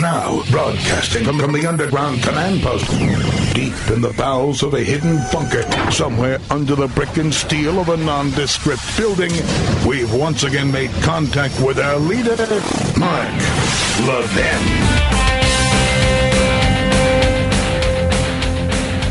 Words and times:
Now, 0.00 0.42
broadcasting 0.50 1.24
from, 1.24 1.38
from 1.38 1.52
the 1.52 1.66
underground 1.66 2.22
command 2.22 2.62
post, 2.62 2.88
deep 3.54 3.74
in 3.94 4.00
the 4.00 4.14
bowels 4.16 4.62
of 4.62 4.72
a 4.72 4.80
hidden 4.80 5.18
bunker, 5.30 5.62
somewhere 5.92 6.38
under 6.48 6.74
the 6.74 6.88
brick 6.88 7.18
and 7.18 7.34
steel 7.34 7.78
of 7.78 7.90
a 7.90 7.98
nondescript 7.98 8.80
building, 8.96 9.30
we've 9.86 10.10
once 10.14 10.44
again 10.44 10.72
made 10.72 10.90
contact 11.02 11.60
with 11.60 11.78
our 11.78 11.98
leader, 11.98 12.34
Mark 12.98 13.28
Levin. 14.08 14.62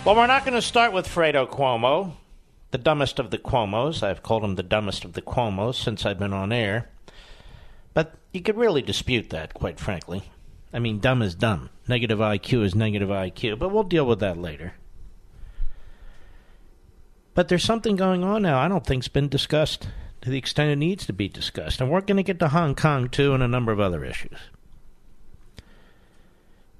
Well, 0.04 0.16
we're 0.16 0.26
not 0.26 0.44
going 0.44 0.52
to 0.52 0.60
start 0.60 0.92
with 0.92 1.08
Fredo 1.08 1.48
Cuomo, 1.48 2.12
the 2.72 2.76
dumbest 2.76 3.18
of 3.18 3.30
the 3.30 3.38
Cuomos. 3.38 4.02
I've 4.02 4.22
called 4.22 4.44
him 4.44 4.56
the 4.56 4.62
dumbest 4.62 5.02
of 5.06 5.14
the 5.14 5.22
Cuomos 5.22 5.76
since 5.76 6.04
I've 6.04 6.18
been 6.18 6.34
on 6.34 6.52
air. 6.52 6.90
But 7.94 8.14
you 8.30 8.42
could 8.42 8.58
really 8.58 8.82
dispute 8.82 9.30
that, 9.30 9.54
quite 9.54 9.80
frankly. 9.80 10.24
I 10.74 10.78
mean, 10.78 10.98
dumb 10.98 11.22
is 11.22 11.34
dumb. 11.34 11.70
Negative 11.88 12.18
IQ 12.18 12.64
is 12.64 12.74
negative 12.74 13.08
IQ, 13.08 13.58
but 13.58 13.70
we'll 13.70 13.82
deal 13.82 14.04
with 14.04 14.20
that 14.20 14.36
later. 14.36 14.74
But 17.32 17.48
there's 17.48 17.64
something 17.64 17.96
going 17.96 18.22
on 18.24 18.42
now 18.42 18.58
I 18.58 18.68
don't 18.68 18.84
think's 18.84 19.08
been 19.08 19.28
discussed 19.28 19.88
to 20.20 20.28
the 20.28 20.36
extent 20.36 20.70
it 20.70 20.76
needs 20.76 21.06
to 21.06 21.14
be 21.14 21.30
discussed. 21.30 21.80
And 21.80 21.90
we're 21.90 22.02
going 22.02 22.18
to 22.18 22.22
get 22.22 22.38
to 22.40 22.48
Hong 22.48 22.74
Kong, 22.74 23.08
too, 23.08 23.32
and 23.32 23.42
a 23.42 23.48
number 23.48 23.72
of 23.72 23.80
other 23.80 24.04
issues. 24.04 24.36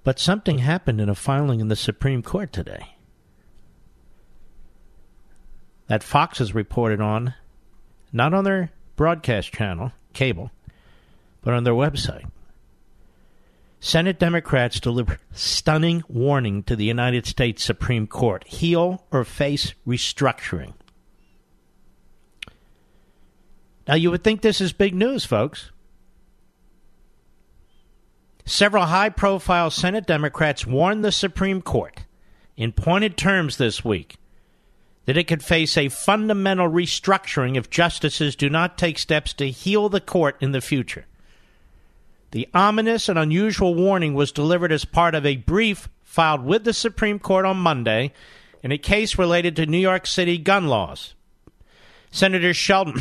But 0.02 0.18
something 0.18 0.58
happened 0.58 1.00
in 1.00 1.08
a 1.08 1.14
filing 1.14 1.60
in 1.60 1.68
the 1.68 1.74
Supreme 1.74 2.22
Court 2.22 2.52
today 2.52 2.93
that 5.86 6.02
Fox 6.02 6.38
has 6.38 6.54
reported 6.54 7.00
on, 7.00 7.34
not 8.12 8.32
on 8.34 8.44
their 8.44 8.70
broadcast 8.96 9.52
channel, 9.52 9.92
cable, 10.12 10.50
but 11.42 11.54
on 11.54 11.64
their 11.64 11.74
website. 11.74 12.24
Senate 13.80 14.18
Democrats 14.18 14.80
deliver 14.80 15.18
stunning 15.32 16.02
warning 16.08 16.62
to 16.62 16.74
the 16.74 16.86
United 16.86 17.27
States 17.27 17.62
Supreme 17.62 18.06
Court 18.06 18.42
heal 18.46 19.05
or 19.10 19.24
face 19.24 19.74
restructuring. 19.86 20.72
Now, 23.86 23.94
you 23.94 24.10
would 24.10 24.24
think 24.24 24.40
this 24.40 24.62
is 24.62 24.72
big 24.72 24.94
news, 24.94 25.27
folks. 25.27 25.70
Several 28.46 28.86
high 28.86 29.10
profile 29.10 29.70
Senate 29.70 30.06
Democrats 30.06 30.66
warned 30.66 31.05
the 31.05 31.12
Supreme 31.12 31.60
Court 31.60 32.05
in 32.56 32.72
pointed 32.72 33.18
terms 33.18 33.58
this 33.58 33.84
week 33.84 34.16
that 35.06 35.16
it 35.16 35.24
could 35.24 35.42
face 35.42 35.77
a 35.77 35.88
fundamental 35.88 36.69
restructuring 36.69 37.56
if 37.56 37.70
justices 37.70 38.36
do 38.36 38.48
not 38.48 38.78
take 38.78 38.98
steps 38.98 39.33
to 39.34 39.50
heal 39.50 39.88
the 39.88 40.00
court 40.00 40.36
in 40.41 40.52
the 40.52 40.61
future. 40.61 41.06
The 42.30 42.48
ominous 42.52 43.08
and 43.08 43.19
unusual 43.19 43.74
warning 43.74 44.14
was 44.14 44.33
delivered 44.33 44.72
as 44.72 44.84
part 44.84 45.14
of 45.14 45.24
a 45.24 45.36
brief 45.36 45.88
filed 46.02 46.45
with 46.45 46.64
the 46.64 46.73
Supreme 46.73 47.18
Court 47.18 47.45
on 47.45 47.56
Monday 47.58 48.12
in 48.62 48.73
a 48.73 48.78
case 48.78 49.18
related 49.18 49.55
to 49.56 49.67
New 49.67 49.78
York 49.78 50.06
City 50.06 50.39
gun 50.39 50.67
laws. 50.67 51.14
Senator 52.11 52.55
Sheldon 52.55 53.01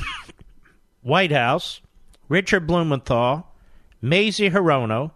Whitehouse, 1.01 1.81
Richard 2.27 2.67
Blumenthal, 2.67 3.47
Mazie 4.01 4.49
Hirono, 4.49 5.11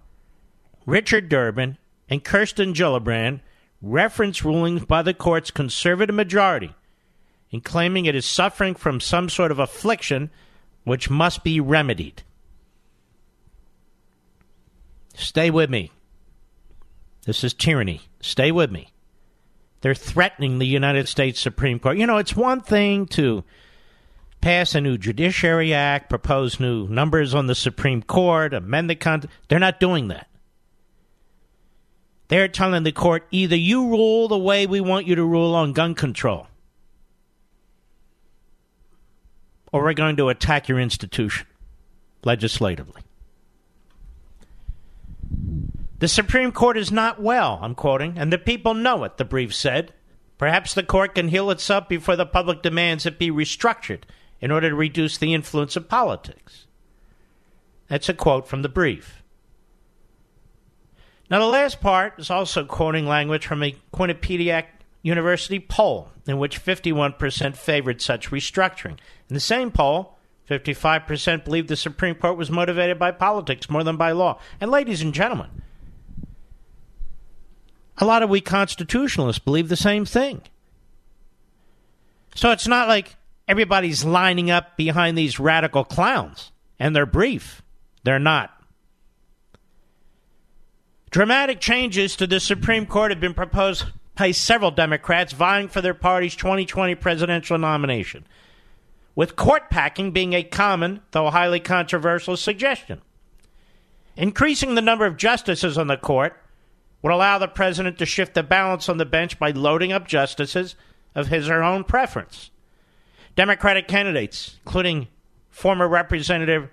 Richard 0.86 1.30
Durbin, 1.30 1.78
and 2.10 2.24
Kirsten 2.24 2.74
Gillibrand 2.74 3.42
reference 3.82 4.44
rulings 4.44 4.86
by 4.86 5.02
the 5.02 5.14
court's 5.14 5.52
conservative 5.52 6.16
majority 6.16 6.74
in 7.52 7.62
claiming 7.62 8.06
it 8.06 8.16
is 8.16 8.26
suffering 8.26 8.76
from 8.76 9.00
some 9.00 9.30
sort 9.30 9.52
of 9.52 9.60
affliction 9.60 10.30
which 10.84 11.10
must 11.10 11.44
be 11.44 11.60
remedied. 11.60 12.24
Stay 15.16 15.50
with 15.50 15.70
me. 15.70 15.92
This 17.26 17.44
is 17.44 17.54
tyranny. 17.54 18.02
Stay 18.22 18.52
with 18.52 18.72
me. 18.72 18.90
They're 19.82 19.96
threatening 19.96 20.60
the 20.60 20.68
United 20.68 21.08
States 21.08 21.40
Supreme 21.40 21.80
Court. 21.80 21.98
You 21.98 22.08
know, 22.08 22.18
it's 22.18 22.36
one 22.36 22.62
thing 22.62 23.06
to 23.08 23.44
pass 24.42 24.76
a 24.76 24.82
new 24.82 24.98
Judiciary 24.98 25.74
Act, 25.74 26.10
propose 26.10 26.60
new 26.60 26.88
numbers 26.88 27.34
on 27.34 27.48
the 27.48 27.56
Supreme 27.56 28.02
Court, 28.02 28.54
amend 28.54 28.90
the 28.90 28.96
Constitution. 28.96 29.42
They're 29.50 29.60
not 29.60 29.80
doing 29.80 30.08
that. 30.08 30.28
They're 32.28 32.48
telling 32.48 32.84
the 32.84 32.92
court 32.92 33.26
either 33.32 33.56
you 33.56 33.88
rule 33.88 34.28
the 34.28 34.38
way 34.38 34.68
we 34.68 34.82
want 34.82 35.08
you 35.08 35.16
to 35.16 35.24
rule 35.24 35.56
on 35.56 35.74
gun 35.74 35.96
control, 35.96 36.48
or 39.78 39.84
we're 39.84 39.94
going 39.94 40.16
to 40.18 40.30
attack 40.30 40.68
your 40.68 40.80
institution 40.80 41.46
legislatively. 42.24 43.04
The 46.00 46.08
Supreme 46.08 46.52
Court 46.52 46.78
is 46.78 46.92
not 46.92 47.22
well, 47.22 47.60
I'm 47.62 47.76
quoting, 47.76 48.18
and 48.18 48.34
the 48.34 48.40
people 48.40 48.74
know 48.74 49.04
it, 49.04 49.18
the 49.18 49.26
brief 49.26 49.54
said. 49.54 49.94
Perhaps 50.38 50.74
the 50.74 50.84
court 50.84 51.16
can 51.16 51.28
heal 51.28 51.52
itself 51.52 51.88
before 51.88 52.16
the 52.16 52.26
public 52.26 52.62
demands 52.62 53.06
it 53.06 53.20
be 53.20 53.30
restructured 53.30 54.02
in 54.42 54.52
order 54.52 54.70
to 54.70 54.76
reduce 54.76 55.18
the 55.18 55.34
influence 55.34 55.76
of 55.76 55.90
politics. 55.90 56.66
That's 57.88 58.10
a 58.10 58.14
quote 58.14 58.48
from 58.48 58.64
the 58.64 58.70
brief. 58.70 59.24
Now, 61.30 61.40
the 61.40 61.46
last 61.46 61.82
part 61.82 62.20
is 62.20 62.30
also 62.30 62.66
quoting 62.66 63.06
language 63.06 63.46
from 63.46 63.62
a 63.62 63.76
Quinnipiac 63.94 64.66
University 65.08 65.60
poll 65.60 66.12
in 66.28 66.38
which 66.38 66.64
51% 66.64 67.56
favored 67.56 68.02
such 68.02 68.30
restructuring. 68.30 68.98
In 69.30 69.34
the 69.34 69.40
same 69.40 69.72
poll, 69.72 70.18
55% 70.50 71.46
believed 71.46 71.70
the 71.70 71.78
Supreme 71.78 72.16
Court 72.16 72.38
was 72.38 72.52
motivated 72.52 73.00
by 73.00 73.12
politics 73.12 73.70
more 73.70 73.84
than 73.84 73.96
by 73.96 74.12
law. 74.12 74.40
And, 74.60 74.70
ladies 74.70 75.02
and 75.02 75.14
gentlemen, 75.14 75.50
a 77.98 78.06
lot 78.06 78.22
of 78.22 78.30
we 78.30 78.42
constitutionalists 78.42 79.40
believe 79.40 79.70
the 79.70 79.78
same 79.78 80.04
thing. 80.06 80.42
So 82.36 82.52
it's 82.52 82.68
not 82.68 82.90
like 82.90 83.16
everybody's 83.48 84.04
lining 84.04 84.52
up 84.52 84.76
behind 84.76 85.18
these 85.18 85.40
radical 85.40 85.86
clowns 85.86 86.52
and 86.80 86.96
their 86.96 87.06
brief. 87.06 87.62
They're 88.04 88.20
not. 88.20 88.54
Dramatic 91.10 91.62
changes 91.62 92.18
to 92.18 92.28
the 92.28 92.42
Supreme 92.42 92.86
Court 92.86 93.12
have 93.12 93.22
been 93.22 93.34
proposed 93.34 93.86
by 94.18 94.32
several 94.32 94.72
Democrats 94.72 95.34
vying 95.34 95.68
for 95.68 95.82
their 95.82 95.94
party's 95.94 96.36
2020 96.36 96.96
presidential 96.96 97.58
nomination, 97.58 98.26
with 99.16 99.36
court 99.36 99.70
packing 99.70 100.12
being 100.12 100.34
a 100.34 100.44
common, 100.44 101.02
though 101.12 101.30
highly 101.30 101.60
controversial, 101.60 102.36
suggestion. 102.36 103.02
Increasing 104.16 104.76
the 104.76 104.82
number 104.82 105.06
of 105.06 105.18
justices 105.18 105.78
on 105.78 105.88
the 105.88 105.98
court 105.98 106.42
would 107.02 107.12
allow 107.12 107.38
the 107.38 107.48
president 107.48 108.00
to 108.00 108.06
shift 108.06 108.34
the 108.34 108.44
balance 108.44 108.90
on 108.90 108.98
the 108.98 109.06
bench 109.06 109.38
by 109.38 109.52
loading 109.52 109.92
up 109.92 110.08
justices 110.08 110.76
of 111.14 111.28
his 111.28 111.48
or 111.48 111.56
her 111.56 111.64
own 111.64 111.84
preference. 111.84 112.50
Democratic 113.36 113.88
candidates, 113.88 114.58
including 114.66 115.08
former 115.50 115.88
Representative 115.88 116.70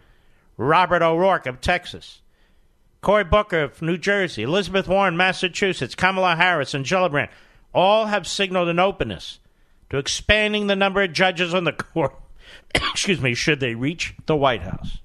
Robert 0.56 1.02
O'Rourke 1.02 1.46
of 1.46 1.60
Texas, 1.60 2.22
Cory 3.04 3.24
Booker 3.24 3.64
of 3.64 3.82
New 3.82 3.98
Jersey, 3.98 4.42
Elizabeth 4.42 4.88
Warren, 4.88 5.14
Massachusetts, 5.14 5.94
Kamala 5.94 6.36
Harris, 6.36 6.72
and 6.72 6.86
Gillibrand 6.86 7.28
all 7.74 8.06
have 8.06 8.26
signaled 8.26 8.68
an 8.68 8.78
openness 8.78 9.40
to 9.90 9.98
expanding 9.98 10.66
the 10.66 10.74
number 10.74 11.02
of 11.02 11.12
judges 11.12 11.52
on 11.52 11.64
the 11.64 11.72
court. 11.72 12.16
excuse 12.74 13.20
me, 13.20 13.34
should 13.34 13.60
they 13.60 13.74
reach 13.74 14.14
the 14.24 14.34
White 14.34 14.62
House. 14.62 14.98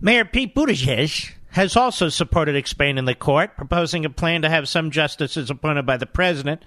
Mayor 0.00 0.24
Pete 0.24 0.54
Buttigieg 0.54 1.32
has 1.50 1.76
also 1.76 2.08
supported 2.08 2.56
expanding 2.56 3.04
the 3.04 3.14
court, 3.14 3.58
proposing 3.58 4.06
a 4.06 4.10
plan 4.10 4.40
to 4.40 4.48
have 4.48 4.70
some 4.70 4.90
justices 4.90 5.50
appointed 5.50 5.84
by 5.84 5.98
the 5.98 6.06
president 6.06 6.64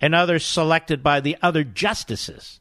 and 0.00 0.14
others 0.14 0.46
selected 0.46 1.02
by 1.02 1.18
the 1.18 1.36
other 1.42 1.64
justices 1.64 2.60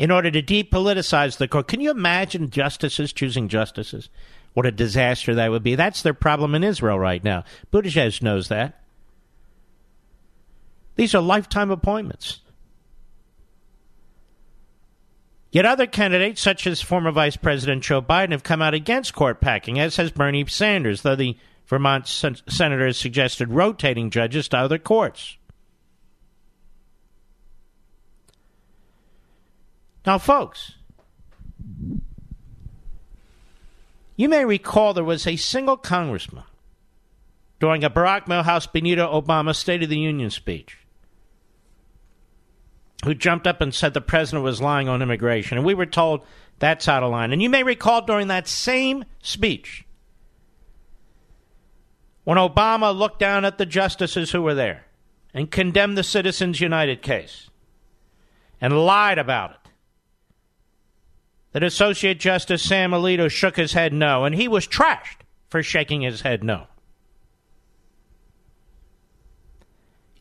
in 0.00 0.10
order 0.10 0.30
to 0.30 0.42
depoliticize 0.42 1.36
the 1.36 1.46
court. 1.46 1.68
Can 1.68 1.82
you 1.82 1.90
imagine 1.90 2.48
justices 2.48 3.12
choosing 3.12 3.48
justices? 3.48 4.08
What 4.54 4.64
a 4.64 4.72
disaster 4.72 5.34
that 5.34 5.50
would 5.50 5.62
be. 5.62 5.74
That's 5.74 6.00
their 6.00 6.14
problem 6.14 6.54
in 6.54 6.64
Israel 6.64 6.98
right 6.98 7.22
now. 7.22 7.44
Buttigieg 7.70 8.22
knows 8.22 8.48
that. 8.48 8.80
These 10.96 11.14
are 11.14 11.20
lifetime 11.20 11.70
appointments. 11.70 12.40
Yet 15.52 15.66
other 15.66 15.86
candidates, 15.86 16.40
such 16.40 16.66
as 16.66 16.80
former 16.80 17.10
Vice 17.12 17.36
President 17.36 17.82
Joe 17.82 18.00
Biden, 18.00 18.30
have 18.30 18.42
come 18.42 18.62
out 18.62 18.72
against 18.72 19.12
court 19.12 19.38
packing, 19.42 19.78
as 19.78 19.96
has 19.96 20.10
Bernie 20.10 20.46
Sanders, 20.46 21.02
though 21.02 21.16
the 21.16 21.36
Vermont 21.66 22.06
sen- 22.06 22.38
senator 22.48 22.86
has 22.86 22.96
suggested 22.96 23.50
rotating 23.50 24.08
judges 24.08 24.48
to 24.48 24.56
other 24.56 24.78
courts. 24.78 25.36
Now, 30.06 30.18
folks, 30.18 30.72
you 34.16 34.28
may 34.28 34.44
recall 34.44 34.94
there 34.94 35.04
was 35.04 35.26
a 35.26 35.36
single 35.36 35.76
congressman 35.76 36.44
during 37.58 37.84
a 37.84 37.90
Barack 37.90 38.26
Milhouse 38.26 38.70
Benito 38.70 39.20
Obama 39.20 39.54
State 39.54 39.82
of 39.82 39.88
the 39.88 39.98
Union 39.98 40.30
speech 40.30 40.78
who 43.04 43.14
jumped 43.14 43.46
up 43.46 43.60
and 43.60 43.74
said 43.74 43.94
the 43.94 44.00
president 44.00 44.44
was 44.44 44.60
lying 44.60 44.88
on 44.88 45.02
immigration. 45.02 45.56
And 45.56 45.66
we 45.66 45.74
were 45.74 45.86
told 45.86 46.22
that's 46.58 46.88
out 46.88 47.02
of 47.02 47.10
line. 47.10 47.32
And 47.32 47.42
you 47.42 47.48
may 47.48 47.62
recall 47.62 48.02
during 48.02 48.28
that 48.28 48.46
same 48.46 49.04
speech, 49.22 49.84
when 52.24 52.36
Obama 52.36 52.96
looked 52.96 53.18
down 53.18 53.44
at 53.44 53.58
the 53.58 53.66
justices 53.66 54.30
who 54.30 54.42
were 54.42 54.54
there 54.54 54.84
and 55.32 55.50
condemned 55.50 55.96
the 55.96 56.02
Citizens 56.02 56.60
United 56.60 57.00
case 57.00 57.48
and 58.60 58.84
lied 58.84 59.18
about 59.18 59.52
it, 59.52 59.59
that 61.52 61.62
Associate 61.62 62.18
Justice 62.18 62.62
Sam 62.62 62.92
Alito 62.92 63.30
shook 63.30 63.56
his 63.56 63.72
head 63.72 63.92
no, 63.92 64.24
and 64.24 64.34
he 64.34 64.48
was 64.48 64.66
trashed 64.66 65.18
for 65.48 65.62
shaking 65.62 66.02
his 66.02 66.20
head 66.20 66.44
no. 66.44 66.66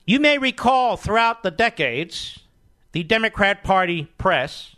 You 0.05 0.19
may 0.19 0.39
recall 0.39 0.97
throughout 0.97 1.43
the 1.43 1.51
decades 1.51 2.39
the 2.93 3.03
Democrat 3.03 3.63
Party 3.63 4.05
press 4.17 4.75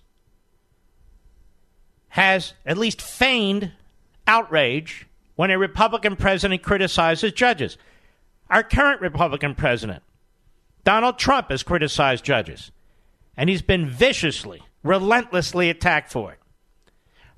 has 2.09 2.53
at 2.65 2.77
least 2.77 3.01
feigned 3.01 3.71
outrage 4.27 5.07
when 5.35 5.49
a 5.49 5.57
Republican 5.57 6.17
president 6.17 6.61
criticizes 6.61 7.31
judges. 7.31 7.77
Our 8.49 8.63
current 8.63 8.99
Republican 8.99 9.55
president, 9.55 10.03
Donald 10.83 11.17
Trump, 11.17 11.49
has 11.49 11.63
criticized 11.63 12.25
judges, 12.25 12.71
and 13.37 13.49
he's 13.49 13.61
been 13.61 13.87
viciously, 13.87 14.61
relentlessly 14.83 15.69
attacked 15.69 16.11
for 16.11 16.33
it. 16.33 16.40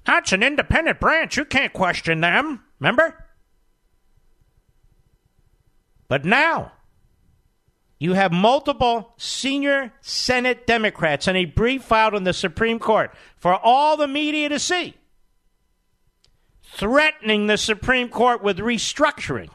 That's 0.05 0.33
an 0.33 0.43
independent 0.43 0.99
branch. 0.99 1.37
You 1.37 1.45
can't 1.45 1.73
question 1.73 2.21
them. 2.21 2.63
Remember? 2.79 3.25
But 6.07 6.25
now, 6.25 6.73
you 7.99 8.13
have 8.13 8.33
multiple 8.33 9.13
senior 9.17 9.93
Senate 10.01 10.67
Democrats 10.67 11.27
and 11.27 11.37
a 11.37 11.45
brief 11.45 11.83
filed 11.83 12.15
in 12.15 12.25
the 12.25 12.33
Supreme 12.33 12.79
Court 12.79 13.15
for 13.37 13.55
all 13.55 13.95
the 13.95 14.07
media 14.07 14.49
to 14.49 14.59
see, 14.59 14.95
threatening 16.63 17.47
the 17.47 17.57
Supreme 17.57 18.09
Court 18.09 18.43
with 18.43 18.57
restructuring 18.57 19.49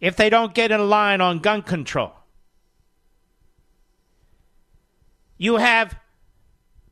if 0.00 0.16
they 0.16 0.30
don't 0.30 0.54
get 0.54 0.70
in 0.70 0.88
line 0.88 1.20
on 1.20 1.40
gun 1.40 1.60
control. 1.60 2.12
You 5.36 5.56
have 5.56 5.96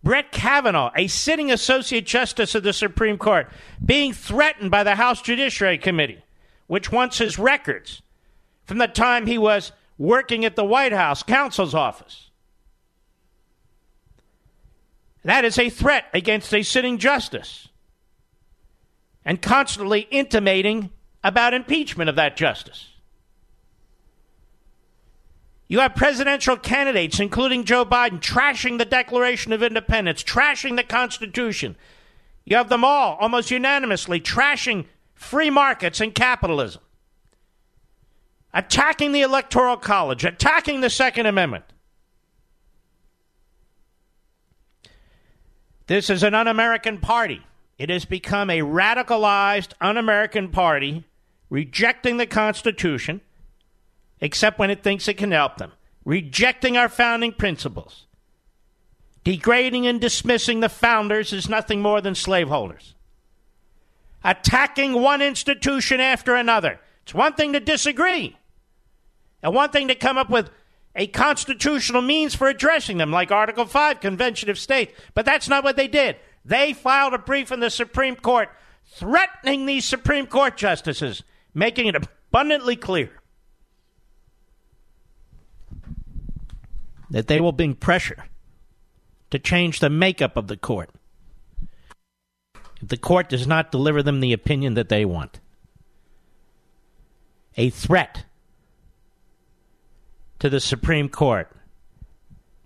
Brett 0.07 0.31
Kavanaugh, 0.31 0.93
a 0.95 1.09
sitting 1.09 1.51
Associate 1.51 2.07
Justice 2.07 2.55
of 2.55 2.63
the 2.63 2.73
Supreme 2.73 3.19
Court, 3.19 3.51
being 3.85 4.13
threatened 4.13 4.71
by 4.71 4.85
the 4.85 4.95
House 4.95 5.21
Judiciary 5.21 5.79
Committee, 5.79 6.23
which 6.69 6.93
wants 6.93 7.19
his 7.19 7.41
records 7.41 8.03
from 8.67 8.79
the 8.79 8.87
time 8.87 9.27
he 9.27 9.37
was 9.37 9.73
working 9.99 10.45
at 10.45 10.55
the 10.55 10.65
White 10.65 10.93
House 10.93 11.25
counsel's 11.25 11.75
office. 11.75 12.31
That 15.25 15.45
is 15.45 15.59
a 15.59 15.71
threat 15.71 16.05
against 16.15 16.55
a 16.55 16.63
sitting 16.63 16.99
justice 16.99 17.67
and 19.25 19.43
constantly 19.43 20.07
intimating 20.13 20.91
about 21.25 21.53
impeachment 21.53 22.09
of 22.09 22.15
that 22.15 22.37
justice. 22.37 22.91
You 25.69 25.81
have 25.81 25.95
presidential 25.95 26.57
candidates, 26.57 27.19
including 27.19 27.65
Joe 27.65 27.85
Biden, 27.85 28.21
trashing 28.21 28.79
the 28.79 28.85
Declaration 28.85 29.53
of 29.53 29.63
Independence, 29.63 30.23
trashing 30.23 30.77
the 30.77 30.85
Constitution. 30.85 31.77
You 32.45 32.57
have 32.57 32.69
them 32.69 32.85
all, 32.85 33.17
almost 33.17 33.51
unanimously, 33.51 34.21
trashing 34.21 34.87
free 35.15 35.51
markets 35.51 36.01
and 36.01 36.15
capitalism 36.15 36.83
attacking 38.57 39.13
the 39.13 39.21
Electoral 39.21 39.77
College, 39.77 40.25
attacking 40.25 40.81
the 40.81 40.89
Second 40.89 41.27
Amendment. 41.27 41.65
This 45.89 46.09
is 46.09 46.23
an 46.23 46.35
un 46.35 46.49
American 46.49 46.99
party. 46.99 47.43
It 47.79 47.91
has 47.91 48.07
become 48.07 48.49
a 48.49 48.61
radicalized 48.61 49.73
un 49.81 49.99
American 49.99 50.49
party 50.49 51.05
rejecting 51.51 52.17
the 52.17 52.27
Constitution, 52.27 53.21
except 54.21 54.59
when 54.59 54.71
it 54.71 54.83
thinks 54.83 55.09
it 55.09 55.19
can 55.19 55.33
help 55.33 55.57
them, 55.57 55.73
rejecting 56.05 56.77
our 56.77 56.89
founding 56.89 57.33
principles, 57.33 58.07
degrading 59.25 59.87
and 59.87 60.01
dismissing 60.01 60.61
the 60.61 60.69
founders 60.69 61.33
as 61.33 61.49
nothing 61.49 61.83
more 61.83 62.01
than 62.01 62.15
slaveholders, 62.15 62.95
attacking 64.25 64.93
one 64.93 65.23
institution 65.23 66.01
after 66.01 66.35
another. 66.35 66.81
It's 67.03 67.15
one 67.15 67.35
thing 67.35 67.53
to 67.53 67.61
disagree. 67.61 68.37
And 69.43 69.55
one 69.55 69.71
thing 69.71 69.89
to 69.89 69.95
come 69.95 70.19
up 70.19 70.29
with 70.29 70.51
a 70.97 71.07
constitutional 71.07 72.03
means 72.03 72.35
for 72.35 72.49
addressing 72.49 72.97
them, 72.97 73.13
like 73.13 73.31
Article 73.31 73.67
5, 73.67 74.01
Convention 74.01 74.51
of 74.51 74.59
States. 74.59 74.93
But 75.15 75.27
that's 75.27 75.49
not 75.49 75.63
what 75.63 75.77
they 75.77 75.87
did. 75.89 76.17
They 76.45 76.73
filed 76.73 77.15
a 77.15 77.19
brief 77.19 77.53
in 77.53 77.61
the 77.61 77.71
Supreme 77.71 78.17
Court 78.17 78.49
threatening 78.87 79.67
these 79.67 79.85
Supreme 79.85 80.27
Court 80.27 80.57
justices, 80.57 81.23
making 81.55 81.87
it 81.87 81.97
abundantly 81.97 82.77
clear 82.77 83.11
that 87.17 87.29
they 87.29 87.41
will 87.41 87.51
bring 87.51 87.75
pressure 87.75 88.27
to 89.31 89.39
change 89.39 89.81
the 89.81 89.89
makeup 89.89 90.37
of 90.37 90.49
the 90.49 90.57
court 90.57 90.91
if 92.83 92.89
the 92.89 92.99
court 92.99 93.31
does 93.31 93.47
not 93.47 93.73
deliver 93.73 94.03
them 94.03 94.21
the 94.21 94.35
opinion 94.35 94.75
that 94.75 94.91
they 94.91 95.03
want. 95.03 95.41
A 97.57 97.71
threat 97.71 98.27
to 100.41 100.51
the 100.51 100.61
Supreme 100.61 101.09
Court. 101.09 101.51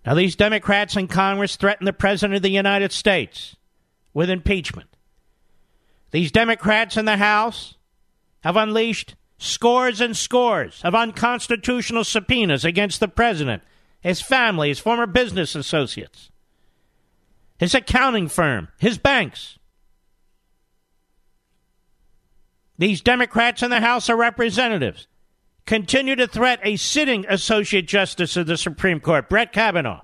Now, 0.04 0.14
these 0.14 0.34
Democrats 0.34 0.96
in 0.96 1.06
Congress 1.06 1.54
threaten 1.54 1.84
the 1.84 1.92
President 1.92 2.34
of 2.34 2.42
the 2.42 2.50
United 2.50 2.90
States 2.90 3.54
with 4.12 4.28
impeachment. 4.28 4.88
These 6.10 6.32
Democrats 6.32 6.96
in 6.96 7.04
the 7.04 7.18
House 7.18 7.76
have 8.40 8.56
unleashed 8.56 9.14
scores 9.38 10.00
and 10.00 10.16
scores 10.16 10.80
of 10.82 10.96
unconstitutional 10.96 12.02
subpoenas 12.02 12.64
against 12.64 12.98
the 12.98 13.06
President, 13.06 13.62
his 14.00 14.20
family, 14.20 14.68
his 14.68 14.78
former 14.78 15.06
business 15.06 15.54
associates, 15.54 16.30
his 17.58 17.74
accounting 17.74 18.28
firm, 18.28 18.68
his 18.78 18.98
banks. 18.98 19.58
These 22.78 23.02
Democrats 23.02 23.62
in 23.62 23.70
the 23.70 23.80
House 23.80 24.08
of 24.08 24.18
Representatives 24.18 25.06
continue 25.66 26.16
to 26.16 26.26
threat 26.26 26.60
a 26.62 26.76
sitting 26.76 27.26
Associate 27.28 27.86
Justice 27.86 28.36
of 28.36 28.46
the 28.46 28.56
Supreme 28.56 29.00
Court, 29.00 29.28
Brett 29.28 29.52
Kavanaugh. 29.52 30.00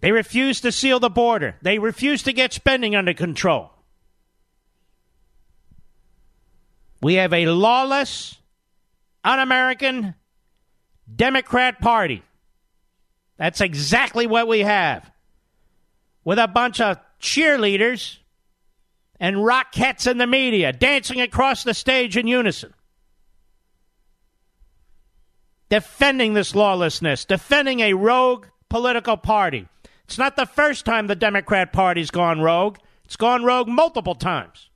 They 0.00 0.12
refuse 0.12 0.60
to 0.62 0.72
seal 0.72 0.98
the 0.98 1.10
border. 1.10 1.56
They 1.62 1.78
refuse 1.78 2.22
to 2.24 2.32
get 2.32 2.52
spending 2.52 2.96
under 2.96 3.14
control. 3.14 3.70
We 7.02 7.14
have 7.14 7.32
a 7.32 7.46
lawless, 7.46 8.39
un 9.24 9.38
American 9.38 10.14
Democrat 11.14 11.80
Party. 11.80 12.22
That's 13.36 13.60
exactly 13.60 14.26
what 14.26 14.48
we 14.48 14.60
have. 14.60 15.10
With 16.24 16.38
a 16.38 16.48
bunch 16.48 16.80
of 16.80 16.98
cheerleaders 17.20 18.18
and 19.18 19.36
rockettes 19.36 20.10
in 20.10 20.18
the 20.18 20.26
media 20.26 20.72
dancing 20.72 21.20
across 21.20 21.64
the 21.64 21.74
stage 21.74 22.16
in 22.16 22.26
unison. 22.26 22.72
Defending 25.68 26.34
this 26.34 26.54
lawlessness, 26.54 27.24
defending 27.24 27.80
a 27.80 27.94
rogue 27.94 28.46
political 28.68 29.16
party. 29.16 29.68
It's 30.04 30.18
not 30.18 30.36
the 30.36 30.46
first 30.46 30.84
time 30.84 31.06
the 31.06 31.14
Democrat 31.14 31.72
Party's 31.72 32.10
gone 32.10 32.40
rogue. 32.40 32.78
It's 33.04 33.16
gone 33.16 33.44
rogue 33.44 33.68
multiple 33.68 34.14
times. 34.14 34.69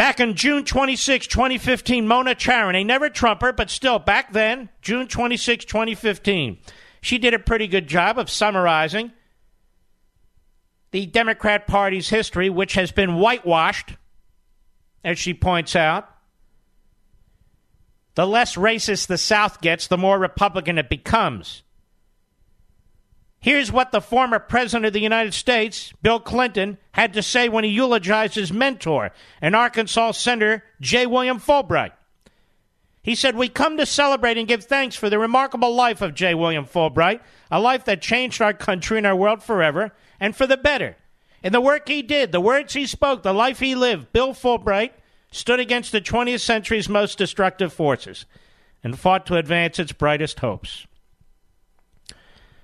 Back 0.00 0.18
in 0.18 0.34
June 0.34 0.64
26, 0.64 1.26
2015, 1.26 2.08
Mona 2.08 2.34
Charen, 2.34 2.74
a 2.74 2.82
never 2.82 3.10
Trumper, 3.10 3.52
but 3.52 3.68
still 3.68 3.98
back 3.98 4.32
then, 4.32 4.70
June 4.80 5.06
26, 5.06 5.66
2015, 5.66 6.56
she 7.02 7.18
did 7.18 7.34
a 7.34 7.38
pretty 7.38 7.68
good 7.68 7.86
job 7.86 8.18
of 8.18 8.30
summarizing 8.30 9.12
the 10.92 11.04
Democrat 11.04 11.66
Party's 11.66 12.08
history, 12.08 12.48
which 12.48 12.72
has 12.72 12.90
been 12.92 13.16
whitewashed, 13.16 13.96
as 15.04 15.18
she 15.18 15.34
points 15.34 15.76
out. 15.76 16.08
the 18.14 18.26
less 18.26 18.54
racist 18.54 19.06
the 19.06 19.18
South 19.18 19.60
gets, 19.60 19.86
the 19.88 19.98
more 19.98 20.18
Republican 20.18 20.78
it 20.78 20.88
becomes. 20.88 21.62
Here's 23.40 23.72
what 23.72 23.90
the 23.90 24.02
former 24.02 24.38
President 24.38 24.84
of 24.84 24.92
the 24.92 25.00
United 25.00 25.32
States, 25.32 25.94
Bill 26.02 26.20
Clinton, 26.20 26.76
had 26.92 27.14
to 27.14 27.22
say 27.22 27.48
when 27.48 27.64
he 27.64 27.70
eulogized 27.70 28.34
his 28.34 28.52
mentor 28.52 29.12
and 29.40 29.56
Arkansas 29.56 30.12
Senator 30.12 30.62
J. 30.80 31.06
William 31.06 31.40
Fulbright. 31.40 31.92
He 33.02 33.14
said, 33.14 33.34
We 33.34 33.48
come 33.48 33.78
to 33.78 33.86
celebrate 33.86 34.36
and 34.36 34.46
give 34.46 34.64
thanks 34.64 34.94
for 34.94 35.08
the 35.08 35.18
remarkable 35.18 35.74
life 35.74 36.02
of 36.02 36.14
J. 36.14 36.34
William 36.34 36.66
Fulbright, 36.66 37.20
a 37.50 37.58
life 37.58 37.86
that 37.86 38.02
changed 38.02 38.42
our 38.42 38.52
country 38.52 38.98
and 38.98 39.06
our 39.06 39.16
world 39.16 39.42
forever, 39.42 39.92
and 40.18 40.36
for 40.36 40.46
the 40.46 40.58
better. 40.58 40.96
In 41.42 41.54
the 41.54 41.62
work 41.62 41.88
he 41.88 42.02
did, 42.02 42.32
the 42.32 42.42
words 42.42 42.74
he 42.74 42.86
spoke, 42.86 43.22
the 43.22 43.32
life 43.32 43.58
he 43.60 43.74
lived, 43.74 44.12
Bill 44.12 44.34
Fulbright 44.34 44.90
stood 45.30 45.60
against 45.60 45.92
the 45.92 46.02
20th 46.02 46.40
century's 46.40 46.90
most 46.90 47.16
destructive 47.16 47.72
forces 47.72 48.26
and 48.84 48.98
fought 48.98 49.24
to 49.26 49.36
advance 49.36 49.78
its 49.78 49.92
brightest 49.92 50.40
hopes. 50.40 50.86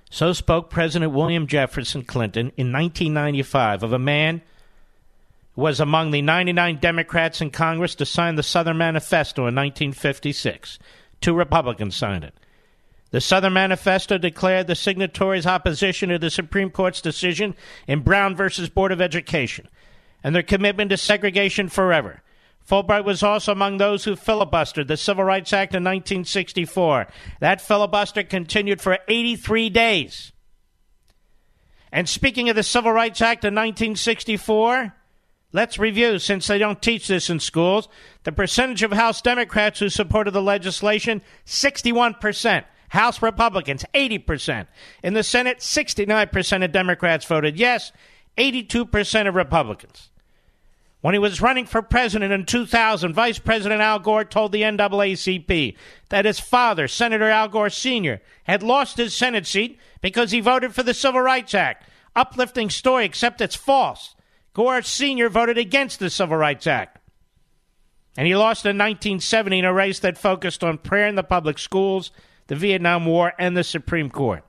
So 0.09 0.33
spoke 0.33 0.69
President 0.69 1.11
William 1.11 1.47
Jefferson 1.47 2.03
Clinton 2.03 2.51
in 2.57 2.71
1995 2.71 3.83
of 3.83 3.93
a 3.93 3.99
man 3.99 4.41
who 5.53 5.61
was 5.61 5.79
among 5.79 6.11
the 6.11 6.21
99 6.21 6.77
Democrats 6.77 7.41
in 7.41 7.51
Congress 7.51 7.95
to 7.95 8.05
sign 8.05 8.35
the 8.35 8.43
Southern 8.43 8.77
Manifesto 8.77 9.41
in 9.41 9.55
1956. 9.55 10.79
Two 11.19 11.33
Republicans 11.33 11.95
signed 11.95 12.23
it. 12.23 12.33
The 13.11 13.21
Southern 13.21 13.53
Manifesto 13.53 14.17
declared 14.17 14.67
the 14.67 14.75
signatories' 14.75 15.47
opposition 15.47 16.09
to 16.09 16.19
the 16.19 16.29
Supreme 16.29 16.69
Court's 16.69 17.01
decision 17.01 17.55
in 17.87 18.01
Brown 18.01 18.35
versus 18.35 18.69
Board 18.69 18.91
of 18.91 19.01
Education 19.01 19.67
and 20.23 20.35
their 20.35 20.43
commitment 20.43 20.89
to 20.89 20.97
segregation 20.97 21.69
forever 21.69 22.21
Fulbright 22.67 23.05
was 23.05 23.23
also 23.23 23.53
among 23.53 23.77
those 23.77 24.03
who 24.03 24.15
filibustered 24.15 24.87
the 24.87 24.97
Civil 24.97 25.23
Rights 25.23 25.53
Act 25.53 25.73
in 25.73 25.83
1964. 25.83 27.07
That 27.39 27.61
filibuster 27.61 28.23
continued 28.23 28.81
for 28.81 28.99
83 29.07 29.69
days. 29.69 30.33
And 31.91 32.09
speaking 32.09 32.49
of 32.49 32.57
the 32.57 32.63
Civil 32.63 32.91
Rights 32.91 33.21
Act 33.21 33.45
of 33.45 33.53
1964, 33.53 34.93
let's 35.53 35.79
review, 35.79 36.19
since 36.19 36.47
they 36.47 36.57
don't 36.57 36.81
teach 36.81 37.07
this 37.07 37.29
in 37.29 37.39
schools, 37.39 37.87
the 38.23 38.33
percentage 38.33 38.83
of 38.83 38.91
House 38.91 39.21
Democrats 39.21 39.79
who 39.79 39.87
supported 39.87 40.31
the 40.31 40.41
legislation 40.41 41.21
61%. 41.45 42.65
House 42.89 43.21
Republicans, 43.21 43.85
80%. 43.93 44.67
In 45.03 45.13
the 45.13 45.23
Senate, 45.23 45.59
69% 45.59 46.65
of 46.65 46.71
Democrats 46.73 47.25
voted 47.25 47.57
yes, 47.57 47.93
82% 48.37 49.27
of 49.27 49.35
Republicans. 49.35 50.09
When 51.01 51.13
he 51.13 51.19
was 51.19 51.41
running 51.41 51.65
for 51.65 51.81
president 51.81 52.33
in 52.33 52.45
2000, 52.45 53.13
Vice 53.13 53.37
President 53.37 53.81
Al 53.81 53.99
Gore 53.99 54.25
told 54.25 54.51
the 54.51 54.63
NAACP 54.63 55.77
that 56.09 56.25
his 56.25 56.39
father, 56.39 56.87
Senator 56.87 57.29
Al 57.29 57.47
Gore 57.47 57.69
Sr., 57.69 58.19
had 58.45 58.63
lost 58.63 58.97
his 58.97 59.15
Senate 59.15 59.45
seat 59.45 59.79
because 60.01 60.31
he 60.31 60.39
voted 60.39 60.73
for 60.73 60.83
the 60.83 60.95
Civil 60.95 61.21
Rights 61.21 61.53
Act. 61.53 61.87
Uplifting 62.15 62.71
story, 62.71 63.05
except 63.05 63.41
it's 63.41 63.55
false. 63.55 64.15
Gore 64.53 64.81
Sr. 64.81 65.29
voted 65.29 65.59
against 65.59 65.99
the 65.99 66.09
Civil 66.09 66.37
Rights 66.37 66.65
Act. 66.65 66.97
And 68.17 68.25
he 68.25 68.35
lost 68.35 68.65
in 68.65 68.69
1970 68.69 69.59
in 69.59 69.65
a 69.65 69.71
race 69.71 69.99
that 69.99 70.17
focused 70.17 70.63
on 70.63 70.79
prayer 70.79 71.05
in 71.05 71.13
the 71.13 71.23
public 71.23 71.59
schools, 71.59 72.09
the 72.47 72.55
Vietnam 72.55 73.05
War, 73.05 73.33
and 73.37 73.55
the 73.55 73.63
Supreme 73.63 74.09
Court. 74.09 74.43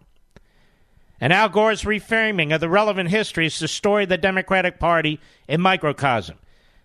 And 1.21 1.33
Al 1.33 1.49
Gore's 1.49 1.83
reframing 1.83 2.55
of 2.55 2.61
the 2.61 2.69
relevant 2.69 3.11
history 3.11 3.47
is 3.47 3.59
the 3.59 3.69
story 3.69 4.05
of 4.05 4.09
the 4.09 4.19
Democratic 4.19 4.79
Party 4.79 5.21
in 5.49 5.61
microcosm. 5.61 6.39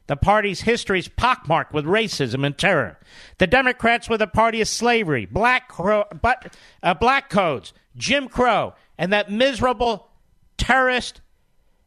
The 0.07 0.15
party's 0.17 0.61
history 0.61 0.99
is 0.99 1.07
pockmarked 1.07 1.73
with 1.73 1.85
racism 1.85 2.45
and 2.45 2.57
terror. 2.57 2.99
The 3.37 3.47
Democrats 3.47 4.09
were 4.09 4.17
the 4.17 4.27
party 4.27 4.59
of 4.59 4.67
slavery, 4.67 5.25
black, 5.25 5.71
but, 5.77 6.55
uh, 6.81 6.93
black 6.95 7.29
codes, 7.29 7.73
Jim 7.95 8.27
Crow, 8.27 8.73
and 8.97 9.13
that 9.13 9.31
miserable 9.31 10.09
terrorist 10.57 11.21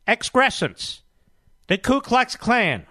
excrescence, 0.06 1.02
the 1.66 1.76
Ku 1.76 2.00
Klux 2.00 2.36
Klan. 2.36 2.86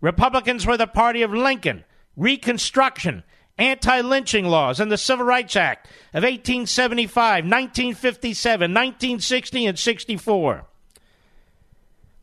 Republicans 0.00 0.66
were 0.66 0.76
the 0.76 0.86
party 0.86 1.22
of 1.22 1.32
Lincoln, 1.32 1.84
Reconstruction, 2.16 3.22
anti 3.58 4.00
lynching 4.00 4.46
laws, 4.46 4.80
and 4.80 4.90
the 4.90 4.98
Civil 4.98 5.24
Rights 5.24 5.56
Act 5.56 5.86
of 6.12 6.22
1875, 6.22 7.44
1957, 7.44 8.70
1960, 8.70 9.66
and 9.66 9.78
64. 9.78 10.66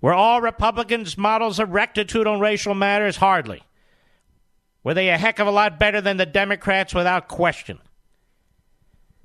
Were 0.01 0.13
all 0.13 0.41
Republicans 0.41 1.17
models 1.17 1.59
of 1.59 1.71
rectitude 1.71 2.27
on 2.27 2.39
racial 2.39 2.73
matters? 2.73 3.17
Hardly. 3.17 3.63
Were 4.83 4.95
they 4.95 5.09
a 5.09 5.17
heck 5.17 5.39
of 5.39 5.47
a 5.47 5.51
lot 5.51 5.79
better 5.79 6.01
than 6.01 6.17
the 6.17 6.25
Democrats? 6.25 6.93
Without 6.93 7.27
question. 7.27 7.79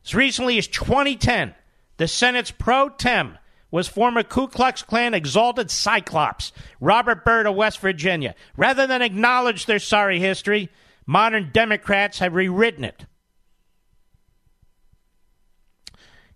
As 0.05 0.15
recently 0.15 0.59
as 0.59 0.69
2010, 0.69 1.55
the 1.97 2.07
Senate's 2.07 2.51
pro 2.51 2.91
tem 2.91 3.39
was 3.71 3.89
former 3.89 4.23
Ku 4.23 4.47
Klux 4.47 4.83
Klan 4.83 5.15
exalted 5.15 5.71
Cyclops, 5.71 6.53
Robert 6.81 7.25
Byrd 7.25 7.47
of 7.47 7.57
West 7.57 7.81
Virginia. 7.81 8.35
Rather 8.57 8.87
than 8.87 9.03
acknowledge 9.03 9.67
their 9.67 9.79
sorry 9.79 10.21
history, 10.21 10.71
Modern 11.07 11.51
Democrats 11.53 12.19
have 12.19 12.35
rewritten 12.35 12.85
it. 12.85 13.07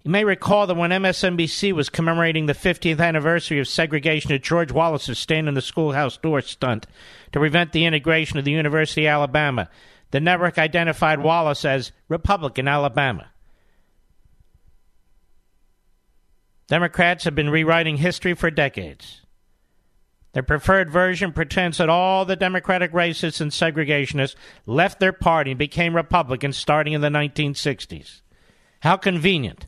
You 0.02 0.10
may 0.10 0.24
recall 0.24 0.66
that 0.66 0.76
when 0.76 0.90
MSNBC 0.90 1.72
was 1.72 1.90
commemorating 1.90 2.46
the 2.46 2.54
50th 2.54 3.00
anniversary 3.00 3.60
of 3.60 3.68
segregation 3.68 4.32
at 4.32 4.42
George 4.42 4.72
Wallace's 4.72 5.18
stand 5.18 5.46
in 5.46 5.54
the 5.54 5.60
schoolhouse 5.60 6.16
door 6.16 6.40
stunt 6.40 6.86
to 7.32 7.38
prevent 7.38 7.72
the 7.72 7.84
integration 7.84 8.38
of 8.38 8.46
the 8.46 8.52
University 8.52 9.04
of 9.06 9.10
Alabama, 9.10 9.68
the 10.10 10.20
network 10.20 10.58
identified 10.58 11.20
Wallace 11.20 11.66
as 11.66 11.92
Republican 12.08 12.66
Alabama. 12.66 13.30
Democrats 16.68 17.24
have 17.24 17.34
been 17.34 17.50
rewriting 17.50 17.98
history 17.98 18.32
for 18.32 18.50
decades. 18.50 19.19
Their 20.32 20.42
preferred 20.44 20.90
version 20.90 21.32
pretends 21.32 21.78
that 21.78 21.88
all 21.88 22.24
the 22.24 22.36
Democratic 22.36 22.92
racists 22.92 23.40
and 23.40 23.50
segregationists 23.50 24.36
left 24.64 25.00
their 25.00 25.12
party 25.12 25.52
and 25.52 25.58
became 25.58 25.96
Republicans 25.96 26.56
starting 26.56 26.92
in 26.92 27.00
the 27.00 27.08
1960s. 27.08 28.20
How 28.80 28.96
convenient. 28.96 29.66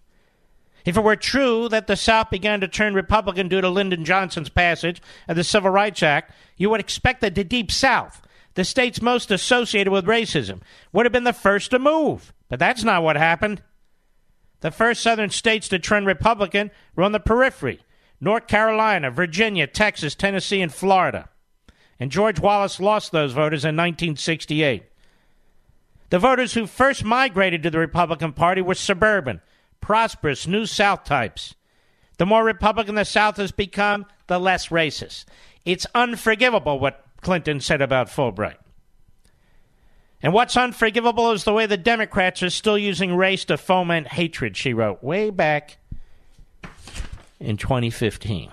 If 0.85 0.97
it 0.97 1.02
were 1.02 1.16
true 1.16 1.69
that 1.69 1.87
the 1.87 1.97
South 1.97 2.31
began 2.31 2.61
to 2.61 2.69
turn 2.69 2.95
Republican 2.95 3.49
due 3.49 3.61
to 3.61 3.69
Lyndon 3.69 4.04
Johnson's 4.04 4.49
passage 4.49 5.02
of 5.28 5.37
the 5.37 5.45
Civil 5.45 5.71
Rights 5.71 6.02
Act, 6.02 6.33
you 6.57 6.71
would 6.71 6.81
expect 6.81 7.21
that 7.21 7.35
the 7.35 7.45
Deep 7.45 7.71
South, 7.71 8.23
the 8.54 8.64
states 8.64 9.02
most 9.02 9.31
associated 9.31 9.92
with 9.92 10.07
racism, 10.07 10.61
would 10.92 11.07
have 11.07 11.12
been 11.12 11.25
the 11.25 11.33
first 11.33 11.71
to 11.71 11.78
move. 11.78 12.33
But 12.49 12.59
that's 12.59 12.85
not 12.85 13.02
what 13.02 13.16
happened. 13.16 13.62
The 14.61 14.71
first 14.71 15.02
Southern 15.02 15.31
states 15.31 15.69
to 15.69 15.78
turn 15.78 16.04
Republican 16.04 16.71
were 16.95 17.04
on 17.04 17.12
the 17.12 17.21
periphery 17.21 17.81
North 18.25 18.47
Carolina, 18.47 19.11
Virginia, 19.11 19.67
Texas, 19.67 20.14
Tennessee, 20.14 20.62
and 20.62 20.73
Florida. 20.73 21.29
And 21.99 22.12
George 22.12 22.38
Wallace 22.38 22.79
lost 22.79 23.11
those 23.11 23.33
voters 23.33 23.64
in 23.64 23.75
1968. 23.75 24.85
The 26.11 26.19
voters 26.21 26.55
who 26.55 26.69
first 26.69 27.02
migrated 27.02 27.64
to 27.64 27.71
the 27.71 27.81
Republican 27.81 28.33
Party 28.33 28.62
were 28.62 28.76
suburban, 28.76 29.41
prosperous, 29.81 30.47
New 30.47 30.67
South 30.67 31.02
types. 31.02 31.57
The 32.19 32.26
more 32.26 32.45
Republican 32.45 32.95
the 32.95 33.05
South 33.05 33.38
has 33.38 33.50
become, 33.50 34.07
the 34.29 34.38
less 34.38 34.69
racist. 34.69 35.25
It's 35.64 35.87
unforgivable 35.93 36.79
what 36.79 37.05
Clinton 37.23 37.59
said 37.59 37.83
about 37.83 38.07
Fulbright. 38.07 38.59
And 40.23 40.33
what's 40.33 40.57
unforgivable 40.57 41.33
is 41.33 41.43
the 41.43 41.52
way 41.52 41.67
the 41.67 41.76
Democrats 41.76 42.41
are 42.45 42.50
still 42.50 42.79
using 42.79 43.17
race 43.17 43.45
to 43.47 43.57
foment 43.57 44.07
hatred, 44.07 44.57
she 44.57 44.73
wrote 44.73 45.02
way 45.02 45.31
back 45.31 45.79
in 47.43 47.57
2015. 47.57 48.51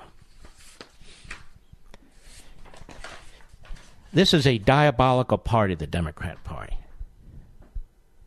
This 4.12 4.34
is 4.34 4.48
a 4.48 4.58
diabolical 4.58 5.38
party, 5.38 5.76
the 5.76 5.86
Democrat 5.86 6.44
Party. 6.44 6.76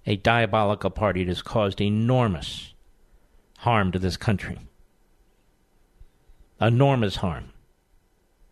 A 0.06 0.16
diabolical 0.16 0.90
party 0.90 1.24
that 1.24 1.30
has 1.30 1.42
caused 1.42 1.80
enormous 1.80 2.74
harm 3.58 3.90
to 3.92 3.98
this 3.98 4.16
country. 4.16 4.58
Enormous 6.60 7.16
harm. 7.16 7.52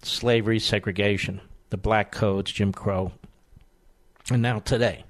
Slavery, 0.03 0.59
segregation, 0.59 1.41
the 1.71 1.77
black 1.77 2.11
codes, 2.11 2.51
Jim 2.51 2.73
Crow, 2.73 3.13
and 4.31 4.43
now 4.43 4.59
today 4.59 5.05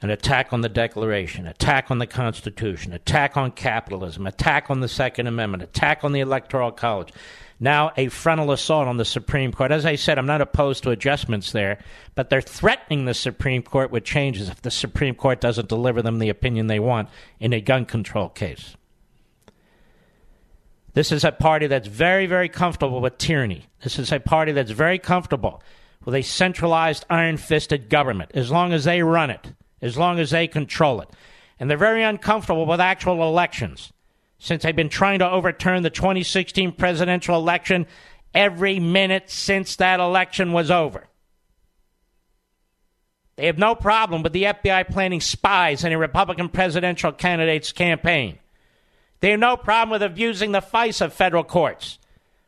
an 0.00 0.10
attack 0.10 0.52
on 0.52 0.60
the 0.60 0.68
Declaration, 0.68 1.46
attack 1.46 1.90
on 1.90 1.98
the 1.98 2.06
Constitution, 2.06 2.92
attack 2.92 3.36
on 3.36 3.50
capitalism, 3.50 4.26
attack 4.26 4.70
on 4.70 4.80
the 4.80 4.88
Second 4.88 5.26
Amendment, 5.26 5.62
attack 5.62 6.04
on 6.04 6.12
the 6.12 6.20
Electoral 6.20 6.70
College. 6.70 7.12
Now, 7.60 7.90
a 7.96 8.08
frontal 8.08 8.52
assault 8.52 8.86
on 8.86 8.98
the 8.98 9.04
Supreme 9.04 9.50
Court. 9.50 9.72
As 9.72 9.84
I 9.84 9.96
said, 9.96 10.16
I'm 10.16 10.26
not 10.26 10.40
opposed 10.40 10.84
to 10.84 10.90
adjustments 10.90 11.50
there, 11.50 11.78
but 12.14 12.30
they're 12.30 12.40
threatening 12.40 13.04
the 13.04 13.14
Supreme 13.14 13.62
Court 13.62 13.90
with 13.90 14.04
changes 14.04 14.48
if 14.48 14.62
the 14.62 14.70
Supreme 14.70 15.16
Court 15.16 15.40
doesn't 15.40 15.68
deliver 15.68 16.00
them 16.00 16.20
the 16.20 16.28
opinion 16.28 16.68
they 16.68 16.78
want 16.78 17.08
in 17.40 17.52
a 17.52 17.60
gun 17.60 17.84
control 17.84 18.28
case. 18.28 18.76
This 20.94 21.10
is 21.10 21.24
a 21.24 21.32
party 21.32 21.66
that's 21.66 21.88
very, 21.88 22.26
very 22.26 22.48
comfortable 22.48 23.00
with 23.00 23.18
tyranny. 23.18 23.66
This 23.82 23.98
is 23.98 24.12
a 24.12 24.20
party 24.20 24.52
that's 24.52 24.70
very 24.70 24.98
comfortable 24.98 25.62
with 26.04 26.14
a 26.14 26.22
centralized, 26.22 27.04
iron 27.10 27.36
fisted 27.36 27.88
government 27.88 28.30
as 28.34 28.50
long 28.50 28.72
as 28.72 28.84
they 28.84 29.02
run 29.02 29.30
it, 29.30 29.52
as 29.80 29.96
long 29.96 30.18
as 30.18 30.30
they 30.30 30.46
control 30.46 31.00
it. 31.00 31.08
And 31.58 31.68
they're 31.68 31.76
very 31.76 32.02
uncomfortable 32.02 32.66
with 32.66 32.80
actual 32.80 33.22
elections 33.22 33.92
since 34.38 34.62
they've 34.62 34.76
been 34.76 34.88
trying 34.88 35.18
to 35.18 35.30
overturn 35.30 35.82
the 35.82 35.90
2016 35.90 36.72
presidential 36.72 37.36
election 37.36 37.86
every 38.34 38.78
minute 38.78 39.30
since 39.30 39.76
that 39.76 40.00
election 40.00 40.52
was 40.52 40.70
over. 40.70 41.08
They 43.36 43.46
have 43.46 43.58
no 43.58 43.74
problem 43.74 44.22
with 44.22 44.32
the 44.32 44.44
FBI 44.44 44.88
planting 44.88 45.20
spies 45.20 45.84
in 45.84 45.92
a 45.92 45.98
Republican 45.98 46.48
presidential 46.48 47.12
candidate's 47.12 47.72
campaign. 47.72 48.38
They 49.20 49.30
have 49.30 49.40
no 49.40 49.56
problem 49.56 49.90
with 49.90 50.02
abusing 50.02 50.52
the 50.52 50.60
FISA 50.60 51.12
federal 51.12 51.44
courts 51.44 51.98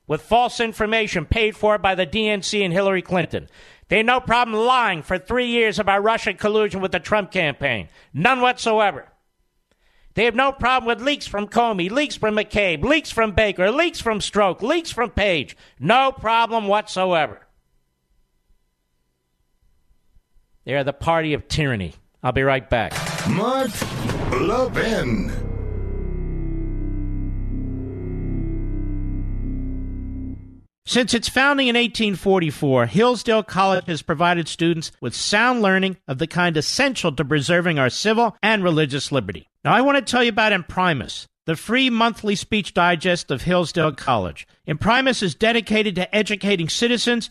with 0.06 0.22
false 0.22 0.58
information 0.58 1.26
paid 1.26 1.56
for 1.56 1.78
by 1.78 1.94
the 1.94 2.06
DNC 2.06 2.64
and 2.64 2.72
Hillary 2.72 3.02
Clinton. 3.02 3.48
They 3.90 3.96
have 3.96 4.06
no 4.06 4.20
problem 4.20 4.56
lying 4.56 5.02
for 5.02 5.18
three 5.18 5.46
years 5.46 5.80
about 5.80 6.04
Russian 6.04 6.36
collusion 6.36 6.80
with 6.80 6.92
the 6.92 7.00
Trump 7.00 7.32
campaign. 7.32 7.88
None 8.14 8.40
whatsoever. 8.40 9.08
They 10.14 10.24
have 10.26 10.36
no 10.36 10.52
problem 10.52 10.86
with 10.86 11.04
leaks 11.04 11.26
from 11.26 11.48
Comey, 11.48 11.90
leaks 11.90 12.14
from 12.14 12.36
McCabe, 12.36 12.84
leaks 12.84 13.10
from 13.10 13.32
Baker, 13.32 13.70
leaks 13.72 14.00
from 14.00 14.20
Strzok, 14.20 14.62
leaks 14.62 14.92
from 14.92 15.10
Page. 15.10 15.56
No 15.80 16.12
problem 16.12 16.68
whatsoever. 16.68 17.48
They 20.64 20.74
are 20.74 20.84
the 20.84 20.92
party 20.92 21.34
of 21.34 21.48
tyranny. 21.48 21.94
I'll 22.22 22.30
be 22.30 22.42
right 22.42 22.68
back. 22.70 22.92
Mark 23.28 23.70
Levin. 24.30 25.49
Since 30.90 31.14
its 31.14 31.28
founding 31.28 31.68
in 31.68 31.76
1844, 31.76 32.86
Hillsdale 32.86 33.44
College 33.44 33.86
has 33.86 34.02
provided 34.02 34.48
students 34.48 34.90
with 35.00 35.14
sound 35.14 35.62
learning 35.62 35.98
of 36.08 36.18
the 36.18 36.26
kind 36.26 36.56
essential 36.56 37.12
to 37.12 37.24
preserving 37.24 37.78
our 37.78 37.88
civil 37.88 38.36
and 38.42 38.64
religious 38.64 39.12
liberty. 39.12 39.48
Now, 39.64 39.72
I 39.72 39.82
want 39.82 39.98
to 39.98 40.02
tell 40.02 40.24
you 40.24 40.30
about 40.30 40.52
Imprimis, 40.52 41.28
the 41.46 41.54
free 41.54 41.90
monthly 41.90 42.34
speech 42.34 42.74
digest 42.74 43.30
of 43.30 43.42
Hillsdale 43.42 43.92
College. 43.92 44.48
Imprimis 44.66 45.22
is 45.22 45.36
dedicated 45.36 45.94
to 45.94 46.12
educating 46.12 46.68
citizens 46.68 47.30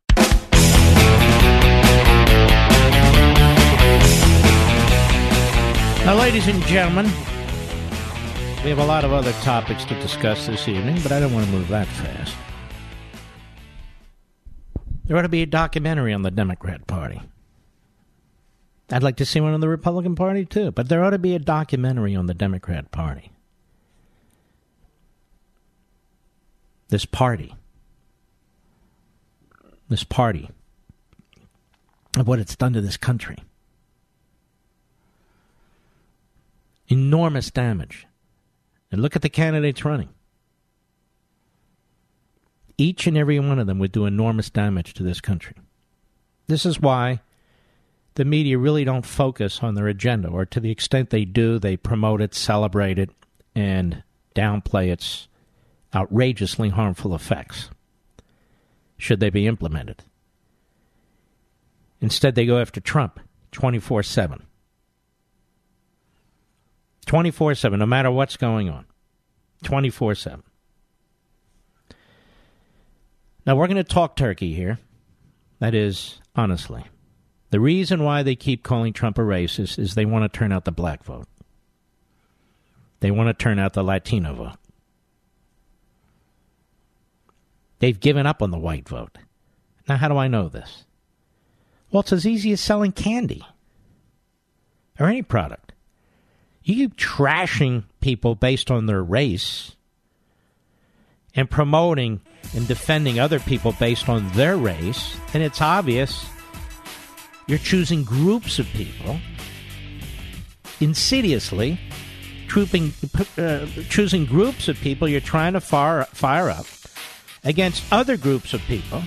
Now, 6.03 6.15
ladies 6.15 6.47
and 6.47 6.59
gentlemen, 6.63 7.05
we 7.05 8.71
have 8.71 8.79
a 8.79 8.85
lot 8.85 9.05
of 9.05 9.13
other 9.13 9.33
topics 9.43 9.85
to 9.85 9.93
discuss 10.01 10.47
this 10.47 10.67
evening, 10.67 10.99
but 11.03 11.11
I 11.11 11.19
don't 11.19 11.31
want 11.31 11.45
to 11.45 11.51
move 11.51 11.67
that 11.67 11.85
fast. 11.87 12.35
There 15.05 15.15
ought 15.15 15.21
to 15.21 15.29
be 15.29 15.43
a 15.43 15.45
documentary 15.45 16.11
on 16.11 16.23
the 16.23 16.31
Democrat 16.31 16.87
Party. 16.87 17.21
I'd 18.91 19.03
like 19.03 19.17
to 19.17 19.25
see 19.25 19.39
one 19.39 19.53
on 19.53 19.59
the 19.59 19.69
Republican 19.69 20.15
Party, 20.15 20.43
too, 20.43 20.71
but 20.71 20.89
there 20.89 21.03
ought 21.03 21.11
to 21.11 21.19
be 21.19 21.35
a 21.35 21.39
documentary 21.39 22.15
on 22.15 22.25
the 22.25 22.33
Democrat 22.33 22.89
Party. 22.89 23.31
This 26.89 27.05
party. 27.05 27.55
This 29.87 30.03
party. 30.03 30.49
Of 32.17 32.27
what 32.27 32.39
it's 32.39 32.55
done 32.55 32.73
to 32.73 32.81
this 32.81 32.97
country. 32.97 33.37
Enormous 36.91 37.49
damage. 37.49 38.05
And 38.91 39.01
look 39.01 39.15
at 39.15 39.21
the 39.21 39.29
candidates 39.29 39.85
running. 39.85 40.09
Each 42.77 43.07
and 43.07 43.17
every 43.17 43.39
one 43.39 43.59
of 43.59 43.67
them 43.67 43.79
would 43.79 43.91
do 43.91 44.05
enormous 44.05 44.49
damage 44.49 44.93
to 44.95 45.03
this 45.03 45.21
country. 45.21 45.55
This 46.47 46.65
is 46.65 46.79
why 46.79 47.21
the 48.15 48.25
media 48.25 48.57
really 48.57 48.83
don't 48.83 49.05
focus 49.05 49.59
on 49.61 49.75
their 49.75 49.87
agenda, 49.87 50.27
or 50.27 50.45
to 50.45 50.59
the 50.59 50.71
extent 50.71 51.09
they 51.09 51.23
do, 51.23 51.59
they 51.59 51.77
promote 51.77 52.21
it, 52.21 52.33
celebrate 52.33 52.99
it, 52.99 53.09
and 53.55 54.03
downplay 54.35 54.91
its 54.91 55.29
outrageously 55.95 56.69
harmful 56.69 57.15
effects, 57.15 57.69
should 58.97 59.19
they 59.19 59.29
be 59.29 59.47
implemented. 59.47 60.03
Instead, 62.01 62.35
they 62.35 62.45
go 62.45 62.59
after 62.59 62.81
Trump 62.81 63.19
24 63.51 64.03
7. 64.03 64.43
24 67.11 67.55
7, 67.55 67.77
no 67.77 67.85
matter 67.85 68.09
what's 68.09 68.37
going 68.37 68.69
on. 68.69 68.85
24 69.65 70.15
7. 70.15 70.43
Now, 73.45 73.57
we're 73.57 73.67
going 73.67 73.75
to 73.75 73.83
talk 73.83 74.15
turkey 74.15 74.53
here. 74.53 74.79
That 75.59 75.75
is, 75.75 76.21
honestly. 76.37 76.85
The 77.49 77.59
reason 77.59 78.05
why 78.05 78.23
they 78.23 78.37
keep 78.37 78.63
calling 78.63 78.93
Trump 78.93 79.17
a 79.17 79.23
racist 79.23 79.77
is 79.77 79.93
they 79.93 80.05
want 80.05 80.23
to 80.23 80.39
turn 80.39 80.53
out 80.53 80.63
the 80.63 80.71
black 80.71 81.03
vote. 81.03 81.27
They 83.01 83.11
want 83.11 83.27
to 83.27 83.33
turn 83.33 83.59
out 83.59 83.73
the 83.73 83.83
Latino 83.83 84.33
vote. 84.33 84.57
They've 87.79 87.99
given 87.99 88.25
up 88.25 88.41
on 88.41 88.51
the 88.51 88.57
white 88.57 88.87
vote. 88.87 89.17
Now, 89.85 89.97
how 89.97 90.07
do 90.07 90.15
I 90.15 90.29
know 90.29 90.47
this? 90.47 90.85
Well, 91.91 92.03
it's 92.03 92.13
as 92.13 92.25
easy 92.25 92.53
as 92.53 92.61
selling 92.61 92.93
candy 92.93 93.43
or 94.97 95.07
any 95.07 95.23
product 95.23 95.70
you 96.63 96.75
keep 96.75 96.97
trashing 96.97 97.83
people 98.01 98.35
based 98.35 98.69
on 98.69 98.85
their 98.85 99.03
race 99.03 99.75
and 101.35 101.49
promoting 101.49 102.21
and 102.55 102.67
defending 102.67 103.19
other 103.19 103.39
people 103.39 103.73
based 103.79 104.09
on 104.09 104.27
their 104.33 104.57
race, 104.57 105.15
and 105.33 105.41
it's 105.41 105.61
obvious 105.61 106.25
you're 107.47 107.57
choosing 107.57 108.03
groups 108.03 108.59
of 108.59 108.65
people 108.67 109.19
insidiously, 110.79 111.79
trooping, 112.47 112.93
uh, 113.37 113.65
choosing 113.89 114.25
groups 114.25 114.67
of 114.67 114.77
people 114.77 115.07
you're 115.07 115.21
trying 115.21 115.53
to 115.53 115.61
fire, 115.61 116.05
fire 116.05 116.49
up 116.49 116.65
against 117.43 117.83
other 117.91 118.17
groups 118.17 118.53
of 118.53 118.61
people 118.61 119.01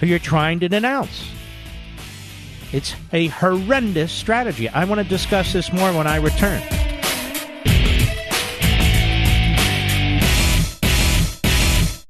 who 0.00 0.06
you're 0.06 0.18
trying 0.18 0.60
to 0.60 0.68
denounce. 0.68 1.30
It's 2.70 2.94
a 3.14 3.28
horrendous 3.28 4.12
strategy. 4.12 4.68
I 4.68 4.84
want 4.84 5.00
to 5.00 5.08
discuss 5.08 5.54
this 5.54 5.72
more 5.72 5.90
when 5.92 6.06
I 6.06 6.16
return. 6.16 6.62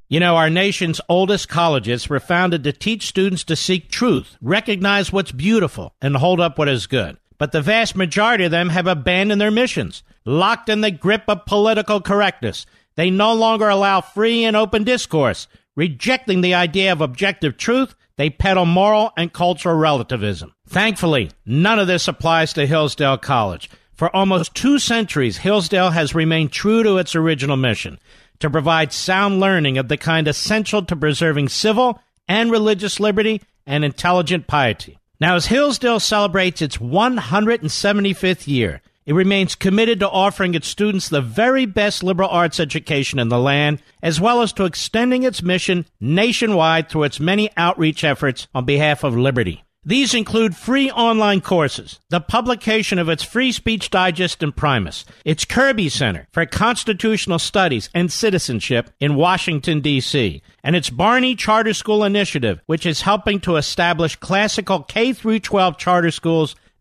You 0.09 0.21
know, 0.21 0.37
our 0.37 0.51
nation's 0.51 1.01
oldest 1.09 1.49
colleges 1.49 2.09
were 2.09 2.19
founded 2.19 2.65
to 2.65 2.73
teach 2.73 3.07
students 3.07 3.45
to 3.45 3.55
seek 3.55 3.91
truth, 3.91 4.37
recognize 4.41 5.13
what's 5.13 5.33
beautiful, 5.33 5.95
and 6.01 6.17
hold 6.17 6.41
up 6.41 6.59
what 6.59 6.69
is 6.69 6.87
good. 6.87 7.19
But 7.37 7.53
the 7.53 7.63
vast 7.63 7.95
majority 7.95 8.45
of 8.45 8.51
them 8.51 8.71
have 8.71 8.87
abandoned 8.89 9.41
their 9.41 9.51
missions, 9.53 10.03
locked 10.25 10.69
in 10.69 10.81
the 10.81 10.91
grip 10.91 11.25
of 11.29 11.47
political 11.47 12.01
correctness. 12.01 12.67
They 12.97 13.11
no 13.11 13.33
longer 13.35 13.69
allow 13.69 14.01
free 14.01 14.45
and 14.45 14.57
open 14.57 14.83
discourse, 14.83 15.47
rejecting 15.77 16.41
the 16.41 16.55
idea 16.55 16.91
of 16.91 17.01
objective 17.01 17.57
truth 17.57 17.95
they 18.19 18.29
peddle 18.29 18.67
moral 18.67 19.13
and 19.17 19.33
cultural 19.33 19.77
relativism. 19.77 20.53
Thankfully, 20.69 21.31
none 21.47 21.79
of 21.79 21.87
this 21.87 22.09
applies 22.09 22.53
to 22.53 22.67
Hillsdale 22.67 23.17
College. 23.17 23.71
For 23.95 24.15
almost 24.15 24.55
two 24.55 24.79
centuries, 24.79 25.39
Hillsdale 25.39 25.91
has 25.91 26.15
remained 26.15 26.53
true 26.53 26.83
to 26.83 26.99
its 26.99 27.15
original 27.15 27.57
mission 27.57 27.99
to 28.41 28.51
provide 28.51 28.93
sound 28.93 29.41
learning 29.41 29.79
of 29.79 29.89
the 29.89 29.97
kind 29.97 30.29
essential 30.29 30.83
to 30.85 30.97
preserving 30.97 31.49
civil 31.49 32.01
and 32.29 32.51
religious 32.51 33.01
liberty 33.01 33.41
and 33.67 33.85
intelligent 33.85 34.49
piety. 34.49 34.99
Now, 35.21 35.37
as 35.37 35.47
Hillsdale 35.47 36.01
celebrates 36.01 36.61
its 36.61 36.77
175th 36.77 38.47
year, 38.47 38.83
It 39.09 39.15
remains 39.15 39.55
committed 39.55 40.01
to 40.01 40.11
offering 40.11 40.53
its 40.53 40.69
students 40.69 41.09
the 41.09 41.23
very 41.23 41.65
best 41.65 42.03
liberal 42.03 42.29
arts 42.29 42.61
education 42.61 43.19
in 43.19 43.31
the 43.31 43.39
land, 43.39 43.81
as 44.03 44.21
well 44.21 44.43
as 44.43 44.53
to 44.53 44.67
extending 44.67 45.23
its 45.23 45.43
mission 45.43 45.87
nationwide 45.99 46.91
through 46.91 47.05
its 47.05 47.19
many 47.19 47.49
outreach 47.57 48.05
efforts 48.05 48.49
on 48.55 48.67
behalf 48.67 49.05
of 49.05 49.17
liberty. 49.17 49.65
These 49.83 50.13
include 50.13 50.55
free 50.55 50.91
online 50.91 51.41
courses, 51.41 52.01
the 52.11 52.21
publication 52.21 52.99
of 52.99 53.09
its 53.09 53.23
Free 53.23 53.51
Speech 53.51 53.89
Digest 53.89 54.43
Imprimis, 54.43 55.07
its 55.25 55.47
Kirby 55.47 55.89
Center 55.89 56.29
for 56.31 56.45
Constitutional 56.45 57.39
Studies 57.39 57.89
and 57.95 58.13
Citizenship 58.13 58.91
in 59.01 59.15
Washington, 59.15 59.81
D.C., 59.81 60.43
and 60.63 60.77
its 60.77 60.91
Barney 60.91 61.35
Charter 61.35 61.73
School 61.73 62.05
Initiative, 62.05 62.61
which 62.67 62.85
is 62.85 63.01
helping 63.01 63.41
to 63.41 63.57
establish 63.57 64.17
classical 64.17 64.83
K 64.83 65.15
12 65.15 65.79
charter 65.79 66.11
schools 66.11 66.55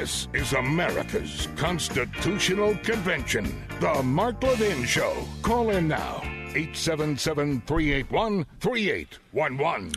This 0.00 0.28
is 0.32 0.54
America's 0.54 1.46
Constitutional 1.56 2.74
Convention. 2.76 3.62
The 3.80 4.02
Mark 4.02 4.42
Levin 4.42 4.86
Show. 4.86 5.14
Call 5.42 5.68
in 5.68 5.88
now. 5.88 6.22
877 6.54 7.60
381 7.66 8.46
3811. 8.60 9.92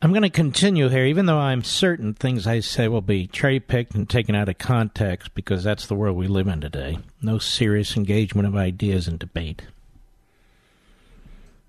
I'm 0.00 0.12
going 0.12 0.22
to 0.22 0.30
continue 0.30 0.88
here, 0.88 1.04
even 1.04 1.26
though 1.26 1.36
I'm 1.36 1.62
certain 1.62 2.14
things 2.14 2.46
I 2.46 2.60
say 2.60 2.88
will 2.88 3.02
be 3.02 3.26
cherry 3.26 3.60
picked 3.60 3.94
and 3.94 4.08
taken 4.08 4.34
out 4.34 4.48
of 4.48 4.56
context 4.56 5.34
because 5.34 5.62
that's 5.62 5.86
the 5.86 5.94
world 5.94 6.16
we 6.16 6.26
live 6.26 6.48
in 6.48 6.62
today. 6.62 6.98
No 7.20 7.36
serious 7.36 7.94
engagement 7.94 8.48
of 8.48 8.56
ideas 8.56 9.06
and 9.06 9.18
debate. 9.18 9.64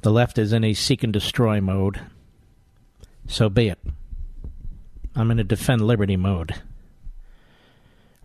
The 0.03 0.11
left 0.11 0.37
is 0.37 0.53
in 0.53 0.63
a 0.63 0.73
seek 0.73 1.03
and 1.03 1.11
destroy 1.11 1.59
mode. 1.59 1.99
So 3.27 3.49
be 3.49 3.67
it. 3.67 3.79
I'm 5.15 5.31
in 5.31 5.39
a 5.39 5.43
defend 5.43 5.81
liberty 5.81 6.17
mode. 6.17 6.55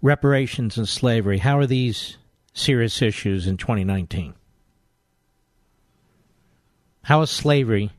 Reparations 0.03 0.77
and 0.77 0.89
slavery. 0.89 1.39
How 1.39 1.59
are 1.59 1.67
these 1.67 2.17
serious 2.53 3.03
issues 3.03 3.47
in 3.47 3.57
2019? 3.57 4.35
How 7.03 7.23
is 7.23 7.31
slavery 7.31 7.91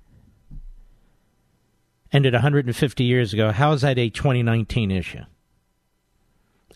ended 2.11 2.33
150 2.33 3.03
years 3.03 3.33
ago. 3.33 3.51
How 3.51 3.73
is 3.73 3.81
that 3.81 3.97
a 3.97 4.09
2019 4.09 4.91
issue? 4.91 5.23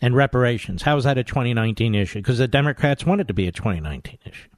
And 0.00 0.16
reparations, 0.16 0.82
how 0.82 0.96
is 0.96 1.04
that 1.04 1.18
a 1.18 1.24
2019 1.24 1.94
issue? 1.94 2.18
Because 2.18 2.38
the 2.38 2.48
Democrats 2.48 3.06
want 3.06 3.20
it 3.20 3.28
to 3.28 3.34
be 3.34 3.46
a 3.46 3.52
2019 3.52 4.18
issue. 4.24 4.48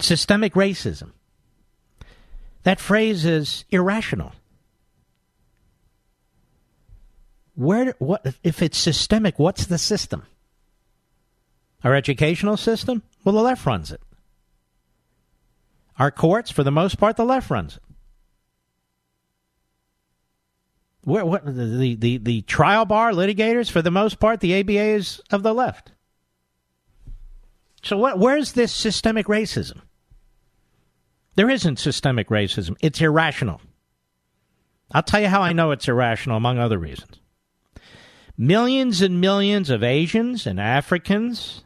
Systemic 0.00 0.54
racism. 0.54 1.12
That 2.66 2.80
phrase 2.80 3.24
is 3.24 3.64
irrational. 3.70 4.32
Where 7.54 7.94
what 8.00 8.26
if 8.42 8.60
it's 8.60 8.76
systemic, 8.76 9.38
what's 9.38 9.66
the 9.66 9.78
system? 9.78 10.24
Our 11.84 11.94
educational 11.94 12.56
system? 12.56 13.04
Well, 13.22 13.36
the 13.36 13.40
left 13.40 13.64
runs 13.66 13.92
it. 13.92 14.00
Our 15.96 16.10
courts, 16.10 16.50
for 16.50 16.64
the 16.64 16.72
most 16.72 16.98
part, 16.98 17.16
the 17.16 17.24
left 17.24 17.50
runs 17.50 17.76
it. 17.76 17.82
Where, 21.02 21.24
what 21.24 21.46
the, 21.46 21.94
the, 21.94 22.18
the 22.18 22.42
trial 22.42 22.84
bar 22.84 23.12
litigators, 23.12 23.70
for 23.70 23.80
the 23.80 23.92
most 23.92 24.18
part, 24.18 24.40
the 24.40 24.58
ABA 24.58 24.72
is 24.72 25.20
of 25.30 25.44
the 25.44 25.54
left. 25.54 25.92
So 27.84 27.96
what, 27.96 28.18
where's 28.18 28.54
this 28.54 28.72
systemic 28.72 29.26
racism? 29.26 29.82
There 31.36 31.50
isn't 31.50 31.78
systemic 31.78 32.28
racism. 32.28 32.76
It's 32.80 33.00
irrational. 33.00 33.60
I'll 34.92 35.02
tell 35.02 35.20
you 35.20 35.28
how 35.28 35.42
I 35.42 35.52
know 35.52 35.70
it's 35.70 35.88
irrational, 35.88 36.36
among 36.36 36.58
other 36.58 36.78
reasons. 36.78 37.20
Millions 38.38 39.02
and 39.02 39.20
millions 39.20 39.70
of 39.70 39.82
Asians 39.82 40.46
and 40.46 40.60
Africans 40.60 41.62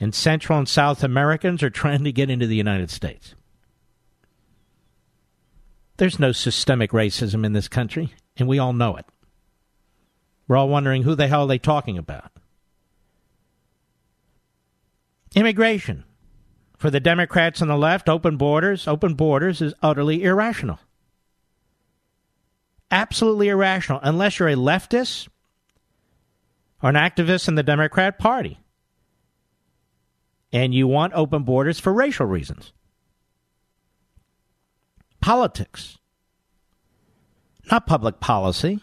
and 0.00 0.14
Central 0.14 0.58
and 0.58 0.68
South 0.68 1.02
Americans 1.02 1.62
are 1.62 1.70
trying 1.70 2.04
to 2.04 2.12
get 2.12 2.30
into 2.30 2.46
the 2.46 2.56
United 2.56 2.90
States. 2.90 3.34
There's 5.96 6.18
no 6.18 6.32
systemic 6.32 6.92
racism 6.92 7.44
in 7.44 7.52
this 7.52 7.68
country, 7.68 8.14
and 8.36 8.48
we 8.48 8.58
all 8.58 8.72
know 8.72 8.96
it. 8.96 9.06
We're 10.46 10.56
all 10.56 10.68
wondering 10.68 11.02
who 11.02 11.14
the 11.14 11.26
hell 11.26 11.42
are 11.42 11.48
they 11.48 11.58
talking 11.58 11.98
about? 11.98 12.30
Immigration. 15.34 16.04
For 16.78 16.90
the 16.90 17.00
Democrats 17.00 17.60
on 17.60 17.68
the 17.68 17.76
left, 17.76 18.08
open 18.08 18.36
borders, 18.36 18.86
open 18.88 19.14
borders 19.14 19.60
is 19.60 19.74
utterly 19.82 20.22
irrational. 20.22 20.78
Absolutely 22.90 23.48
irrational, 23.48 24.00
unless 24.02 24.38
you're 24.38 24.48
a 24.48 24.54
leftist 24.54 25.28
or 26.82 26.88
an 26.88 26.94
activist 26.94 27.48
in 27.48 27.56
the 27.56 27.62
Democrat 27.62 28.18
Party 28.18 28.58
and 30.52 30.74
you 30.74 30.86
want 30.86 31.12
open 31.14 31.42
borders 31.42 31.78
for 31.78 31.92
racial 31.92 32.26
reasons 32.26 32.72
politics, 35.20 35.98
not 37.70 37.86
public 37.86 38.20
policy. 38.20 38.80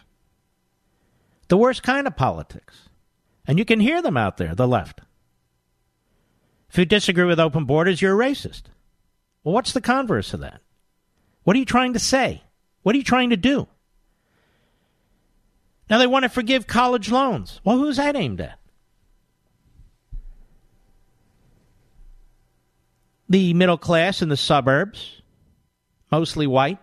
The 1.48 1.56
worst 1.56 1.82
kind 1.82 2.06
of 2.06 2.16
politics. 2.16 2.88
And 3.46 3.58
you 3.58 3.64
can 3.64 3.80
hear 3.80 4.02
them 4.02 4.16
out 4.16 4.36
there, 4.36 4.54
the 4.54 4.68
left. 4.68 5.00
If 6.76 6.80
you 6.80 6.84
disagree 6.84 7.24
with 7.24 7.40
open 7.40 7.64
borders, 7.64 8.02
you're 8.02 8.22
a 8.22 8.30
racist. 8.30 8.64
Well, 9.42 9.54
what's 9.54 9.72
the 9.72 9.80
converse 9.80 10.34
of 10.34 10.40
that? 10.40 10.60
What 11.42 11.56
are 11.56 11.58
you 11.58 11.64
trying 11.64 11.94
to 11.94 11.98
say? 11.98 12.42
What 12.82 12.94
are 12.94 12.98
you 12.98 13.02
trying 13.02 13.30
to 13.30 13.36
do? 13.38 13.66
Now 15.88 15.96
they 15.96 16.06
want 16.06 16.24
to 16.24 16.28
forgive 16.28 16.66
college 16.66 17.10
loans. 17.10 17.62
Well, 17.64 17.78
who's 17.78 17.96
that 17.96 18.14
aimed 18.14 18.42
at? 18.42 18.58
The 23.30 23.54
middle 23.54 23.78
class 23.78 24.20
in 24.20 24.28
the 24.28 24.36
suburbs, 24.36 25.22
mostly 26.12 26.46
white. 26.46 26.78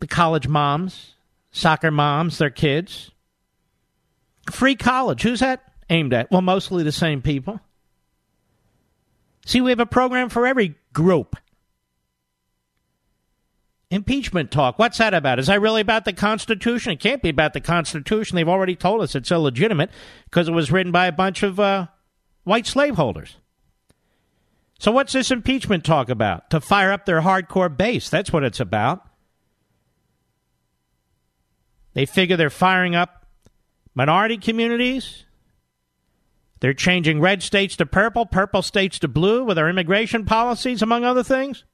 The 0.00 0.06
college 0.06 0.48
moms, 0.48 1.14
soccer 1.50 1.90
moms, 1.90 2.36
their 2.36 2.50
kids. 2.50 3.10
Free 4.50 4.76
college. 4.76 5.22
Who's 5.22 5.40
that 5.40 5.69
aimed 5.90 6.14
at? 6.14 6.30
Well, 6.30 6.42
mostly 6.42 6.82
the 6.82 6.92
same 6.92 7.20
people. 7.20 7.60
See, 9.44 9.60
we 9.60 9.70
have 9.70 9.80
a 9.80 9.86
program 9.86 10.28
for 10.28 10.46
every 10.46 10.76
group. 10.92 11.36
Impeachment 13.90 14.52
talk. 14.52 14.78
What's 14.78 14.98
that 14.98 15.14
about? 15.14 15.40
Is 15.40 15.48
that 15.48 15.60
really 15.60 15.80
about 15.80 16.04
the 16.04 16.12
Constitution? 16.12 16.92
It 16.92 17.00
can't 17.00 17.22
be 17.22 17.28
about 17.28 17.54
the 17.54 17.60
Constitution. 17.60 18.36
They've 18.36 18.48
already 18.48 18.76
told 18.76 19.00
us 19.02 19.16
it's 19.16 19.32
illegitimate 19.32 19.90
because 20.24 20.46
it 20.46 20.52
was 20.52 20.70
written 20.70 20.92
by 20.92 21.06
a 21.06 21.12
bunch 21.12 21.42
of 21.42 21.58
uh, 21.58 21.88
white 22.44 22.68
slaveholders. 22.68 23.36
So, 24.78 24.92
what's 24.92 25.12
this 25.12 25.32
impeachment 25.32 25.84
talk 25.84 26.08
about? 26.08 26.50
To 26.50 26.60
fire 26.60 26.92
up 26.92 27.04
their 27.04 27.20
hardcore 27.22 27.76
base. 27.76 28.08
That's 28.08 28.32
what 28.32 28.44
it's 28.44 28.60
about. 28.60 29.06
They 31.92 32.06
figure 32.06 32.36
they're 32.36 32.48
firing 32.48 32.94
up 32.94 33.26
minority 33.94 34.38
communities. 34.38 35.24
They're 36.60 36.74
changing 36.74 37.20
red 37.20 37.42
states 37.42 37.76
to 37.76 37.86
purple, 37.86 38.26
purple 38.26 38.62
states 38.62 38.98
to 39.00 39.08
blue 39.08 39.44
with 39.44 39.56
their 39.56 39.68
immigration 39.68 40.26
policies, 40.26 40.82
among 40.82 41.04
other 41.04 41.22
things. 41.22 41.64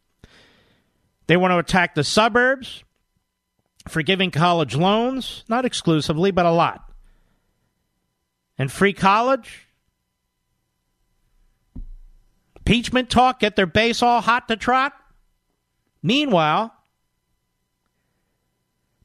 They 1.27 1.37
want 1.37 1.53
to 1.53 1.59
attack 1.59 1.95
the 1.95 2.05
suburbs, 2.05 2.85
forgiving 3.89 4.31
college 4.31 4.77
loans, 4.77 5.45
not 5.49 5.65
exclusively, 5.65 6.31
but 6.31 6.47
a 6.47 6.53
lot. 6.53 6.89
And 8.59 8.71
free 8.71 8.93
college, 8.93 9.67
impeachment 12.57 13.11
talk, 13.11 13.41
get 13.41 13.57
their 13.57 13.67
base 13.67 14.03
all 14.03 14.21
hot 14.21 14.47
to 14.49 14.57
trot. 14.57 14.93
Meanwhile, 16.01 16.73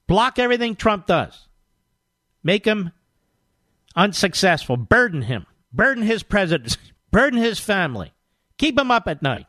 block 0.06 0.38
everything 0.38 0.76
Trump 0.76 1.08
does, 1.08 1.48
make 2.44 2.66
him 2.66 2.92
unsuccessful, 3.96 4.78
burden 4.78 5.24
him, 5.24 5.48
burden 5.74 6.04
his 6.04 6.24
presidency, 6.24 6.80
burden 7.12 7.40
his 7.40 7.60
family, 7.60 8.14
keep 8.58 8.78
him 8.78 8.92
up 8.92 9.08
at 9.08 9.22
night. 9.22 9.46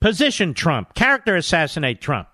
Position 0.00 0.54
Trump, 0.54 0.94
character 0.94 1.34
assassinate 1.36 2.00
Trump. 2.00 2.28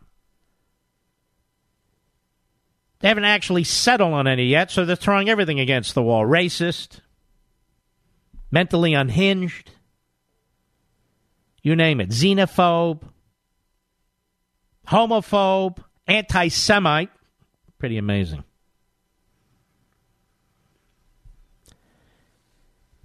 They 3.01 3.09
haven't 3.09 3.25
actually 3.25 3.65
settled 3.65 4.15
on 4.15 4.27
any 4.27 4.47
yet, 4.47 4.71
so 4.71 4.85
they're 4.85 4.97
throwing 4.97 5.29
everything 5.29 5.61
against 5.61 5.95
the 5.95 6.03
wall. 6.03 6.25
Racist, 6.25 7.01
mentally 8.51 8.95
unhinged, 8.95 9.71
you 11.63 11.77
name 11.77 12.01
it, 12.01 12.11
xenophobe, 12.11 13.03
homophobe, 14.89 15.83
anti 16.07 16.49
Semite. 16.49 17.11
Pretty 17.79 17.99
amazing. 17.99 18.45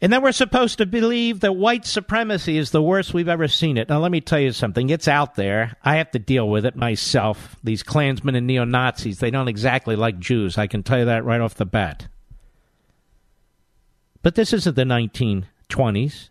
And 0.01 0.13
then 0.13 0.21
we're 0.21 0.31
supposed 0.31 0.77
to 0.77 0.85
believe 0.85 1.41
that 1.41 1.57
white 1.57 1.85
supremacy 1.85 2.57
is 2.57 2.71
the 2.71 2.81
worst 2.81 3.13
we've 3.13 3.27
ever 3.27 3.49
seen 3.49 3.77
it. 3.77 3.89
Now, 3.89 3.99
let 3.99 4.11
me 4.11 4.21
tell 4.21 4.39
you 4.39 4.53
something. 4.53 4.89
It's 4.89 5.09
out 5.09 5.35
there. 5.35 5.75
I 5.83 5.97
have 5.97 6.11
to 6.11 6.19
deal 6.19 6.47
with 6.47 6.65
it 6.65 6.77
myself. 6.77 7.57
These 7.63 7.83
Klansmen 7.83 8.35
and 8.35 8.47
neo 8.47 8.63
Nazis, 8.63 9.19
they 9.19 9.29
don't 9.29 9.49
exactly 9.49 9.97
like 9.97 10.17
Jews. 10.17 10.57
I 10.57 10.67
can 10.67 10.83
tell 10.83 10.99
you 10.99 11.05
that 11.05 11.25
right 11.25 11.41
off 11.41 11.55
the 11.55 11.65
bat. 11.65 12.07
But 14.21 14.35
this 14.35 14.53
isn't 14.53 14.75
the 14.75 14.83
1920s, 14.83 15.45
30s, 15.69 16.29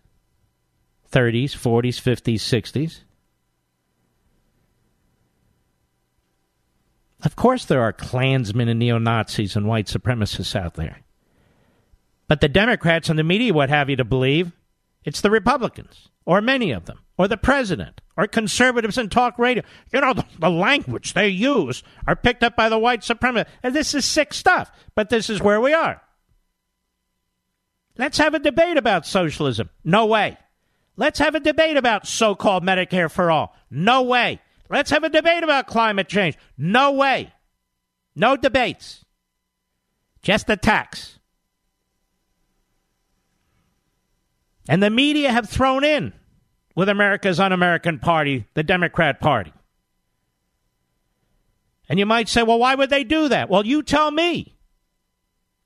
40s, 1.11 2.01
50s, 2.01 2.35
60s. 2.35 2.99
Of 7.23 7.35
course, 7.35 7.65
there 7.65 7.81
are 7.81 7.93
Klansmen 7.93 8.69
and 8.69 8.79
neo 8.79 8.97
Nazis 8.97 9.55
and 9.55 9.67
white 9.67 9.87
supremacists 9.87 10.55
out 10.55 10.75
there. 10.75 10.99
But 12.29 12.41
the 12.41 12.47
Democrats 12.47 13.09
and 13.09 13.19
the 13.19 13.23
media 13.23 13.53
would 13.53 13.69
have 13.69 13.89
you 13.89 13.97
to 13.97 14.05
believe 14.05 14.53
it's 15.03 15.21
the 15.21 15.31
Republicans, 15.31 16.09
or 16.25 16.41
many 16.41 16.71
of 16.71 16.85
them, 16.85 16.99
or 17.17 17.27
the 17.27 17.37
president, 17.37 18.01
or 18.15 18.27
conservatives 18.27 18.99
in 18.99 19.09
talk 19.09 19.39
radio. 19.39 19.63
You 19.91 20.01
know, 20.01 20.13
the, 20.13 20.25
the 20.37 20.49
language 20.49 21.13
they 21.13 21.29
use 21.29 21.81
are 22.05 22.15
picked 22.15 22.43
up 22.43 22.55
by 22.55 22.69
the 22.69 22.77
white 22.77 23.01
supremacists. 23.01 23.47
And 23.63 23.75
this 23.75 23.95
is 23.95 24.05
sick 24.05 24.33
stuff, 24.33 24.71
but 24.93 25.09
this 25.09 25.29
is 25.29 25.41
where 25.41 25.59
we 25.59 25.73
are. 25.73 26.01
Let's 27.97 28.19
have 28.19 28.35
a 28.35 28.39
debate 28.39 28.77
about 28.77 29.07
socialism. 29.07 29.69
No 29.83 30.05
way. 30.05 30.37
Let's 30.95 31.19
have 31.19 31.33
a 31.33 31.39
debate 31.39 31.77
about 31.77 32.05
so 32.05 32.35
called 32.35 32.63
Medicare 32.63 33.09
for 33.09 33.31
all. 33.31 33.55
No 33.71 34.03
way. 34.03 34.39
Let's 34.69 34.91
have 34.91 35.03
a 35.03 35.09
debate 35.09 35.43
about 35.43 35.65
climate 35.65 36.07
change. 36.07 36.37
No 36.57 36.91
way. 36.91 37.33
No 38.15 38.37
debates. 38.37 39.03
Just 40.21 40.49
attacks. 40.49 41.18
And 44.69 44.83
the 44.83 44.91
media 44.91 45.31
have 45.31 45.49
thrown 45.49 45.83
in 45.83 46.13
with 46.75 46.89
America's 46.89 47.39
un 47.39 47.51
American 47.51 47.97
party, 47.97 48.45
the 48.53 48.61
Democrat 48.61 49.19
Party. 49.19 49.51
And 51.89 51.97
you 51.97 52.05
might 52.05 52.29
say, 52.29 52.43
well, 52.43 52.59
why 52.59 52.75
would 52.75 52.91
they 52.91 53.03
do 53.03 53.29
that? 53.29 53.49
Well, 53.49 53.65
you 53.65 53.81
tell 53.81 54.11
me. 54.11 54.55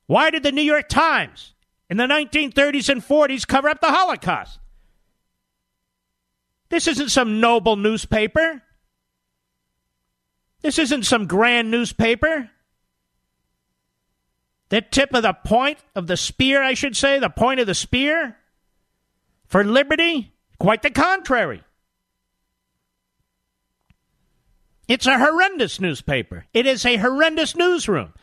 Why 0.06 0.30
did 0.30 0.44
the 0.44 0.54
New 0.54 0.62
York 0.62 0.88
Times 0.88 1.54
in 1.90 1.98
the 1.98 2.06
1930s 2.06 2.88
and 2.88 3.06
40s 3.06 3.46
cover 3.46 3.68
up 3.68 3.82
the 3.82 3.88
Holocaust? 3.92 4.60
This 6.70 6.88
isn't 6.88 7.10
some 7.10 7.42
noble 7.42 7.76
newspaper. 7.76 8.64
This 10.62 10.80
isn't 10.80 11.04
some 11.04 11.28
grand 11.28 11.70
newspaper. 11.70 12.50
The 14.70 14.80
tip 14.80 15.14
of 15.14 15.24
the 15.24 15.34
point 15.34 15.80
of 15.94 16.08
the 16.08 16.16
spear, 16.16 16.64
I 16.64 16.74
should 16.74 16.96
say, 16.96 17.20
the 17.20 17.30
point 17.30 17.60
of 17.60 17.68
the 17.68 17.76
spear 17.76 18.38
for 19.54 19.64
liberty? 19.64 20.34
Quite 20.58 20.82
the 20.82 20.90
contrary. 20.90 21.62
It's 24.88 25.06
a 25.06 25.20
horrendous 25.20 25.80
newspaper. 25.80 26.48
It 26.56 26.66
is 26.66 26.84
a 26.88 26.98
horrendous 26.98 27.56
newsroom. 27.56 28.16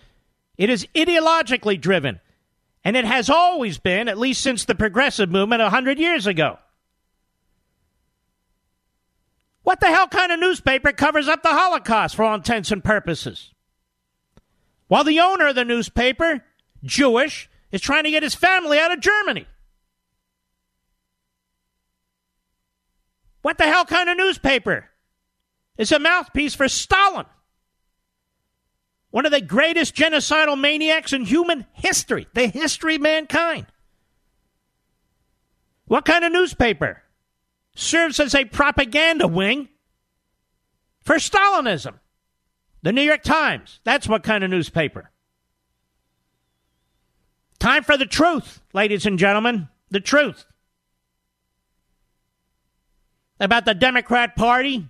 It 0.58 0.70
is 0.70 0.88
ideologically 0.92 1.80
driven. 1.80 2.18
And 2.82 2.96
it 2.96 3.04
has 3.04 3.30
always 3.30 3.78
been, 3.78 4.08
at 4.08 4.18
least 4.18 4.40
since 4.40 4.64
the 4.64 4.74
progressive 4.74 5.30
movement 5.30 5.62
100 5.62 6.00
years 6.00 6.26
ago. 6.26 6.58
What 9.62 9.78
the 9.78 9.86
hell 9.86 10.08
kind 10.08 10.32
of 10.32 10.40
newspaper 10.40 10.90
covers 10.90 11.28
up 11.28 11.44
the 11.44 11.50
Holocaust 11.50 12.16
for 12.16 12.24
all 12.24 12.34
intents 12.34 12.72
and 12.72 12.82
purposes? 12.82 13.54
While 14.88 15.04
the 15.04 15.20
owner 15.20 15.46
of 15.46 15.54
the 15.54 15.64
newspaper, 15.64 16.44
Jewish, 16.82 17.48
is 17.70 17.80
trying 17.80 18.02
to 18.02 18.10
get 18.10 18.24
his 18.24 18.34
family 18.34 18.80
out 18.80 18.92
of 18.92 18.98
Germany. 18.98 19.46
What 23.42 23.58
the 23.58 23.64
hell 23.64 23.84
kind 23.84 24.08
of 24.08 24.16
newspaper 24.16 24.88
is 25.78 25.92
a 25.92 25.98
mouthpiece 25.98 26.54
for 26.54 26.68
Stalin? 26.68 27.26
One 29.10 29.26
of 29.26 29.32
the 29.32 29.40
greatest 29.40 29.94
genocidal 29.94 30.60
maniacs 30.60 31.12
in 31.12 31.24
human 31.24 31.66
history, 31.72 32.28
the 32.34 32.46
history 32.46 32.96
of 32.96 33.00
mankind. 33.00 33.66
What 35.86 36.04
kind 36.04 36.24
of 36.24 36.32
newspaper 36.32 37.02
serves 37.74 38.20
as 38.20 38.34
a 38.34 38.44
propaganda 38.44 39.26
wing 39.26 39.68
for 41.02 41.16
Stalinism? 41.16 41.94
The 42.82 42.92
New 42.92 43.02
York 43.02 43.22
Times. 43.22 43.80
That's 43.84 44.08
what 44.08 44.22
kind 44.22 44.44
of 44.44 44.50
newspaper. 44.50 45.10
Time 47.58 47.82
for 47.82 47.96
the 47.96 48.06
truth, 48.06 48.62
ladies 48.72 49.04
and 49.04 49.18
gentlemen. 49.18 49.68
The 49.90 50.00
truth 50.00 50.46
about 53.40 53.64
the 53.64 53.74
Democrat 53.74 54.36
Party? 54.36 54.88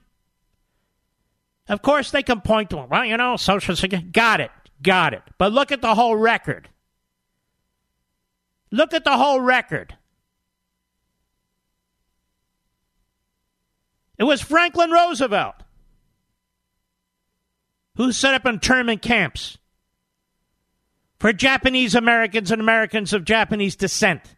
Of 1.68 1.82
course, 1.82 2.10
they 2.10 2.22
can 2.22 2.40
point 2.40 2.70
to, 2.70 2.76
well, 2.78 3.04
you 3.04 3.16
know, 3.16 3.36
Social 3.36 3.76
Security. 3.76 4.08
Got 4.10 4.40
it. 4.40 4.50
Got 4.82 5.14
it. 5.14 5.22
But 5.38 5.52
look 5.52 5.70
at 5.72 5.80
the 5.80 5.94
whole 5.94 6.16
record. 6.16 6.68
Look 8.72 8.92
at 8.92 9.04
the 9.04 9.16
whole 9.16 9.40
record. 9.40 9.96
It 14.18 14.24
was 14.24 14.42
Franklin 14.42 14.90
Roosevelt 14.90 15.54
who 17.96 18.12
set 18.12 18.34
up 18.34 18.46
internment 18.46 19.02
camps 19.02 19.58
for 21.18 21.32
Japanese 21.32 21.94
Americans 21.94 22.50
and 22.50 22.60
Americans 22.60 23.12
of 23.12 23.24
Japanese 23.24 23.76
descent. 23.76 24.36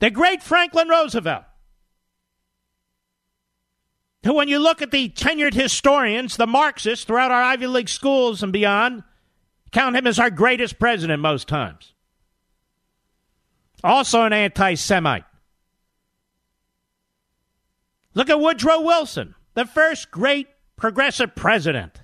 The 0.00 0.10
great 0.10 0.42
Franklin 0.42 0.88
Roosevelt 0.88 1.44
when 4.32 4.48
you 4.48 4.58
look 4.58 4.80
at 4.80 4.90
the 4.90 5.10
tenured 5.10 5.52
historians, 5.52 6.38
the 6.38 6.46
Marxists 6.46 7.04
throughout 7.04 7.30
our 7.30 7.42
Ivy 7.42 7.66
League 7.66 7.90
schools 7.90 8.42
and 8.42 8.52
beyond, 8.52 9.02
count 9.70 9.96
him 9.96 10.06
as 10.06 10.18
our 10.18 10.30
greatest 10.30 10.78
president 10.78 11.20
most 11.20 11.46
times. 11.46 11.92
Also 13.82 14.22
an 14.22 14.32
anti 14.32 14.74
Semite. 14.74 15.24
Look 18.14 18.30
at 18.30 18.40
Woodrow 18.40 18.80
Wilson, 18.80 19.34
the 19.52 19.66
first 19.66 20.10
great 20.10 20.48
progressive 20.76 21.34
president. 21.34 22.00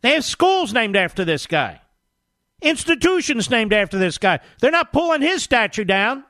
They 0.00 0.12
have 0.14 0.24
schools 0.24 0.72
named 0.72 0.96
after 0.96 1.24
this 1.24 1.46
guy, 1.46 1.82
institutions 2.62 3.50
named 3.50 3.74
after 3.74 3.98
this 3.98 4.16
guy. 4.16 4.40
They're 4.60 4.70
not 4.70 4.92
pulling 4.92 5.20
his 5.20 5.42
statue 5.42 5.84
down. 5.84 6.24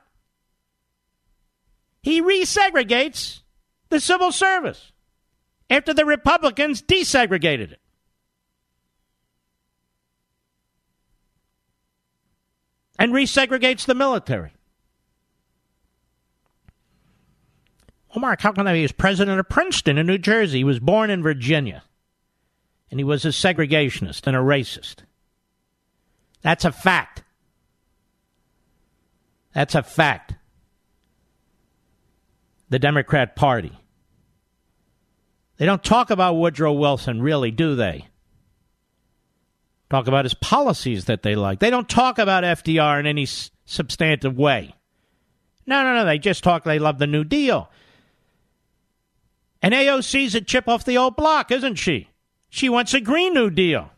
He 2.01 2.21
resegregates 2.21 3.40
the 3.91 3.99
civil 3.99 4.31
service 4.31 4.91
after 5.69 5.93
the 5.93 6.05
Republicans 6.05 6.81
desegregated 6.81 7.71
it. 7.71 7.79
And 12.97 13.13
resegregates 13.13 13.85
the 13.85 13.95
military. 13.95 14.53
Well, 18.09 18.21
Mark, 18.21 18.41
how 18.41 18.51
can 18.51 18.67
I 18.67 18.73
be? 18.73 18.81
He 18.81 18.93
president 18.93 19.39
of 19.39 19.49
Princeton 19.49 19.97
in 19.97 20.05
New 20.05 20.17
Jersey. 20.17 20.59
He 20.59 20.63
was 20.63 20.79
born 20.79 21.09
in 21.09 21.23
Virginia. 21.23 21.83
And 22.89 22.99
he 22.99 23.03
was 23.03 23.23
a 23.23 23.29
segregationist 23.29 24.27
and 24.27 24.35
a 24.35 24.39
racist. 24.39 24.97
That's 26.41 26.65
a 26.65 26.71
fact. 26.71 27.23
That's 29.53 29.75
a 29.75 29.83
fact. 29.83 30.35
The 32.69 32.79
Democrat 32.79 33.35
Party 33.35 33.80
they 35.61 35.67
don't 35.67 35.83
talk 35.83 36.09
about 36.09 36.37
Woodrow 36.37 36.73
Wilson, 36.73 37.21
really, 37.21 37.51
do 37.51 37.75
they? 37.75 38.07
Talk 39.91 40.07
about 40.07 40.25
his 40.25 40.33
policies 40.33 41.05
that 41.05 41.21
they 41.21 41.35
like. 41.35 41.59
They 41.59 41.69
don't 41.69 41.87
talk 41.87 42.17
about 42.17 42.43
FDR 42.43 42.99
in 42.99 43.05
any 43.05 43.27
substantive 43.27 44.39
way. 44.39 44.73
No, 45.67 45.83
no, 45.83 45.93
no. 45.93 46.03
They 46.03 46.17
just 46.17 46.43
talk, 46.43 46.63
they 46.63 46.79
love 46.79 46.97
the 46.97 47.05
New 47.05 47.23
Deal. 47.23 47.69
And 49.61 49.75
AOC's 49.75 50.33
a 50.33 50.41
chip 50.41 50.67
off 50.67 50.83
the 50.83 50.97
old 50.97 51.15
block, 51.15 51.51
isn't 51.51 51.75
she? 51.75 52.09
She 52.49 52.67
wants 52.67 52.95
a 52.95 52.99
Green 52.99 53.35
New 53.35 53.51
Deal. 53.51 53.91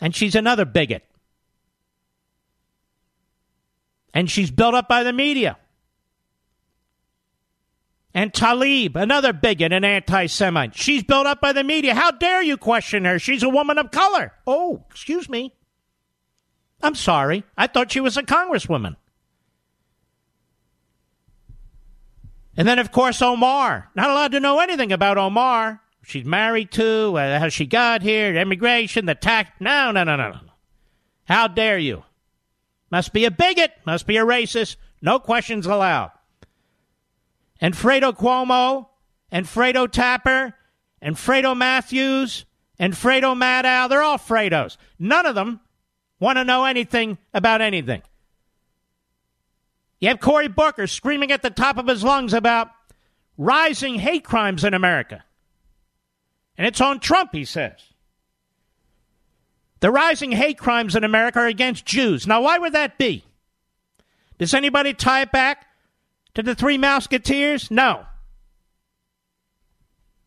And 0.00 0.12
she's 0.12 0.34
another 0.34 0.64
bigot. 0.64 1.04
And 4.12 4.28
she's 4.28 4.50
built 4.50 4.74
up 4.74 4.88
by 4.88 5.04
the 5.04 5.12
media. 5.12 5.56
And 8.18 8.32
Tlaib, 8.32 8.96
another 8.96 9.32
bigot 9.32 9.72
and 9.72 9.84
anti 9.84 10.26
Semite. 10.26 10.74
She's 10.74 11.04
built 11.04 11.28
up 11.28 11.40
by 11.40 11.52
the 11.52 11.62
media. 11.62 11.94
How 11.94 12.10
dare 12.10 12.42
you 12.42 12.56
question 12.56 13.04
her? 13.04 13.20
She's 13.20 13.44
a 13.44 13.48
woman 13.48 13.78
of 13.78 13.92
color. 13.92 14.32
Oh, 14.44 14.84
excuse 14.90 15.28
me. 15.28 15.54
I'm 16.82 16.96
sorry. 16.96 17.44
I 17.56 17.68
thought 17.68 17.92
she 17.92 18.00
was 18.00 18.16
a 18.16 18.24
congresswoman. 18.24 18.96
And 22.56 22.66
then, 22.66 22.80
of 22.80 22.90
course, 22.90 23.22
Omar. 23.22 23.88
Not 23.94 24.10
allowed 24.10 24.32
to 24.32 24.40
know 24.40 24.58
anything 24.58 24.90
about 24.90 25.16
Omar. 25.16 25.80
She's 26.02 26.24
married 26.24 26.72
to, 26.72 27.16
uh, 27.16 27.38
how 27.38 27.50
she 27.50 27.66
got 27.66 28.02
here, 28.02 28.34
immigration, 28.34 29.06
the 29.06 29.14
tax. 29.14 29.52
No, 29.60 29.92
no, 29.92 30.02
no, 30.02 30.16
no, 30.16 30.30
no. 30.30 30.40
How 31.28 31.46
dare 31.46 31.78
you? 31.78 32.02
Must 32.90 33.12
be 33.12 33.26
a 33.26 33.30
bigot. 33.30 33.70
Must 33.86 34.08
be 34.08 34.16
a 34.16 34.24
racist. 34.24 34.74
No 35.00 35.20
questions 35.20 35.66
allowed. 35.66 36.10
And 37.60 37.74
Fredo 37.74 38.16
Cuomo, 38.16 38.86
and 39.30 39.46
Fredo 39.46 39.90
Tapper, 39.90 40.54
and 41.00 41.16
Fredo 41.16 41.56
Matthews, 41.56 42.44
and 42.78 42.94
Fredo 42.94 43.36
Maddow, 43.36 43.88
they're 43.88 44.02
all 44.02 44.18
Fredos. 44.18 44.76
None 44.98 45.26
of 45.26 45.34
them 45.34 45.60
want 46.20 46.38
to 46.38 46.44
know 46.44 46.64
anything 46.64 47.18
about 47.34 47.60
anything. 47.60 48.02
You 50.00 50.08
have 50.08 50.20
Cory 50.20 50.48
Booker 50.48 50.86
screaming 50.86 51.32
at 51.32 51.42
the 51.42 51.50
top 51.50 51.76
of 51.76 51.88
his 51.88 52.04
lungs 52.04 52.32
about 52.32 52.70
rising 53.36 53.96
hate 53.96 54.24
crimes 54.24 54.64
in 54.64 54.74
America. 54.74 55.24
And 56.56 56.66
it's 56.66 56.80
on 56.80 57.00
Trump, 57.00 57.30
he 57.32 57.44
says. 57.44 57.80
The 59.80 59.90
rising 59.90 60.32
hate 60.32 60.58
crimes 60.58 60.96
in 60.96 61.04
America 61.04 61.40
are 61.40 61.46
against 61.46 61.86
Jews. 61.86 62.26
Now, 62.26 62.42
why 62.42 62.58
would 62.58 62.72
that 62.72 62.98
be? 62.98 63.24
Does 64.38 64.54
anybody 64.54 64.92
tie 64.92 65.22
it 65.22 65.32
back 65.32 65.66
to 66.38 66.44
the 66.44 66.54
Three 66.54 66.78
Musketeers? 66.78 67.68
No. 67.68 68.06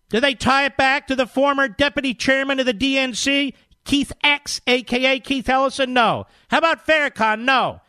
Do 0.10 0.20
they 0.20 0.34
tie 0.34 0.66
it 0.66 0.76
back 0.76 1.08
to 1.08 1.16
the 1.16 1.26
former 1.26 1.70
deputy 1.70 2.14
chairman 2.14 2.60
of 2.60 2.66
the 2.66 2.74
DNC, 2.74 3.54
Keith 3.86 4.12
X, 4.22 4.60
aka 4.68 5.22
Keith 5.22 5.48
Ellison? 5.48 5.94
No. 5.94 6.26
How 6.50 6.58
about 6.58 6.86
Farrakhan? 6.86 7.46
No. 7.46 7.80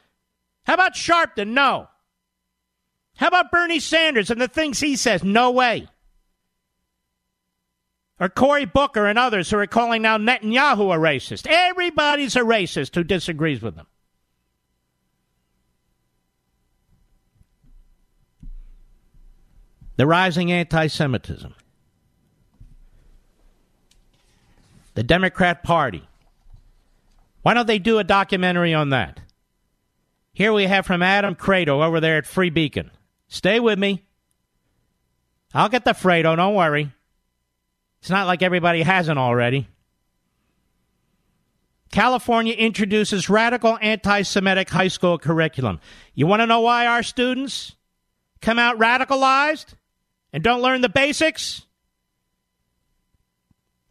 How 0.66 0.74
about 0.74 0.94
Sharpton? 0.94 1.48
No. 1.48 1.88
How 3.16 3.26
about 3.26 3.50
Bernie 3.50 3.80
Sanders 3.80 4.30
and 4.30 4.40
the 4.40 4.46
things 4.46 4.78
he 4.78 4.94
says? 4.94 5.24
No 5.24 5.50
way. 5.50 5.88
Or 8.20 8.28
Cory 8.28 8.66
Booker 8.66 9.04
and 9.04 9.18
others 9.18 9.50
who 9.50 9.58
are 9.58 9.66
calling 9.66 10.00
now 10.00 10.16
Netanyahu 10.16 10.94
a 10.94 10.98
racist. 10.98 11.48
Everybody's 11.48 12.36
a 12.36 12.42
racist 12.42 12.94
who 12.94 13.02
disagrees 13.02 13.62
with 13.62 13.74
them. 13.74 13.88
The 19.96 20.06
rising 20.06 20.50
anti 20.50 20.86
Semitism. 20.86 21.54
The 24.94 25.02
Democrat 25.02 25.62
Party. 25.62 26.06
Why 27.42 27.54
don't 27.54 27.66
they 27.66 27.78
do 27.78 27.98
a 27.98 28.04
documentary 28.04 28.72
on 28.74 28.90
that? 28.90 29.20
Here 30.32 30.52
we 30.52 30.64
have 30.64 30.86
from 30.86 31.02
Adam 31.02 31.34
Kredo 31.34 31.84
over 31.84 32.00
there 32.00 32.16
at 32.16 32.26
Free 32.26 32.50
Beacon. 32.50 32.90
Stay 33.28 33.60
with 33.60 33.78
me. 33.78 34.04
I'll 35.54 35.68
get 35.68 35.84
the 35.84 35.92
Fredo, 35.92 36.36
don't 36.36 36.54
worry. 36.54 36.92
It's 38.00 38.10
not 38.10 38.26
like 38.26 38.42
everybody 38.42 38.82
hasn't 38.82 39.18
already. 39.18 39.68
California 41.90 42.54
introduces 42.54 43.28
radical 43.28 43.78
anti 43.82 44.22
Semitic 44.22 44.70
high 44.70 44.88
school 44.88 45.18
curriculum. 45.18 45.78
You 46.14 46.26
want 46.26 46.40
to 46.40 46.46
know 46.46 46.60
why 46.60 46.86
our 46.86 47.02
students 47.02 47.76
come 48.40 48.58
out 48.58 48.78
radicalized 48.78 49.74
and 50.32 50.42
don't 50.42 50.62
learn 50.62 50.80
the 50.80 50.88
basics? 50.88 51.62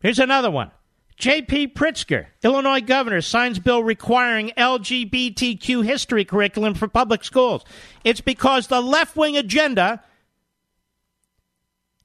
Here's 0.01 0.19
another 0.19 0.49
one. 0.49 0.71
J.B. 1.17 1.67
Pritzker, 1.67 2.25
Illinois 2.43 2.81
governor, 2.81 3.21
signs 3.21 3.59
bill 3.59 3.83
requiring 3.83 4.51
LGBTQ 4.57 5.85
history 5.85 6.25
curriculum 6.25 6.73
for 6.73 6.87
public 6.87 7.23
schools. 7.23 7.63
It's 8.03 8.21
because 8.21 8.67
the 8.67 8.81
left 8.81 9.15
wing 9.15 9.37
agenda 9.37 10.01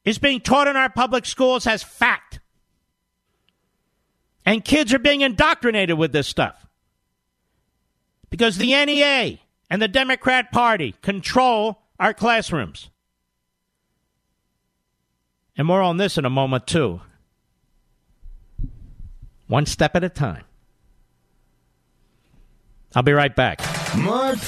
is 0.04 0.18
being 0.18 0.40
taught 0.40 0.68
in 0.68 0.76
our 0.76 0.90
public 0.90 1.24
schools 1.24 1.66
as 1.66 1.82
fact. 1.82 2.40
And 4.44 4.62
kids 4.62 4.92
are 4.92 4.98
being 4.98 5.22
indoctrinated 5.22 5.96
with 5.96 6.12
this 6.12 6.28
stuff. 6.28 6.66
Because 8.28 8.58
the 8.58 8.72
NEA 8.84 9.38
and 9.70 9.80
the 9.80 9.88
Democrat 9.88 10.52
Party 10.52 10.94
control 11.00 11.80
our 11.98 12.12
classrooms. 12.12 12.90
And 15.56 15.66
more 15.66 15.80
on 15.80 15.96
this 15.96 16.18
in 16.18 16.24
a 16.24 16.30
moment, 16.30 16.66
too 16.66 17.00
one 19.46 19.66
step 19.66 19.94
at 19.94 20.04
a 20.04 20.08
time. 20.08 20.44
I'll 22.94 23.02
be 23.02 23.12
right 23.12 23.34
back. 23.34 23.60
Mark 23.96 24.38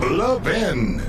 Levin. 0.00 1.02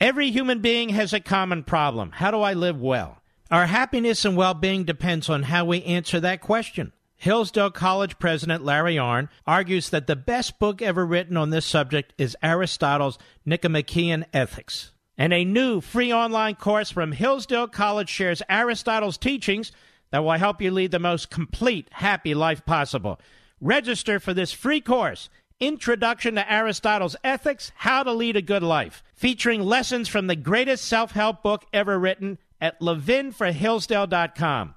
Every 0.00 0.30
human 0.30 0.60
being 0.60 0.90
has 0.90 1.12
a 1.12 1.20
common 1.20 1.62
problem. 1.64 2.12
How 2.12 2.30
do 2.30 2.40
I 2.40 2.52
live 2.52 2.80
well? 2.80 3.22
Our 3.50 3.66
happiness 3.66 4.24
and 4.24 4.36
well 4.36 4.54
being 4.54 4.84
depends 4.84 5.30
on 5.30 5.44
how 5.44 5.64
we 5.64 5.82
answer 5.84 6.20
that 6.20 6.40
question. 6.40 6.92
Hillsdale 7.16 7.70
College 7.70 8.18
president 8.18 8.64
Larry 8.64 8.96
Arnn 8.96 9.28
argues 9.46 9.90
that 9.90 10.06
the 10.06 10.16
best 10.16 10.58
book 10.58 10.82
ever 10.82 11.04
written 11.04 11.36
on 11.36 11.50
this 11.50 11.66
subject 11.66 12.12
is 12.18 12.36
Aristotle's 12.42 13.18
Nicomachean 13.44 14.26
Ethics. 14.32 14.92
And 15.18 15.32
a 15.32 15.44
new 15.44 15.80
free 15.80 16.12
online 16.12 16.56
course 16.56 16.90
from 16.90 17.12
Hillsdale 17.12 17.68
College 17.68 18.08
shares 18.08 18.42
Aristotle's 18.48 19.16
teachings 19.16 19.72
that 20.10 20.22
will 20.22 20.32
help 20.32 20.60
you 20.60 20.70
lead 20.70 20.90
the 20.90 20.98
most 20.98 21.30
complete, 21.30 21.88
happy 21.92 22.34
life 22.34 22.64
possible. 22.66 23.18
Register 23.60 24.20
for 24.20 24.34
this 24.34 24.52
free 24.52 24.80
course, 24.80 25.30
Introduction 25.58 26.34
to 26.34 26.52
Aristotle's 26.52 27.16
Ethics 27.24 27.72
How 27.76 28.02
to 28.02 28.12
Lead 28.12 28.36
a 28.36 28.42
Good 28.42 28.62
Life, 28.62 29.02
featuring 29.14 29.62
lessons 29.62 30.06
from 30.06 30.26
the 30.26 30.36
greatest 30.36 30.84
self 30.84 31.12
help 31.12 31.42
book 31.42 31.64
ever 31.72 31.98
written 31.98 32.36
at 32.60 32.78
levinforhillsdale.com. 32.80 34.74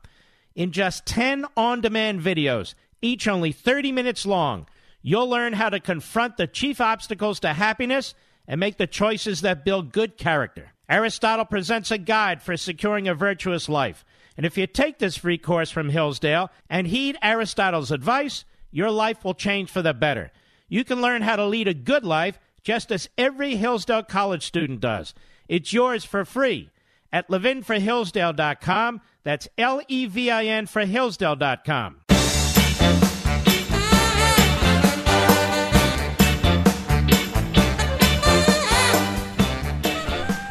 In 0.55 0.71
just 0.71 1.05
10 1.05 1.45
on 1.55 1.81
demand 1.81 2.21
videos, 2.21 2.73
each 3.01 3.27
only 3.27 3.51
30 3.51 3.91
minutes 3.91 4.25
long, 4.25 4.67
you'll 5.01 5.29
learn 5.29 5.53
how 5.53 5.69
to 5.69 5.79
confront 5.79 6.38
the 6.38 6.47
chief 6.47 6.81
obstacles 6.81 7.39
to 7.41 7.53
happiness 7.53 8.13
and 8.47 8.59
make 8.59 8.77
the 8.77 8.88
choices 8.88 9.41
that 9.41 9.63
build 9.63 9.93
good 9.93 10.17
character. 10.17 10.73
Aristotle 10.89 11.45
presents 11.45 11.91
a 11.91 11.97
guide 11.97 12.41
for 12.41 12.57
securing 12.57 13.07
a 13.07 13.13
virtuous 13.13 13.69
life. 13.69 14.03
And 14.35 14.45
if 14.45 14.57
you 14.57 14.65
take 14.65 14.97
this 14.97 15.17
free 15.17 15.38
course 15.38 15.69
from 15.69 15.89
Hillsdale 15.89 16.49
and 16.69 16.88
heed 16.88 17.17
Aristotle's 17.21 17.91
advice, 17.91 18.45
your 18.71 18.89
life 18.89 19.23
will 19.23 19.33
change 19.35 19.69
for 19.69 19.81
the 19.81 19.93
better. 19.93 20.31
You 20.67 20.83
can 20.83 21.01
learn 21.01 21.21
how 21.21 21.35
to 21.35 21.45
lead 21.45 21.67
a 21.67 21.73
good 21.73 22.03
life 22.03 22.39
just 22.63 22.91
as 22.91 23.09
every 23.17 23.55
Hillsdale 23.55 24.03
College 24.03 24.45
student 24.45 24.79
does. 24.79 25.13
It's 25.47 25.73
yours 25.73 26.05
for 26.05 26.25
free 26.25 26.69
at 27.12 27.27
levinforhillsdale.com. 27.29 29.01
That's 29.23 29.47
L 29.58 29.82
E 29.88 30.05
V 30.05 30.32
I 30.32 30.45
N 30.45 30.65
for 30.65 30.86
Hillsdale.com. 30.86 32.01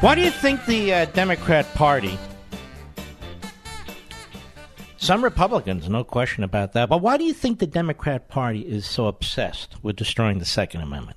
Why 0.01 0.15
do 0.15 0.21
you 0.21 0.31
think 0.31 0.65
the 0.67 0.95
uh, 0.95 1.05
Democrat 1.07 1.67
Party, 1.75 2.17
some 4.97 5.25
Republicans, 5.25 5.89
no 5.89 6.05
question 6.05 6.45
about 6.45 6.73
that, 6.75 6.89
but 6.89 6.99
why 6.99 7.17
do 7.17 7.25
you 7.25 7.33
think 7.33 7.59
the 7.59 7.67
Democrat 7.67 8.29
Party 8.29 8.61
is 8.61 8.87
so 8.87 9.09
obsessed 9.09 9.75
with 9.83 9.97
destroying 9.97 10.39
the 10.39 10.45
Second 10.45 10.83
Amendment? 10.83 11.17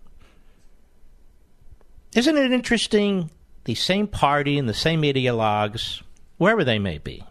Isn't 2.16 2.38
it 2.38 2.52
interesting? 2.52 3.30
The 3.66 3.76
same 3.76 4.08
party 4.08 4.58
and 4.58 4.68
the 4.68 4.74
same 4.74 5.04
ideologues, 5.04 6.02
wherever 6.38 6.64
they 6.64 6.80
may 6.80 6.98
be, 6.98 7.24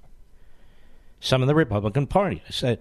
some 1.21 1.43
of 1.43 1.49
the 1.49 1.55
Republican 1.55 2.07
Party, 2.07 2.43
I 2.49 2.51
said, 2.51 2.81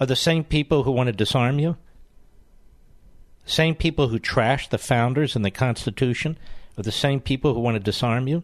are 0.00 0.06
the 0.06 0.16
same 0.16 0.44
people 0.44 0.82
who 0.82 0.90
want 0.90 1.06
to 1.06 1.12
disarm 1.12 1.58
you 1.58 1.76
same 3.46 3.76
people 3.76 4.08
who 4.08 4.18
trashed 4.18 4.70
the 4.70 4.78
founders 4.78 5.36
and 5.36 5.44
the 5.44 5.52
Constitution 5.52 6.36
are 6.76 6.82
the 6.82 6.92
same 6.92 7.20
people 7.20 7.54
who 7.54 7.60
want 7.60 7.76
to 7.76 7.80
disarm 7.80 8.26
you, 8.26 8.42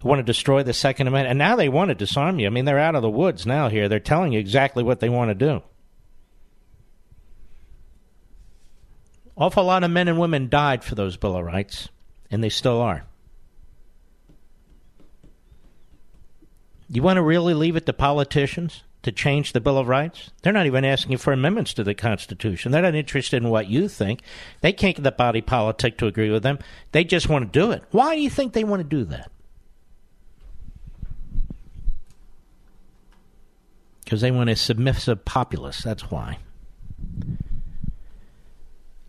who 0.00 0.08
want 0.08 0.18
to 0.18 0.22
destroy 0.24 0.62
the 0.62 0.74
Second 0.74 1.08
Amendment. 1.08 1.30
And 1.30 1.38
now 1.38 1.56
they 1.56 1.70
want 1.70 1.88
to 1.88 1.94
disarm 1.94 2.38
you. 2.38 2.46
I 2.46 2.50
mean, 2.50 2.66
they're 2.66 2.78
out 2.78 2.94
of 2.94 3.02
the 3.02 3.10
woods 3.10 3.46
now 3.46 3.70
here. 3.70 3.88
They're 3.88 3.98
telling 3.98 4.32
you 4.32 4.38
exactly 4.38 4.84
what 4.84 5.00
they 5.00 5.08
want 5.08 5.30
to 5.30 5.34
do. 5.34 5.62
Awful 9.36 9.64
lot 9.64 9.84
of 9.84 9.90
men 9.90 10.06
and 10.06 10.20
women 10.20 10.50
died 10.50 10.84
for 10.84 10.94
those 10.94 11.16
Bill 11.16 11.34
of 11.34 11.44
Rights, 11.44 11.88
and 12.30 12.44
they 12.44 12.50
still 12.50 12.78
are. 12.78 13.06
You 16.90 17.02
want 17.02 17.16
to 17.16 17.22
really 17.22 17.54
leave 17.54 17.76
it 17.76 17.86
to 17.86 17.92
politicians? 17.92 18.82
to 19.02 19.12
change 19.12 19.52
the 19.52 19.60
Bill 19.60 19.78
of 19.78 19.88
Rights. 19.88 20.30
They're 20.42 20.52
not 20.52 20.66
even 20.66 20.84
asking 20.84 21.16
for 21.18 21.32
amendments 21.32 21.72
to 21.74 21.84
the 21.84 21.94
Constitution. 21.94 22.70
They're 22.70 22.82
not 22.82 22.94
interested 22.94 23.42
in 23.42 23.48
what 23.48 23.68
you 23.68 23.88
think. 23.88 24.20
They 24.60 24.72
can't 24.72 24.96
get 24.96 25.02
the 25.02 25.12
body 25.12 25.40
politic 25.40 25.96
to 25.98 26.06
agree 26.06 26.30
with 26.30 26.42
them. 26.42 26.58
They 26.92 27.04
just 27.04 27.28
want 27.28 27.50
to 27.50 27.58
do 27.58 27.70
it. 27.70 27.82
Why 27.90 28.14
do 28.14 28.20
you 28.20 28.30
think 28.30 28.52
they 28.52 28.64
want 28.64 28.80
to 28.80 28.88
do 28.88 29.04
that? 29.06 29.30
Because 34.04 34.20
they 34.20 34.30
want 34.30 34.50
a 34.50 34.56
submissive 34.56 35.24
populace. 35.24 35.82
That's 35.82 36.10
why. 36.10 36.38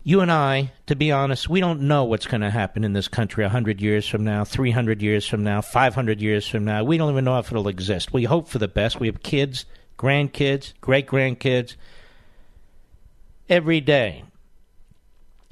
You 0.04 0.20
and 0.20 0.32
I, 0.32 0.72
to 0.86 0.96
be 0.96 1.12
honest, 1.12 1.48
we 1.48 1.60
don't 1.60 1.82
know 1.82 2.02
what's 2.02 2.26
going 2.26 2.40
to 2.40 2.50
happen 2.50 2.82
in 2.82 2.92
this 2.92 3.06
country 3.06 3.44
100 3.44 3.80
years 3.80 4.08
from 4.08 4.24
now, 4.24 4.42
300 4.42 5.00
years 5.00 5.26
from 5.28 5.44
now, 5.44 5.60
500 5.60 6.20
years 6.20 6.46
from 6.48 6.64
now. 6.64 6.82
We 6.82 6.98
don't 6.98 7.12
even 7.12 7.24
know 7.24 7.38
if 7.38 7.52
it'll 7.52 7.68
exist. 7.68 8.12
We 8.12 8.24
hope 8.24 8.48
for 8.48 8.58
the 8.58 8.66
best. 8.66 8.98
We 8.98 9.06
have 9.06 9.22
kids, 9.22 9.64
grandkids, 9.96 10.72
great 10.80 11.06
grandkids. 11.06 11.76
Every 13.48 13.80
day, 13.80 14.24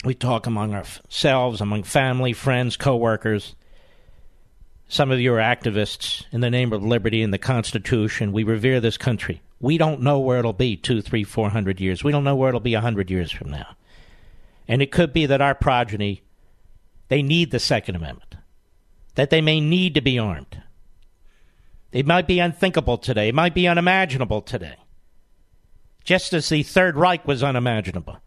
we 0.05 0.15
talk 0.15 0.47
among 0.47 0.75
ourselves, 0.75 1.61
among 1.61 1.85
family, 1.85 2.33
friends, 2.33 2.77
coworkers. 2.77 3.55
Some 4.89 5.13
of 5.13 5.21
you 5.21 5.33
are 5.35 5.39
activists 5.39 6.25
in 6.33 6.41
the 6.41 6.51
name 6.51 6.73
of 6.73 6.83
liberty 6.83 7.23
and 7.23 7.33
the 7.33 7.39
Constitution. 7.39 8.33
We 8.33 8.43
revere 8.43 8.81
this 8.81 8.97
country. 8.97 9.43
We 9.61 9.79
don't 9.79 10.01
know 10.01 10.19
where 10.19 10.41
it'll 10.41 10.53
be 10.53 10.77
two, 10.77 11.03
three, 11.03 11.23
four 11.23 11.51
hundred 11.51 11.81
years. 11.81 12.03
We 12.03 12.11
don't 12.11 12.25
know 12.25 12.35
where 12.35 12.49
it'll 12.49 12.59
be 12.59 12.75
a 12.75 12.81
hundred 12.81 13.13
years 13.13 13.31
from 13.31 13.51
now. 13.51 13.77
And 14.71 14.81
it 14.81 14.93
could 14.93 15.13
be 15.13 15.27
that 15.27 15.41
our 15.41 15.57
progeny, 15.57 16.23
they 17.09 17.23
need 17.23 17.51
the 17.51 17.59
Second 17.59 17.97
Amendment, 17.97 18.37
that 19.17 19.29
they 19.29 19.41
may 19.41 19.61
need 19.61 19.95
to 19.95 20.01
be 20.01 20.17
armed. 20.17 20.63
It 21.91 22.07
might 22.07 22.29
be 22.29 22.39
unthinkable 22.39 22.97
today, 22.97 23.31
it 23.31 23.35
might 23.35 23.53
be 23.53 23.67
unimaginable 23.67 24.43
today. 24.43 24.77
Just 26.05 26.33
as 26.33 26.49
the 26.49 26.63
Third 26.63 26.97
Reich 26.97 27.27
was 27.27 27.43
unimaginable, 27.43 28.21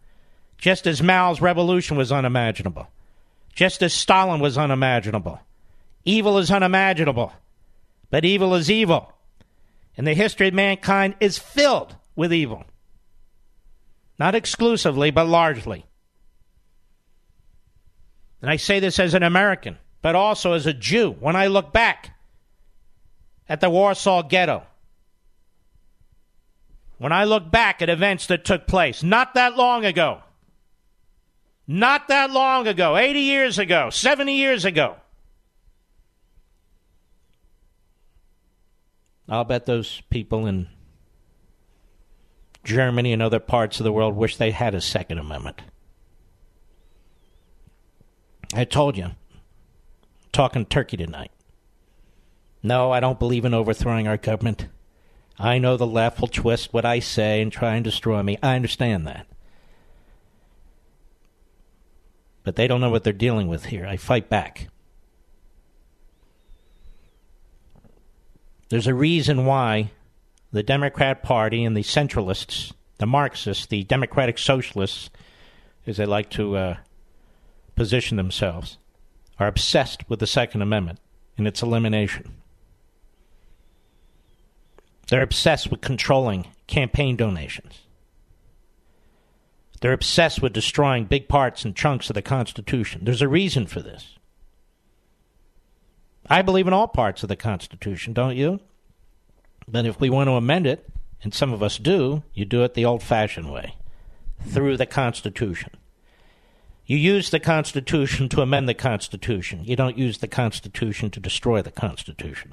just 0.58 0.86
as 0.86 1.02
Mao's 1.02 1.40
revolution 1.40 1.96
was 1.96 2.12
unimaginable, 2.12 2.88
just 3.54 3.82
as 3.82 3.94
Stalin 3.94 4.38
was 4.38 4.58
unimaginable. 4.58 5.40
Evil 6.04 6.36
is 6.36 6.50
unimaginable, 6.50 7.32
but 8.10 8.26
evil 8.26 8.54
is 8.54 8.70
evil. 8.70 9.14
And 9.96 10.06
the 10.06 10.12
history 10.12 10.48
of 10.48 10.54
mankind 10.54 11.14
is 11.20 11.38
filled 11.38 11.96
with 12.14 12.34
evil. 12.34 12.64
Not 14.18 14.34
exclusively, 14.34 15.10
but 15.10 15.26
largely. 15.26 15.86
And 18.44 18.50
I 18.50 18.56
say 18.56 18.78
this 18.78 18.98
as 18.98 19.14
an 19.14 19.22
American, 19.22 19.78
but 20.02 20.14
also 20.14 20.52
as 20.52 20.66
a 20.66 20.74
Jew. 20.74 21.12
When 21.12 21.34
I 21.34 21.46
look 21.46 21.72
back 21.72 22.10
at 23.48 23.62
the 23.62 23.70
Warsaw 23.70 24.20
Ghetto, 24.20 24.64
when 26.98 27.10
I 27.10 27.24
look 27.24 27.50
back 27.50 27.80
at 27.80 27.88
events 27.88 28.26
that 28.26 28.44
took 28.44 28.66
place 28.66 29.02
not 29.02 29.32
that 29.32 29.56
long 29.56 29.86
ago, 29.86 30.20
not 31.66 32.08
that 32.08 32.32
long 32.32 32.66
ago, 32.66 32.98
80 32.98 33.20
years 33.20 33.58
ago, 33.58 33.88
70 33.88 34.36
years 34.36 34.66
ago, 34.66 34.96
I'll 39.26 39.44
bet 39.44 39.64
those 39.64 40.02
people 40.10 40.46
in 40.46 40.68
Germany 42.62 43.14
and 43.14 43.22
other 43.22 43.40
parts 43.40 43.80
of 43.80 43.84
the 43.84 43.92
world 43.92 44.14
wish 44.14 44.36
they 44.36 44.50
had 44.50 44.74
a 44.74 44.82
Second 44.82 45.16
Amendment. 45.16 45.62
I 48.54 48.64
told 48.64 48.96
you. 48.96 49.10
Talking 50.32 50.64
turkey 50.64 50.96
tonight. 50.96 51.32
No, 52.62 52.92
I 52.92 53.00
don't 53.00 53.18
believe 53.18 53.44
in 53.44 53.52
overthrowing 53.52 54.06
our 54.06 54.16
government. 54.16 54.68
I 55.38 55.58
know 55.58 55.76
the 55.76 55.86
left 55.86 56.20
will 56.20 56.28
twist 56.28 56.72
what 56.72 56.84
I 56.84 57.00
say 57.00 57.42
and 57.42 57.50
try 57.50 57.74
and 57.74 57.84
destroy 57.84 58.22
me. 58.22 58.38
I 58.42 58.54
understand 58.54 59.06
that. 59.06 59.26
But 62.44 62.56
they 62.56 62.68
don't 62.68 62.80
know 62.80 62.90
what 62.90 63.04
they're 63.04 63.12
dealing 63.12 63.48
with 63.48 63.66
here. 63.66 63.86
I 63.86 63.96
fight 63.96 64.28
back. 64.28 64.68
There's 68.68 68.86
a 68.86 68.94
reason 68.94 69.46
why 69.46 69.90
the 70.52 70.62
Democrat 70.62 71.22
Party 71.22 71.64
and 71.64 71.76
the 71.76 71.82
centralists, 71.82 72.72
the 72.98 73.06
Marxists, 73.06 73.66
the 73.66 73.82
Democratic 73.82 74.38
Socialists, 74.38 75.10
as 75.86 75.96
they 75.96 76.06
like 76.06 76.30
to 76.30 76.56
uh, 76.56 76.76
position 77.74 78.16
themselves 78.16 78.78
are 79.38 79.46
obsessed 79.46 80.08
with 80.08 80.20
the 80.20 80.26
Second 80.26 80.62
Amendment 80.62 81.00
and 81.36 81.46
its 81.46 81.62
elimination. 81.62 82.32
They're 85.08 85.22
obsessed 85.22 85.70
with 85.70 85.80
controlling 85.80 86.46
campaign 86.66 87.16
donations. 87.16 87.80
They're 89.80 89.92
obsessed 89.92 90.40
with 90.40 90.52
destroying 90.52 91.04
big 91.04 91.28
parts 91.28 91.64
and 91.64 91.76
chunks 91.76 92.08
of 92.08 92.14
the 92.14 92.22
Constitution. 92.22 93.02
There's 93.04 93.20
a 93.20 93.28
reason 93.28 93.66
for 93.66 93.80
this. 93.80 94.16
I 96.28 96.40
believe 96.40 96.66
in 96.66 96.72
all 96.72 96.88
parts 96.88 97.22
of 97.22 97.28
the 97.28 97.36
Constitution, 97.36 98.14
don't 98.14 98.36
you? 98.36 98.60
But 99.68 99.84
if 99.84 100.00
we 100.00 100.08
want 100.08 100.28
to 100.28 100.34
amend 100.34 100.66
it, 100.66 100.88
and 101.22 101.34
some 101.34 101.52
of 101.52 101.62
us 101.62 101.78
do, 101.78 102.22
you 102.32 102.44
do 102.44 102.64
it 102.64 102.74
the 102.74 102.84
old 102.84 103.02
fashioned 103.02 103.52
way 103.52 103.76
through 104.46 104.76
the 104.76 104.86
Constitution. 104.86 105.70
You 106.86 106.98
use 106.98 107.30
the 107.30 107.40
Constitution 107.40 108.28
to 108.30 108.42
amend 108.42 108.68
the 108.68 108.74
Constitution. 108.74 109.64
You 109.64 109.74
don't 109.74 109.96
use 109.96 110.18
the 110.18 110.28
Constitution 110.28 111.10
to 111.10 111.20
destroy 111.20 111.62
the 111.62 111.70
Constitution. 111.70 112.52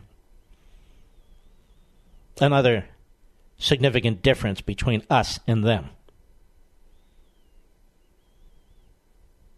Another 2.39 2.85
significant 3.57 4.21
difference 4.21 4.61
between 4.61 5.03
us 5.09 5.39
and 5.45 5.63
them. 5.63 5.89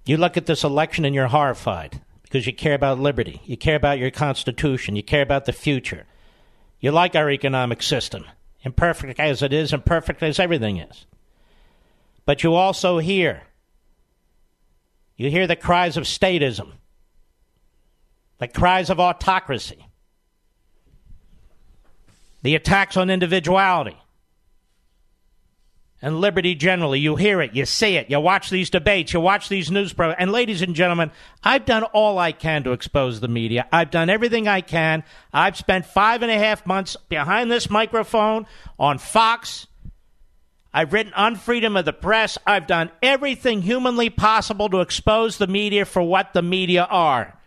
You 0.05 0.17
look 0.17 0.36
at 0.36 0.47
this 0.47 0.63
election 0.63 1.05
and 1.05 1.15
you're 1.15 1.28
horrified 1.28 2.01
because 2.24 2.45
you 2.45 2.53
care 2.53 2.74
about 2.74 2.99
liberty. 2.99 3.41
You 3.45 3.55
care 3.55 3.76
about 3.76 3.99
your 3.99 4.11
Constitution. 4.11 4.95
You 4.95 5.03
care 5.03 5.21
about 5.21 5.45
the 5.45 5.53
future. 5.53 6.05
You 6.80 6.91
like 6.91 7.15
our 7.15 7.30
economic 7.30 7.82
system, 7.82 8.26
imperfect 8.63 9.19
as 9.19 9.41
it 9.41 9.53
is, 9.53 9.71
imperfect 9.71 10.21
as 10.24 10.39
everything 10.39 10.78
is. 10.78 11.05
But 12.26 12.43
you 12.43 12.55
also 12.55 12.97
hear 12.97 13.43
you 15.16 15.30
hear 15.30 15.47
the 15.47 15.55
cries 15.55 15.97
of 15.97 16.03
statism, 16.03 16.72
the 18.39 18.47
cries 18.47 18.89
of 18.89 18.99
autocracy, 18.99 19.86
the 22.41 22.55
attacks 22.55 22.97
on 22.97 23.09
individuality 23.09 23.97
and 26.03 26.20
liberty 26.20 26.53
generally. 26.53 26.99
You 26.99 27.16
hear 27.16 27.41
it, 27.41 27.55
you 27.55 27.66
see 27.66 27.95
it, 27.95 28.09
you 28.09 28.20
watch 28.20 28.49
these 28.49 28.70
debates, 28.70 29.14
you 29.14 29.22
watch 29.22 29.47
these 29.47 29.72
news 29.72 29.93
programs. 29.93 30.20
And 30.20 30.32
ladies 30.32 30.61
and 30.61 30.76
gentlemen, 30.76 31.11
I've 31.43 31.66
done 31.66 31.84
all 31.84 32.20
I 32.20 32.34
can 32.34 32.64
to 32.66 32.74
expose 32.74 33.22
the 33.22 33.30
media. 33.30 33.68
I've 33.72 33.89
done 33.89 34.09
everything 34.09 34.47
I 34.47 34.61
can. 34.61 35.03
I've 35.32 35.57
spent 35.57 35.86
five 35.86 36.22
and 36.22 36.32
a 36.32 36.38
half 36.38 36.66
months 36.66 36.97
behind 37.07 37.49
this 37.49 37.70
microphone 37.70 38.45
on 38.78 38.97
Fox 38.97 39.68
I've 40.74 40.91
written 40.91 41.13
on 41.13 41.36
freedom 41.36 41.78
of 41.78 41.86
the 41.86 41.93
press. 41.93 42.38
I've 42.47 42.65
done 42.65 42.89
everything 43.01 43.61
humanly 43.61 44.09
possible 44.09 44.69
to 44.69 44.82
expose 44.82 45.38
the 45.38 45.47
media 45.47 45.86
for 45.86 46.01
what 46.01 46.34
the 46.34 46.41
media 46.41 46.88
are. 46.89 47.38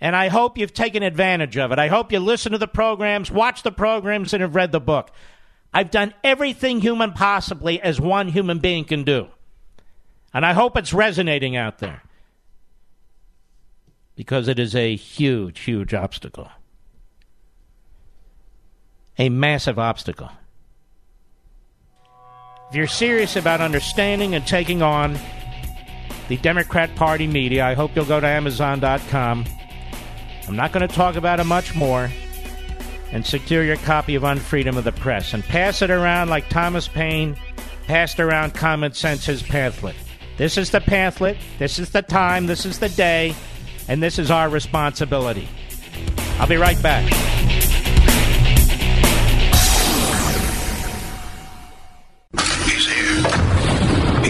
And 0.00 0.16
I 0.16 0.28
hope 0.28 0.56
you've 0.56 0.74
taken 0.74 1.02
advantage 1.02 1.56
of 1.56 1.72
it. 1.72 1.78
I 1.78 1.88
hope 1.88 2.12
you 2.12 2.20
listen 2.20 2.52
to 2.52 2.58
the 2.58 2.68
programs, 2.68 3.30
watch 3.30 3.62
the 3.62 3.72
programs, 3.72 4.32
and 4.32 4.40
have 4.40 4.54
read 4.54 4.72
the 4.72 4.80
book. 4.80 5.10
I've 5.74 5.90
done 5.90 6.14
everything 6.24 6.80
human 6.80 7.12
possibly 7.12 7.80
as 7.80 8.00
one 8.00 8.28
human 8.28 8.60
being 8.60 8.84
can 8.84 9.04
do. 9.04 9.28
And 10.32 10.44
I 10.44 10.54
hope 10.54 10.76
it's 10.76 10.94
resonating 10.94 11.56
out 11.56 11.78
there. 11.78 12.02
Because 14.14 14.48
it 14.48 14.58
is 14.58 14.74
a 14.74 14.96
huge, 14.96 15.60
huge 15.60 15.92
obstacle. 15.92 16.48
A 19.18 19.28
massive 19.28 19.78
obstacle. 19.78 20.30
If 22.68 22.74
you're 22.74 22.86
serious 22.88 23.36
about 23.36 23.60
understanding 23.60 24.34
and 24.34 24.44
taking 24.46 24.82
on 24.82 25.16
the 26.28 26.36
Democrat 26.38 26.94
Party 26.96 27.26
media, 27.26 27.64
I 27.64 27.74
hope 27.74 27.94
you'll 27.94 28.04
go 28.04 28.18
to 28.18 28.26
Amazon.com. 28.26 29.44
I'm 30.48 30.56
not 30.56 30.72
going 30.72 30.86
to 30.86 30.92
talk 30.92 31.14
about 31.14 31.38
it 31.38 31.44
much 31.44 31.74
more. 31.74 32.10
And 33.12 33.24
secure 33.24 33.62
your 33.62 33.76
copy 33.76 34.16
of 34.16 34.24
Unfreedom 34.24 34.76
of 34.76 34.82
the 34.82 34.92
Press 34.92 35.32
and 35.32 35.44
pass 35.44 35.80
it 35.80 35.90
around 35.90 36.28
like 36.28 36.48
Thomas 36.48 36.88
Paine 36.88 37.36
passed 37.86 38.18
around 38.18 38.54
Common 38.54 38.92
Sense's 38.92 39.42
pamphlet. 39.44 39.94
This 40.36 40.58
is 40.58 40.70
the 40.70 40.80
pamphlet, 40.80 41.38
this 41.58 41.78
is 41.78 41.90
the 41.90 42.02
time, 42.02 42.46
this 42.46 42.66
is 42.66 42.80
the 42.80 42.88
day, 42.90 43.34
and 43.86 44.02
this 44.02 44.18
is 44.18 44.30
our 44.30 44.48
responsibility. 44.48 45.48
I'll 46.38 46.48
be 46.48 46.56
right 46.56 46.80
back. 46.82 47.45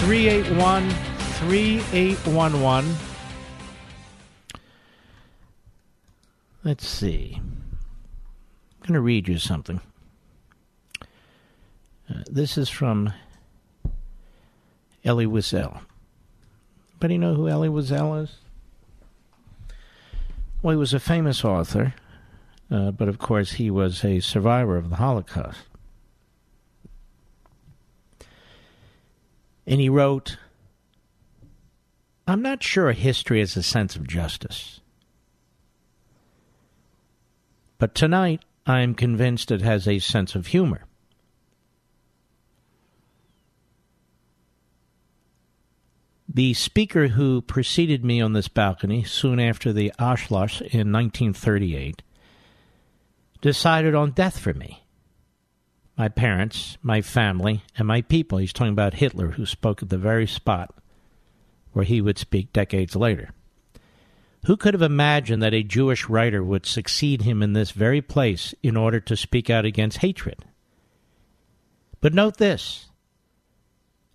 381 0.00 0.90
3811. 0.90 2.96
Let's 6.64 6.86
see. 6.86 7.34
I'm 7.36 8.82
going 8.82 8.94
to 8.94 9.00
read 9.00 9.28
you 9.28 9.38
something. 9.38 9.80
Uh, 11.02 12.22
this 12.30 12.56
is 12.56 12.68
from 12.68 13.12
Elie 15.04 15.26
Wiesel. 15.26 15.80
Anybody 16.92 17.18
know 17.18 17.34
who 17.34 17.48
Elie 17.48 17.68
Wiesel 17.68 18.22
is? 18.22 18.36
Well, 20.62 20.72
he 20.72 20.78
was 20.78 20.94
a 20.94 21.00
famous 21.00 21.44
author, 21.44 21.94
uh, 22.70 22.92
but 22.92 23.08
of 23.08 23.18
course 23.18 23.52
he 23.52 23.70
was 23.70 24.04
a 24.04 24.20
survivor 24.20 24.76
of 24.76 24.90
the 24.90 24.96
Holocaust. 24.96 25.60
And 29.68 29.82
he 29.82 29.90
wrote, 29.90 30.38
I'm 32.26 32.40
not 32.40 32.62
sure 32.62 32.92
history 32.92 33.40
has 33.40 33.54
a 33.54 33.62
sense 33.62 33.96
of 33.96 34.08
justice. 34.08 34.80
But 37.76 37.94
tonight, 37.94 38.46
I 38.66 38.80
am 38.80 38.94
convinced 38.94 39.50
it 39.50 39.60
has 39.60 39.86
a 39.86 39.98
sense 39.98 40.34
of 40.34 40.48
humor. 40.48 40.86
The 46.26 46.54
speaker 46.54 47.08
who 47.08 47.42
preceded 47.42 48.02
me 48.02 48.22
on 48.22 48.32
this 48.32 48.48
balcony 48.48 49.04
soon 49.04 49.38
after 49.38 49.70
the 49.70 49.92
Anschluss 49.98 50.62
in 50.62 50.90
1938 50.92 52.02
decided 53.42 53.94
on 53.94 54.12
death 54.12 54.38
for 54.38 54.54
me. 54.54 54.82
My 55.98 56.08
parents, 56.08 56.78
my 56.80 57.02
family, 57.02 57.64
and 57.76 57.88
my 57.88 58.02
people. 58.02 58.38
He's 58.38 58.52
talking 58.52 58.72
about 58.72 58.94
Hitler, 58.94 59.32
who 59.32 59.44
spoke 59.44 59.82
at 59.82 59.88
the 59.88 59.98
very 59.98 60.28
spot 60.28 60.72
where 61.72 61.84
he 61.84 62.00
would 62.00 62.18
speak 62.18 62.52
decades 62.52 62.94
later. 62.94 63.30
Who 64.46 64.56
could 64.56 64.74
have 64.74 64.82
imagined 64.82 65.42
that 65.42 65.54
a 65.54 65.64
Jewish 65.64 66.08
writer 66.08 66.42
would 66.42 66.66
succeed 66.66 67.22
him 67.22 67.42
in 67.42 67.52
this 67.52 67.72
very 67.72 68.00
place 68.00 68.54
in 68.62 68.76
order 68.76 69.00
to 69.00 69.16
speak 69.16 69.50
out 69.50 69.64
against 69.64 69.98
hatred? 69.98 70.44
But 72.00 72.14
note 72.14 72.36
this 72.36 72.86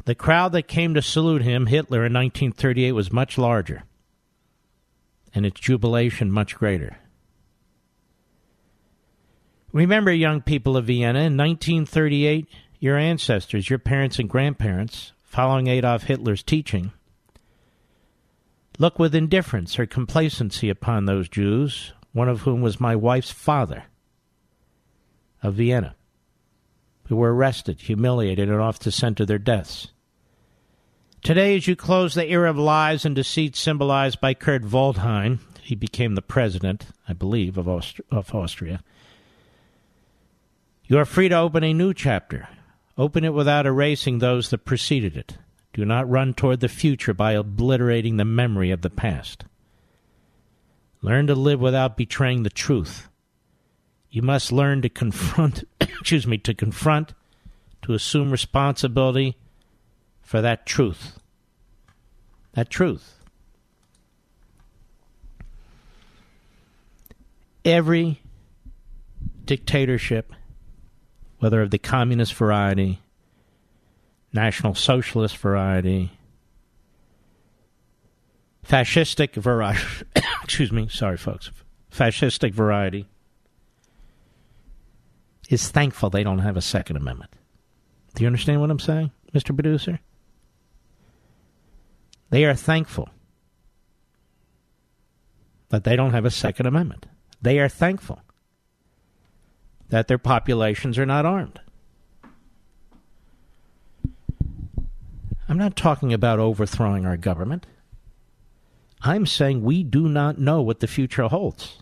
the 0.05 0.15
crowd 0.15 0.53
that 0.53 0.67
came 0.67 0.93
to 0.93 1.01
salute 1.01 1.41
him, 1.41 1.65
Hitler, 1.65 2.05
in 2.05 2.13
1938 2.13 2.93
was 2.93 3.11
much 3.11 3.37
larger, 3.37 3.83
and 5.35 5.45
its 5.45 5.59
jubilation 5.59 6.31
much 6.31 6.55
greater. 6.55 6.97
Remember, 9.73 10.13
young 10.13 10.41
people 10.41 10.77
of 10.77 10.85
Vienna, 10.85 11.19
in 11.21 11.35
1938, 11.35 12.47
your 12.79 12.95
ancestors, 12.95 13.71
your 13.71 13.79
parents 13.79 14.19
and 14.19 14.29
grandparents, 14.29 15.13
following 15.23 15.65
Adolf 15.65 16.03
Hitler's 16.03 16.43
teaching, 16.43 16.93
looked 18.77 18.99
with 18.99 19.15
indifference 19.15 19.79
or 19.79 19.87
complacency 19.87 20.69
upon 20.69 21.05
those 21.05 21.27
Jews, 21.27 21.91
one 22.11 22.29
of 22.29 22.41
whom 22.41 22.61
was 22.61 22.79
my 22.79 22.95
wife's 22.95 23.31
father 23.31 23.85
of 25.41 25.55
Vienna, 25.55 25.95
who 27.07 27.15
were 27.15 27.33
arrested, 27.33 27.81
humiliated, 27.81 28.49
and 28.49 28.61
off 28.61 28.77
to 28.77 28.91
to 28.91 29.25
their 29.25 29.39
deaths. 29.39 29.87
Today, 31.23 31.55
as 31.55 31.67
you 31.67 31.75
close 31.75 32.13
the 32.13 32.29
era 32.29 32.47
of 32.47 32.59
lies 32.59 33.05
and 33.05 33.15
deceit 33.15 33.55
symbolized 33.55 34.21
by 34.21 34.35
Kurt 34.35 34.63
Waldheim, 34.63 35.39
he 35.63 35.73
became 35.73 36.13
the 36.13 36.21
president, 36.21 36.87
I 37.09 37.13
believe, 37.13 37.57
of, 37.57 37.67
Aust- 37.67 38.01
of 38.11 38.35
Austria. 38.35 38.83
You 40.85 40.99
are 40.99 41.05
free 41.05 41.29
to 41.29 41.37
open 41.37 41.63
a 41.63 41.73
new 41.73 41.93
chapter. 41.93 42.49
Open 42.97 43.23
it 43.23 43.33
without 43.33 43.65
erasing 43.65 44.19
those 44.19 44.49
that 44.49 44.65
preceded 44.65 45.15
it. 45.17 45.37
Do 45.73 45.85
not 45.85 46.09
run 46.09 46.33
toward 46.33 46.59
the 46.59 46.67
future 46.67 47.13
by 47.13 47.31
obliterating 47.31 48.17
the 48.17 48.25
memory 48.25 48.69
of 48.69 48.81
the 48.81 48.89
past. 48.89 49.45
Learn 51.01 51.27
to 51.27 51.35
live 51.35 51.59
without 51.59 51.97
betraying 51.97 52.43
the 52.43 52.49
truth. 52.49 53.09
You 54.11 54.21
must 54.21 54.51
learn 54.51 54.81
to 54.83 54.89
confront, 54.89 55.63
excuse 55.81 56.27
me, 56.27 56.37
to 56.39 56.53
confront, 56.53 57.13
to 57.81 57.93
assume 57.93 58.29
responsibility 58.29 59.35
for 60.21 60.41
that 60.41 60.65
truth. 60.65 61.17
That 62.53 62.69
truth. 62.69 63.15
Every 67.65 68.21
dictatorship, 69.45 70.33
whether 71.43 71.61
of 71.61 71.71
the 71.71 71.77
communist 71.77 72.33
variety, 72.35 73.01
National 74.31 74.73
Socialist 74.73 75.35
variety, 75.35 76.09
fascistic 78.65 79.33
variety, 79.33 79.83
excuse 80.41 80.71
me, 80.71 80.87
sorry 80.87 81.17
folks, 81.17 81.51
fascistic 81.91 82.53
variety, 82.53 83.09
is 85.49 85.67
thankful 85.67 86.09
they 86.09 86.23
don't 86.23 86.39
have 86.39 86.55
a 86.55 86.61
Second 86.61 86.95
Amendment. 86.95 87.33
Do 88.15 88.23
you 88.23 88.27
understand 88.27 88.61
what 88.61 88.71
I'm 88.71 88.79
saying, 88.79 89.11
Mr. 89.33 89.53
Producer? 89.53 89.99
They 92.29 92.45
are 92.45 92.55
thankful 92.55 93.09
that 95.67 95.83
they 95.83 95.97
don't 95.97 96.13
have 96.13 96.23
a 96.23 96.31
Second 96.31 96.67
Amendment. 96.67 97.05
They 97.41 97.59
are 97.59 97.67
thankful 97.67 98.21
that 99.89 100.07
their 100.07 100.17
populations 100.17 100.97
are 100.97 101.05
not 101.05 101.25
armed. 101.25 101.59
I'm 105.47 105.57
not 105.57 105.75
talking 105.75 106.13
about 106.13 106.39
overthrowing 106.39 107.05
our 107.05 107.17
government. 107.17 107.67
I'm 109.01 109.25
saying 109.25 109.63
we 109.63 109.83
do 109.83 110.07
not 110.07 110.39
know 110.39 110.61
what 110.61 110.79
the 110.79 110.87
future 110.87 111.27
holds 111.27 111.79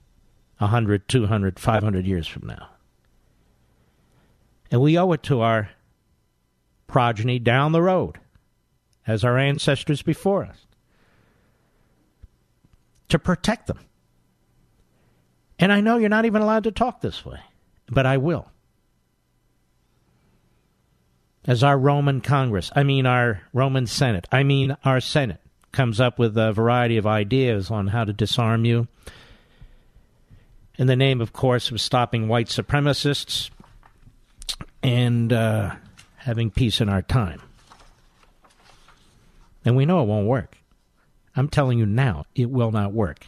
100, 0.58 1.08
200, 1.08 1.60
500 1.60 2.06
years 2.06 2.28
from 2.28 2.47
now. 2.47 2.70
And 4.72 4.82
we 4.82 4.97
owe 4.97 5.12
it 5.12 5.24
to 5.24 5.41
our 5.41 5.70
progeny 6.88 7.39
down 7.39 7.72
the 7.72 7.82
road, 7.82 8.20
as 9.08 9.24
our 9.24 9.38
ancestors 9.38 10.02
before 10.02 10.43
us, 10.43 10.66
to 13.10 13.20
protect 13.20 13.68
them. 13.68 13.80
And 15.60 15.72
I 15.72 15.82
know 15.82 15.97
you're 15.97 16.10
not 16.10 16.26
even 16.26 16.41
allowed 16.41 16.64
to 16.64 16.72
talk 16.72 17.02
this 17.02 17.26
way, 17.26 17.39
but 17.92 18.08
I 18.08 18.18
will 18.18 18.52
as 21.46 21.64
our 21.64 21.78
Roman 21.78 22.22
Congress, 22.22 22.72
I 22.76 22.84
mean 22.84 23.06
our 23.06 23.42
Roman 23.54 23.88
Senate, 23.88 24.28
I 24.32 24.44
mean 24.44 24.78
our 24.86 25.00
Senate, 25.00 25.42
comes 25.72 26.00
up 26.00 26.20
with 26.20 26.38
a 26.38 26.52
variety 26.52 26.98
of 26.98 27.08
ideas 27.08 27.72
on 27.72 27.88
how 27.88 28.04
to 28.04 28.14
disarm 28.14 28.66
you. 28.66 28.88
In 30.78 30.88
the 30.88 30.96
name, 30.96 31.22
of 31.22 31.34
course, 31.34 31.72
of 31.72 31.80
stopping 31.80 32.28
white 32.28 32.48
supremacists 32.48 33.50
and 34.84 35.32
uh, 35.32 35.76
having 36.18 36.52
peace 36.52 36.82
in 36.82 36.89
our 36.89 37.02
time. 37.02 37.42
And 39.64 39.76
we 39.76 39.86
know 39.86 40.02
it 40.02 40.08
won't 40.08 40.28
work. 40.28 40.58
I'm 41.36 41.48
telling 41.48 41.80
you 41.80 41.86
now, 41.86 42.26
it 42.36 42.50
will 42.50 42.72
not 42.72 42.94
work. 42.94 43.28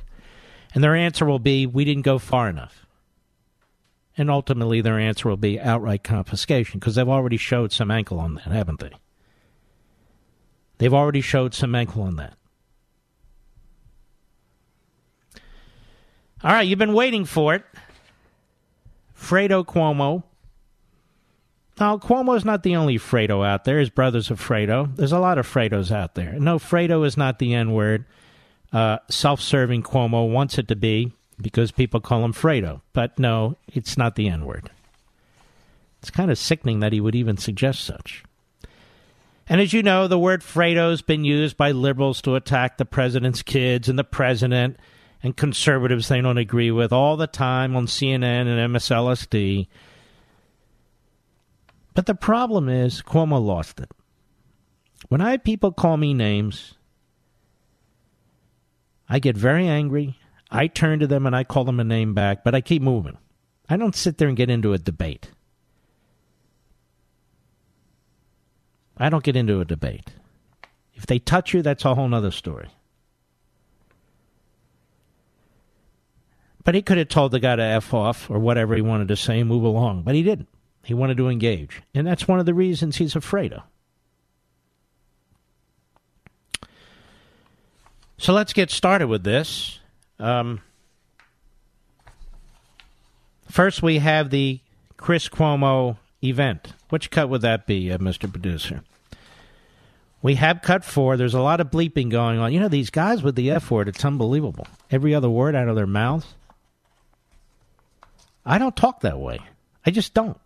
And 0.73 0.83
their 0.83 0.95
answer 0.95 1.25
will 1.25 1.39
be 1.39 1.65
we 1.65 1.85
didn't 1.85 2.03
go 2.03 2.19
far 2.19 2.49
enough. 2.49 2.82
And 4.15 4.29
ultimately, 4.29 4.81
their 4.81 4.99
answer 4.99 5.29
will 5.29 5.37
be 5.37 5.59
outright 5.59 6.03
confiscation 6.03 6.79
because 6.79 6.95
they've 6.95 7.09
already 7.09 7.37
showed 7.37 7.71
some 7.71 7.89
ankle 7.89 8.19
on 8.19 8.35
that, 8.35 8.45
haven't 8.45 8.79
they? 8.79 8.91
They've 10.77 10.93
already 10.93 11.21
showed 11.21 11.53
some 11.53 11.73
ankle 11.73 12.03
on 12.03 12.17
that. 12.17 12.33
All 16.43 16.51
right, 16.51 16.67
you've 16.67 16.79
been 16.79 16.93
waiting 16.93 17.25
for 17.25 17.55
it. 17.55 17.63
Fredo 19.17 19.65
Cuomo. 19.65 20.23
Now, 21.79 21.97
Cuomo's 21.97 22.45
not 22.45 22.61
the 22.61 22.75
only 22.75 22.99
Fredo 22.99 23.45
out 23.45 23.63
there. 23.63 23.79
His 23.79 23.89
brother's 23.89 24.29
a 24.29 24.35
Fredo. 24.35 24.95
There's 24.95 25.11
a 25.11 25.19
lot 25.19 25.37
of 25.37 25.47
Fredos 25.47 25.89
out 25.89 26.15
there. 26.15 26.33
No, 26.33 26.59
Fredo 26.59 27.05
is 27.05 27.17
not 27.17 27.39
the 27.39 27.53
N 27.53 27.71
word. 27.71 28.05
Uh, 28.71 28.97
Self 29.09 29.41
serving 29.41 29.83
Cuomo 29.83 30.29
wants 30.29 30.57
it 30.57 30.67
to 30.67 30.75
be 30.75 31.13
because 31.41 31.71
people 31.71 31.99
call 31.99 32.23
him 32.23 32.33
Fredo. 32.33 32.81
But 32.93 33.17
no, 33.19 33.57
it's 33.67 33.97
not 33.97 34.15
the 34.15 34.29
N 34.29 34.45
word. 34.45 34.69
It's 36.01 36.11
kind 36.11 36.31
of 36.31 36.37
sickening 36.37 36.81
that 36.81 36.93
he 36.93 36.99
would 36.99 37.15
even 37.15 37.37
suggest 37.37 37.83
such. 37.83 38.23
And 39.47 39.59
as 39.59 39.73
you 39.73 39.83
know, 39.83 40.07
the 40.07 40.19
word 40.19 40.41
Fredo's 40.41 41.01
been 41.01 41.23
used 41.23 41.57
by 41.57 41.71
liberals 41.71 42.21
to 42.21 42.35
attack 42.35 42.77
the 42.77 42.85
president's 42.85 43.41
kids 43.41 43.89
and 43.89 43.99
the 43.99 44.03
president 44.03 44.77
and 45.21 45.35
conservatives 45.35 46.07
they 46.07 46.21
don't 46.21 46.37
agree 46.37 46.71
with 46.71 46.91
all 46.91 47.17
the 47.17 47.27
time 47.27 47.75
on 47.75 47.87
CNN 47.87 48.47
and 48.47 48.75
MSLSD. 48.75 49.67
But 51.93 52.05
the 52.05 52.15
problem 52.15 52.67
is, 52.67 53.01
Cuomo 53.01 53.43
lost 53.43 53.79
it. 53.79 53.91
When 55.09 55.21
I 55.21 55.31
have 55.31 55.43
people 55.43 55.71
call 55.71 55.97
me 55.97 56.13
names, 56.13 56.73
I 59.07 59.19
get 59.19 59.37
very 59.37 59.67
angry 59.67 60.17
I 60.53 60.67
turn 60.67 60.99
to 60.99 61.07
them 61.07 61.25
and 61.25 61.35
I 61.35 61.43
call 61.43 61.63
them 61.63 61.79
a 61.79 61.83
name 61.83 62.13
back, 62.13 62.43
but 62.43 62.53
I 62.53 62.61
keep 62.61 62.83
moving. 62.83 63.17
I 63.67 63.75
don't 63.75 63.95
sit 63.95 64.19
there 64.19 64.27
and 64.27 64.37
get 64.37 64.51
into 64.51 64.71
a 64.71 64.77
debate. 64.77 65.31
I 68.95 69.09
don't 69.09 69.23
get 69.23 69.35
into 69.35 69.59
a 69.59 69.65
debate. 69.65 70.11
If 70.93 71.07
they 71.07 71.17
touch 71.17 71.55
you, 71.55 71.63
that's 71.63 71.83
a 71.85 71.95
whole 71.95 72.07
nother 72.07 72.29
story. 72.29 72.69
But 76.63 76.75
he 76.75 76.83
could 76.83 76.99
have 76.99 77.09
told 77.09 77.31
the 77.31 77.39
guy 77.39 77.55
to 77.55 77.63
F 77.63 77.91
off 77.91 78.29
or 78.29 78.37
whatever 78.37 78.75
he 78.75 78.81
wanted 78.81 79.07
to 79.07 79.15
say 79.15 79.39
and 79.39 79.49
move 79.49 79.63
along, 79.63 80.03
but 80.03 80.13
he 80.13 80.21
didn't. 80.21 80.49
He 80.83 80.93
wanted 80.93 81.17
to 81.17 81.29
engage. 81.29 81.81
And 81.95 82.05
that's 82.05 82.27
one 82.27 82.39
of 82.39 82.45
the 82.45 82.53
reasons 82.53 82.97
he's 82.97 83.15
afraid 83.15 83.53
of. 83.53 83.63
So 88.19 88.33
let's 88.33 88.53
get 88.53 88.69
started 88.69 89.07
with 89.07 89.23
this. 89.23 89.79
Um, 90.23 90.61
first, 93.51 93.83
we 93.83 93.99
have 93.99 94.29
the 94.29 94.61
Chris 94.95 95.27
Cuomo 95.27 95.97
event. 96.23 96.73
Which 96.89 97.11
cut 97.11 97.27
would 97.29 97.41
that 97.41 97.67
be, 97.67 97.91
uh, 97.91 97.97
Mr. 97.97 98.31
Producer? 98.31 98.83
We 100.21 100.35
have 100.35 100.61
cut 100.61 100.85
four. 100.85 101.17
There's 101.17 101.33
a 101.33 101.41
lot 101.41 101.59
of 101.59 101.69
bleeping 101.69 102.09
going 102.09 102.39
on. 102.39 102.53
You 102.53 102.61
know, 102.61 102.69
these 102.69 102.89
guys 102.89 103.21
with 103.21 103.35
the 103.35 103.51
F 103.51 103.69
word, 103.69 103.89
it's 103.89 104.05
unbelievable. 104.05 104.65
Every 104.89 105.13
other 105.13 105.29
word 105.29 105.55
out 105.55 105.67
of 105.67 105.75
their 105.75 105.85
mouths. 105.85 106.33
I 108.45 108.57
don't 108.57 108.75
talk 108.75 109.01
that 109.01 109.19
way. 109.19 109.39
I 109.85 109.91
just 109.91 110.13
don't. 110.13 110.39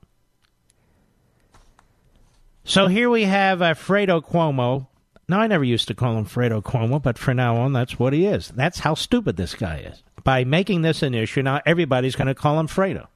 So 2.63 2.87
here 2.87 3.11
we 3.11 3.25
have 3.25 3.61
uh, 3.61 3.75
Fredo 3.75 4.25
Cuomo. 4.25 4.87
Now, 5.29 5.41
I 5.41 5.47
never 5.47 5.63
used 5.63 5.89
to 5.89 5.93
call 5.93 6.17
him 6.17 6.25
Fredo 6.25 6.63
Cuomo, 6.63 7.01
but 7.01 7.17
from 7.17 7.35
now 7.37 7.57
on, 7.57 7.73
that's 7.73 7.99
what 7.99 8.13
he 8.13 8.25
is. 8.25 8.47
That's 8.49 8.79
how 8.79 8.93
stupid 8.93 9.35
this 9.35 9.55
guy 9.55 9.79
is. 9.79 10.01
By 10.23 10.45
making 10.45 10.83
this 10.83 11.03
an 11.03 11.13
issue, 11.13 11.41
now 11.41 11.61
everybody's 11.65 12.15
going 12.15 12.27
to 12.27 12.35
call 12.35 12.57
him 12.59 12.67
Fredo. 12.67 13.07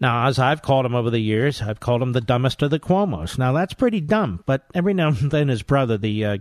Now, 0.00 0.26
as 0.26 0.38
I've 0.38 0.62
called 0.62 0.86
him 0.86 0.94
over 0.94 1.10
the 1.10 1.20
years, 1.20 1.62
I've 1.62 1.78
called 1.78 2.02
him 2.02 2.12
the 2.12 2.20
dumbest 2.20 2.62
of 2.62 2.70
the 2.70 2.80
Cuomos. 2.80 3.38
Now, 3.38 3.52
that's 3.52 3.74
pretty 3.74 4.00
dumb, 4.00 4.42
but 4.44 4.64
every 4.74 4.94
now 4.94 5.08
and 5.08 5.30
then 5.30 5.48
his 5.48 5.62
brother, 5.62 5.96
the 5.96 6.24
uh, 6.24 6.38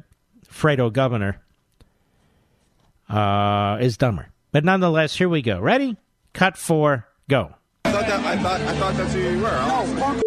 Fredo 0.47 0.91
governor, 0.91 1.41
uh, 3.09 3.77
is 3.79 3.97
dumber. 3.97 4.29
But 4.51 4.63
nonetheless, 4.63 5.15
here 5.15 5.29
we 5.29 5.43
go. 5.43 5.59
Ready? 5.59 5.97
Cut 6.33 6.57
four, 6.57 7.05
go. 7.27 7.53
I 7.85 7.91
thought, 7.91 8.07
that, 8.07 8.25
I 8.25 8.37
thought, 8.37 8.61
I 8.61 8.75
thought 8.77 8.95
that's 8.95 9.13
who 9.13 9.19
you 9.19 9.39
were. 9.39 9.51
No, 9.51 9.95
punk 9.99 10.23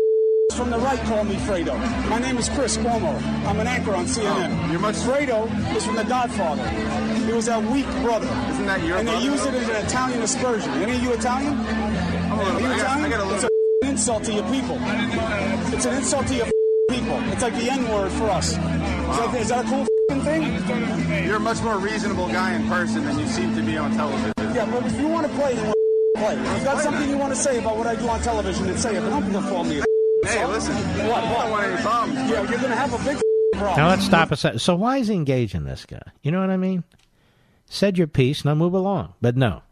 from 0.57 0.71
the 0.71 0.79
right 0.79 0.99
call 1.01 1.25
me 1.25 1.37
Fredo. 1.37 1.75
My 2.09 2.19
name 2.19 2.37
is 2.39 2.49
Chris 2.51 2.77
Cuomo. 2.77 3.21
I'm 3.47 3.59
an 3.61 3.67
anchor 3.67 3.95
on 3.95 4.07
CNN. 4.07 4.51
Oh, 4.67 4.71
you're 4.71 4.81
much- 4.81 4.97
Fredo 4.97 5.49
is 5.77 5.85
from 5.85 5.97
The 5.97 6.05
Godfather. 6.05 6.69
He 7.27 7.33
was 7.33 7.47
that 7.47 7.63
weak 7.63 7.87
brother. 8.03 8.27
Isn't 8.51 8.67
that 8.67 8.83
your 8.85 8.99
And 8.99 9.09
they 9.09 9.13
brother, 9.13 9.27
use 9.27 9.47
it 9.47 9.55
as 9.55 9.69
an 9.69 9.77
Italian 9.87 10.23
aspersion. 10.23 10.71
Any 10.83 10.97
of 10.97 11.03
you 11.03 11.13
Italian? 11.13 11.55
Are 11.59 12.61
you 12.61 12.67
I 12.67 12.77
got- 12.77 12.79
Italian? 12.79 13.05
I 13.05 13.09
got 13.09 13.21
a 13.21 13.25
little- 13.25 13.35
it's 13.35 13.45
an 13.83 13.89
insult 13.89 14.25
to 14.25 14.33
your 14.33 14.45
people. 14.51 14.79
It's 15.73 15.85
an 15.87 15.95
insult 15.95 16.27
to 16.29 16.35
your 16.35 16.47
people. 16.91 17.19
It's 17.33 17.43
like 17.43 17.55
the 17.57 17.71
N 17.71 17.89
word 17.89 18.13
for 18.13 18.29
us. 18.31 18.51
Is, 18.53 18.57
that, 18.59 19.35
is 19.41 19.49
that 19.49 19.65
a 19.65 19.69
cool 19.69 19.87
thing? 20.23 21.25
You're 21.27 21.37
a 21.37 21.41
much 21.41 21.63
more 21.63 21.79
reasonable 21.79 22.29
guy 22.29 22.53
in 22.55 22.69
person 22.69 23.05
than 23.05 23.19
you 23.19 23.27
seem 23.27 23.55
to 23.57 23.63
be 23.63 23.77
on 23.77 23.93
television. 23.97 24.33
Yeah, 24.55 24.67
but 24.71 24.85
if 24.87 25.01
you 25.01 25.09
want 25.09 25.27
to 25.27 25.33
play, 25.39 25.55
then 25.55 25.65
we'll 25.67 25.75
play. 26.23 26.35
If 26.37 26.55
you've 26.57 26.65
got 26.65 26.83
something 26.83 27.09
you 27.09 27.17
want 27.17 27.33
to 27.35 27.41
say 27.41 27.59
about 27.59 27.77
what 27.79 27.87
I 27.87 27.95
do 27.97 28.09
on 28.09 28.21
television, 28.21 28.67
then 28.67 28.77
say 28.79 28.95
it. 28.97 29.01
But 29.01 29.11
don't 29.33 29.43
call 29.49 29.65
me 29.65 29.79
a 29.81 29.85
Hey, 30.25 30.47
listen. 30.47 30.75
What, 31.09 31.25
I 31.25 31.43
don't 31.43 31.51
want 31.51 31.67
any 31.67 31.83
problems. 31.83 32.31
Yeah, 32.31 32.39
you're 32.43 32.47
going 32.59 32.61
to 32.71 32.77
have 32.77 32.93
a 32.95 32.99
big 33.05 33.21
problem. 33.55 33.77
Now 33.77 33.89
let's 33.89 34.05
stop 34.05 34.31
a 34.33 34.37
second. 34.37 34.61
So 34.61 34.75
why 34.77 34.99
is 34.99 35.09
he 35.09 35.15
engaging 35.15 35.65
this 35.65 35.85
guy? 35.85 36.01
You 36.23 36.31
know 36.31 36.41
what 36.41 36.51
I 36.51 36.57
mean? 36.57 36.85
Said 37.67 37.99
your 37.99 38.07
piece, 38.07 38.45
now 38.45 38.55
move 38.55 38.75
along. 38.75 39.15
But 39.21 39.37
no. 39.37 39.63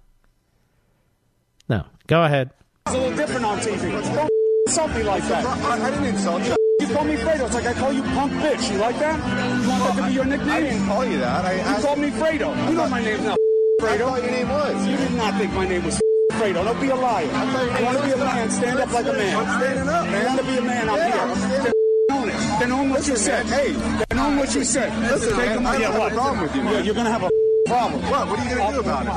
No. 1.69 1.85
Go 2.07 2.23
ahead. 2.25 2.51
It's 2.87 2.95
a 2.97 2.99
little 2.99 3.17
different 3.17 3.45
on 3.45 3.59
TV. 3.59 4.15
Don't 4.15 4.31
insult 4.67 4.91
me 4.95 5.03
like 5.03 5.23
that. 5.29 5.45
I, 5.45 5.87
I 5.87 5.91
didn't 5.91 6.07
insult 6.07 6.43
you. 6.45 6.57
You 6.81 6.87
call 6.95 7.05
me 7.05 7.15
Fredo. 7.17 7.45
It's 7.47 7.55
like 7.55 7.67
I 7.67 7.75
call 7.75 7.93
you 7.93 8.03
punk 8.03 8.33
bitch. 8.33 8.73
You 8.73 8.79
like 8.79 8.99
that? 8.99 9.17
You 9.63 9.69
want 9.69 9.85
that 9.85 10.03
to 10.03 10.09
be 10.09 10.15
your 10.15 10.25
nickname? 10.25 10.51
I 10.51 10.61
didn't 10.63 10.87
call 10.87 11.05
you 11.05 11.19
that. 11.19 11.45
I 11.45 11.55
You 11.55 11.61
asked 11.61 11.85
called 11.85 11.99
me 11.99 12.11
Fredo. 12.11 12.69
You 12.71 12.75
know 12.75 12.89
my 12.89 13.01
name's 13.03 13.23
not 13.23 13.39
I 13.83 13.85
Fredo. 13.85 13.99
thought 14.09 14.23
your 14.23 14.31
name 14.33 14.49
was. 14.49 14.87
You 14.89 14.97
did 14.97 15.13
not 15.13 15.35
think 15.39 15.53
my 15.53 15.69
name 15.69 15.85
was 15.85 16.01
Fredo. 16.41 16.65
Don't 16.65 16.81
be 16.81 16.89
a 16.89 16.95
liar. 16.97 17.25
You 17.27 17.85
want 17.85 17.99
to 17.99 18.05
be 18.05 18.13
a 18.13 18.17
man? 18.17 18.51
Stand 18.51 18.81
up 18.81 18.91
like 18.93 19.07
a 19.07 19.13
man. 19.13 19.37
I'm 19.37 19.61
standing 19.61 19.89
up, 19.89 20.05
You 20.07 20.11
man. 20.13 20.25
want 20.27 20.39
to 20.41 20.47
be 20.47 20.57
a 20.59 20.63
man? 20.63 20.89
I'm 20.89 20.97
Yeah, 20.97 21.13
here. 21.13 21.21
I'm 21.21 21.65
Then 21.65 21.73
own. 22.13 22.59
Then 22.61 22.73
own 22.73 22.91
what 22.91 23.07
you 23.07 23.17
said. 23.17 23.47
Hey, 23.47 23.73
Then 24.09 24.19
own 24.19 24.37
what 24.39 24.55
you 24.55 24.65
said. 24.65 24.99
Listen, 25.01 25.37
Take 25.37 25.37
man, 25.37 25.67
I 25.67 25.73
don't 25.73 25.81
yeah, 25.83 25.93
have 25.93 26.13
a 26.13 26.15
problem 26.15 26.41
with 26.41 26.57
you, 26.57 26.63
man. 26.63 26.73
Yeah, 26.75 26.81
you're 26.81 26.95
gonna 26.95 27.11
have 27.11 27.23
a 27.25 27.31
problem. 27.67 28.03
What? 28.11 28.29
What 28.29 28.39
are 28.39 28.49
you 28.49 28.57
gonna 28.57 28.73
do 28.75 28.81
about 28.81 29.05
it? 29.07 29.09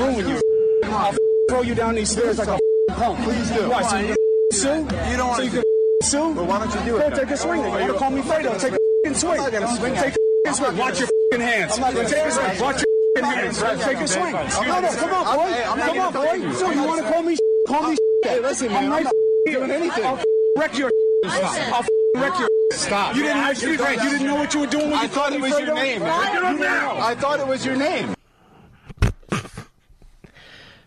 I'll 0.00 0.06
ruin 0.12 0.28
you. 0.28 0.40
I'll 0.84 1.14
throw 1.48 1.62
you 1.62 1.74
down 1.74 1.94
these 1.94 2.10
stairs 2.10 2.38
like 2.38 2.48
a 2.48 2.58
punk. 2.92 3.18
Please 3.24 3.50
do. 3.50 3.68
Why? 3.70 3.82
So 3.82 3.96
you 3.96 4.06
can 4.08 4.16
sue? 4.52 4.68
You 4.68 5.16
don't 5.16 5.18
So 5.18 5.26
want 5.28 5.44
you 5.44 5.50
to- 5.50 5.64
sue? 6.02 6.32
Well, 6.32 6.44
why 6.46 6.58
don't 6.58 6.74
you 6.74 6.80
do 6.90 6.96
it 6.98 7.10
Go 7.10 7.16
take 7.16 7.30
a 7.30 7.36
swing. 7.36 7.64
You 7.64 7.68
want 7.70 7.86
to 7.86 7.94
call 7.98 8.10
me 8.10 8.20
Fredo? 8.22 8.60
Take 8.60 8.74
a 8.74 9.14
swing. 9.14 9.32
I'm 9.32 9.38
not 9.44 9.52
gonna 9.52 9.76
swing 9.76 9.94
Take 9.94 10.14
a 10.46 10.54
swing. 10.54 10.76
Watch 10.76 11.00
your 11.00 11.08
hands. 11.40 11.72
I'm 11.74 11.80
not 11.80 11.94
gonna 11.94 12.08
Take 12.08 12.18
a 12.26 12.30
swing 12.30 12.32
swing. 12.32 12.46
at 12.50 12.58
you. 12.58 12.62
Watch 12.64 12.76
your. 12.82 12.99
Take 13.16 13.98
a 13.98 14.08
swing. 14.08 14.32
No, 14.32 14.80
no, 14.80 14.94
come 14.94 15.12
on, 15.12 15.36
boy. 15.36 15.52
Hey, 15.52 15.64
I'm 15.64 15.78
not 15.78 15.88
Come 15.88 15.98
on, 16.00 16.12
boy. 16.12 16.52
So 16.52 16.70
you 16.70 16.82
want 16.84 17.04
to 17.04 17.12
call 17.12 17.22
me 17.22 17.36
Call 17.66 17.90
me 17.90 17.96
Hey, 18.22 18.40
listen, 18.40 18.68
man, 18.68 18.92
I'm 18.92 19.04
not 19.04 19.12
here. 19.46 19.58
doing 19.58 19.70
anything. 19.70 20.04
I'll 20.04 20.22
wreck 20.56 20.76
your 20.78 20.90
I'll 21.24 21.84
wreck 22.16 22.38
your 22.38 22.48
Stop. 22.72 23.16
You 23.16 23.22
didn't 23.22 23.36
Actually, 23.38 23.76
street. 23.78 24.02
You 24.02 24.10
didn't 24.10 24.26
know 24.26 24.36
what 24.36 24.54
you 24.54 24.60
were 24.60 24.66
doing 24.66 24.90
when 24.90 24.98
I 24.98 25.02
you 25.02 25.08
thought 25.08 25.32
it 25.32 25.40
was 25.40 25.58
your 25.58 25.74
name. 25.74 26.00
Get 26.00 26.42
up 26.44 26.58
now. 26.58 26.98
I 26.98 27.14
thought 27.14 27.40
it 27.40 27.46
was 27.46 27.66
your 27.66 27.76
name. 27.76 28.14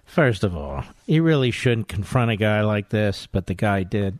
First 0.05 0.43
of 0.43 0.55
all, 0.55 0.83
you 1.07 1.23
really 1.23 1.51
shouldn't 1.51 1.87
confront 1.87 2.31
a 2.31 2.35
guy 2.35 2.61
like 2.61 2.89
this, 2.89 3.27
but 3.31 3.47
the 3.47 3.53
guy 3.55 3.83
did. 3.83 4.19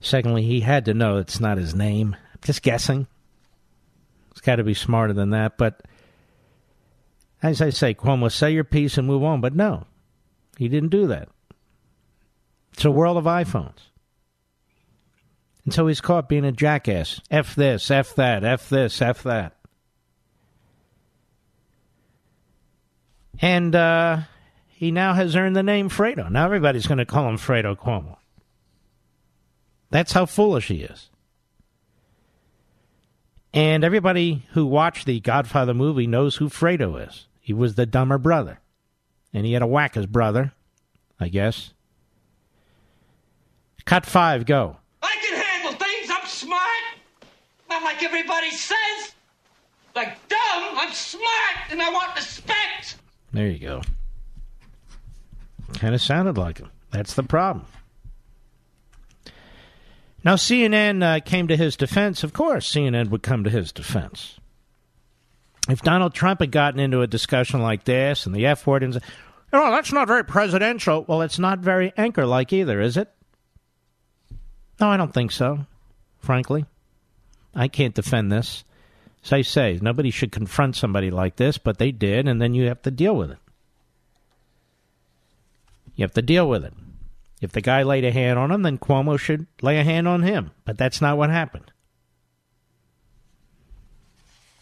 Secondly, 0.00 0.42
he 0.42 0.60
had 0.60 0.84
to 0.84 0.94
know 0.94 1.16
it's 1.16 1.40
not 1.40 1.56
his 1.56 1.74
name. 1.74 2.14
Just 2.42 2.62
guessing. 2.62 3.06
He's 4.34 4.42
got 4.42 4.56
to 4.56 4.64
be 4.64 4.74
smarter 4.74 5.14
than 5.14 5.30
that. 5.30 5.56
But 5.56 5.80
as 7.50 7.62
I 7.62 7.70
say, 7.70 7.94
Cuomo, 7.94 8.30
say 8.30 8.52
your 8.52 8.64
piece 8.64 8.98
and 8.98 9.06
move 9.06 9.22
on. 9.22 9.40
But 9.40 9.54
no, 9.54 9.86
he 10.56 10.68
didn't 10.68 10.90
do 10.90 11.06
that. 11.08 11.28
It's 12.72 12.84
a 12.84 12.90
world 12.90 13.16
of 13.16 13.24
iPhones. 13.24 13.78
And 15.64 15.74
so 15.74 15.86
he's 15.86 16.00
caught 16.00 16.28
being 16.28 16.44
a 16.44 16.52
jackass. 16.52 17.20
F 17.30 17.54
this, 17.54 17.90
F 17.90 18.14
that, 18.14 18.44
F 18.44 18.68
this, 18.68 19.02
F 19.02 19.22
that. 19.24 19.56
And 23.40 23.74
uh, 23.74 24.20
he 24.68 24.90
now 24.90 25.14
has 25.14 25.34
earned 25.36 25.56
the 25.56 25.62
name 25.62 25.90
Fredo. 25.90 26.30
Now 26.30 26.44
everybody's 26.44 26.86
going 26.86 26.98
to 26.98 27.06
call 27.06 27.28
him 27.28 27.36
Fredo 27.36 27.76
Cuomo. 27.76 28.16
That's 29.90 30.12
how 30.12 30.26
foolish 30.26 30.68
he 30.68 30.82
is. 30.82 31.10
And 33.52 33.84
everybody 33.84 34.42
who 34.52 34.66
watched 34.66 35.06
the 35.06 35.20
Godfather 35.20 35.74
movie 35.74 36.06
knows 36.06 36.36
who 36.36 36.48
Fredo 36.48 37.06
is. 37.06 37.26
He 37.46 37.52
was 37.52 37.76
the 37.76 37.86
dumber 37.86 38.18
brother. 38.18 38.58
And 39.32 39.46
he 39.46 39.52
had 39.52 39.60
to 39.60 39.68
whack 39.68 39.94
his 39.94 40.06
brother, 40.06 40.52
I 41.20 41.28
guess. 41.28 41.72
Cut 43.84 44.04
five, 44.04 44.46
go. 44.46 44.78
I 45.00 45.16
can 45.22 45.40
handle 45.40 45.78
things. 45.78 46.10
I'm 46.10 46.26
smart. 46.26 46.60
Not 47.70 47.84
like 47.84 48.02
everybody 48.02 48.50
says. 48.50 49.14
Like 49.94 50.28
dumb, 50.28 50.38
I'm 50.76 50.92
smart 50.92 51.70
and 51.70 51.80
I 51.80 51.88
want 51.92 52.16
respect. 52.16 52.96
There 53.32 53.46
you 53.46 53.60
go. 53.60 53.82
Kind 55.74 55.94
of 55.94 56.02
sounded 56.02 56.36
like 56.36 56.58
him. 56.58 56.72
That's 56.90 57.14
the 57.14 57.22
problem. 57.22 57.66
Now, 60.24 60.34
CNN 60.34 61.00
uh, 61.04 61.20
came 61.20 61.46
to 61.46 61.56
his 61.56 61.76
defense. 61.76 62.24
Of 62.24 62.32
course, 62.32 62.68
CNN 62.68 63.10
would 63.10 63.22
come 63.22 63.44
to 63.44 63.50
his 63.50 63.70
defense. 63.70 64.40
If 65.68 65.82
Donald 65.82 66.14
Trump 66.14 66.40
had 66.40 66.52
gotten 66.52 66.78
into 66.78 67.02
a 67.02 67.06
discussion 67.06 67.60
like 67.60 67.84
this 67.84 68.26
and 68.26 68.34
the 68.34 68.46
F 68.46 68.66
word 68.66 68.82
and 68.82 68.92
said, 68.94 69.02
oh, 69.52 69.70
that's 69.72 69.92
not 69.92 70.06
very 70.06 70.24
presidential, 70.24 71.04
well, 71.08 71.22
it's 71.22 71.38
not 71.38 71.58
very 71.58 71.92
anchor 71.96 72.26
like 72.26 72.52
either, 72.52 72.80
is 72.80 72.96
it? 72.96 73.10
No, 74.80 74.88
I 74.88 74.96
don't 74.96 75.12
think 75.12 75.32
so, 75.32 75.66
frankly. 76.18 76.66
I 77.54 77.68
can't 77.68 77.94
defend 77.94 78.30
this. 78.30 78.64
As 79.24 79.32
I 79.32 79.42
say, 79.42 79.78
nobody 79.82 80.10
should 80.10 80.30
confront 80.30 80.76
somebody 80.76 81.10
like 81.10 81.36
this, 81.36 81.58
but 81.58 81.78
they 81.78 81.90
did, 81.90 82.28
and 82.28 82.40
then 82.40 82.54
you 82.54 82.68
have 82.68 82.82
to 82.82 82.90
deal 82.90 83.16
with 83.16 83.32
it. 83.32 83.38
You 85.96 86.04
have 86.04 86.14
to 86.14 86.22
deal 86.22 86.48
with 86.48 86.64
it. 86.64 86.74
If 87.40 87.52
the 87.52 87.60
guy 87.60 87.82
laid 87.82 88.04
a 88.04 88.12
hand 88.12 88.38
on 88.38 88.52
him, 88.52 88.62
then 88.62 88.78
Cuomo 88.78 89.18
should 89.18 89.46
lay 89.62 89.78
a 89.78 89.84
hand 89.84 90.06
on 90.06 90.22
him. 90.22 90.52
But 90.64 90.78
that's 90.78 91.00
not 91.00 91.16
what 91.16 91.30
happened. 91.30 91.72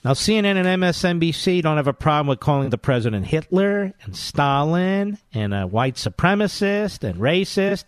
Now, 0.05 0.13
CNN 0.13 0.63
and 0.63 0.83
MSNBC 0.83 1.63
don't 1.63 1.79
have 1.79 1.87
a 1.87 1.95
problem 1.95 2.27
with 2.27 2.39
calling 2.39 2.69
the 2.69 2.77
president 2.77 3.27
Hitler 3.27 3.95
and 4.03 4.15
Stalin 4.15 5.17
and 5.33 5.55
a 5.55 5.67
white 5.67 5.95
supremacist 5.95 7.03
and 7.03 7.19
racist. 7.19 7.85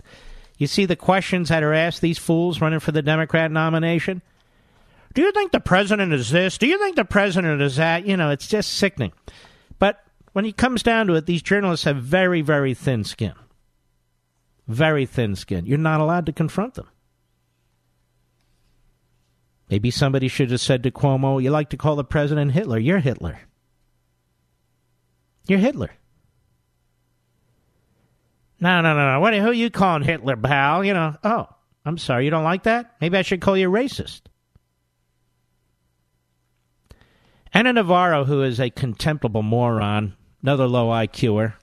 You 0.57 0.67
see 0.67 0.87
the 0.87 0.97
questions 0.97 1.51
that 1.51 1.63
are 1.63 1.75
asked 1.75 2.01
these 2.01 2.17
fools 2.17 2.63
running 2.63 2.81
for 2.81 2.93
the 2.93 3.03
Democrat 3.03 3.53
nomination? 3.53 4.23
Do 5.13 5.21
you 5.21 5.31
think 5.33 5.53
the 5.53 5.61
president 5.61 6.15
is 6.15 6.31
this? 6.31 6.57
Do 6.57 6.67
you 6.67 6.79
think 6.79 6.97
the 6.97 7.05
president 7.05 7.61
is 7.61 7.77
that? 7.77 8.07
You 8.07 8.17
know, 8.17 8.31
it's 8.31 8.47
just 8.47 8.73
sickening. 8.73 9.13
But 9.79 10.03
when 10.33 10.47
it 10.47 10.57
comes 10.57 10.83
down 10.83 11.09
to 11.09 11.15
it, 11.15 11.27
these 11.27 11.43
journalists 11.43 11.85
have 11.85 11.99
very, 11.99 12.41
very 12.41 12.73
thin 12.73 13.05
skin. 13.05 13.35
Very 14.67 15.05
thin 15.05 15.37
skin. 15.37 15.67
You're 15.67 15.77
not 15.77 16.01
allowed 16.01 16.25
to 16.27 16.33
confront 16.33 16.75
them. 16.75 16.89
Maybe 19.69 19.91
somebody 19.91 20.29
should 20.29 20.51
have 20.51 20.61
said 20.61 20.83
to 20.85 20.91
Cuomo, 20.91 21.43
You 21.43 21.51
like 21.51 21.71
to 21.71 21.77
call 21.77 21.97
the 21.97 22.05
president 22.05 22.53
Hitler. 22.53 22.79
You're 22.79 23.01
Hitler. 23.01 23.41
You're 25.47 25.59
Hitler. 25.59 25.91
No, 28.61 28.81
no, 28.81 28.95
no, 28.95 29.13
no. 29.13 29.21
What, 29.21 29.35
who 29.35 29.49
are 29.49 29.53
you 29.53 29.71
calling 29.71 30.03
Hitler, 30.03 30.37
pal? 30.37 30.85
You 30.85 30.95
know, 30.95 31.17
oh, 31.23 31.47
I'm 31.85 31.99
sorry. 31.99 32.25
You 32.25 32.31
don't 32.31 32.45
like 32.45 32.63
that? 32.65 32.95
Maybe 33.01 33.19
I 33.19 33.23
should 33.23 33.41
call 33.41 33.57
you 33.57 33.71
racist. 33.71 34.23
Ana 37.53 37.73
Navarro, 37.73 38.25
who 38.25 38.43
is 38.43 38.61
a 38.61 38.71
contemptible 38.71 39.43
moron, 39.43 40.15
another 40.43 40.67
low 40.67 40.89
IQer, 40.89 41.55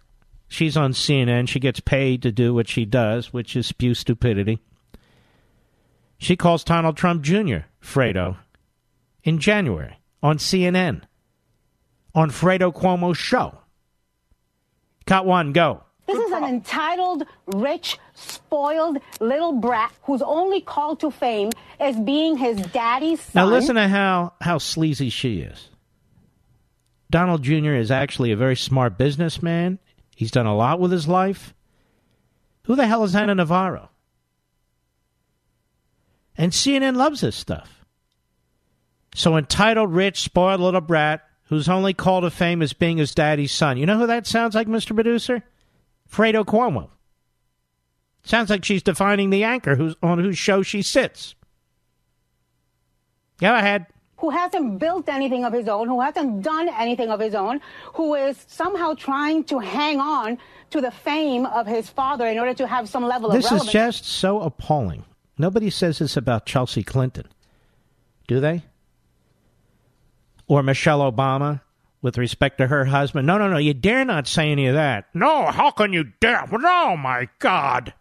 she's 0.48 0.78
on 0.78 0.94
CNN. 0.94 1.48
She 1.48 1.60
gets 1.60 1.80
paid 1.80 2.22
to 2.24 2.32
do 2.32 2.54
what 2.54 2.68
she 2.68 2.86
does, 2.86 3.34
which 3.34 3.56
is 3.56 3.68
spew 3.68 3.94
stupidity. 3.94 4.60
She 6.18 6.36
calls 6.36 6.64
Donald 6.64 6.96
Trump 6.96 7.22
Jr. 7.22 7.66
Fredo 7.84 8.38
in 9.24 9.40
January 9.40 10.00
on 10.22 10.38
CNN 10.38 11.02
on 12.16 12.32
Fredo 12.32 12.74
Cuomo's 12.74 13.18
show. 13.18 13.60
Cut 15.06 15.26
one, 15.26 15.52
go. 15.52 15.84
This 16.08 16.18
is 16.18 16.32
an 16.32 16.44
entitled, 16.44 17.24
rich, 17.48 17.98
spoiled 18.14 18.98
little 19.20 19.54
brat 19.54 19.94
whose 20.04 20.22
only 20.22 20.62
call 20.62 20.96
to 20.98 21.12
fame 21.12 21.50
is 21.80 21.96
being 21.98 22.38
his 22.38 22.58
daddy's 22.68 23.22
son. 23.22 23.46
Now 23.48 23.52
listen 23.52 23.76
to 23.76 23.88
how, 23.88 24.34
how 24.42 24.58
sleazy 24.58 25.10
she 25.10 25.40
is. 25.40 25.70
Donald 27.10 27.44
Jr. 27.44 27.74
is 27.74 27.92
actually 27.92 28.32
a 28.32 28.36
very 28.38 28.56
smart 28.56 28.98
businessman. 28.98 29.80
He's 30.16 30.32
done 30.32 30.46
a 30.46 30.56
lot 30.56 30.80
with 30.80 30.92
his 30.92 31.08
life. 31.08 31.54
Who 32.66 32.76
the 32.76 32.88
hell 32.88 33.04
is 33.04 33.16
Ana 33.16 33.36
Navarro? 33.36 33.90
And 36.38 36.52
CNN 36.52 36.96
loves 36.96 37.22
this 37.22 37.36
stuff. 37.36 37.73
So 39.16 39.38
entitled, 39.38 39.94
rich, 39.94 40.22
spoiled 40.22 40.62
little 40.62 40.82
brat 40.82 41.22
who's 41.46 41.70
only 41.70 41.94
called 41.94 42.24
to 42.24 42.32
fame 42.32 42.62
as 42.62 42.74
being 42.74 42.98
his 42.98 43.14
daddy's 43.14 43.52
son. 43.52 43.78
You 43.78 43.86
know 43.86 43.98
who 43.98 44.08
that 44.08 44.26
sounds 44.26 44.56
like, 44.56 44.68
Mr. 44.68 44.96
Producer? 44.96 45.44
Fredo 46.10 46.44
Cuomo. 46.44 46.90
Sounds 48.24 48.50
like 48.50 48.64
she's 48.64 48.84
defining 48.84 49.30
the 49.30 49.44
anchor 49.44 49.76
who's 49.76 49.96
on 50.02 50.20
whose 50.20 50.38
show 50.38 50.64
she 50.64 50.82
sits. 50.82 51.36
Go 53.40 53.54
ahead. 53.54 53.88
Who 54.18 54.30
hasn't 54.30 54.80
built 54.80 55.10
anything 55.10 55.44
of 55.44 55.52
his 55.52 55.68
own, 55.68 55.90
who 55.90 56.00
hasn't 56.00 56.44
done 56.44 56.70
anything 56.70 57.10
of 57.10 57.20
his 57.20 57.36
own, 57.36 57.60
who 57.94 58.16
is 58.16 58.44
somehow 58.48 58.94
trying 58.94 59.44
to 59.46 59.60
hang 59.60 60.00
on 60.00 60.38
to 60.70 60.80
the 60.80 60.92
fame 60.92 61.46
of 61.46 61.68
his 61.68 61.90
father 61.90 62.26
in 62.26 62.40
order 62.40 62.54
to 62.54 62.66
have 62.66 62.88
some 62.88 63.04
level 63.04 63.30
This 63.30 63.46
of 63.46 63.52
relevance. 63.52 63.74
This 63.74 63.76
is 63.76 64.02
just 64.02 64.06
so 64.06 64.40
appalling. 64.40 65.04
Nobody 65.38 65.70
says 65.70 66.00
this 66.00 66.16
about 66.16 66.46
Chelsea 66.46 66.84
Clinton, 66.84 67.28
do 68.28 68.40
they? 68.40 68.64
Or 70.48 70.62
Michelle 70.64 71.00
Obama 71.12 71.62
with 72.02 72.18
respect 72.18 72.58
to 72.58 72.68
her 72.68 72.86
husband. 72.86 73.26
No, 73.26 73.38
no, 73.38 73.48
no. 73.50 73.58
You 73.58 73.74
dare 73.74 74.04
not 74.06 74.28
say 74.28 74.52
any 74.52 74.68
of 74.68 74.76
that. 74.76 75.06
No, 75.14 75.46
how 75.48 75.72
can 75.72 75.94
you 75.94 76.06
dare? 76.20 76.46
Oh, 76.52 76.98
my 76.98 77.30
God. 77.40 77.94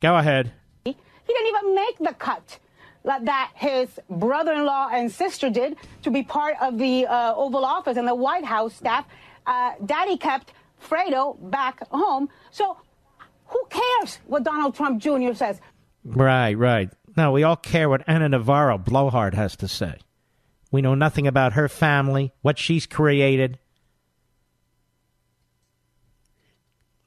Go 0.00 0.16
ahead. 0.16 0.52
He 0.84 0.94
didn't 1.28 1.46
even 1.48 1.74
make 1.74 1.98
the 1.98 2.14
cut 2.14 2.58
that- 3.04 3.24
that 3.24 3.50
his 3.54 4.00
brother-in-law 4.10 4.90
and 4.92 5.10
sister 5.10 5.50
did 5.50 5.76
to 6.02 6.10
be 6.10 6.22
part 6.22 6.56
of 6.60 6.78
the 6.78 7.06
uh, 7.06 7.34
Oval 7.34 7.64
Office 7.64 7.96
and 7.96 8.06
the 8.06 8.14
White 8.14 8.44
House 8.44 8.74
staff. 8.74 9.06
Uh, 9.46 9.72
Daddy 9.84 10.16
kept 10.16 10.52
Fredo 10.82 11.36
back 11.50 11.86
home. 11.90 12.28
So 12.50 12.76
who 13.46 13.62
cares 13.70 14.18
what 14.26 14.42
Donald 14.44 14.74
Trump 14.74 15.00
Jr. 15.02 15.34
says? 15.34 15.60
Right, 16.04 16.54
right. 16.54 16.90
No, 17.16 17.32
we 17.32 17.42
all 17.42 17.56
care 17.56 17.88
what 17.88 18.06
Ana 18.06 18.28
Navarro 18.28 18.76
Blowhard 18.76 19.34
has 19.34 19.56
to 19.56 19.68
say. 19.68 19.98
We 20.70 20.82
know 20.82 20.94
nothing 20.94 21.26
about 21.26 21.54
her 21.54 21.68
family, 21.68 22.32
what 22.42 22.58
she's 22.58 22.86
created. 22.86 23.58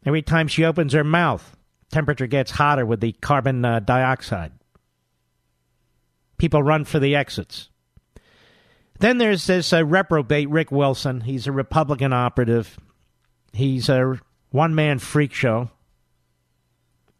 Every 0.05 0.21
time 0.21 0.47
she 0.47 0.65
opens 0.65 0.93
her 0.93 1.03
mouth, 1.03 1.55
temperature 1.91 2.25
gets 2.25 2.51
hotter 2.51 2.85
with 2.85 3.01
the 3.01 3.11
carbon 3.11 3.63
uh, 3.63 3.79
dioxide. 3.79 4.53
People 6.37 6.63
run 6.63 6.85
for 6.85 6.99
the 6.99 7.15
exits. 7.15 7.69
Then 8.99 9.17
there's 9.17 9.45
this 9.45 9.71
uh, 9.71 9.85
reprobate 9.85 10.49
Rick 10.49 10.71
Wilson. 10.71 11.21
He's 11.21 11.47
a 11.47 11.51
Republican 11.51 12.13
operative. 12.13 12.77
He's 13.53 13.89
a 13.89 14.19
one 14.51 14.73
man 14.73 14.99
freak 14.99 15.33
show 15.33 15.69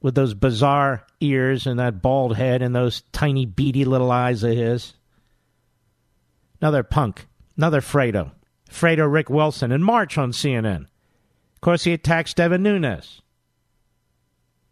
with 0.01 0.15
those 0.15 0.33
bizarre 0.33 1.05
ears 1.21 1.67
and 1.67 1.79
that 1.79 2.01
bald 2.01 2.37
head 2.37 2.61
and 2.61 2.75
those 2.75 3.01
tiny 3.11 3.45
beady 3.45 3.85
little 3.85 4.11
eyes 4.11 4.43
of 4.43 4.51
his. 4.51 4.93
Another 6.61 6.83
punk, 6.83 7.27
another 7.57 7.81
Fredo. 7.81 8.31
Fredo 8.69 9.11
Rick 9.11 9.29
Wilson 9.29 9.71
in 9.71 9.81
March 9.81 10.17
on 10.17 10.31
CNN. 10.31 10.81
Of 11.55 11.61
course, 11.61 11.83
he 11.83 11.93
attacks 11.93 12.33
Devin 12.33 12.63
Nunes. 12.63 13.21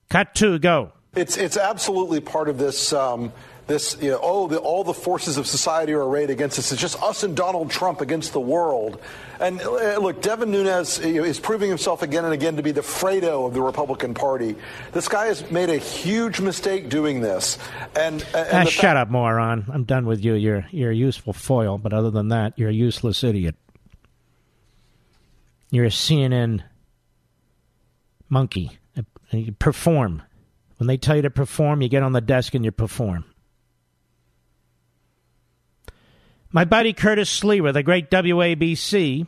Cut 0.10 0.36
two, 0.36 0.60
go. 0.60 0.94
It's 1.16 1.36
it's 1.36 1.58
absolutely 1.58 2.22
part 2.22 2.48
of 2.48 2.58
this. 2.58 2.94
Um, 2.94 3.34
this 3.68 3.98
you 4.02 4.12
know, 4.12 4.20
oh, 4.22 4.48
the, 4.48 4.58
all 4.58 4.84
the 4.84 4.94
forces 4.94 5.38
of 5.38 5.46
society 5.46 5.94
are 5.94 6.02
arrayed 6.04 6.30
against 6.30 6.58
us. 6.58 6.72
It's 6.72 6.82
just 6.82 7.02
us 7.04 7.24
and 7.24 7.36
Donald 7.36 7.70
Trump 7.70 8.02
against 8.02 8.34
the 8.34 8.40
world. 8.40 9.00
And 9.40 9.62
uh, 9.62 10.00
look, 10.00 10.22
Devin 10.22 10.50
Nunes 10.52 10.98
is 11.00 11.40
proving 11.40 11.70
himself 11.70 12.02
again 12.02 12.26
and 12.26 12.34
again 12.34 12.56
to 12.56 12.64
be 12.64 12.72
the 12.72 12.82
Fredo 12.82 13.46
of 13.46 13.54
the 13.54 13.62
Republican 13.62 14.14
Party. 14.14 14.56
This 14.94 15.08
guy 15.08 15.28
has 15.28 15.52
made 15.52 15.70
a 15.70 15.78
huge 15.78 16.40
mistake 16.40 16.90
doing 16.90 17.22
this. 17.22 17.60
And, 17.96 18.26
and 18.34 18.68
Ah, 18.68 18.72
shut 18.72 18.98
up, 18.98 19.10
moron. 19.10 19.66
I'm 19.72 19.84
done 19.84 20.06
with 20.08 20.24
you. 20.24 20.34
You're 20.34 20.66
you're 20.72 20.92
a 20.92 20.96
useful 20.96 21.34
foil, 21.34 21.78
but 21.78 21.94
other 21.94 22.10
than 22.10 22.30
that, 22.30 22.54
you're 22.58 22.70
a 22.70 22.74
useless 22.74 23.24
idiot. 23.24 23.56
You're 25.70 25.86
a 25.86 25.90
CNN 25.90 26.64
monkey. 28.30 28.78
Uh, 28.98 29.02
You 29.32 29.52
perform. 29.52 30.24
When 30.78 30.88
they 30.88 30.98
tell 30.98 31.16
you 31.16 31.24
to 31.24 31.30
perform, 31.30 31.82
you 31.82 31.90
get 31.90 32.04
on 32.04 32.14
the 32.14 32.22
desk 32.22 32.54
and 32.56 32.64
you 32.64 32.72
perform. 32.72 33.26
My 36.52 36.66
buddy 36.66 36.94
Curtis 36.94 37.40
Sliwa, 37.40 37.74
the 37.74 37.84
great 37.84 38.10
WABC, 38.10 39.28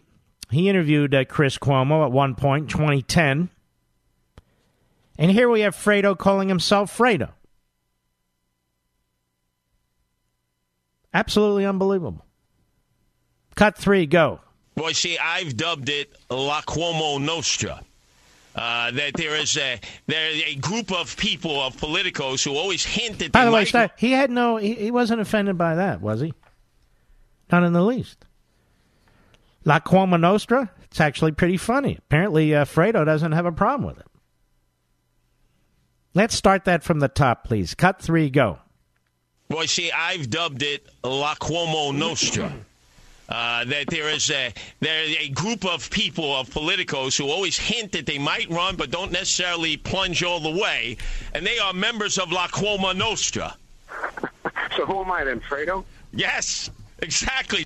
he 0.51 0.69
interviewed 0.69 1.13
uh, 1.13 1.25
Chris 1.25 1.57
Cuomo 1.57 2.05
at 2.05 2.11
one 2.11 2.35
point, 2.35 2.69
2010. 2.69 3.49
And 5.17 5.31
here 5.31 5.49
we 5.49 5.61
have 5.61 5.75
Fredo 5.75 6.17
calling 6.17 6.47
himself 6.47 6.97
Fredo. 6.97 7.31
Absolutely 11.13 11.65
unbelievable. 11.65 12.25
Cut 13.55 13.77
three, 13.77 14.05
go. 14.05 14.39
Well, 14.77 14.93
see, 14.93 15.17
I've 15.17 15.57
dubbed 15.57 15.89
it 15.89 16.15
La 16.29 16.61
Cuomo 16.61 17.19
Nostra. 17.21 17.81
Uh, 18.55 18.91
that 18.91 19.13
there 19.13 19.35
is 19.35 19.55
a 19.57 19.79
there 20.07 20.31
is 20.31 20.43
a 20.47 20.55
group 20.55 20.91
of 20.91 21.15
people 21.17 21.61
of 21.61 21.77
politicos 21.77 22.43
who 22.43 22.55
always 22.57 22.83
hint 22.83 23.19
that 23.19 23.31
By 23.31 23.45
the 23.45 23.51
way, 23.51 23.65
might- 23.73 23.91
he 23.97 24.11
had 24.11 24.31
no, 24.31 24.57
he, 24.57 24.73
he 24.73 24.91
wasn't 24.91 25.21
offended 25.21 25.57
by 25.57 25.75
that, 25.75 26.01
was 26.01 26.19
he? 26.21 26.33
Not 27.51 27.63
in 27.63 27.73
the 27.73 27.83
least. 27.83 28.25
La 29.65 29.79
Cuomo 29.79 30.19
Nostra, 30.19 30.71
it's 30.83 30.99
actually 31.01 31.31
pretty 31.31 31.57
funny. 31.57 31.97
Apparently, 31.97 32.55
uh, 32.55 32.65
Fredo 32.65 33.05
doesn't 33.05 33.33
have 33.33 33.45
a 33.45 33.51
problem 33.51 33.87
with 33.87 33.99
it. 33.99 34.05
Let's 36.13 36.35
start 36.35 36.65
that 36.65 36.83
from 36.83 36.99
the 36.99 37.07
top, 37.07 37.43
please. 37.43 37.75
Cut 37.75 38.01
three, 38.01 38.29
go. 38.29 38.59
Well, 39.49 39.67
see, 39.67 39.91
I've 39.91 40.29
dubbed 40.29 40.63
it 40.63 40.87
La 41.03 41.35
Cuomo 41.35 41.95
Nostra. 41.95 42.51
Uh, 43.27 43.63
that 43.65 43.85
there 43.87 44.09
is 44.09 44.31
a 44.31 44.51
there 44.79 45.03
is 45.03 45.15
a 45.19 45.29
group 45.29 45.63
of 45.63 45.87
people 45.91 46.35
of 46.35 46.49
politicos 46.49 47.15
who 47.15 47.29
always 47.29 47.59
hint 47.59 47.91
that 47.91 48.07
they 48.07 48.17
might 48.17 48.49
run 48.49 48.75
but 48.75 48.89
don't 48.89 49.11
necessarily 49.11 49.77
plunge 49.77 50.23
all 50.23 50.39
the 50.39 50.49
way, 50.49 50.97
and 51.35 51.45
they 51.45 51.59
are 51.59 51.71
members 51.71 52.17
of 52.17 52.31
La 52.31 52.47
Cuomo 52.47 52.95
Nostra. 52.95 53.55
So 54.77 54.85
who 54.85 55.01
am 55.01 55.11
I 55.11 55.23
then, 55.23 55.41
Fredo? 55.41 55.83
Yes, 56.13 56.69
exactly. 57.01 57.65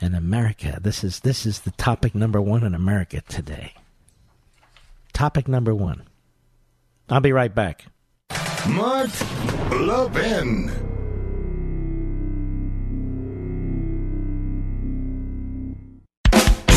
In 0.00 0.14
America, 0.14 0.78
this 0.82 1.02
is 1.02 1.20
this 1.20 1.46
is 1.46 1.60
the 1.60 1.70
topic 1.72 2.14
number 2.14 2.40
one 2.40 2.62
in 2.62 2.74
America 2.74 3.22
today. 3.26 3.72
Topic 5.12 5.48
number 5.48 5.74
one. 5.74 6.02
I'll 7.08 7.20
be 7.20 7.32
right 7.32 7.54
back. 7.54 7.86
Mark 8.68 9.10
Levin. 9.70 10.93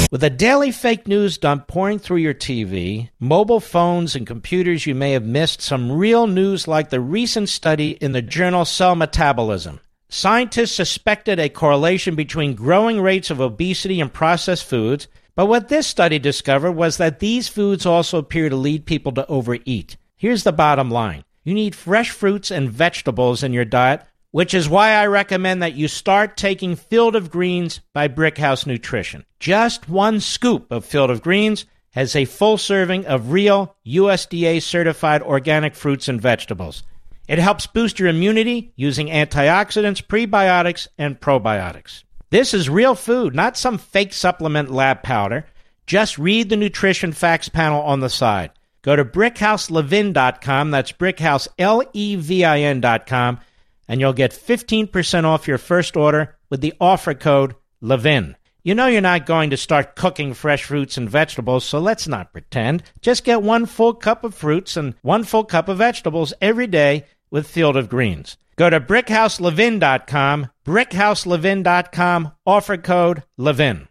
With 0.09 0.23
a 0.23 0.29
daily 0.29 0.71
fake 0.71 1.05
news 1.05 1.37
dump 1.37 1.67
pouring 1.67 1.99
through 1.99 2.17
your 2.17 2.33
TV, 2.33 3.09
mobile 3.19 3.59
phones, 3.59 4.15
and 4.15 4.25
computers, 4.25 4.85
you 4.85 4.95
may 4.95 5.11
have 5.11 5.25
missed 5.25 5.61
some 5.61 5.91
real 5.91 6.27
news 6.27 6.65
like 6.65 6.89
the 6.89 7.01
recent 7.01 7.49
study 7.49 7.91
in 7.91 8.13
the 8.13 8.21
journal 8.21 8.63
Cell 8.63 8.95
Metabolism. 8.95 9.81
Scientists 10.07 10.73
suspected 10.73 11.39
a 11.39 11.49
correlation 11.49 12.15
between 12.15 12.55
growing 12.55 13.01
rates 13.01 13.29
of 13.29 13.41
obesity 13.41 13.99
and 13.99 14.13
processed 14.13 14.63
foods, 14.63 15.09
But 15.35 15.47
what 15.47 15.67
this 15.67 15.85
study 15.85 16.19
discovered 16.19 16.71
was 16.71 16.95
that 16.97 17.19
these 17.19 17.49
foods 17.49 17.85
also 17.85 18.17
appear 18.17 18.47
to 18.47 18.55
lead 18.55 18.85
people 18.85 19.11
to 19.11 19.27
overeat. 19.27 19.97
Here's 20.15 20.43
the 20.43 20.53
bottom 20.53 20.89
line 20.89 21.25
you 21.43 21.53
need 21.53 21.75
fresh 21.75 22.11
fruits 22.11 22.49
and 22.49 22.71
vegetables 22.71 23.43
in 23.43 23.51
your 23.51 23.65
diet, 23.65 24.03
which 24.31 24.53
is 24.53 24.69
why 24.69 24.91
I 24.91 25.07
recommend 25.07 25.61
that 25.61 25.75
you 25.75 25.87
start 25.87 26.37
taking 26.37 26.75
Field 26.75 27.15
of 27.15 27.31
Greens 27.31 27.79
by 27.93 28.07
Brickhouse 28.07 28.65
Nutrition. 28.65 29.25
Just 29.39 29.89
one 29.89 30.19
scoop 30.19 30.71
of 30.71 30.85
Field 30.85 31.09
of 31.09 31.21
Greens 31.21 31.65
has 31.91 32.15
a 32.15 32.25
full 32.25 32.57
serving 32.57 33.05
of 33.07 33.31
real 33.31 33.75
USDA 33.85 34.61
certified 34.61 35.21
organic 35.21 35.75
fruits 35.75 36.07
and 36.07 36.21
vegetables. 36.21 36.83
It 37.27 37.39
helps 37.39 37.67
boost 37.67 37.99
your 37.99 38.09
immunity 38.09 38.71
using 38.75 39.07
antioxidants, 39.07 40.05
prebiotics, 40.05 40.87
and 40.97 41.19
probiotics. 41.19 42.03
This 42.29 42.53
is 42.53 42.69
real 42.69 42.95
food, 42.95 43.33
not 43.33 43.57
some 43.57 43.77
fake 43.77 44.13
supplement 44.13 44.69
lab 44.69 45.01
powder. 45.03 45.45
Just 45.85 46.17
read 46.17 46.49
the 46.49 46.57
nutrition 46.57 47.13
facts 47.13 47.49
panel 47.49 47.81
on 47.81 48.01
the 48.01 48.09
side. 48.09 48.51
Go 48.81 48.95
to 48.95 49.03
brickhouselevin.com, 49.03 50.71
that's 50.71 50.91
brickhouse, 50.91 51.47
L 51.57 51.83
E 51.93 52.15
V 52.15 52.45
I 52.45 52.59
N.com, 52.59 53.39
and 53.87 53.99
you'll 53.99 54.13
get 54.13 54.31
15% 54.31 55.23
off 55.23 55.47
your 55.47 55.57
first 55.57 55.95
order 55.95 56.35
with 56.49 56.61
the 56.61 56.73
offer 56.79 57.13
code 57.13 57.55
LEVIN. 57.81 58.35
You 58.63 58.75
know 58.75 58.87
you're 58.87 59.01
not 59.01 59.25
going 59.25 59.51
to 59.51 59.57
start 59.57 59.95
cooking 59.95 60.33
fresh 60.33 60.65
fruits 60.65 60.97
and 60.97 61.09
vegetables, 61.09 61.63
so 61.63 61.79
let's 61.79 62.07
not 62.07 62.33
pretend. 62.33 62.83
Just 63.01 63.23
get 63.23 63.41
one 63.41 63.65
full 63.65 63.93
cup 63.93 64.25
of 64.25 64.35
fruits 64.35 64.75
and 64.75 64.93
one 65.01 65.23
full 65.23 65.45
cup 65.45 65.69
of 65.69 65.77
vegetables 65.77 66.33
every 66.41 66.67
day 66.67 67.05
with 67.31 67.47
Field 67.47 67.77
of 67.77 67.87
Greens. 67.87 68.35
Go 68.57 68.69
to 68.69 68.81
brickhouselevin.com, 68.81 70.47
brickhouselevin.com, 70.65 72.31
offer 72.45 72.77
code 72.77 73.23
LEVIN. 73.37 73.87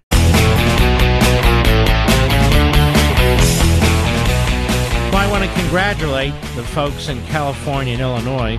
I 5.19 5.29
want 5.31 5.45
to 5.45 5.51
congratulate 5.59 6.35
the 6.55 6.63
folks 6.63 7.09
in 7.09 7.25
California 7.27 7.95
and 7.95 8.03
Illinois. 8.03 8.59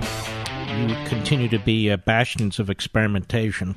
Continue 1.06 1.48
to 1.48 1.58
be 1.58 1.90
uh, 1.90 1.96
bastions 1.96 2.58
of 2.58 2.70
experimentation 2.70 3.74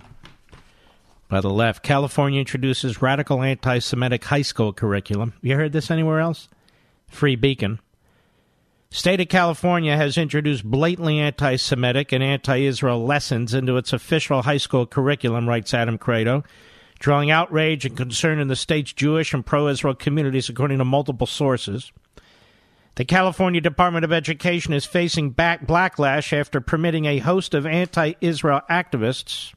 by 1.27 1.41
the 1.41 1.49
left. 1.49 1.81
California 1.81 2.39
introduces 2.39 3.01
radical 3.01 3.41
anti 3.41 3.79
Semitic 3.79 4.23
high 4.25 4.41
school 4.41 4.73
curriculum. 4.73 5.33
You 5.41 5.55
heard 5.55 5.71
this 5.71 5.89
anywhere 5.89 6.19
else? 6.19 6.47
Free 7.07 7.35
Beacon. 7.35 7.79
State 8.89 9.21
of 9.21 9.29
California 9.29 9.95
has 9.95 10.17
introduced 10.17 10.65
blatantly 10.65 11.19
anti 11.19 11.55
Semitic 11.55 12.11
and 12.11 12.21
anti 12.21 12.57
Israel 12.57 13.05
lessons 13.05 13.53
into 13.53 13.77
its 13.77 13.93
official 13.93 14.41
high 14.41 14.57
school 14.57 14.85
curriculum, 14.85 15.47
writes 15.47 15.73
Adam 15.73 15.97
Kredo, 15.97 16.43
drawing 16.99 17.31
outrage 17.31 17.85
and 17.85 17.95
concern 17.95 18.37
in 18.37 18.49
the 18.49 18.55
state's 18.55 18.93
Jewish 18.93 19.33
and 19.33 19.45
pro 19.45 19.69
Israel 19.69 19.95
communities, 19.95 20.49
according 20.49 20.77
to 20.79 20.85
multiple 20.85 21.27
sources. 21.27 21.91
The 22.95 23.05
California 23.05 23.61
Department 23.61 24.03
of 24.03 24.11
Education 24.11 24.73
is 24.73 24.85
facing 24.85 25.31
back 25.31 25.65
backlash 25.65 26.37
after 26.37 26.59
permitting 26.59 27.05
a 27.05 27.19
host 27.19 27.53
of 27.53 27.65
anti 27.65 28.13
Israel 28.19 28.61
activists 28.69 29.53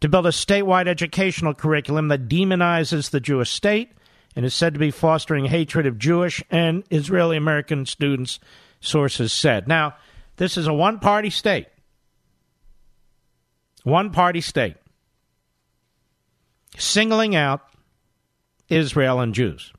to 0.00 0.08
build 0.08 0.26
a 0.26 0.30
statewide 0.30 0.88
educational 0.88 1.54
curriculum 1.54 2.08
that 2.08 2.28
demonizes 2.28 3.10
the 3.10 3.20
Jewish 3.20 3.50
state 3.50 3.92
and 4.34 4.44
is 4.44 4.54
said 4.54 4.74
to 4.74 4.80
be 4.80 4.90
fostering 4.90 5.46
hatred 5.46 5.86
of 5.86 5.98
Jewish 5.98 6.42
and 6.50 6.82
Israeli 6.90 7.36
American 7.36 7.86
students, 7.86 8.40
sources 8.80 9.32
said. 9.32 9.68
Now, 9.68 9.94
this 10.36 10.56
is 10.56 10.66
a 10.66 10.74
one 10.74 10.98
party 10.98 11.30
state. 11.30 11.68
One 13.82 14.10
party 14.10 14.40
state. 14.40 14.76
Singling 16.76 17.36
out 17.36 17.60
Israel 18.68 19.20
and 19.20 19.34
Jews. 19.34 19.72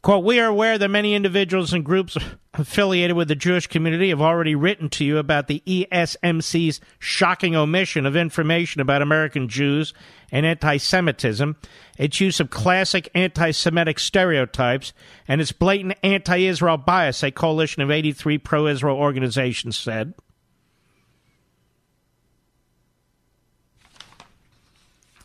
Quote, 0.00 0.24
we 0.24 0.38
are 0.38 0.46
aware 0.46 0.78
that 0.78 0.88
many 0.88 1.14
individuals 1.14 1.72
and 1.72 1.84
groups 1.84 2.16
affiliated 2.54 3.16
with 3.16 3.26
the 3.26 3.34
Jewish 3.34 3.66
community 3.66 4.10
have 4.10 4.20
already 4.20 4.54
written 4.54 4.88
to 4.90 5.04
you 5.04 5.18
about 5.18 5.48
the 5.48 5.60
ESMC's 5.66 6.80
shocking 7.00 7.56
omission 7.56 8.06
of 8.06 8.14
information 8.14 8.80
about 8.80 9.02
American 9.02 9.48
Jews 9.48 9.92
and 10.30 10.46
anti 10.46 10.76
Semitism, 10.76 11.56
its 11.98 12.20
use 12.20 12.38
of 12.38 12.50
classic 12.50 13.10
anti 13.12 13.50
Semitic 13.50 13.98
stereotypes, 13.98 14.92
and 15.26 15.40
its 15.40 15.50
blatant 15.50 15.98
anti 16.04 16.46
Israel 16.46 16.76
bias, 16.76 17.24
a 17.24 17.32
coalition 17.32 17.82
of 17.82 17.90
83 17.90 18.38
pro 18.38 18.68
Israel 18.68 18.96
organizations 18.96 19.76
said. 19.76 20.14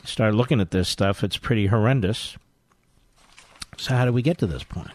Start 0.04 0.34
looking 0.34 0.60
at 0.60 0.72
this 0.72 0.90
stuff, 0.90 1.24
it's 1.24 1.38
pretty 1.38 1.68
horrendous. 1.68 2.38
So, 3.84 3.94
how 3.96 4.06
do 4.06 4.14
we 4.14 4.22
get 4.22 4.38
to 4.38 4.48
this 4.48 4.64
point? 4.64 4.92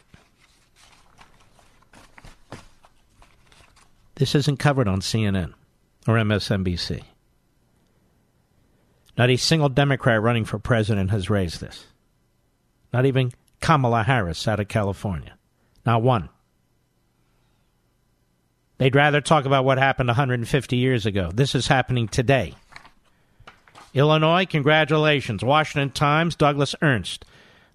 This 4.14 4.34
isn't 4.34 4.56
covered 4.56 4.88
on 4.88 5.02
CNN 5.02 5.52
or 6.06 6.14
MSNBC. 6.14 7.02
Not 9.18 9.28
a 9.28 9.36
single 9.36 9.68
Democrat 9.68 10.22
running 10.22 10.46
for 10.46 10.58
president 10.58 11.10
has 11.10 11.28
raised 11.28 11.60
this. 11.60 11.84
Not 12.90 13.04
even 13.04 13.32
Kamala 13.60 14.04
Harris 14.04 14.48
out 14.48 14.58
of 14.58 14.68
California. 14.68 15.34
Not 15.84 16.00
one. 16.00 16.30
They'd 18.78 18.96
rather 18.96 19.20
talk 19.20 19.44
about 19.44 19.66
what 19.66 19.76
happened 19.76 20.06
150 20.06 20.76
years 20.76 21.04
ago. 21.04 21.30
This 21.30 21.54
is 21.54 21.66
happening 21.66 22.08
today. 22.08 22.54
Illinois, 23.92 24.46
congratulations. 24.46 25.44
Washington 25.44 25.90
Times, 25.90 26.36
Douglas 26.36 26.74
Ernst. 26.80 27.26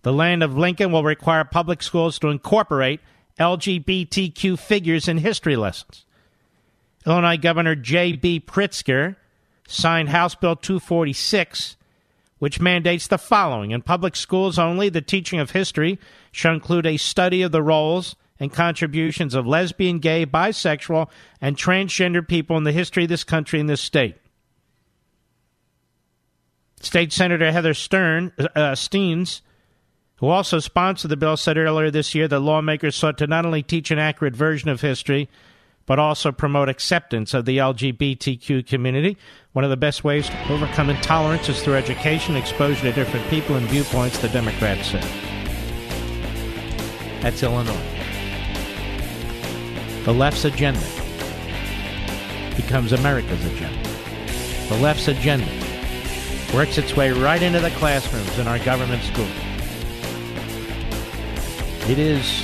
The 0.03 0.13
land 0.13 0.43
of 0.43 0.57
Lincoln 0.57 0.91
will 0.91 1.03
require 1.03 1.43
public 1.43 1.81
schools 1.81 2.19
to 2.19 2.27
incorporate 2.27 2.99
LGBTQ 3.39 4.59
figures 4.59 5.07
in 5.07 5.17
history 5.17 5.55
lessons. 5.55 6.05
Illinois 7.05 7.37
Governor 7.37 7.75
J.B. 7.75 8.41
Pritzker 8.41 9.15
signed 9.67 10.09
House 10.09 10.35
Bill 10.35 10.55
246, 10.55 11.77
which 12.39 12.61
mandates 12.61 13.07
the 13.07 13.17
following 13.17 13.71
In 13.71 13.81
public 13.81 14.15
schools 14.15 14.59
only, 14.59 14.89
the 14.89 15.01
teaching 15.01 15.39
of 15.39 15.51
history 15.51 15.99
shall 16.31 16.53
include 16.53 16.85
a 16.85 16.97
study 16.97 17.41
of 17.41 17.53
the 17.53 17.63
roles 17.63 18.15
and 18.39 18.51
contributions 18.51 19.33
of 19.33 19.47
lesbian, 19.47 19.99
gay, 19.99 20.25
bisexual, 20.25 21.09
and 21.39 21.55
transgender 21.55 22.27
people 22.27 22.57
in 22.57 22.65
the 22.65 22.71
history 22.73 23.03
of 23.03 23.09
this 23.09 23.23
country 23.23 23.59
and 23.59 23.69
this 23.69 23.81
state. 23.81 24.17
State 26.81 27.13
Senator 27.13 27.51
Heather 27.53 27.73
Stern, 27.73 28.33
uh, 28.55 28.75
Steans 28.75 29.41
who 30.23 30.29
also 30.29 30.57
sponsored 30.57 31.11
the 31.11 31.17
bill, 31.17 31.35
said 31.35 31.57
earlier 31.57 31.91
this 31.91 32.15
year 32.15 32.29
that 32.29 32.39
lawmakers 32.39 32.95
sought 32.95 33.17
to 33.17 33.27
not 33.27 33.45
only 33.45 33.61
teach 33.61 33.91
an 33.91 33.99
accurate 33.99 34.33
version 34.33 34.69
of 34.69 34.79
history, 34.79 35.27
but 35.85 35.99
also 35.99 36.31
promote 36.31 36.69
acceptance 36.69 37.33
of 37.33 37.43
the 37.43 37.57
LGBTQ 37.57 38.65
community. 38.65 39.17
One 39.51 39.65
of 39.65 39.69
the 39.69 39.75
best 39.75 40.05
ways 40.05 40.29
to 40.29 40.49
overcome 40.49 40.89
intolerance 40.89 41.49
is 41.49 41.61
through 41.61 41.73
education, 41.73 42.37
exposure 42.37 42.83
to 42.83 42.93
different 42.93 43.27
people 43.29 43.57
and 43.57 43.67
viewpoints, 43.67 44.17
the 44.19 44.29
Democrats 44.29 44.91
said. 44.91 45.03
That's 47.21 47.43
Illinois. 47.43 47.75
The 50.05 50.13
left's 50.13 50.45
agenda 50.45 50.79
becomes 52.55 52.93
America's 52.93 53.43
agenda. 53.43 53.89
The 54.69 54.77
left's 54.77 55.09
agenda 55.09 55.51
works 56.55 56.77
its 56.77 56.95
way 56.95 57.11
right 57.11 57.43
into 57.43 57.59
the 57.59 57.71
classrooms 57.71 58.39
in 58.39 58.47
our 58.47 58.59
government 58.59 59.03
schools. 59.03 59.52
It 61.89 61.99
is. 61.99 62.43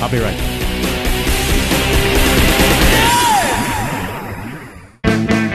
I'll 0.00 0.10
be 0.10 0.18
right. 0.18 0.64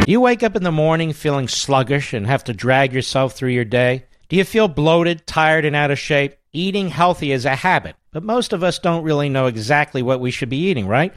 You 0.08 0.20
wake 0.20 0.42
up 0.42 0.56
in 0.56 0.64
the 0.64 0.72
morning 0.72 1.14
feeling 1.14 1.48
sluggish 1.48 2.14
and 2.14 2.26
have 2.26 2.44
to 2.46 2.54
drag 2.54 2.94
yourself 2.94 3.34
through 3.34 3.52
your 3.52 3.66
day? 3.66 4.06
Do 4.30 4.36
you 4.36 4.44
feel 4.44 4.68
bloated, 4.68 5.28
tired, 5.28 5.66
and 5.66 5.76
out 5.76 5.92
of 5.92 6.00
shape? 6.00 6.36
Eating 6.52 6.88
healthy 6.90 7.32
is 7.32 7.46
a 7.46 7.56
habit, 7.56 7.96
but 8.12 8.24
most 8.24 8.52
of 8.52 8.64
us 8.64 8.80
don't 8.80 9.04
really 9.04 9.30
know 9.30 9.46
exactly 9.46 10.02
what 10.02 10.20
we 10.20 10.32
should 10.32 10.50
be 10.50 10.70
eating, 10.70 10.88
right? 10.88 11.14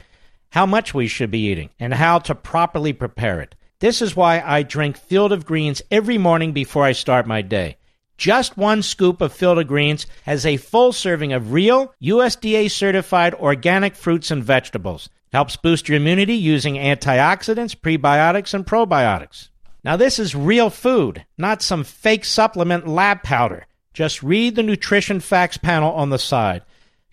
How 0.51 0.67
much 0.67 0.93
we 0.93 1.07
should 1.07 1.31
be 1.31 1.47
eating, 1.47 1.71
and 1.79 1.91
how 1.91 2.19
to 2.19 2.35
properly 2.35 2.93
prepare 2.93 3.41
it. 3.41 3.55
This 3.79 4.03
is 4.03 4.15
why 4.15 4.39
I 4.45 4.61
drink 4.61 4.97
Field 4.97 5.31
of 5.31 5.47
Greens 5.47 5.81
every 5.89 6.19
morning 6.19 6.51
before 6.51 6.83
I 6.83 6.91
start 6.91 7.25
my 7.25 7.41
day. 7.41 7.77
Just 8.23 8.55
one 8.55 8.83
scoop 8.83 9.19
of 9.19 9.37
of 9.41 9.67
Greens 9.67 10.07
has 10.23 10.45
a 10.45 10.55
full 10.55 10.93
serving 10.93 11.33
of 11.33 11.51
real, 11.51 11.93
USDA 12.01 12.71
certified 12.71 13.33
organic 13.33 13.97
fruits 13.97 14.31
and 14.31 14.41
vegetables. 14.41 15.09
Helps 15.33 15.57
boost 15.57 15.89
your 15.89 15.97
immunity 15.97 16.35
using 16.35 16.75
antioxidants, 16.75 17.75
prebiotics, 17.75 18.53
and 18.53 18.65
probiotics. 18.65 19.49
Now, 19.83 19.97
this 19.97 20.19
is 20.19 20.35
real 20.35 20.69
food, 20.69 21.25
not 21.37 21.61
some 21.61 21.83
fake 21.83 22.23
supplement 22.23 22.87
lab 22.87 23.23
powder. 23.23 23.65
Just 23.91 24.23
read 24.23 24.55
the 24.55 24.63
nutrition 24.63 25.19
facts 25.19 25.57
panel 25.57 25.91
on 25.91 26.09
the 26.09 26.17
side. 26.17 26.61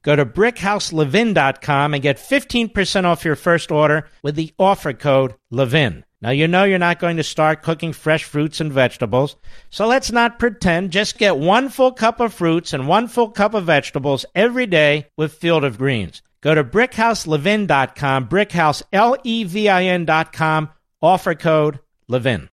Go 0.03 0.15
to 0.15 0.25
brickhouselevin.com 0.25 1.93
and 1.93 2.03
get 2.05 2.19
15% 2.19 3.05
off 3.05 3.25
your 3.25 3.35
first 3.35 3.73
order 3.73 4.09
with 4.23 4.37
the 4.37 4.55
offer 4.61 4.93
code 4.93 5.35
LEVIN. 5.51 6.05
Now, 6.23 6.31
you 6.31 6.49
know 6.49 6.64
you're 6.64 6.79
not 6.79 6.99
going 6.99 7.16
to 7.16 7.23
start 7.23 7.62
cooking 7.62 7.95
fresh 7.95 8.25
fruits 8.25 8.61
and 8.61 8.71
vegetables, 8.71 9.37
so 9.71 9.87
let's 9.87 10.12
not 10.12 10.39
pretend. 10.39 10.91
Just 10.91 11.16
get 11.16 11.39
one 11.39 11.71
full 11.71 11.93
cup 11.93 12.21
of 12.21 12.35
fruits 12.35 12.75
and 12.75 12.87
one 12.87 13.09
full 13.09 13.31
cup 13.31 13.55
of 13.55 13.64
vegetables 13.64 14.27
every 14.35 14.66
day 14.66 15.07
with 15.16 15.33
Field 15.33 15.64
of 15.64 15.79
Greens. 15.79 16.21
Go 16.43 16.55
to 16.55 16.62
brickhouselevin.com, 16.62 18.29
brickhouse, 18.29 18.83
L 18.93 19.16
E 19.25 19.45
V 19.45 19.71
I 19.71 19.85
N.com, 19.85 20.68
offer 21.01 21.35
code 21.35 21.81
Levin. 22.07 22.51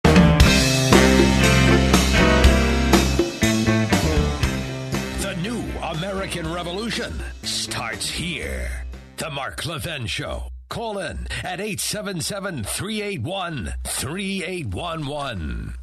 The 5.22 5.36
new 5.42 5.64
American 5.82 6.54
Revolution 6.54 7.20
starts 7.42 8.08
here. 8.10 8.70
The 9.18 9.32
Mark 9.32 9.66
Levin 9.66 10.06
Show. 10.06 10.50
Call 10.70 10.98
in 10.98 11.28
at 11.44 11.60
877 11.60 12.64
381 12.64 13.74
3811. 13.84 15.74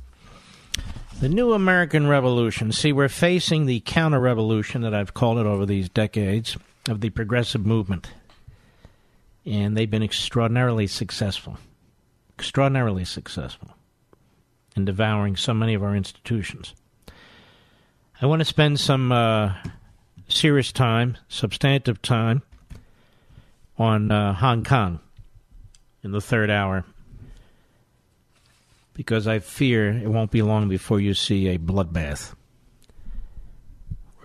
The 1.21 1.29
new 1.29 1.53
American 1.53 2.09
Revolution. 2.09 2.73
See, 2.73 2.93
we're 2.93 3.09
facing 3.09 3.67
the 3.67 3.81
counter 3.81 4.19
revolution 4.19 4.83
that 4.83 4.93
I've 4.93 5.15
called 5.15 5.39
it 5.39 5.47
over 5.47 5.65
these 5.65 5.89
decades 5.89 6.57
of 6.89 7.01
the 7.01 7.11
progressive 7.11 7.65
movement. 7.65 8.11
And 9.47 9.77
they've 9.77 9.91
been 9.91 10.03
extraordinarily 10.03 10.89
successful. 10.89 11.59
Extraordinarily 12.37 13.05
successful 13.05 13.77
in 14.75 14.85
devouring 14.85 15.37
so 15.37 15.55
many 15.55 15.75
of 15.75 15.83
our 15.83 15.95
institutions. 15.95 16.75
I 18.21 18.27
want 18.27 18.41
to 18.41 18.45
spend 18.45 18.81
some 18.81 19.13
uh, 19.13 19.55
serious 20.29 20.73
time, 20.73 21.19
substantive 21.29 22.03
time, 22.03 22.43
on 23.79 24.11
uh, 24.11 24.35
Hong 24.35 24.65
Kong 24.65 25.01
in 26.03 26.13
the 26.13 26.21
third 26.21 26.51
hour 26.51 26.85
because 28.95 29.27
I 29.27 29.39
fear 29.39 29.91
it 29.91 30.09
won't 30.09 30.31
be 30.31 30.43
long 30.43 30.69
before 30.69 31.01
you 31.01 31.15
see 31.15 31.49
a 31.49 31.59
bloodbath. 31.59 32.35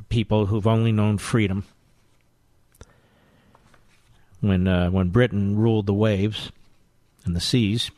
People 0.10 0.46
who've 0.46 0.68
only 0.68 0.92
known 0.92 1.18
freedom 1.18 1.66
when 4.40 4.68
uh, 4.68 4.90
when 4.90 5.10
Britain 5.10 5.58
ruled 5.58 5.86
the 5.86 5.94
waves 5.94 6.52
and 7.26 7.36
the 7.36 7.42
seas, 7.42 7.92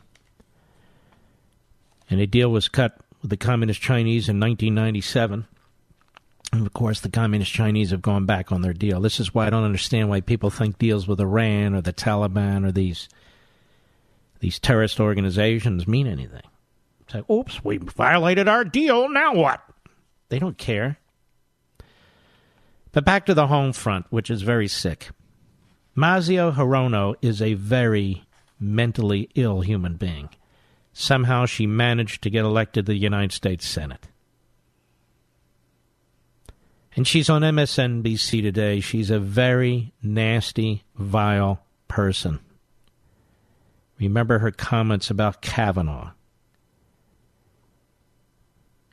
and 2.08 2.20
a 2.20 2.26
deal 2.26 2.50
was 2.50 2.68
cut 2.68 2.98
with 3.22 3.30
the 3.30 3.36
Communist 3.36 3.80
Chinese 3.80 4.28
in 4.28 4.40
1997. 4.40 5.46
And 6.52 6.66
of 6.66 6.72
course, 6.72 7.00
the 7.00 7.08
Communist 7.08 7.52
Chinese 7.52 7.90
have 7.90 8.02
gone 8.02 8.26
back 8.26 8.50
on 8.50 8.62
their 8.62 8.72
deal. 8.72 9.00
This 9.00 9.20
is 9.20 9.32
why 9.32 9.46
I 9.46 9.50
don't 9.50 9.64
understand 9.64 10.08
why 10.08 10.20
people 10.20 10.50
think 10.50 10.78
deals 10.78 11.06
with 11.06 11.20
Iran 11.20 11.74
or 11.74 11.80
the 11.80 11.92
Taliban 11.92 12.66
or 12.66 12.72
these 12.72 13.08
these 14.40 14.58
terrorist 14.58 14.98
organizations 14.98 15.86
mean 15.86 16.06
anything. 16.06 16.42
Say, 17.12 17.22
oops, 17.30 17.62
we 17.62 17.76
violated 17.76 18.48
our 18.48 18.64
deal. 18.64 19.08
Now 19.08 19.34
what? 19.34 19.62
They 20.30 20.38
don't 20.38 20.56
care. 20.56 20.98
But 22.92 23.04
back 23.04 23.26
to 23.26 23.34
the 23.34 23.46
home 23.46 23.72
front, 23.72 24.06
which 24.10 24.30
is 24.30 24.42
very 24.42 24.66
sick. 24.66 25.10
Mazie 25.94 26.36
Hirono 26.36 27.14
is 27.20 27.42
a 27.42 27.54
very 27.54 28.24
mentally 28.58 29.28
ill 29.34 29.60
human 29.60 29.96
being. 29.96 30.30
Somehow 30.92 31.46
she 31.46 31.66
managed 31.66 32.22
to 32.22 32.30
get 32.30 32.44
elected 32.44 32.86
to 32.86 32.92
the 32.92 32.98
United 32.98 33.32
States 33.32 33.66
Senate. 33.66 34.08
And 36.96 37.06
she's 37.06 37.30
on 37.30 37.42
MSNBC 37.42 38.42
today. 38.42 38.80
She's 38.80 39.10
a 39.10 39.20
very 39.20 39.92
nasty, 40.02 40.84
vile 40.96 41.62
person. 41.88 42.40
Remember 43.98 44.38
her 44.38 44.50
comments 44.50 45.10
about 45.10 45.42
Kavanaugh. 45.42 46.12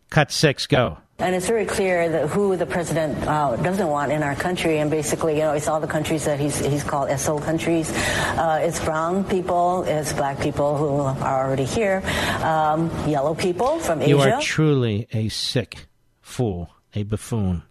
Cut 0.09 0.31
six, 0.31 0.67
go. 0.67 0.99
And 1.19 1.35
it's 1.35 1.47
very 1.47 1.65
clear 1.65 2.07
that 2.09 2.29
who 2.29 2.55
the 2.55 2.67
president 2.67 3.17
uh, 3.27 3.55
doesn't 3.55 3.87
want 3.87 4.11
in 4.11 4.21
our 4.21 4.35
country, 4.35 4.77
and 4.77 4.91
basically, 4.91 5.33
you 5.33 5.39
know, 5.39 5.53
it's 5.53 5.67
all 5.67 5.79
the 5.79 5.87
countries 5.87 6.25
that 6.25 6.39
he's 6.39 6.59
he's 6.59 6.83
called 6.83 7.09
SO 7.19 7.39
countries. 7.39 7.91
Uh, 7.91 8.59
it's 8.61 8.79
brown 8.83 9.23
people, 9.23 9.83
it's 9.83 10.13
black 10.13 10.39
people 10.39 10.77
who 10.77 10.99
are 10.99 11.45
already 11.45 11.65
here, 11.65 12.03
um, 12.43 12.91
yellow 13.09 13.33
people 13.33 13.79
from 13.79 14.01
Asia. 14.01 14.09
You 14.09 14.19
are 14.19 14.41
truly 14.41 15.07
a 15.11 15.29
sick 15.29 15.87
fool, 16.21 16.69
a 16.93 17.01
buffoon. 17.01 17.63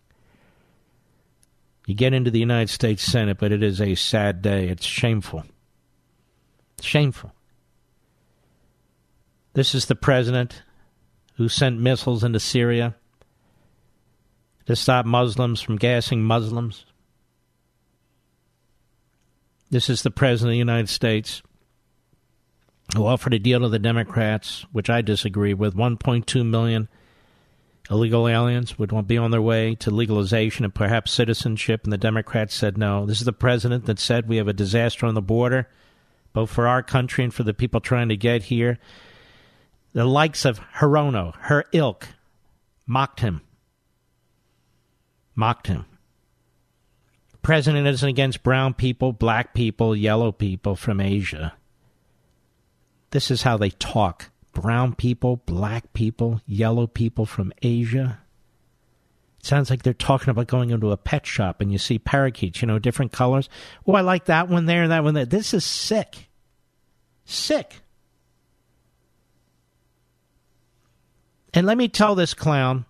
You 1.87 1.95
get 1.95 2.13
into 2.13 2.33
the 2.33 2.41
United 2.41 2.69
States 2.69 3.05
Senate, 3.05 3.39
but 3.39 3.53
it 3.53 3.63
is 3.63 3.81
a 3.81 3.95
sad 3.95 4.43
day. 4.43 4.69
It's 4.69 4.85
shameful. 4.85 5.45
Shameful. 6.83 7.33
This 9.55 9.75
is 9.75 9.87
the 9.87 9.95
president 9.95 10.63
who 11.37 11.49
sent 11.49 11.81
missiles 11.81 12.25
into 12.25 12.41
Syria 12.41 12.97
to 14.67 14.75
stop 14.75 15.07
Muslims 15.07 15.63
from 15.63 15.77
gassing 15.77 16.23
Muslims. 16.23 16.85
This 19.71 19.89
is 19.89 20.03
the 20.03 20.11
President 20.11 20.51
of 20.51 20.55
the 20.55 20.59
United 20.59 20.89
States 20.89 21.43
who 22.95 23.07
offered 23.07 23.35
a 23.35 23.39
deal 23.39 23.61
to 23.61 23.69
the 23.69 23.79
Democrats, 23.79 24.65
which 24.73 24.91
I 24.91 25.03
disagree 25.03 25.55
with 25.55 25.75
1.2 25.75 26.47
million 26.47 26.89
illegal 27.91 28.29
aliens 28.29 28.79
would 28.79 29.07
be 29.07 29.19
on 29.19 29.31
their 29.31 29.43
way 29.43 29.75
to 29.77 29.91
legalization 29.91 30.65
and 30.65 30.75
perhaps 30.75 31.13
citizenship, 31.13 31.85
and 31.85 31.93
the 31.93 31.99
Democrats 31.99 32.55
said 32.55 32.77
no. 32.77 33.07
This 33.07 33.21
is 33.21 33.27
the 33.27 33.33
president 33.33 33.87
that 33.87 33.99
said 33.99 34.29
we 34.29 34.37
have 34.37 34.49
a 34.49 34.53
disaster 34.53 35.07
on 35.07 35.15
the 35.15 35.23
border, 35.23 35.69
both 36.33 36.51
for 36.51 36.67
our 36.67 36.83
country 36.83 37.25
and 37.25 37.33
for 37.33 37.43
the 37.43 37.55
people 37.55 37.81
trying 37.81 38.09
to 38.09 38.17
get 38.17 38.45
here. 38.45 38.79
The 39.93 40.05
likes 40.05 40.45
of 40.45 40.61
Hirono, 40.79 41.35
her 41.43 41.65
ilk, 41.73 42.09
mocked 42.87 43.21
him 43.21 43.41
mocked 45.37 45.69
him. 45.69 45.85
The 47.31 47.39
president 47.39 47.87
isn't 47.87 48.09
against 48.09 48.43
brown 48.43 48.75
people, 48.75 49.13
black 49.13 49.55
people, 49.55 49.95
yellow 49.95 50.33
people 50.33 50.75
from 50.75 51.01
Asia. 51.01 51.55
This 53.11 53.31
is 53.31 53.43
how 53.43 53.57
they 53.57 53.71
talk. 53.71 54.31
Brown 54.57 54.95
people, 54.95 55.43
black 55.45 55.93
people, 55.93 56.41
yellow 56.47 56.87
people 56.87 57.27
from 57.27 57.53
Asia. 57.61 58.19
It 59.39 59.45
sounds 59.45 59.69
like 59.69 59.83
they're 59.83 59.93
talking 59.93 60.31
about 60.31 60.47
going 60.47 60.71
into 60.71 60.93
a 60.93 60.97
pet 60.97 61.27
shop 61.27 61.61
and 61.61 61.71
you 61.71 61.77
see 61.77 61.99
parakeets, 61.99 62.63
you 62.63 62.67
know, 62.67 62.79
different 62.79 63.13
colors. 63.13 63.51
Oh, 63.87 63.93
I 63.93 64.01
like 64.01 64.25
that 64.25 64.49
one 64.49 64.65
there 64.65 64.83
and 64.83 64.93
that 64.93 65.05
one 65.05 65.13
there. 65.13 65.27
This 65.27 65.53
is 65.53 65.63
sick. 65.63 66.31
Sick. 67.27 67.83
And 71.53 71.67
let 71.67 71.77
me 71.77 71.89
tell 71.89 72.15
this 72.15 72.33
clown 72.33 72.87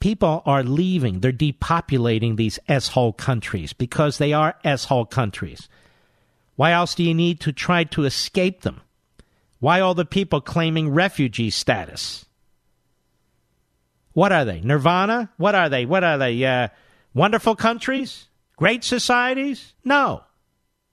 people 0.00 0.42
are 0.44 0.64
leaving. 0.64 1.20
They're 1.20 1.30
depopulating 1.30 2.34
these 2.34 2.58
S-hole 2.66 3.12
countries 3.12 3.72
because 3.72 4.18
they 4.18 4.32
are 4.32 4.56
S-hole 4.64 5.06
countries. 5.06 5.68
Why 6.56 6.72
else 6.72 6.96
do 6.96 7.04
you 7.04 7.14
need 7.14 7.38
to 7.42 7.52
try 7.52 7.84
to 7.84 8.02
escape 8.02 8.62
them? 8.62 8.80
Why 9.64 9.80
all 9.80 9.94
the 9.94 10.04
people 10.04 10.42
claiming 10.42 10.90
refugee 10.90 11.48
status? 11.48 12.26
What 14.12 14.30
are 14.30 14.44
they? 14.44 14.60
Nirvana? 14.60 15.30
What 15.38 15.54
are 15.54 15.70
they? 15.70 15.86
What 15.86 16.04
are 16.04 16.18
they? 16.18 16.44
Uh, 16.44 16.68
wonderful 17.14 17.56
countries? 17.56 18.28
Great 18.56 18.84
societies? 18.84 19.72
No. 19.82 20.24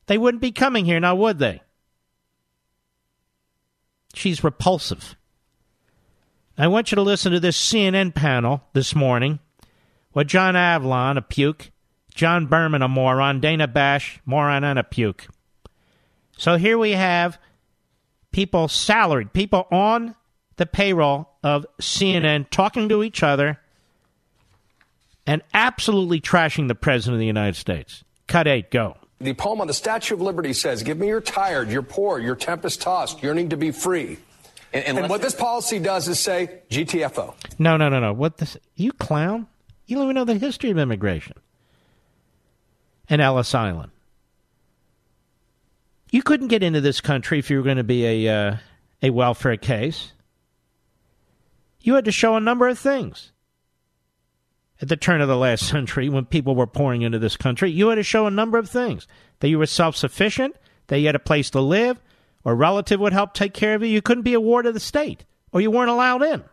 They 0.05 0.17
wouldn't 0.17 0.39
be 0.39 0.53
coming 0.53 0.85
here 0.85 1.01
now, 1.01 1.15
would 1.15 1.37
they? 1.37 1.61
She's 4.13 4.41
repulsive. 4.41 5.17
I 6.57 6.67
want 6.67 6.93
you 6.93 6.95
to 6.95 7.01
listen 7.01 7.33
to 7.33 7.41
this 7.41 7.59
CNN 7.59 8.15
panel 8.15 8.63
this 8.71 8.95
morning 8.95 9.39
with 10.13 10.29
John 10.29 10.53
Avlon, 10.53 11.17
a 11.17 11.21
puke, 11.21 11.71
John 12.15 12.45
Berman, 12.45 12.83
a 12.83 12.87
moron, 12.87 13.41
Dana 13.41 13.67
Bash, 13.67 14.21
moron 14.25 14.63
and 14.63 14.79
a 14.79 14.83
puke. 14.85 15.27
So 16.37 16.55
here 16.55 16.77
we 16.77 16.91
have 16.91 17.37
people 18.31 18.67
salaried, 18.67 19.33
people 19.33 19.67
on 19.71 20.15
the 20.57 20.65
payroll 20.65 21.29
of 21.43 21.65
CNN 21.79 22.49
talking 22.49 22.89
to 22.89 23.03
each 23.03 23.23
other 23.23 23.59
and 25.25 25.41
absolutely 25.53 26.19
trashing 26.19 26.67
the 26.67 26.75
President 26.75 27.15
of 27.15 27.19
the 27.19 27.25
United 27.25 27.55
States. 27.55 28.03
Cut 28.27 28.47
eight, 28.47 28.71
go. 28.71 28.97
The 29.19 29.33
poem 29.33 29.61
on 29.61 29.67
the 29.67 29.73
Statue 29.73 30.15
of 30.15 30.21
Liberty 30.21 30.53
says, 30.53 30.81
Give 30.81 30.97
me 30.97 31.07
your 31.07 31.21
tired, 31.21 31.69
your 31.69 31.83
poor, 31.83 32.19
your 32.19 32.35
tempest 32.35 32.81
tossed, 32.81 33.21
yearning 33.21 33.49
to 33.49 33.57
be 33.57 33.71
free. 33.71 34.17
And, 34.73 34.97
and 34.97 35.09
what 35.09 35.21
this 35.21 35.35
policy 35.35 35.79
does 35.79 36.07
is 36.07 36.19
say 36.19 36.61
GTFO. 36.69 37.35
No, 37.59 37.77
no, 37.77 37.89
no, 37.89 37.99
no. 37.99 38.13
What 38.13 38.37
this? 38.37 38.57
You 38.75 38.93
clown? 38.93 39.47
You 39.85 39.97
don't 39.97 40.05
even 40.05 40.15
know 40.15 40.25
the 40.25 40.35
history 40.35 40.71
of 40.71 40.77
immigration. 40.77 41.35
And 43.09 43.21
Ellis 43.21 43.53
Island. 43.53 43.91
You 46.11 46.21
couldn't 46.21 46.49
get 46.49 46.61
into 46.61 46.81
this 46.81 47.01
country 47.01 47.39
if 47.39 47.49
you 47.49 47.57
were 47.57 47.63
going 47.63 47.77
to 47.77 47.83
be 47.83 48.25
a 48.25 48.49
uh, 48.49 48.57
a 49.01 49.09
welfare 49.09 49.57
case. 49.57 50.11
You 51.79 51.95
had 51.95 52.05
to 52.05 52.11
show 52.11 52.35
a 52.35 52.41
number 52.41 52.67
of 52.67 52.77
things. 52.77 53.31
At 54.81 54.89
the 54.89 54.97
turn 54.97 55.21
of 55.21 55.27
the 55.27 55.37
last 55.37 55.67
century, 55.69 56.09
when 56.09 56.25
people 56.25 56.53
were 56.53 56.67
pouring 56.67 57.01
into 57.01 57.17
this 57.17 57.37
country, 57.37 57.71
you 57.71 57.87
had 57.87 57.95
to 57.95 58.03
show 58.03 58.27
a 58.27 58.31
number 58.31 58.57
of 58.57 58.69
things 58.69 59.07
that 59.39 59.49
you 59.49 59.57
were 59.57 59.65
self 59.65 59.95
sufficient, 59.95 60.55
that 60.87 60.99
you 60.99 61.07
had 61.07 61.15
a 61.15 61.19
place 61.19 61.49
to 61.51 61.61
live, 61.61 61.99
or 62.43 62.51
a 62.51 62.55
relative 62.55 62.99
would 62.99 63.13
help 63.13 63.33
take 63.33 63.53
care 63.53 63.73
of 63.73 63.81
you, 63.81 63.87
you 63.87 64.01
couldn't 64.01 64.23
be 64.23 64.33
a 64.33 64.41
ward 64.41 64.65
of 64.65 64.73
the 64.73 64.79
state 64.79 65.25
or 65.51 65.61
you 65.61 65.71
weren't 65.71 65.89
allowed 65.89 66.23
in. 66.23 66.43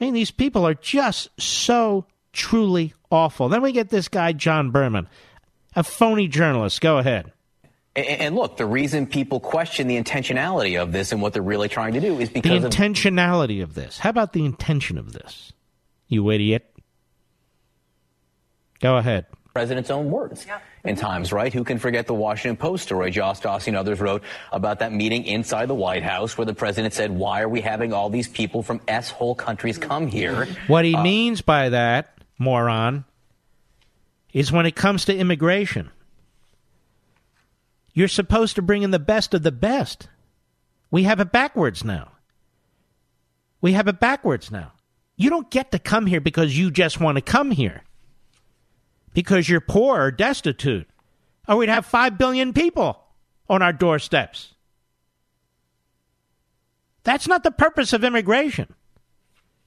I 0.00 0.04
mean, 0.04 0.14
these 0.14 0.30
people 0.30 0.66
are 0.66 0.74
just 0.74 1.28
so 1.40 2.06
truly 2.32 2.94
awful. 3.10 3.48
Then 3.48 3.62
we 3.62 3.72
get 3.72 3.90
this 3.90 4.08
guy, 4.08 4.32
John 4.32 4.70
Berman, 4.70 5.08
a 5.76 5.82
phony 5.82 6.28
journalist. 6.28 6.80
Go 6.80 6.98
ahead. 6.98 7.32
And 7.94 8.34
look, 8.34 8.56
the 8.56 8.64
reason 8.64 9.06
people 9.06 9.38
question 9.38 9.86
the 9.86 10.02
intentionality 10.02 10.80
of 10.80 10.92
this 10.92 11.12
and 11.12 11.20
what 11.20 11.34
they're 11.34 11.42
really 11.42 11.68
trying 11.68 11.92
to 11.92 12.00
do 12.00 12.18
is 12.18 12.30
because 12.30 12.62
the 12.62 12.68
intentionality 12.68 13.62
of, 13.62 13.70
of 13.70 13.74
this. 13.74 13.98
How 13.98 14.08
about 14.08 14.32
the 14.32 14.46
intention 14.46 14.96
of 14.96 15.12
this? 15.12 15.52
You 16.08 16.30
idiot. 16.30 16.74
Go 18.80 18.96
ahead. 18.96 19.26
President's 19.54 19.90
own 19.90 20.10
words 20.10 20.46
in 20.84 20.96
times, 20.96 21.30
right? 21.30 21.52
Who 21.52 21.62
can 21.62 21.78
forget 21.78 22.06
the 22.06 22.14
Washington 22.14 22.56
Post 22.56 22.84
story 22.84 23.10
Josh 23.10 23.40
Dawsey 23.40 23.68
and 23.68 23.76
others 23.76 24.00
wrote 24.00 24.22
about 24.50 24.78
that 24.78 24.92
meeting 24.92 25.24
inside 25.24 25.66
the 25.66 25.74
White 25.74 26.02
House 26.02 26.38
where 26.38 26.46
the 26.46 26.54
president 26.54 26.94
said, 26.94 27.10
Why 27.10 27.42
are 27.42 27.48
we 27.48 27.60
having 27.60 27.92
all 27.92 28.08
these 28.08 28.28
people 28.28 28.62
from 28.62 28.80
S 28.88 29.10
whole 29.10 29.34
countries 29.34 29.76
come 29.76 30.06
here? 30.06 30.48
What 30.68 30.86
he 30.86 30.94
uh, 30.94 31.02
means 31.02 31.42
by 31.42 31.68
that, 31.68 32.21
moron, 32.38 33.04
is 34.32 34.52
when 34.52 34.66
it 34.66 34.76
comes 34.76 35.04
to 35.04 35.16
immigration 35.16 35.90
you're 37.94 38.08
supposed 38.08 38.56
to 38.56 38.62
bring 38.62 38.82
in 38.82 38.90
the 38.90 38.98
best 38.98 39.34
of 39.34 39.42
the 39.42 39.52
best. 39.52 40.08
We 40.90 41.04
have 41.04 41.20
it 41.20 41.32
backwards 41.32 41.84
now. 41.84 42.12
We 43.60 43.72
have 43.72 43.88
it 43.88 44.00
backwards 44.00 44.50
now. 44.50 44.72
You 45.16 45.30
don't 45.30 45.50
get 45.50 45.70
to 45.72 45.78
come 45.78 46.06
here 46.06 46.20
because 46.20 46.58
you 46.58 46.70
just 46.70 47.00
want 47.00 47.16
to 47.16 47.22
come 47.22 47.50
here. 47.50 47.84
Because 49.14 49.48
you're 49.48 49.60
poor 49.60 50.00
or 50.00 50.10
destitute. 50.10 50.88
Or 51.46 51.56
we'd 51.56 51.68
have 51.68 51.86
5 51.86 52.16
billion 52.16 52.52
people 52.52 52.98
on 53.48 53.62
our 53.62 53.72
doorsteps. 53.72 54.54
That's 57.04 57.28
not 57.28 57.42
the 57.42 57.50
purpose 57.50 57.92
of 57.92 58.04
immigration. 58.04 58.74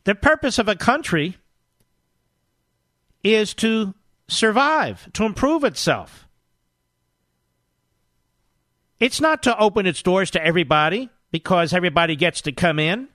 The 0.06 0.16
purpose 0.16 0.58
of 0.58 0.68
a 0.68 0.76
country 0.76 1.38
is 3.34 3.54
to 3.56 3.94
survive, 4.28 5.12
to 5.14 5.26
improve 5.26 5.64
itself. 5.64 6.28
It's 9.00 9.20
not 9.20 9.44
to 9.44 9.58
open 9.58 9.86
its 9.86 10.02
doors 10.02 10.32
to 10.32 10.44
everybody 10.46 11.10
because 11.32 11.74
everybody 11.74 12.16
gets 12.16 12.42
to 12.42 12.52
come 12.52 12.80
in. 12.80 13.08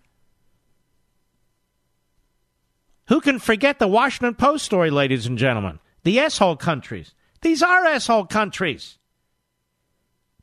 Who 3.09 3.21
can 3.21 3.39
forget 3.39 3.79
the 3.79 3.89
Washington 3.89 4.35
Post 4.35 4.65
story, 4.65 4.91
ladies 4.91 5.27
and 5.27 5.39
gentlemen? 5.39 5.79
The 6.03 6.19
S-hole 6.19 6.57
countries. 6.57 7.15
These 7.41 7.63
are 7.63 7.87
S-hole 7.87 8.27
countries. 8.27 8.99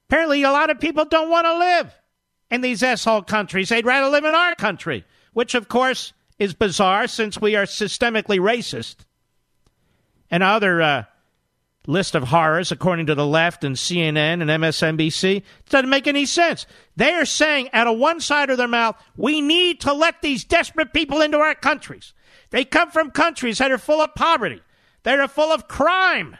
Apparently, 0.09 0.43
a 0.43 0.51
lot 0.51 0.69
of 0.69 0.79
people 0.79 1.05
don't 1.05 1.29
want 1.29 1.45
to 1.45 1.57
live 1.57 1.93
in 2.49 2.61
these 2.61 2.81
S-hole 2.81 3.21
countries. 3.21 3.69
They'd 3.69 3.85
rather 3.85 4.09
live 4.09 4.25
in 4.25 4.35
our 4.35 4.55
country, 4.55 5.05
which, 5.33 5.55
of 5.55 5.67
course, 5.67 6.13
is 6.39 6.53
bizarre 6.53 7.07
since 7.07 7.39
we 7.39 7.55
are 7.55 7.65
systemically 7.65 8.39
racist. 8.39 9.05
And 10.29 10.43
other 10.43 10.81
uh, 10.81 11.03
list 11.87 12.15
of 12.15 12.23
horrors, 12.23 12.71
according 12.71 13.07
to 13.07 13.15
the 13.15 13.25
left 13.25 13.63
and 13.63 13.75
CNN 13.75 14.41
and 14.41 14.43
MSNBC. 14.43 15.37
It 15.37 15.43
doesn't 15.69 15.89
make 15.89 16.05
any 16.05 16.25
sense. 16.25 16.67
They 16.95 17.13
are 17.13 17.25
saying 17.25 17.69
out 17.73 17.87
of 17.87 17.97
one 17.97 18.19
side 18.19 18.49
of 18.49 18.57
their 18.57 18.67
mouth, 18.67 19.01
we 19.15 19.41
need 19.41 19.81
to 19.81 19.93
let 19.93 20.21
these 20.21 20.43
desperate 20.43 20.93
people 20.93 21.21
into 21.21 21.39
our 21.39 21.55
countries. 21.55 22.13
They 22.49 22.65
come 22.65 22.91
from 22.91 23.11
countries 23.11 23.57
that 23.57 23.71
are 23.71 23.77
full 23.77 24.01
of 24.01 24.13
poverty, 24.15 24.61
that 25.03 25.19
are 25.19 25.27
full 25.27 25.51
of 25.51 25.67
crime. 25.67 26.37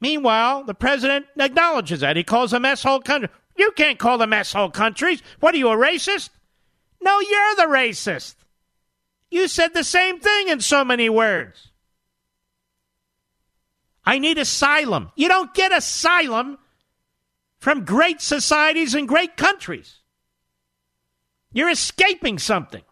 Meanwhile, 0.00 0.64
the 0.64 0.74
president 0.74 1.26
acknowledges 1.38 2.00
that. 2.00 2.16
He 2.16 2.24
calls 2.24 2.52
them 2.52 2.64
S-hole 2.64 3.00
countries. 3.00 3.30
You 3.56 3.72
can't 3.72 3.98
call 3.98 4.18
them 4.18 4.32
S-hole 4.32 4.70
countries. 4.70 5.22
What 5.40 5.54
are 5.54 5.58
you, 5.58 5.68
a 5.68 5.76
racist? 5.76 6.30
No, 7.00 7.20
you're 7.20 7.54
the 7.56 7.66
racist. 7.66 8.36
You 9.30 9.48
said 9.48 9.74
the 9.74 9.84
same 9.84 10.20
thing 10.20 10.48
in 10.48 10.60
so 10.60 10.84
many 10.84 11.08
words. 11.08 11.71
I 14.04 14.18
need 14.18 14.38
asylum. 14.38 15.10
You 15.16 15.28
don't 15.28 15.54
get 15.54 15.72
asylum 15.72 16.58
from 17.58 17.84
great 17.84 18.20
societies 18.20 18.94
and 18.94 19.06
great 19.06 19.36
countries. 19.36 20.00
You're 21.52 21.70
escaping 21.70 22.38
something. 22.38 22.82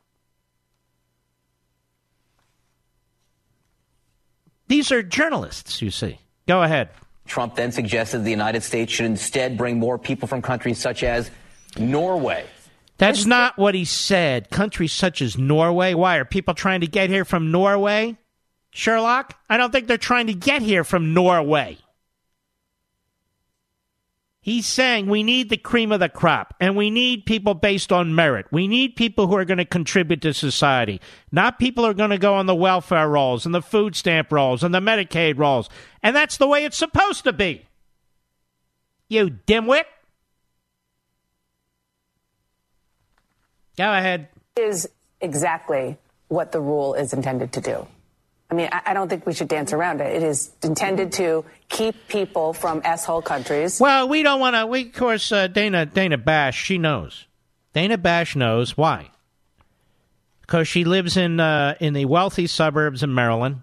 These 4.69 4.93
are 4.93 5.03
journalists, 5.03 5.83
you 5.83 5.91
see. 5.91 6.21
Go 6.47 6.63
ahead. 6.63 6.91
Trump 7.27 7.57
then 7.57 7.73
suggested 7.73 8.21
the 8.21 8.31
United 8.31 8.63
States 8.63 8.93
should 8.93 9.07
instead 9.07 9.59
bring 9.59 9.79
more 9.79 9.99
people 9.99 10.29
from 10.29 10.43
countries 10.43 10.79
such 10.79 11.03
as 11.03 11.31
Norway. 11.77 12.45
That's 12.99 13.25
not 13.25 13.57
what 13.57 13.75
he 13.75 13.85
said. 13.85 14.51
Countries 14.51 14.93
such 14.93 15.23
as 15.23 15.39
Norway. 15.39 15.95
Why? 15.95 16.17
Are 16.17 16.25
people 16.25 16.55
trying 16.55 16.83
to 16.83 16.87
get 16.87 17.09
here 17.09 17.25
from 17.25 17.51
Norway? 17.51 18.17
Sherlock? 18.71 19.37
I 19.49 19.57
don't 19.57 19.73
think 19.73 19.87
they're 19.87 19.99
trying 19.99 20.29
to 20.29 20.35
get 20.35 20.63
here 20.63 20.85
from 20.85 21.13
Norway. 21.13 21.79
He's 24.43 24.67
saying 24.67 25.07
we 25.07 25.23
need 25.23 25.51
the 25.51 25.59
cream 25.59 25.93
of 25.93 26.01
the 26.01 26.09
crop 26.09 26.55
and 26.61 26.75
we 26.75 26.89
need 26.89 27.27
people 27.27 27.53
based 27.53 27.93
on 27.93 28.15
merit. 28.15 28.47
We 28.51 28.69
need 28.69 28.97
people 28.97 29.27
who 29.27 29.37
are 29.37 29.45
going 29.45 29.59
to 29.59 29.67
contribute 29.67 30.23
to 30.23 30.33
society, 30.33 31.01
not 31.31 31.59
people 31.59 31.85
who 31.85 31.91
are 31.91 31.95
going 31.95 32.11
to 32.11 32.19
go 32.19 32.35
on 32.35 32.47
the 32.47 32.55
welfare 32.55 33.09
rolls 33.09 33.45
and 33.45 33.55
the 33.55 33.61
food 33.61 33.95
stamp 33.95 34.33
rolls 34.33 34.65
and 34.65 34.75
the 34.75 34.81
Medicaid 34.81 35.37
rolls. 35.37 35.69
And 36.03 36.17
that's 36.17 36.39
the 36.39 36.49
way 36.49 36.65
it's 36.65 36.79
supposed 36.79 37.25
to 37.25 37.35
be. 37.35 37.67
You 39.09 39.29
dimwit. 39.47 39.85
Go 43.77 43.93
ahead. 43.93 44.29
Is 44.57 44.89
exactly 45.21 45.99
what 46.29 46.53
the 46.53 46.61
rule 46.61 46.95
is 46.95 47.13
intended 47.13 47.53
to 47.53 47.61
do. 47.61 47.87
I 48.51 48.55
mean, 48.55 48.69
I, 48.73 48.95
don't 48.95 49.09
think 49.09 49.27
we 49.27 49.33
should 49.33 49.47
dance 49.47 49.73
around 49.73 50.01
it. 50.01 50.13
It 50.13 50.25
is 50.25 50.51
intended 50.65 51.13
to 51.13 51.45
keep 51.69 52.09
people 52.09 52.53
from 52.53 52.83
s-hole 52.85 53.23
countries. 53.23 53.79
Well, 53.81 54.09
we 54.09 54.25
don't 54.25 54.41
want 54.41 54.57
to. 54.57 54.67
We, 54.67 54.87
of 54.87 54.93
course, 54.93 55.31
uh, 55.31 55.47
Dana 55.47 55.87
Dana 55.87 56.19
Bash, 56.19 56.61
she 56.61 56.77
knows. 56.77 57.27
Dana 57.75 57.97
Bash 57.97 58.35
knows 58.35 58.77
why. 58.77 59.11
Because 60.41 60.67
she 60.67 60.83
lives 60.83 61.17
in 61.17 61.39
uh, 61.39 61.77
in 61.79 61.93
the 61.93 62.07
wealthy 62.07 62.49
suburbs 62.49 63.05
of 63.05 63.11
Maryland, 63.11 63.63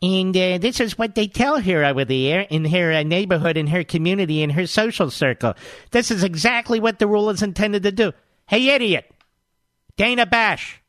and 0.00 0.34
uh, 0.34 0.56
this 0.56 0.80
is 0.80 0.96
what 0.96 1.14
they 1.14 1.26
tell 1.26 1.60
her 1.60 1.84
over 1.84 2.06
there 2.06 2.40
in 2.40 2.64
her 2.64 2.92
uh, 2.92 3.02
neighborhood, 3.02 3.58
in 3.58 3.66
her 3.66 3.84
community, 3.84 4.42
in 4.42 4.50
her 4.50 4.66
social 4.66 5.10
circle. 5.10 5.52
This 5.90 6.10
is 6.10 6.24
exactly 6.24 6.80
what 6.80 6.98
the 6.98 7.06
rule 7.06 7.28
is 7.28 7.42
intended 7.42 7.82
to 7.82 7.92
do. 7.92 8.12
Hey, 8.46 8.68
idiot, 8.68 9.10
Dana 9.98 10.24
Bash. 10.24 10.80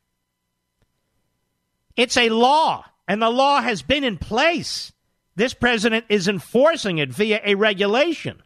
It's 1.97 2.15
a 2.15 2.29
law, 2.29 2.85
and 3.07 3.21
the 3.21 3.29
law 3.29 3.59
has 3.61 3.81
been 3.81 4.03
in 4.03 4.17
place. 4.17 4.93
This 5.35 5.53
president 5.53 6.05
is 6.09 6.27
enforcing 6.27 6.99
it 6.99 7.09
via 7.09 7.41
a 7.43 7.55
regulation. 7.55 8.41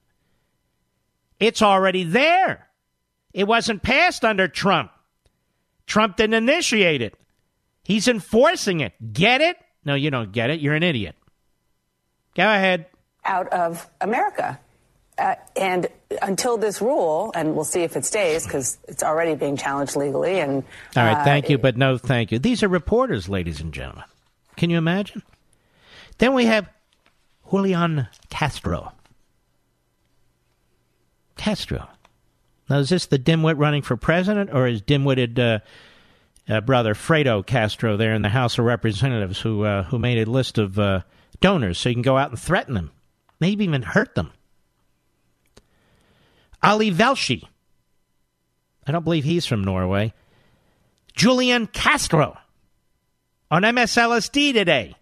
It's 1.40 1.61
already 1.61 2.03
there. 2.03 2.69
It 3.34 3.48
wasn't 3.48 3.84
passed 3.84 4.26
under 4.26 4.48
Trump. 4.48 4.91
Trump 5.86 6.15
didn't 6.15 6.36
initiate 6.36 7.02
it. 7.02 7.14
He's 7.84 8.07
enforcing 8.07 8.80
it. 8.80 8.94
Get 9.14 9.41
it? 9.41 9.57
No, 9.84 9.95
you 9.95 10.11
don't 10.11 10.32
get 10.32 10.49
it. 10.49 10.60
You're 10.60 10.76
an 10.76 10.84
idiot. 10.84 11.15
Go 12.36 12.44
ahead. 12.44 12.86
Out 13.26 13.48
of 13.49 13.90
America. 13.99 14.60
Uh, 15.22 15.35
and 15.56 15.88
until 16.23 16.57
this 16.57 16.81
rule, 16.81 17.31
and 17.35 17.53
we'll 17.53 17.64
see 17.64 17.84
if 17.84 17.95
it 17.95 18.06
stays 18.06 18.43
because 18.43 18.80
it's 18.88 19.03
already 19.03 19.35
being 19.35 19.56
challenged 19.56 19.95
legally. 19.95 20.39
And 20.39 20.64
all 20.95 21.03
right, 21.03 21.18
uh, 21.18 21.23
thank 21.23 21.48
you, 21.48 21.60
but 21.60 21.77
no, 21.77 21.99
thank 21.99 22.31
you. 22.31 22.39
These 22.39 22.64
are 22.64 22.68
reporters, 22.68 23.30
ladies 23.30 23.61
and 23.61 23.72
gentlemen. 23.72 24.06
Can 24.57 24.72
you 24.72 24.80
imagine? 24.80 25.22
Then 26.18 26.34
we 26.34 26.45
have 26.45 26.68
Julian 27.49 28.07
Castro. 28.30 28.93
Castro. 31.38 31.88
Now, 32.68 32.80
is 32.80 32.89
this 32.89 33.06
the 33.06 33.19
dimwit 33.19 33.60
running 33.60 33.84
for 33.84 33.98
president, 33.98 34.49
or 34.52 34.68
is 34.68 34.81
dimwitted 34.81 35.38
uh, 35.38 35.60
uh, 36.52 36.61
brother 36.61 36.95
Fredo 36.95 37.45
Castro 37.45 37.95
there 37.95 38.15
in 38.15 38.23
the 38.23 38.30
House 38.30 38.57
of 38.57 38.65
Representatives 38.65 39.39
who 39.39 39.65
uh, 39.65 39.84
who 39.84 39.99
made 39.99 40.18
a 40.18 40.30
list 40.30 40.57
of 40.57 40.80
uh, 40.80 41.02
donors 41.41 41.77
so 41.77 41.89
you 41.89 41.95
can 41.95 42.02
go 42.02 42.18
out 42.18 42.31
and 42.31 42.39
threaten 42.39 42.73
them, 42.73 42.91
maybe 43.39 43.64
even 43.65 43.84
hurt 43.84 44.15
them? 44.15 44.31
Ali 46.63 46.91
Velshi. 46.91 47.43
I 48.85 48.91
don't 48.91 49.03
believe 49.03 49.23
he's 49.23 49.45
from 49.45 49.63
Norway. 49.63 50.13
Julian 51.15 51.67
Castro 51.67 52.38
on 53.49 53.63
MSLSD 53.63 54.53
today. 54.53 54.95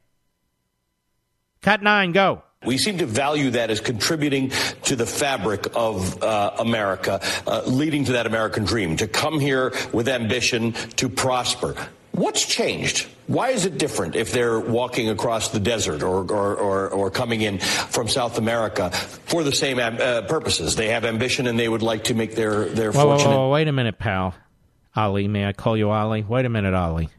Cut 1.62 1.84
nine, 1.84 2.12
go. 2.12 2.44
We 2.66 2.78
seem 2.78 2.98
to 2.98 3.06
value 3.06 3.52
that 3.52 3.70
as 3.70 3.80
contributing 3.80 4.52
to 4.84 4.98
the 4.98 5.06
fabric 5.06 5.68
of 5.76 6.22
uh, 6.22 6.56
America, 6.60 7.22
uh, 7.48 7.62
leading 7.66 8.04
to 8.06 8.14
that 8.14 8.28
American 8.28 8.66
dream, 8.66 8.98
to 8.98 9.08
come 9.08 9.40
here 9.40 9.74
with 9.94 10.10
ambition, 10.10 10.74
to 10.98 11.08
prosper. 11.08 11.76
What's 12.12 12.46
changed? 12.46 13.08
Why 13.28 13.50
is 13.50 13.66
it 13.66 13.78
different 13.78 14.16
if 14.16 14.32
they're 14.32 14.60
walking 14.60 15.10
across 15.10 15.50
the 15.50 15.60
desert 15.60 16.02
or, 16.02 16.30
or, 16.32 16.56
or, 16.56 16.90
or 16.90 17.12
coming 17.12 17.42
in 17.42 17.60
from 17.60 18.08
South 18.08 18.38
America 18.40 18.90
for 18.90 19.44
the 19.44 19.52
same 19.52 19.78
uh, 19.78 20.24
purposes? 20.24 20.76
They 20.76 20.88
have 20.88 21.06
ambition 21.06 21.46
and 21.46 21.60
they 21.60 21.70
would 21.70 21.84
like 21.84 22.06
to 22.06 22.16
make 22.16 22.36
their, 22.36 22.66
their 22.66 22.92
Whoa, 22.92 23.06
whoa, 23.06 23.18
fortune. 23.18 23.32
whoa, 23.32 23.50
wait 23.52 23.68
a 23.68 23.72
minute, 23.72 24.00
pal. 24.00 24.34
Ali, 24.96 25.28
may 25.28 25.46
I 25.46 25.54
call 25.54 25.78
you 25.78 25.92
Ali? 25.92 26.24
Wait 26.24 26.46
a 26.46 26.50
minute, 26.50 26.74
Ali. 26.74 27.10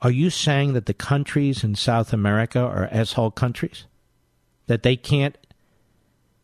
Are 0.00 0.10
you 0.10 0.30
saying 0.30 0.74
that 0.74 0.86
the 0.86 0.94
countries 0.94 1.64
in 1.64 1.74
South 1.74 2.12
America 2.12 2.60
are 2.60 2.88
asshole 2.92 3.32
countries? 3.32 3.86
That 4.68 4.84
they 4.84 4.96
can't 4.96 5.36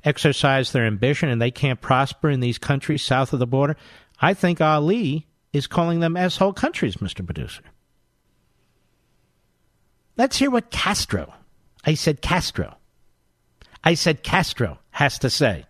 exercise 0.04 0.72
their 0.72 0.84
ambition 0.84 1.28
and 1.28 1.40
they 1.40 1.52
can't 1.52 1.80
prosper 1.80 2.28
in 2.28 2.40
these 2.40 2.58
countries 2.58 3.02
south 3.02 3.32
of 3.32 3.38
the 3.38 3.46
border? 3.46 3.76
I 4.20 4.34
think 4.34 4.60
Ali 4.60 5.27
is 5.52 5.66
calling 5.66 6.00
them 6.00 6.16
asshole 6.16 6.52
countries, 6.52 6.96
Mr. 6.96 7.24
Producer. 7.24 7.62
Let's 10.16 10.36
hear 10.36 10.50
what 10.50 10.70
Castro, 10.70 11.32
I 11.84 11.94
said 11.94 12.20
Castro, 12.20 12.76
I 13.84 13.94
said 13.94 14.22
Castro 14.22 14.78
has 14.90 15.18
to 15.20 15.30
say. 15.30 15.64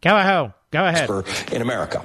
Go 0.00 0.16
ahead. 0.16 0.52
Go 0.70 0.84
ahead. 0.84 1.10
In 1.52 1.62
America. 1.62 2.04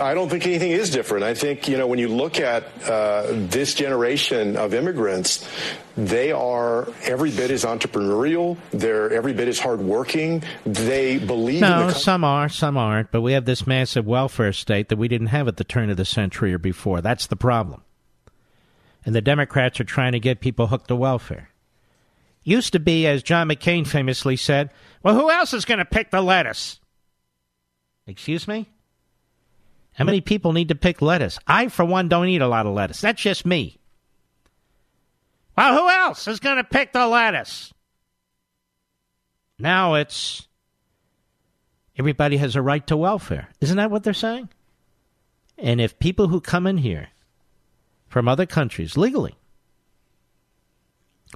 I 0.00 0.14
don't 0.14 0.30
think 0.30 0.46
anything 0.46 0.70
is 0.70 0.88
different. 0.88 1.22
I 1.22 1.34
think, 1.34 1.68
you 1.68 1.76
know, 1.76 1.86
when 1.86 1.98
you 1.98 2.08
look 2.08 2.40
at 2.40 2.64
uh, 2.88 3.26
this 3.28 3.74
generation 3.74 4.56
of 4.56 4.72
immigrants, 4.72 5.46
they 5.96 6.32
are 6.32 6.88
every 7.02 7.30
bit 7.30 7.50
as 7.50 7.64
entrepreneurial. 7.64 8.56
They're 8.70 9.12
every 9.12 9.34
bit 9.34 9.48
as 9.48 9.58
hardworking. 9.58 10.42
They 10.64 11.18
believe 11.18 11.62
in 11.62 11.68
No, 11.68 11.88
the 11.88 11.94
some 11.94 12.24
are, 12.24 12.48
some 12.48 12.78
aren't. 12.78 13.10
But 13.12 13.20
we 13.20 13.34
have 13.34 13.44
this 13.44 13.66
massive 13.66 14.06
welfare 14.06 14.54
state 14.54 14.88
that 14.88 14.96
we 14.96 15.08
didn't 15.08 15.28
have 15.28 15.46
at 15.46 15.58
the 15.58 15.64
turn 15.64 15.90
of 15.90 15.98
the 15.98 16.06
century 16.06 16.54
or 16.54 16.58
before. 16.58 17.02
That's 17.02 17.26
the 17.26 17.36
problem. 17.36 17.82
And 19.04 19.14
the 19.14 19.20
Democrats 19.20 19.78
are 19.78 19.84
trying 19.84 20.12
to 20.12 20.20
get 20.20 20.40
people 20.40 20.68
hooked 20.68 20.88
to 20.88 20.96
welfare. 20.96 21.50
Used 22.42 22.72
to 22.72 22.80
be, 22.80 23.06
as 23.06 23.22
John 23.22 23.48
McCain 23.48 23.86
famously 23.86 24.36
said, 24.36 24.70
well, 25.02 25.14
who 25.14 25.30
else 25.30 25.52
is 25.52 25.66
going 25.66 25.78
to 25.78 25.84
pick 25.84 26.10
the 26.10 26.22
lettuce? 26.22 26.80
Excuse 28.06 28.48
me? 28.48 28.66
How 29.94 30.04
many 30.04 30.20
people 30.20 30.52
need 30.52 30.68
to 30.68 30.74
pick 30.74 31.02
lettuce? 31.02 31.38
I, 31.46 31.68
for 31.68 31.84
one, 31.84 32.08
don't 32.08 32.28
eat 32.28 32.40
a 32.40 32.48
lot 32.48 32.66
of 32.66 32.74
lettuce. 32.74 33.00
That's 33.00 33.20
just 33.20 33.44
me. 33.44 33.78
Well, 35.56 35.78
who 35.78 35.88
else 35.90 36.26
is 36.26 36.40
going 36.40 36.56
to 36.56 36.64
pick 36.64 36.92
the 36.92 37.06
lettuce? 37.06 37.72
Now 39.58 39.94
it's 39.94 40.48
everybody 41.98 42.38
has 42.38 42.56
a 42.56 42.62
right 42.62 42.86
to 42.86 42.96
welfare. 42.96 43.48
Isn't 43.60 43.76
that 43.76 43.90
what 43.90 44.02
they're 44.02 44.14
saying? 44.14 44.48
And 45.58 45.80
if 45.80 45.98
people 45.98 46.28
who 46.28 46.40
come 46.40 46.66
in 46.66 46.78
here 46.78 47.08
from 48.08 48.26
other 48.26 48.46
countries 48.46 48.96
legally 48.96 49.34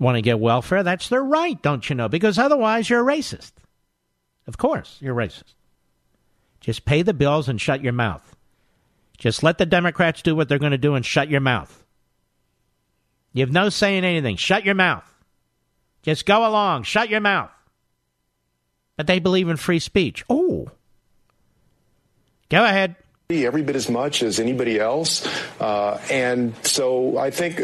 want 0.01 0.17
to 0.17 0.23
get 0.23 0.41
welfare, 0.41 0.83
that's 0.83 1.11
their 1.11 1.23
right, 1.23 1.61
don't 1.61 1.89
you 1.91 1.95
know? 1.95 2.09
Because 2.09 2.39
otherwise 2.39 2.89
you're 2.89 3.09
a 3.09 3.17
racist. 3.17 3.53
Of 4.47 4.57
course, 4.57 4.97
you're 5.01 5.15
racist. 5.15 5.55
Just 6.61 6.87
pay 6.87 7.03
the 7.03 7.13
bills 7.13 7.47
and 7.49 7.61
shut 7.61 7.83
your 7.83 7.93
mouth. 7.93 8.35
Just 9.19 9.43
let 9.43 9.59
the 9.59 9.67
Democrats 9.67 10.23
do 10.23 10.35
what 10.35 10.49
they're 10.49 10.59
going 10.59 10.73
to 10.73 10.79
do 10.79 10.95
and 10.95 11.05
shut 11.05 11.29
your 11.29 11.41
mouth. 11.41 11.85
You 13.33 13.41
have 13.41 13.53
no 13.53 13.69
say 13.69 13.97
in 13.97 14.05
anything. 14.05 14.37
Shut 14.37 14.65
your 14.65 14.75
mouth. 14.75 15.11
Just 16.03 16.27
go 16.27 16.47
along. 16.47 16.85
Shut 16.85 17.09
your 17.09 17.21
mouth. 17.21 17.51
But 18.97 19.07
they 19.07 19.19
believe 19.19 19.49
in 19.49 19.57
free 19.57 19.81
speech. 19.81 20.25
Oh. 20.29 20.71
Go 22.49 22.65
ahead. 22.65 22.97
Every 23.31 23.63
bit 23.63 23.75
as 23.75 23.89
much 23.89 24.23
as 24.23 24.39
anybody 24.39 24.79
else. 24.79 25.27
Uh, 25.59 25.99
and 26.11 26.55
so 26.63 27.17
I 27.17 27.31
think 27.31 27.63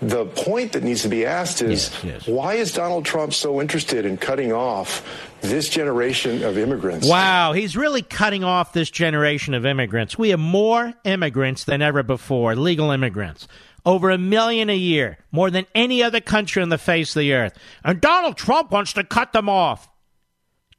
the 0.00 0.24
point 0.24 0.72
that 0.72 0.82
needs 0.82 1.02
to 1.02 1.10
be 1.10 1.26
asked 1.26 1.60
is 1.60 1.90
why 2.24 2.54
is 2.54 2.72
Donald 2.72 3.04
Trump 3.04 3.34
so 3.34 3.60
interested 3.60 4.06
in 4.06 4.16
cutting 4.16 4.54
off 4.54 5.06
this 5.42 5.68
generation 5.68 6.42
of 6.42 6.56
immigrants? 6.56 7.06
Wow, 7.06 7.52
he's 7.52 7.76
really 7.76 8.00
cutting 8.00 8.42
off 8.42 8.72
this 8.72 8.90
generation 8.90 9.52
of 9.52 9.66
immigrants. 9.66 10.16
We 10.16 10.30
have 10.30 10.40
more 10.40 10.94
immigrants 11.04 11.64
than 11.64 11.82
ever 11.82 12.02
before, 12.02 12.56
legal 12.56 12.90
immigrants. 12.90 13.46
Over 13.84 14.10
a 14.10 14.18
million 14.18 14.70
a 14.70 14.76
year, 14.76 15.18
more 15.30 15.50
than 15.50 15.66
any 15.74 16.02
other 16.02 16.20
country 16.20 16.62
on 16.62 16.70
the 16.70 16.78
face 16.78 17.14
of 17.14 17.20
the 17.20 17.34
earth. 17.34 17.58
And 17.84 18.00
Donald 18.00 18.38
Trump 18.38 18.70
wants 18.70 18.94
to 18.94 19.04
cut 19.04 19.34
them 19.34 19.50
off. 19.50 19.90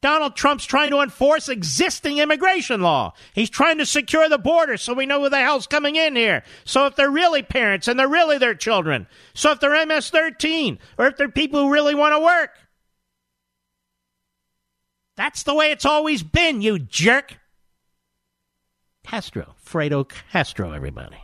Donald 0.03 0.35
Trump's 0.35 0.65
trying 0.65 0.89
to 0.89 0.99
enforce 0.99 1.47
existing 1.47 2.17
immigration 2.17 2.81
law. 2.81 3.13
He's 3.33 3.49
trying 3.49 3.77
to 3.77 3.85
secure 3.85 4.27
the 4.27 4.37
border 4.37 4.75
so 4.75 4.93
we 4.93 5.05
know 5.05 5.21
who 5.21 5.29
the 5.29 5.39
hell's 5.39 5.65
coming 5.65 5.95
in 5.95 6.17
here. 6.17 6.43
So 6.65 6.87
if 6.87 6.97
they're 6.97 7.09
really 7.09 7.41
parents 7.41 7.87
and 7.87 7.97
they're 7.97 8.09
really 8.09 8.37
their 8.37 8.53
children. 8.53 9.07
So 9.33 9.51
if 9.51 9.61
they're 9.61 9.85
MS 9.85 10.09
13 10.09 10.77
or 10.97 11.07
if 11.07 11.15
they're 11.15 11.29
people 11.29 11.61
who 11.61 11.71
really 11.71 11.95
want 11.95 12.13
to 12.15 12.19
work. 12.19 12.49
That's 15.15 15.43
the 15.43 15.55
way 15.55 15.71
it's 15.71 15.85
always 15.85 16.21
been, 16.21 16.61
you 16.61 16.79
jerk. 16.79 17.37
Castro, 19.05 19.55
Fredo 19.65 20.05
Castro, 20.33 20.73
everybody. 20.73 21.23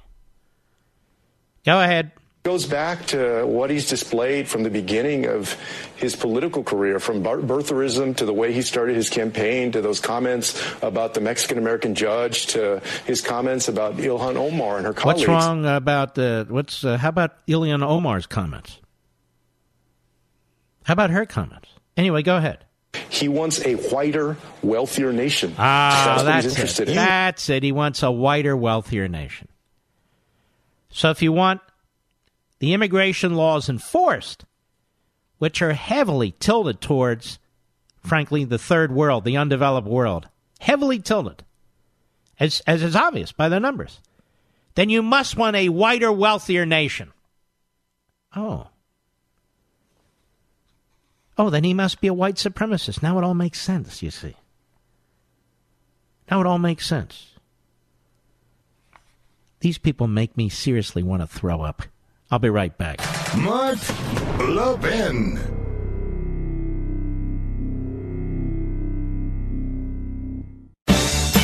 Go 1.66 1.82
ahead. 1.82 2.14
Goes 2.50 2.66
back 2.66 3.06
to 3.08 3.46
what 3.46 3.70
he's 3.70 3.88
displayed 3.88 4.48
from 4.48 4.64
the 4.64 4.72
beginning 4.72 5.28
of 5.28 5.56
his 5.98 6.16
political 6.16 6.64
career, 6.64 7.00
from 7.00 7.24
birtherism 7.24 8.16
to 8.16 8.26
the 8.26 8.34
way 8.34 8.54
he 8.54 8.64
started 8.64 8.96
his 8.96 9.08
campaign, 9.08 9.72
to 9.74 9.82
those 9.82 10.00
comments 10.00 10.60
about 10.82 11.14
the 11.14 11.22
Mexican 11.22 11.60
American 11.60 11.94
judge, 11.94 12.48
to 12.48 12.82
his 13.06 13.22
comments 13.22 13.68
about 13.68 13.98
Ilhan 13.98 14.36
Omar 14.36 14.78
and 14.78 14.88
her 14.88 14.94
colleagues. 14.94 15.28
What's 15.28 15.46
wrong 15.46 15.64
about 15.68 16.16
the 16.16 16.48
what's 16.50 16.84
uh, 16.84 16.98
how 16.98 17.10
about 17.10 17.46
Ilhan 17.46 17.84
Omar's 17.84 18.26
comments? 18.26 18.80
How 20.86 20.94
about 20.94 21.12
her 21.12 21.28
comments? 21.28 21.70
Anyway, 21.98 22.24
go 22.24 22.38
ahead. 22.38 22.66
He 23.10 23.28
wants 23.28 23.64
a 23.64 23.76
whiter, 23.76 24.38
wealthier 24.64 25.14
nation. 25.14 25.54
Ah, 25.60 26.24
that's, 26.26 26.56
that's, 26.56 26.80
it. 26.80 26.90
in. 26.90 26.96
That's 26.96 27.48
it. 27.52 27.62
He 27.62 27.72
wants 27.72 28.02
a 28.02 28.10
whiter, 28.10 28.58
wealthier 28.58 29.08
nation. 29.08 29.50
So 30.90 31.12
if 31.12 31.22
you 31.22 31.32
want 31.32 31.62
the 32.60 32.74
immigration 32.74 33.36
laws 33.36 33.70
enforced, 33.70 34.46
which 35.38 35.62
are 35.62 35.74
heavily 35.74 36.36
tilted 36.40 36.82
towards, 36.82 37.40
frankly, 38.06 38.44
the 38.44 38.58
third 38.58 38.92
world, 38.92 39.24
the 39.24 39.38
undeveloped 39.38 39.88
world, 39.88 40.28
heavily 40.60 41.00
tilted, 41.00 41.44
as, 42.40 42.62
as 42.68 42.84
is 42.84 42.96
obvious 42.96 43.32
by 43.32 43.50
the 43.50 43.60
numbers, 43.60 44.00
then 44.76 44.90
you 44.90 45.02
must 45.02 45.38
want 45.38 45.56
a 45.56 45.70
whiter, 45.70 46.12
wealthier 46.12 46.66
nation. 46.66 47.12
Oh. 48.36 48.68
Oh, 51.38 51.50
then 51.50 51.64
he 51.64 51.74
must 51.74 52.02
be 52.02 52.08
a 52.08 52.14
white 52.14 52.36
supremacist. 52.36 53.02
Now 53.02 53.18
it 53.18 53.24
all 53.24 53.34
makes 53.34 53.62
sense, 53.62 54.04
you 54.04 54.12
see. 54.12 54.36
Now 56.30 56.42
it 56.42 56.46
all 56.46 56.60
makes 56.60 56.86
sense. 56.86 57.28
These 59.62 59.78
people 59.78 60.08
make 60.08 60.38
me 60.38 60.50
seriously 60.50 61.04
want 61.04 61.22
to 61.22 61.28
throw 61.28 61.62
up. 61.62 61.84
I'll 62.32 62.40
be 62.40 62.50
right 62.50 62.78
back. 62.78 63.00
Mark 63.38 63.80
Levin. 64.40 65.59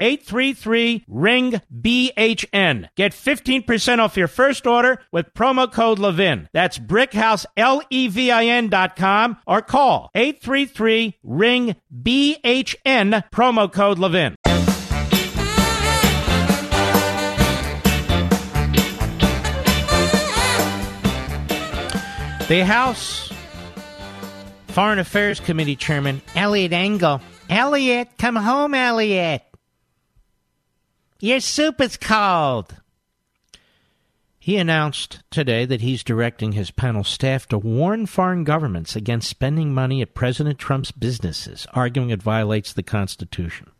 833 0.00 1.04
ring 1.08 1.60
BHN. 1.72 2.88
Get 2.96 3.12
15% 3.12 3.98
off 3.98 4.16
your 4.16 4.28
first 4.28 4.66
order 4.66 5.00
with 5.12 5.32
promo 5.34 5.70
code 5.70 5.98
Levin. 5.98 6.48
That's 6.52 6.78
brickhouse 6.78 7.46
L 7.56 7.82
E 7.90 8.08
V 8.08 8.30
I 8.30 8.44
N 8.44 8.68
dot 8.68 8.96
com 8.96 9.36
or 9.46 9.62
call 9.62 10.10
833 10.14 11.18
ring 11.22 11.76
BHN 11.92 13.24
promo 13.30 13.72
code 13.72 13.98
Levin. 13.98 14.36
The 22.48 22.64
House 22.64 23.32
Foreign 24.68 24.98
Affairs 25.00 25.40
Committee 25.40 25.74
Chairman 25.74 26.22
Eliot 26.36 26.72
Engel. 26.72 27.20
Elliot, 27.48 28.08
come 28.18 28.36
home, 28.36 28.74
Elliot. 28.74 29.42
Your 31.18 31.40
soup 31.40 31.80
is 31.80 31.96
cold. 31.96 32.76
He 34.38 34.58
announced 34.58 35.22
today 35.30 35.64
that 35.64 35.80
he's 35.80 36.04
directing 36.04 36.52
his 36.52 36.70
panel 36.70 37.02
staff 37.04 37.48
to 37.48 37.58
warn 37.58 38.06
foreign 38.06 38.44
governments 38.44 38.94
against 38.94 39.28
spending 39.28 39.74
money 39.74 40.02
at 40.02 40.14
President 40.14 40.58
Trump's 40.58 40.92
businesses, 40.92 41.66
arguing 41.72 42.10
it 42.10 42.22
violates 42.22 42.72
the 42.72 42.82
Constitution. 42.82 43.70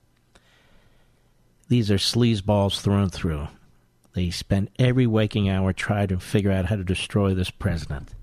These 1.69 1.91
are 1.91 1.99
sleazeballs 1.99 2.81
thrown 2.81 3.11
through. 3.11 3.49
They 4.15 4.31
spend 4.31 4.71
every 4.79 5.07
waking 5.07 5.49
hour 5.49 5.75
trying 5.75 6.09
to 6.09 6.19
figure 6.19 6.51
out 6.51 6.65
how 6.65 6.77
to 6.77 6.85
destroy 6.85 7.35
this 7.35 7.51
president. 7.51 8.15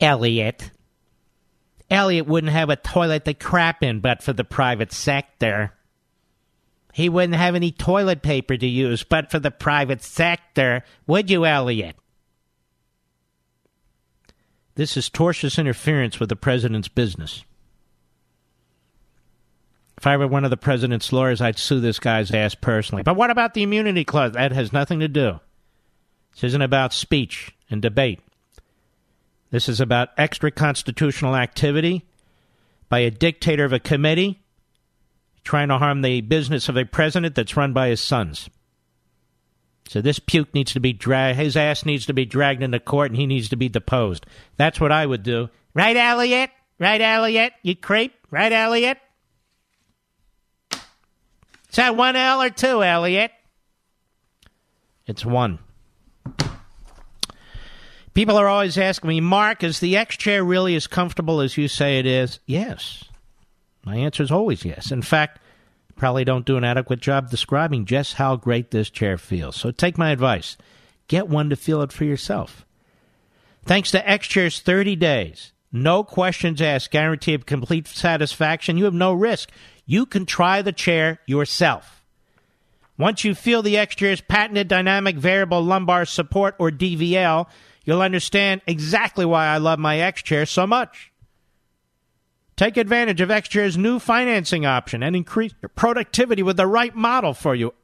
Elliot. 0.00 0.72
Elliot 1.88 2.26
wouldn't 2.26 2.52
have 2.52 2.70
a 2.70 2.76
toilet 2.76 3.24
to 3.26 3.34
crap 3.34 3.84
in 3.84 4.00
but 4.00 4.22
for 4.22 4.32
the 4.32 4.42
private 4.42 4.92
sector. 4.92 5.73
He 6.94 7.08
wouldn't 7.08 7.34
have 7.34 7.56
any 7.56 7.72
toilet 7.72 8.22
paper 8.22 8.56
to 8.56 8.66
use 8.68 9.02
but 9.02 9.28
for 9.28 9.40
the 9.40 9.50
private 9.50 10.00
sector, 10.00 10.84
would 11.08 11.28
you, 11.28 11.44
Elliot? 11.44 11.96
This 14.76 14.96
is 14.96 15.10
tortious 15.10 15.58
interference 15.58 16.20
with 16.20 16.28
the 16.28 16.36
president's 16.36 16.86
business. 16.86 17.44
If 19.98 20.06
I 20.06 20.16
were 20.16 20.28
one 20.28 20.44
of 20.44 20.50
the 20.50 20.56
president's 20.56 21.12
lawyers, 21.12 21.40
I'd 21.40 21.58
sue 21.58 21.80
this 21.80 21.98
guy's 21.98 22.30
ass 22.30 22.54
personally. 22.54 23.02
But 23.02 23.16
what 23.16 23.30
about 23.30 23.54
the 23.54 23.64
immunity 23.64 24.04
clause? 24.04 24.30
That 24.34 24.52
has 24.52 24.72
nothing 24.72 25.00
to 25.00 25.08
do. 25.08 25.40
This 26.34 26.44
isn't 26.44 26.62
about 26.62 26.92
speech 26.92 27.56
and 27.70 27.82
debate. 27.82 28.20
This 29.50 29.68
is 29.68 29.80
about 29.80 30.10
extra 30.16 30.52
constitutional 30.52 31.34
activity 31.34 32.04
by 32.88 33.00
a 33.00 33.10
dictator 33.10 33.64
of 33.64 33.72
a 33.72 33.80
committee 33.80 34.43
trying 35.44 35.68
to 35.68 35.78
harm 35.78 36.02
the 36.02 36.20
business 36.22 36.68
of 36.68 36.76
a 36.76 36.84
president 36.84 37.34
that's 37.34 37.56
run 37.56 37.72
by 37.72 37.88
his 37.88 38.00
sons. 38.00 38.48
So 39.88 40.00
this 40.00 40.18
puke 40.18 40.54
needs 40.54 40.72
to 40.72 40.80
be 40.80 40.92
dragged, 40.92 41.38
his 41.38 41.56
ass 41.56 41.84
needs 41.84 42.06
to 42.06 42.14
be 42.14 42.24
dragged 42.24 42.62
into 42.62 42.80
court 42.80 43.10
and 43.10 43.20
he 43.20 43.26
needs 43.26 43.50
to 43.50 43.56
be 43.56 43.68
deposed. 43.68 44.26
That's 44.56 44.80
what 44.80 44.92
I 44.92 45.04
would 45.04 45.22
do. 45.22 45.50
Right, 45.74 45.96
Elliot? 45.96 46.50
Right, 46.78 47.00
Elliot? 47.00 47.52
You 47.62 47.76
creep? 47.76 48.14
Right, 48.30 48.52
Elliot? 48.52 48.98
Is 50.72 51.76
that 51.76 51.96
one 51.96 52.16
L 52.16 52.40
or 52.40 52.50
two, 52.50 52.82
Elliot? 52.82 53.32
It's 55.06 55.24
one. 55.24 55.58
People 58.14 58.36
are 58.36 58.48
always 58.48 58.78
asking 58.78 59.08
me, 59.08 59.20
Mark, 59.20 59.64
is 59.64 59.80
the 59.80 59.96
X 59.96 60.16
chair 60.16 60.44
really 60.44 60.76
as 60.76 60.86
comfortable 60.86 61.40
as 61.40 61.56
you 61.56 61.66
say 61.66 61.98
it 61.98 62.06
is? 62.06 62.38
Yes. 62.46 63.04
My 63.84 63.96
answer 63.96 64.22
is 64.22 64.30
always 64.30 64.64
yes. 64.64 64.90
In 64.90 65.02
fact, 65.02 65.40
probably 65.96 66.24
don't 66.24 66.46
do 66.46 66.56
an 66.56 66.64
adequate 66.64 67.00
job 67.00 67.30
describing 67.30 67.84
just 67.84 68.14
how 68.14 68.36
great 68.36 68.70
this 68.70 68.90
chair 68.90 69.18
feels. 69.18 69.56
So 69.56 69.70
take 69.70 69.98
my 69.98 70.10
advice. 70.10 70.56
Get 71.08 71.28
one 71.28 71.50
to 71.50 71.56
feel 71.56 71.82
it 71.82 71.92
for 71.92 72.04
yourself. 72.04 72.64
Thanks 73.64 73.90
to 73.92 74.08
X 74.08 74.26
Chair's 74.26 74.60
30 74.60 74.96
days, 74.96 75.52
no 75.72 76.04
questions 76.04 76.62
asked, 76.62 76.90
guarantee 76.90 77.34
of 77.34 77.46
complete 77.46 77.86
satisfaction, 77.86 78.76
you 78.76 78.84
have 78.84 78.94
no 78.94 79.12
risk. 79.12 79.50
You 79.86 80.06
can 80.06 80.24
try 80.26 80.62
the 80.62 80.72
chair 80.72 81.20
yourself. 81.26 82.04
Once 82.96 83.24
you 83.24 83.34
feel 83.34 83.60
the 83.60 83.76
X 83.76 83.96
Chair's 83.96 84.20
patented 84.20 84.68
dynamic 84.68 85.16
variable 85.16 85.62
lumbar 85.62 86.04
support, 86.04 86.54
or 86.58 86.70
DVL, 86.70 87.46
you'll 87.84 88.02
understand 88.02 88.60
exactly 88.66 89.24
why 89.24 89.46
I 89.46 89.58
love 89.58 89.78
my 89.78 89.98
X 89.98 90.22
Chair 90.22 90.46
so 90.46 90.66
much. 90.66 91.10
Take 92.56 92.76
advantage 92.76 93.20
of 93.20 93.30
XChair's 93.30 93.76
new 93.76 93.98
financing 93.98 94.64
option 94.64 95.02
and 95.02 95.16
increase 95.16 95.54
your 95.60 95.70
productivity 95.70 96.42
with 96.42 96.56
the 96.56 96.66
right 96.66 96.94
model 96.94 97.34
for 97.34 97.54
you. 97.54 97.74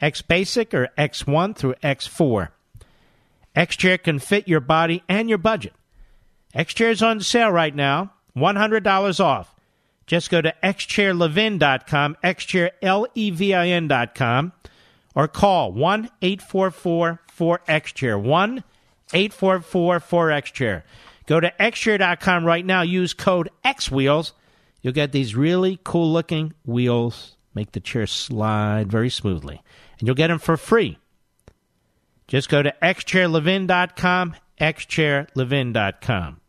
X 0.00 0.22
Basic 0.22 0.72
or 0.72 0.88
X1 0.96 1.56
through 1.56 1.74
X4. 1.82 2.48
XChair 3.54 4.02
can 4.02 4.18
fit 4.18 4.48
your 4.48 4.60
body 4.60 5.02
and 5.08 5.28
your 5.28 5.38
budget. 5.38 5.74
XChair 6.54 6.90
is 6.90 7.02
on 7.02 7.20
sale 7.20 7.50
right 7.50 7.74
now, 7.74 8.12
$100 8.36 9.20
off. 9.20 9.54
Just 10.06 10.30
go 10.30 10.40
to 10.40 10.54
xchairlevin.com, 10.62 12.16
xchairlevin.com, 12.24 14.52
or 15.14 15.28
call 15.28 15.72
1 15.72 16.10
844 16.22 17.20
4XChair. 17.36 18.22
1 18.22 18.64
844 19.12 20.00
4XChair. 20.00 20.82
Go 21.28 21.40
to 21.40 21.52
xchair.com 21.60 22.46
right 22.46 22.64
now. 22.64 22.80
Use 22.80 23.12
code 23.12 23.50
XWheels. 23.62 24.32
You'll 24.80 24.94
get 24.94 25.12
these 25.12 25.36
really 25.36 25.78
cool 25.84 26.10
looking 26.10 26.54
wheels. 26.64 27.36
Make 27.54 27.72
the 27.72 27.80
chair 27.80 28.06
slide 28.06 28.90
very 28.90 29.10
smoothly. 29.10 29.62
And 29.98 30.08
you'll 30.08 30.16
get 30.16 30.28
them 30.28 30.38
for 30.38 30.56
free. 30.56 30.98
Just 32.28 32.48
go 32.48 32.62
to 32.62 32.74
xchairlevin.com, 32.82 34.36
xchairlevin.com. 34.58 36.40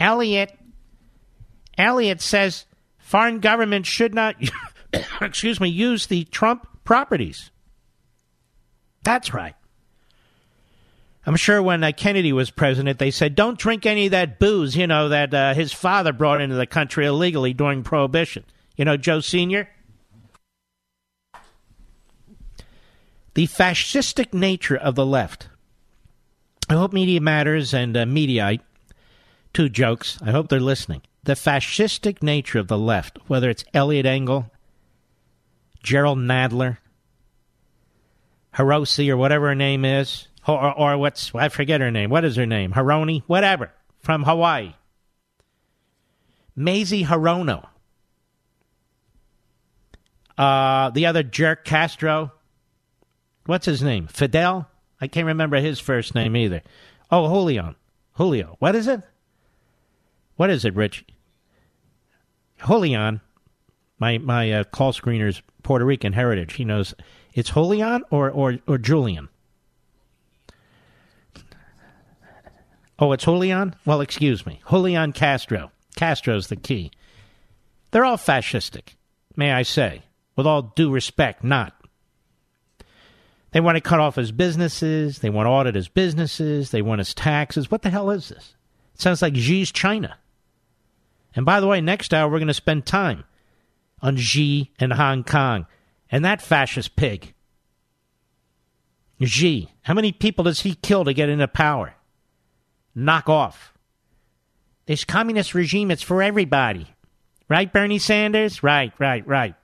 Elliot. 0.00 0.58
Elliot 1.78 2.20
says 2.20 2.66
foreign 2.98 3.38
governments 3.38 3.88
should 3.88 4.12
not, 4.12 4.34
excuse 5.20 5.60
me, 5.60 5.68
use 5.68 6.06
the 6.06 6.24
Trump 6.24 6.66
properties. 6.82 7.52
That's 9.04 9.32
right. 9.32 9.54
I'm 11.26 11.36
sure 11.36 11.62
when 11.62 11.84
uh, 11.84 11.92
Kennedy 11.94 12.32
was 12.32 12.50
president, 12.50 12.98
they 12.98 13.10
said, 13.10 13.34
don't 13.34 13.58
drink 13.58 13.84
any 13.84 14.06
of 14.06 14.12
that 14.12 14.38
booze, 14.38 14.74
you 14.74 14.86
know, 14.86 15.10
that 15.10 15.34
uh, 15.34 15.54
his 15.54 15.72
father 15.72 16.12
brought 16.12 16.40
into 16.40 16.56
the 16.56 16.66
country 16.66 17.04
illegally 17.04 17.52
during 17.52 17.82
Prohibition. 17.82 18.44
You 18.76 18.86
know, 18.86 18.96
Joe 18.96 19.20
Sr.? 19.20 19.68
The 23.34 23.46
fascistic 23.46 24.32
nature 24.32 24.76
of 24.76 24.94
the 24.94 25.06
left. 25.06 25.48
I 26.68 26.74
hope 26.74 26.92
Media 26.92 27.20
Matters 27.20 27.74
and 27.74 27.96
uh, 27.96 28.04
Mediaite, 28.04 28.60
two 29.52 29.68
jokes, 29.68 30.18
I 30.22 30.30
hope 30.30 30.48
they're 30.48 30.60
listening. 30.60 31.02
The 31.24 31.34
fascistic 31.34 32.22
nature 32.22 32.58
of 32.58 32.68
the 32.68 32.78
left, 32.78 33.18
whether 33.26 33.50
it's 33.50 33.64
Eliot 33.74 34.06
Engel, 34.06 34.50
Jerrold 35.82 36.18
Nadler, 36.18 36.78
Hiroshi, 38.54 39.10
or 39.10 39.16
whatever 39.16 39.48
her 39.48 39.54
name 39.54 39.84
is, 39.84 40.28
or, 40.54 40.78
or 40.78 40.98
what's 40.98 41.34
I 41.34 41.48
forget 41.48 41.80
her 41.80 41.90
name. 41.90 42.10
What 42.10 42.24
is 42.24 42.36
her 42.36 42.46
name? 42.46 42.72
Hironi, 42.72 43.22
whatever, 43.26 43.70
from 44.00 44.24
Hawaii. 44.24 44.74
Mazie 46.56 47.04
Hirono. 47.04 47.66
Uh, 50.36 50.90
the 50.90 51.06
other 51.06 51.22
jerk, 51.22 51.64
Castro. 51.64 52.32
What's 53.46 53.66
his 53.66 53.82
name? 53.82 54.06
Fidel? 54.06 54.68
I 55.00 55.06
can't 55.06 55.26
remember 55.26 55.58
his 55.58 55.80
first 55.80 56.14
name 56.14 56.36
either. 56.36 56.62
Oh, 57.10 57.28
Julio. 57.28 57.74
Julio. 58.14 58.56
What 58.58 58.74
is 58.74 58.86
it? 58.86 59.00
What 60.36 60.50
is 60.50 60.64
it, 60.64 60.74
Rich? 60.74 61.04
Julian. 62.66 63.20
My 63.98 64.18
my 64.18 64.52
uh, 64.52 64.64
call 64.64 64.92
screener's 64.92 65.42
Puerto 65.62 65.84
Rican 65.84 66.14
heritage. 66.14 66.54
He 66.54 66.64
knows 66.64 66.94
it's 67.34 67.50
Julian 67.50 68.02
or 68.10 68.30
or 68.30 68.58
or 68.66 68.78
Julian. 68.78 69.28
Oh, 73.00 73.12
it's 73.12 73.24
Julian? 73.24 73.74
Well, 73.86 74.02
excuse 74.02 74.44
me. 74.44 74.60
Julian 74.68 75.12
Castro. 75.12 75.72
Castro's 75.96 76.48
the 76.48 76.56
key. 76.56 76.92
They're 77.90 78.04
all 78.04 78.18
fascistic, 78.18 78.94
may 79.36 79.52
I 79.52 79.62
say. 79.62 80.02
With 80.36 80.46
all 80.46 80.62
due 80.62 80.92
respect, 80.92 81.42
not. 81.42 81.74
They 83.52 83.60
want 83.60 83.76
to 83.76 83.80
cut 83.80 84.00
off 84.00 84.16
his 84.16 84.32
businesses. 84.32 85.18
They 85.18 85.30
want 85.30 85.46
to 85.46 85.50
audit 85.50 85.74
his 85.74 85.88
businesses. 85.88 86.70
They 86.70 86.82
want 86.82 87.00
his 87.00 87.14
taxes. 87.14 87.70
What 87.70 87.82
the 87.82 87.90
hell 87.90 88.10
is 88.10 88.28
this? 88.28 88.54
It 88.94 89.00
sounds 89.00 89.22
like 89.22 89.34
Xi's 89.34 89.72
China. 89.72 90.18
And 91.34 91.44
by 91.44 91.60
the 91.60 91.66
way, 91.66 91.80
next 91.80 92.14
hour 92.14 92.30
we're 92.30 92.38
going 92.38 92.48
to 92.48 92.54
spend 92.54 92.86
time 92.86 93.24
on 94.02 94.16
Xi 94.16 94.70
and 94.78 94.92
Hong 94.92 95.24
Kong 95.24 95.66
and 96.10 96.24
that 96.24 96.42
fascist 96.42 96.96
pig. 96.96 97.34
Xi. 99.22 99.68
How 99.82 99.94
many 99.94 100.12
people 100.12 100.44
does 100.44 100.60
he 100.60 100.74
kill 100.74 101.04
to 101.04 101.12
get 101.12 101.28
into 101.28 101.48
power? 101.48 101.94
Knock 103.00 103.30
off. 103.30 103.72
This 104.84 105.04
communist 105.04 105.54
regime, 105.54 105.90
it's 105.90 106.02
for 106.02 106.22
everybody. 106.22 106.86
Right, 107.48 107.72
Bernie 107.72 107.98
Sanders? 107.98 108.62
Right, 108.62 108.92
right, 108.98 109.26
right. 109.26 109.54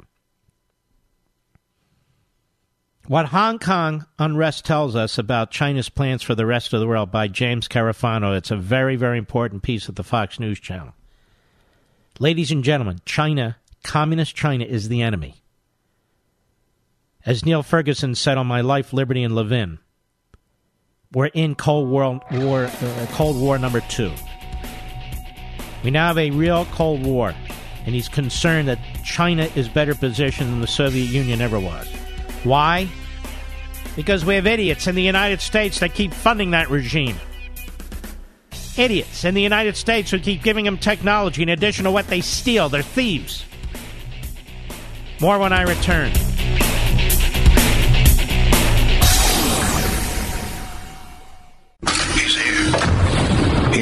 What 3.06 3.26
Hong 3.26 3.58
Kong 3.58 4.06
unrest 4.18 4.64
tells 4.64 4.96
us 4.96 5.18
about 5.18 5.50
China's 5.50 5.90
plans 5.90 6.22
for 6.22 6.34
the 6.34 6.46
rest 6.46 6.72
of 6.72 6.80
the 6.80 6.88
world 6.88 7.10
by 7.12 7.28
James 7.28 7.68
Carafano. 7.68 8.36
It's 8.36 8.50
a 8.50 8.56
very, 8.56 8.96
very 8.96 9.18
important 9.18 9.62
piece 9.62 9.88
of 9.88 9.96
the 9.96 10.02
Fox 10.02 10.40
News 10.40 10.58
channel. 10.58 10.94
Ladies 12.18 12.50
and 12.50 12.64
gentlemen, 12.64 13.00
China, 13.04 13.58
communist 13.84 14.34
China, 14.34 14.64
is 14.64 14.88
the 14.88 15.02
enemy. 15.02 15.42
As 17.26 17.44
Niall 17.44 17.62
Ferguson 17.62 18.14
said 18.14 18.38
on 18.38 18.46
My 18.46 18.62
Life, 18.62 18.94
Liberty, 18.94 19.22
and 19.22 19.34
Levin, 19.34 19.78
we're 21.16 21.26
in 21.28 21.54
Cold 21.54 21.88
War, 21.88 22.20
War 22.30 22.64
uh, 22.64 23.06
Cold 23.12 23.40
War 23.40 23.56
number 23.58 23.80
two. 23.80 24.12
We 25.82 25.90
now 25.90 26.08
have 26.08 26.18
a 26.18 26.30
real 26.30 26.66
Cold 26.66 27.06
War, 27.06 27.34
and 27.86 27.94
he's 27.94 28.06
concerned 28.06 28.68
that 28.68 28.78
China 29.02 29.48
is 29.54 29.66
better 29.66 29.94
positioned 29.94 30.52
than 30.52 30.60
the 30.60 30.66
Soviet 30.66 31.06
Union 31.06 31.40
ever 31.40 31.58
was. 31.58 31.88
Why? 32.44 32.86
Because 33.96 34.26
we 34.26 34.34
have 34.34 34.46
idiots 34.46 34.88
in 34.88 34.94
the 34.94 35.02
United 35.02 35.40
States 35.40 35.80
that 35.80 35.94
keep 35.94 36.12
funding 36.12 36.50
that 36.50 36.68
regime. 36.68 37.16
Idiots 38.76 39.24
in 39.24 39.32
the 39.32 39.40
United 39.40 39.74
States 39.78 40.10
who 40.10 40.18
keep 40.18 40.42
giving 40.42 40.66
them 40.66 40.76
technology 40.76 41.42
in 41.42 41.48
addition 41.48 41.84
to 41.86 41.90
what 41.90 42.08
they 42.08 42.20
steal. 42.20 42.68
They're 42.68 42.82
thieves. 42.82 43.46
More 45.22 45.38
when 45.38 45.54
I 45.54 45.62
return. 45.62 46.12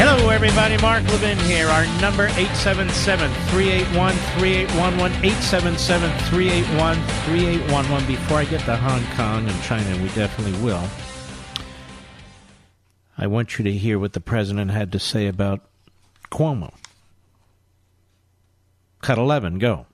Hello, 0.00 0.28
everybody. 0.28 0.76
Mark 0.80 1.02
Levin 1.08 1.36
here. 1.38 1.66
Our 1.66 1.84
number 2.00 2.26
877 2.26 3.28
381 3.50 4.14
3811. 4.38 5.24
877 5.24 6.10
381 6.30 6.94
3811. 7.26 8.06
Before 8.06 8.36
I 8.36 8.44
get 8.44 8.60
to 8.60 8.76
Hong 8.76 9.04
Kong 9.16 9.48
and 9.48 9.62
China, 9.64 10.00
we 10.00 10.08
definitely 10.10 10.56
will. 10.62 10.84
I 13.18 13.26
want 13.26 13.58
you 13.58 13.64
to 13.64 13.72
hear 13.72 13.98
what 13.98 14.12
the 14.12 14.20
president 14.20 14.70
had 14.70 14.92
to 14.92 15.00
say 15.00 15.26
about 15.26 15.68
Cuomo. 16.30 16.72
Cut 19.02 19.18
11, 19.18 19.58
go. 19.58 19.86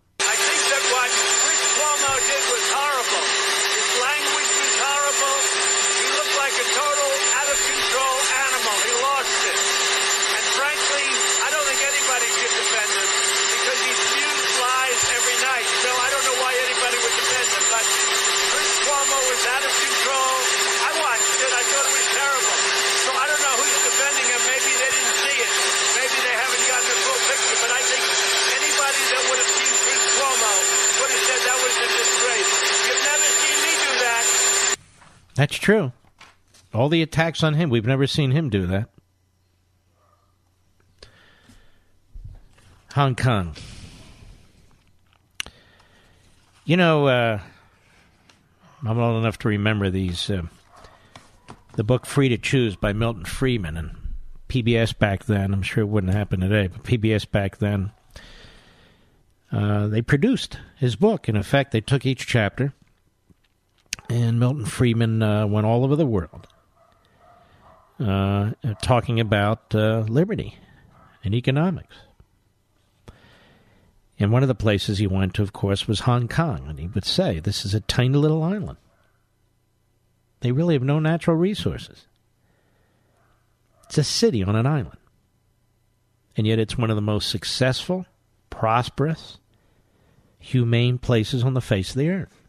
That's 35.35 35.57
true. 35.57 35.93
All 36.73 36.89
the 36.89 37.03
attacks 37.03 37.43
on 37.43 37.55
him, 37.55 37.71
we've 37.71 37.87
never 37.87 38.07
seen 38.07 38.31
him 38.31 38.51
do 38.51 38.67
that. 38.67 38.89
Hong 42.95 43.17
Kong. 43.17 43.55
You 46.65 46.77
know, 46.77 47.09
uh, 47.09 47.41
I'm 48.87 48.99
old 48.99 49.21
enough 49.23 49.39
to 49.41 49.49
remember 49.49 49.91
these. 49.91 50.31
Uh, 50.31 50.43
the 51.75 51.85
book 51.85 52.07
Free 52.07 52.29
to 52.29 52.39
Choose 52.39 52.77
by 52.77 52.93
Milton 52.93 53.25
Friedman 53.25 53.77
and 53.77 53.91
PBS 54.49 54.97
back 54.97 55.25
then. 55.25 55.53
I'm 55.53 55.63
sure 55.63 55.83
it 55.83 55.89
wouldn't 55.89 56.13
happen 56.13 56.41
today, 56.41 56.69
but 56.69 56.85
PBS 56.85 57.29
back 57.29 57.59
then. 57.59 57.91
Uh, 59.51 59.89
they 59.89 60.03
produced 60.03 60.59
his 60.77 60.95
book. 60.97 61.29
In 61.29 61.37
effect, 61.37 61.73
they 61.73 61.81
took 61.81 62.07
each 62.07 62.27
chapter 62.27 62.73
and 64.09 64.39
Milton 64.39 64.65
Friedman 64.65 65.23
uh, 65.23 65.47
went 65.47 65.67
all 65.67 65.85
over 65.85 65.97
the 65.97 66.07
world 66.07 66.47
uh, 68.01 68.53
talking 68.83 69.21
about 69.21 69.75
uh, 69.75 70.01
liberty 70.09 70.59
and 71.23 71.35
economics. 71.35 71.97
And 74.19 74.31
one 74.31 74.43
of 74.43 74.49
the 74.49 74.55
places 74.55 74.99
he 74.99 75.07
went 75.07 75.35
to, 75.35 75.43
of 75.43 75.53
course, 75.53 75.89
was 75.89 76.01
Hong 76.01 76.29
Kong. 76.29 76.67
And 76.69 76.79
he 76.79 76.87
would 76.87 77.05
say, 77.05 77.41
This 77.41 77.65
is 77.65 77.75
a 77.75 77.81
tiny 77.81 78.17
little 78.17 78.43
island. 78.43 78.79
They 80.41 80.53
really 80.53 80.75
have 80.75 80.83
no 80.83 81.01
natural 81.01 81.37
resources. 81.37 82.07
It's 83.85 83.99
a 83.99 84.05
city 84.05 84.43
on 84.43 84.55
an 84.55 84.67
island. 84.67 84.99
And 86.37 86.47
yet 86.47 86.59
it's 86.59 86.79
one 86.79 86.91
of 86.91 86.97
the 86.97 87.03
most 87.03 87.29
successful, 87.29 88.07
prosperous, 88.51 89.39
humane 90.39 90.99
places 90.99 91.43
on 91.43 91.55
the 91.55 91.61
face 91.61 91.91
of 91.91 91.97
the 91.97 92.11
earth. 92.11 92.44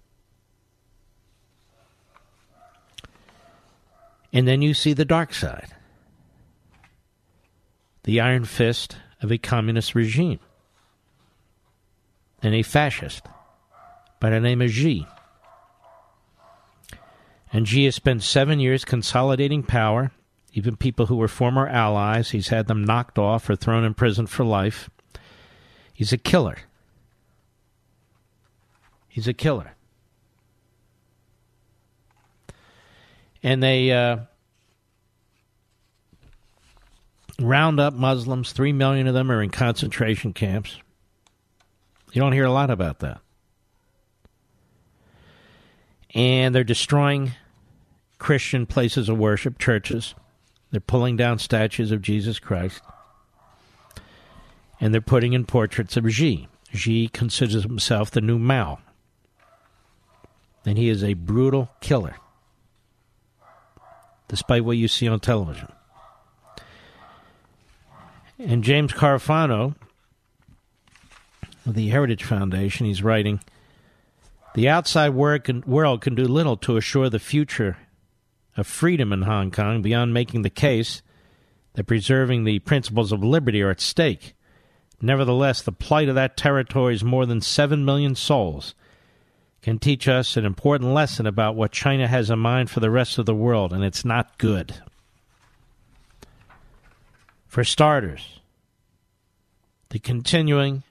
And 4.36 4.46
then 4.46 4.62
you 4.62 4.74
see 4.74 4.92
the 4.92 5.06
dark 5.06 5.34
side 5.34 5.70
the 8.04 8.20
iron 8.20 8.46
fist 8.46 8.98
of 9.24 9.32
a 9.32 9.38
communist 9.38 9.96
regime 9.96 10.40
and 12.44 12.54
a 12.54 12.62
fascist 12.62 13.26
by 14.20 14.30
the 14.30 14.40
name 14.40 14.62
of 14.62 14.70
Xi. 14.70 15.08
And 17.52 17.68
Xi 17.68 17.86
has 17.86 17.96
spent 17.96 18.22
seven 18.22 18.60
years 18.60 18.86
consolidating 18.86 19.64
power. 19.64 20.12
Even 20.54 20.76
people 20.76 21.08
who 21.08 21.16
were 21.16 21.28
former 21.28 21.68
allies, 21.68 22.30
he's 22.30 22.50
had 22.50 22.68
them 22.68 22.84
knocked 22.84 23.18
off 23.18 23.50
or 23.50 23.56
thrown 23.56 23.84
in 23.84 23.96
prison 23.96 24.28
for 24.28 24.44
life. 24.44 24.90
He's 25.94 26.14
a 26.14 26.18
killer. 26.18 26.58
He's 29.08 29.28
a 29.28 29.34
killer. 29.34 29.75
And 33.46 33.62
they 33.62 33.92
uh, 33.92 34.18
round 37.40 37.80
up 37.80 37.94
Muslims. 37.94 38.52
Three 38.52 38.74
million 38.74 39.06
of 39.06 39.14
them 39.14 39.32
are 39.32 39.44
in 39.44 39.52
concentration 39.52 40.34
camps. 40.34 40.80
You 42.12 42.22
don't 42.22 42.32
hear 42.32 42.46
a 42.46 42.52
lot 42.52 42.72
about 42.72 43.00
that. 43.00 43.20
And 46.16 46.56
they're 46.56 46.64
destroying 46.64 47.34
Christian 48.18 48.66
places 48.66 49.10
of 49.10 49.20
worship, 49.20 49.60
churches. 49.60 50.16
They're 50.72 50.80
pulling 50.80 51.16
down 51.16 51.38
statues 51.38 51.92
of 51.92 52.02
Jesus 52.02 52.40
Christ. 52.40 52.82
And 54.82 54.92
they're 54.92 55.02
putting 55.02 55.34
in 55.34 55.46
portraits 55.46 55.98
of 55.98 56.12
Xi. 56.12 56.48
Xi 56.74 57.10
considers 57.10 57.62
himself 57.62 58.10
the 58.10 58.22
new 58.22 58.40
Mao. 58.40 58.80
And 60.66 60.80
he 60.80 60.90
is 60.90 61.04
a 61.04 61.14
brutal 61.14 61.70
killer 61.80 62.16
despite 64.28 64.66
what 64.66 64.78
you 64.78 64.88
see 64.88 65.08
on 65.08 65.20
television. 65.20 65.72
And 68.38 68.64
James 68.64 68.92
Carafano, 68.92 69.76
of 71.66 71.74
the 71.74 71.90
Heritage 71.90 72.24
Foundation, 72.24 72.86
he's 72.86 73.02
writing 73.02 73.40
The 74.54 74.70
outside 74.70 75.10
world 75.10 75.44
can 76.02 76.16
do 76.16 76.24
little 76.26 76.58
to 76.58 76.78
assure 76.78 77.10
the 77.10 77.20
future 77.20 77.78
of 78.58 78.68
freedom 78.68 79.12
in 79.12 79.24
Hong 79.24 79.52
Kong 79.52 79.82
beyond 79.82 80.14
making 80.14 80.44
the 80.44 80.50
case 80.50 81.02
that 81.74 81.86
preserving 81.86 82.44
the 82.44 82.60
principles 82.60 83.12
of 83.12 83.24
liberty 83.24 83.62
are 83.62 83.72
at 83.72 83.82
stake. 83.82 84.34
Nevertheless, 85.02 85.62
the 85.62 85.72
plight 85.72 86.08
of 86.08 86.16
that 86.16 86.38
territory's 86.38 87.04
more 87.04 87.26
than 87.26 87.42
7 87.42 87.84
million 87.84 88.16
souls 88.16 88.76
can 89.66 89.80
teach 89.80 90.08
us 90.08 90.38
an 90.38 90.46
important 90.46 90.94
lesson 90.94 91.26
about 91.26 91.56
what 91.56 91.72
China 91.72 92.08
has 92.08 92.30
in 92.30 92.38
mind 92.38 92.70
for 92.70 92.82
the 92.82 92.92
rest 92.92 93.18
of 93.18 93.26
the 93.26 93.34
world, 93.34 93.74
and 93.74 93.84
it's 93.84 94.06
not 94.06 94.38
good. 94.38 94.76
For 97.48 97.64
starters, 97.64 98.42
the 99.90 99.98
continuing 99.98 100.84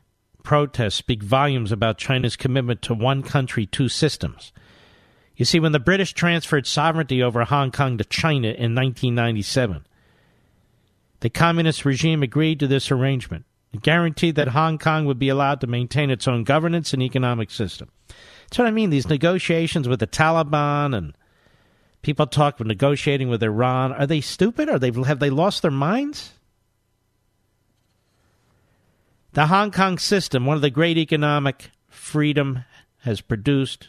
protests 0.42 0.96
speak 0.96 1.22
volumes 1.22 1.70
about 1.70 1.98
China's 1.98 2.34
commitment 2.34 2.82
to 2.82 2.94
one 2.94 3.22
country, 3.22 3.64
two 3.64 3.88
systems. 3.88 4.52
You 5.36 5.44
see, 5.44 5.60
when 5.60 5.70
the 5.70 5.78
British 5.78 6.12
transferred 6.12 6.66
sovereignty 6.66 7.22
over 7.22 7.44
Hong 7.44 7.70
Kong 7.70 7.96
to 7.98 8.04
China 8.04 8.48
in 8.48 8.74
1997, 8.74 9.86
the 11.20 11.30
communist 11.30 11.84
regime 11.84 12.24
agreed 12.24 12.58
to 12.58 12.66
this 12.66 12.90
arrangement. 12.90 13.44
It 13.72 13.82
guaranteed 13.82 14.34
that 14.34 14.48
Hong 14.48 14.78
Kong 14.78 15.04
would 15.04 15.20
be 15.20 15.28
allowed 15.28 15.60
to 15.60 15.68
maintain 15.68 16.10
its 16.10 16.26
own 16.26 16.42
governance 16.42 16.92
and 16.92 17.00
economic 17.00 17.52
system. 17.52 17.92
That's 18.44 18.58
what 18.58 18.68
I 18.68 18.70
mean. 18.70 18.90
These 18.90 19.08
negotiations 19.08 19.88
with 19.88 20.00
the 20.00 20.06
Taliban 20.06 20.96
and 20.96 21.16
people 22.02 22.26
talk 22.26 22.60
of 22.60 22.66
negotiating 22.66 23.28
with 23.28 23.42
Iran. 23.42 23.92
Are 23.92 24.06
they 24.06 24.20
stupid? 24.20 24.68
Are 24.68 24.78
they 24.78 24.92
have 25.06 25.18
they 25.18 25.30
lost 25.30 25.62
their 25.62 25.70
minds? 25.70 26.32
The 29.32 29.48
Hong 29.48 29.72
Kong 29.72 29.98
system, 29.98 30.46
one 30.46 30.54
of 30.54 30.62
the 30.62 30.70
great 30.70 30.96
economic 30.96 31.70
freedom 31.88 32.64
has 32.98 33.20
produced 33.20 33.88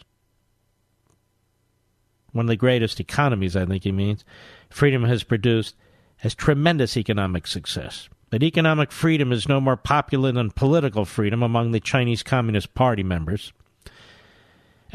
one 2.32 2.46
of 2.46 2.50
the 2.50 2.58
greatest 2.58 3.00
economies, 3.00 3.56
I 3.56 3.66
think 3.66 3.84
he 3.84 3.94
means, 3.94 4.26
freedom 4.70 5.06
has 5.06 5.24
produced 5.24 5.76
has 6.18 6.36
tremendous 6.36 6.98
economic 6.98 7.48
success. 7.48 8.10
But 8.30 8.44
economic 8.44 8.92
freedom 8.92 9.32
is 9.32 9.48
no 9.48 9.62
more 9.62 9.78
popular 9.78 10.32
than 10.32 10.52
political 10.52 11.06
freedom 11.06 11.44
among 11.44 11.72
the 11.72 11.80
Chinese 11.80 12.24
Communist 12.24 12.74
Party 12.74 13.04
members. 13.04 13.54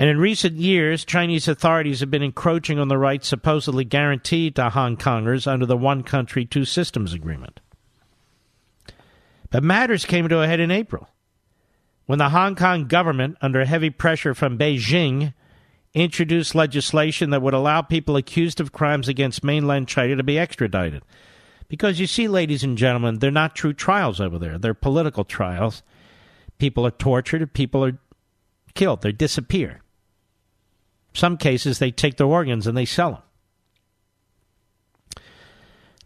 And 0.01 0.09
in 0.09 0.17
recent 0.17 0.57
years, 0.57 1.05
Chinese 1.05 1.47
authorities 1.47 2.01
have 2.01 2.11
been 2.11 2.23
encroaching 2.23 2.79
on 2.79 2.89
the 2.89 2.97
rights 2.97 3.29
supposedly 3.29 3.85
guaranteed 3.85 4.57
to 4.57 4.71
Hong 4.71 4.97
Kongers 4.97 5.47
under 5.47 5.67
the 5.67 5.77
One 5.77 6.05
Country, 6.05 6.47
Two 6.47 6.65
Systems 6.65 7.13
Agreement. 7.13 7.61
But 9.51 9.63
matters 9.63 10.07
came 10.07 10.27
to 10.27 10.41
a 10.41 10.47
head 10.47 10.59
in 10.59 10.71
April 10.71 11.11
when 12.07 12.19
the 12.19 12.31
Hong 12.31 12.55
Kong 12.55 12.87
government, 12.87 13.37
under 13.43 13.63
heavy 13.67 13.91
pressure 13.91 14.35
from 14.35 14.57
Beijing, 14.57 15.35
introduced 15.93 16.55
legislation 16.55 17.29
that 17.29 17.43
would 17.43 17.53
allow 17.53 17.83
people 17.83 18.17
accused 18.17 18.59
of 18.59 18.73
crimes 18.73 19.07
against 19.07 19.45
mainland 19.45 19.87
China 19.87 20.17
to 20.17 20.23
be 20.23 20.39
extradited. 20.39 21.03
Because 21.69 22.01
you 22.01 22.07
see, 22.07 22.27
ladies 22.27 22.65
and 22.65 22.79
gentlemen, 22.79 23.19
they're 23.19 23.31
not 23.31 23.55
true 23.55 23.75
trials 23.75 24.19
over 24.19 24.39
there, 24.39 24.57
they're 24.57 24.73
political 24.73 25.25
trials. 25.25 25.83
People 26.57 26.87
are 26.87 26.91
tortured, 26.91 27.53
people 27.53 27.85
are 27.85 27.99
killed, 28.73 29.03
they 29.03 29.13
disappear. 29.13 29.83
Some 31.13 31.37
cases, 31.37 31.79
they 31.79 31.91
take 31.91 32.17
their 32.17 32.27
organs 32.27 32.67
and 32.67 32.77
they 32.77 32.85
sell 32.85 33.13
them. 33.13 33.23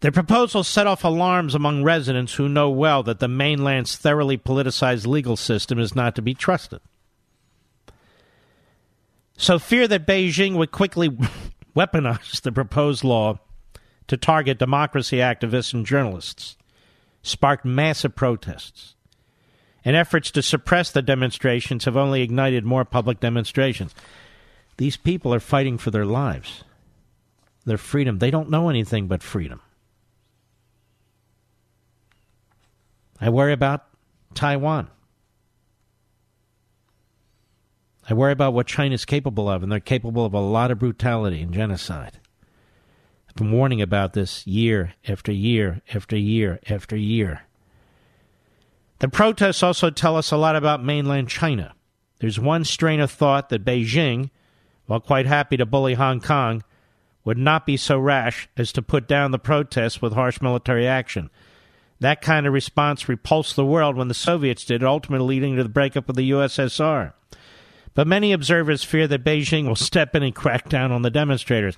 The 0.01 0.13
proposal 0.13 0.65
set 0.65 0.87
off 0.87 1.03
alarms 1.03 1.55
among 1.55 1.83
residents 1.83 2.35
who 2.35 2.49
know 2.49 2.69
well 2.69 3.03
that 3.05 3.21
the 3.21 3.29
mainland's 3.29 3.97
thoroughly 3.97 4.37
politicized 4.37 5.07
legal 5.07 5.37
system 5.37 5.79
is 5.79 5.95
not 5.95 6.15
to 6.17 6.23
be 6.23 6.35
trusted. 6.35 6.81
So, 9.37 9.59
fear 9.59 9.89
that 9.89 10.07
Beijing 10.07 10.57
would 10.57 10.73
quickly 10.73 11.09
weaponize 11.77 12.41
the 12.43 12.53
proposed 12.53 13.03
law 13.03 13.39
to 14.07 14.17
target 14.17 14.59
democracy 14.59 15.17
activists 15.19 15.73
and 15.73 15.87
journalists 15.87 16.57
sparked 17.23 17.65
massive 17.65 18.15
protests. 18.15 18.95
And 19.87 19.97
efforts 19.97 20.31
to 20.33 20.43
suppress 20.43 20.91
the 20.91 21.03
demonstrations 21.03 21.85
have 21.85 21.97
only 21.97 22.23
ignited 22.23 22.65
more 22.65 22.85
public 22.85 23.21
demonstrations. 23.21 23.95
These 24.77 24.97
people 24.97 25.33
are 25.33 25.41
fighting 25.41 25.79
for 25.79 25.91
their 25.91 26.05
lives, 26.05 26.65
their 27.65 27.79
freedom. 27.79 28.19
They 28.19 28.31
don't 28.31 28.51
know 28.51 28.69
anything 28.69 29.07
but 29.07 29.23
freedom. 29.23 29.61
I 33.21 33.31
worry 33.31 33.53
about 33.53 33.85
Taiwan. 34.35 34.89
I 38.09 38.15
worry 38.15 38.33
about 38.33 38.53
what 38.53 38.67
China's 38.67 39.05
capable 39.05 39.49
of, 39.49 39.63
and 39.63 39.73
they're 39.73 39.81
capable 39.81 40.27
of 40.27 40.35
a 40.35 40.41
lot 40.41 40.71
of 40.71 40.79
brutality 40.79 41.41
and 41.41 41.55
genocide. 41.55 42.19
I've 43.29 43.37
been 43.37 43.53
warning 43.53 43.81
about 43.81 44.13
this 44.13 44.47
year 44.47 44.95
after 45.09 45.33
year 45.33 45.81
after 45.95 46.17
year 46.17 46.61
after 46.69 46.97
year. 46.97 47.43
The 48.99 49.09
protests 49.09 49.63
also 49.63 49.91
tell 49.91 50.17
us 50.17 50.31
a 50.31 50.37
lot 50.37 50.55
about 50.55 50.85
mainland 50.85 51.29
China. 51.29 51.75
There's 52.21 52.39
one 52.39 52.65
strain 52.65 53.01
of 53.01 53.11
thought 53.11 53.49
that 53.49 53.65
Beijing, 53.65 54.31
while 54.87 55.01
quite 55.01 55.27
happy 55.27 55.57
to 55.57 55.67
bully 55.67 55.95
Hong 55.95 56.21
Kong, 56.21 56.63
would 57.25 57.39
not 57.39 57.67
be 57.67 57.77
so 57.77 57.99
rash 57.99 58.49
as 58.57 58.73
to 58.73 58.83
put 58.83 59.09
down 59.09 59.31
the 59.31 59.39
protests 59.39 60.03
with 60.03 60.13
harsh 60.13 60.41
military 60.41 60.87
action. 60.87 61.31
That 62.01 62.21
kind 62.21 62.47
of 62.47 62.53
response 62.53 63.09
repulsed 63.09 63.57
the 63.57 63.65
world 63.65 63.97
when 63.97 64.09
the 64.09 64.15
Soviets 64.15 64.65
did, 64.65 64.85
ultimately 64.85 65.27
leading 65.27 65.57
to 65.57 65.63
the 65.63 65.69
breakup 65.69 66.09
of 66.09 66.17
the 66.17 66.31
USSR. 66.33 67.13
But 67.95 68.07
many 68.07 68.33
observers 68.33 68.85
fear 68.85 69.07
that 69.07 69.25
Beijing 69.25 69.67
will 69.67 69.77
step 69.77 70.15
in 70.15 70.23
and 70.23 70.35
crack 70.35 70.69
down 70.69 70.93
on 70.93 71.03
the 71.03 71.11
demonstrators. 71.11 71.77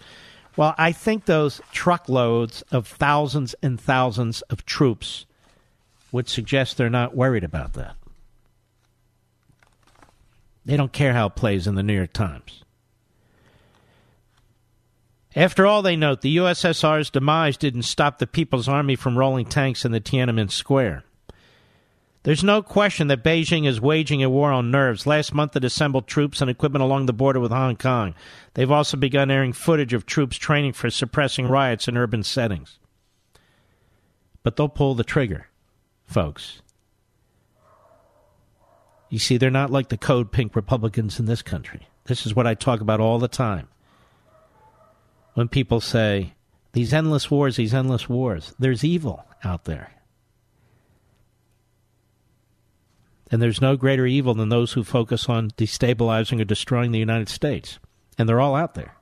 Well, 0.56 0.74
I 0.78 0.92
think 0.92 1.26
those 1.26 1.60
truckloads 1.70 2.62
of 2.72 2.88
thousands 2.88 3.54
and 3.62 3.80
thousands 3.80 4.40
of 4.42 4.64
troops 4.64 5.26
would 6.10 6.28
suggest 6.28 6.76
they're 6.76 6.88
not 6.88 7.14
worried 7.14 7.44
about 7.44 7.74
that. 7.74 7.94
They 10.64 10.76
don't 10.76 10.92
care 10.92 11.12
how 11.12 11.26
it 11.26 11.36
plays 11.36 11.66
in 11.66 11.74
the 11.74 11.82
New 11.82 11.94
York 11.94 12.12
Times. 12.12 12.64
After 15.36 15.66
all, 15.66 15.82
they 15.82 15.96
note 15.96 16.22
the 16.22 16.38
USSR's 16.38 17.10
demise 17.10 17.58
didn't 17.58 17.82
stop 17.82 18.16
the 18.16 18.26
People's 18.26 18.68
Army 18.68 18.96
from 18.96 19.18
rolling 19.18 19.44
tanks 19.44 19.84
in 19.84 19.92
the 19.92 20.00
Tiananmen 20.00 20.50
Square. 20.50 21.04
There's 22.22 22.42
no 22.42 22.62
question 22.62 23.08
that 23.08 23.22
Beijing 23.22 23.68
is 23.68 23.78
waging 23.78 24.22
a 24.22 24.30
war 24.30 24.50
on 24.50 24.70
nerves. 24.70 25.06
Last 25.06 25.34
month, 25.34 25.54
it 25.54 25.62
assembled 25.62 26.06
troops 26.06 26.40
and 26.40 26.50
equipment 26.50 26.82
along 26.82 27.04
the 27.04 27.12
border 27.12 27.38
with 27.38 27.52
Hong 27.52 27.76
Kong. 27.76 28.14
They've 28.54 28.70
also 28.70 28.96
begun 28.96 29.30
airing 29.30 29.52
footage 29.52 29.92
of 29.92 30.06
troops 30.06 30.38
training 30.38 30.72
for 30.72 30.88
suppressing 30.88 31.46
riots 31.46 31.86
in 31.86 31.98
urban 31.98 32.22
settings. 32.22 32.78
But 34.42 34.56
they'll 34.56 34.70
pull 34.70 34.94
the 34.94 35.04
trigger, 35.04 35.48
folks. 36.06 36.62
You 39.10 39.18
see, 39.18 39.36
they're 39.36 39.50
not 39.50 39.70
like 39.70 39.90
the 39.90 39.98
code 39.98 40.32
pink 40.32 40.56
Republicans 40.56 41.20
in 41.20 41.26
this 41.26 41.42
country. 41.42 41.88
This 42.06 42.24
is 42.24 42.34
what 42.34 42.46
I 42.46 42.54
talk 42.54 42.80
about 42.80 43.00
all 43.00 43.18
the 43.18 43.28
time 43.28 43.68
when 45.36 45.48
people 45.48 45.82
say, 45.82 46.32
these 46.72 46.94
endless 46.94 47.30
wars, 47.30 47.56
these 47.56 47.74
endless 47.74 48.08
wars. 48.08 48.54
There's 48.58 48.82
evil 48.82 49.26
out 49.44 49.64
there. 49.64 49.92
And 53.30 53.42
there's 53.42 53.60
no 53.60 53.76
greater 53.76 54.06
evil 54.06 54.32
than 54.32 54.48
those 54.48 54.72
who 54.72 54.82
focus 54.82 55.28
on 55.28 55.50
destabilizing 55.50 56.40
or 56.40 56.44
destroying 56.44 56.90
the 56.90 56.98
United 56.98 57.28
States. 57.28 57.78
And 58.16 58.26
they're 58.26 58.40
all 58.40 58.54
out 58.54 58.76
there. 58.76 58.96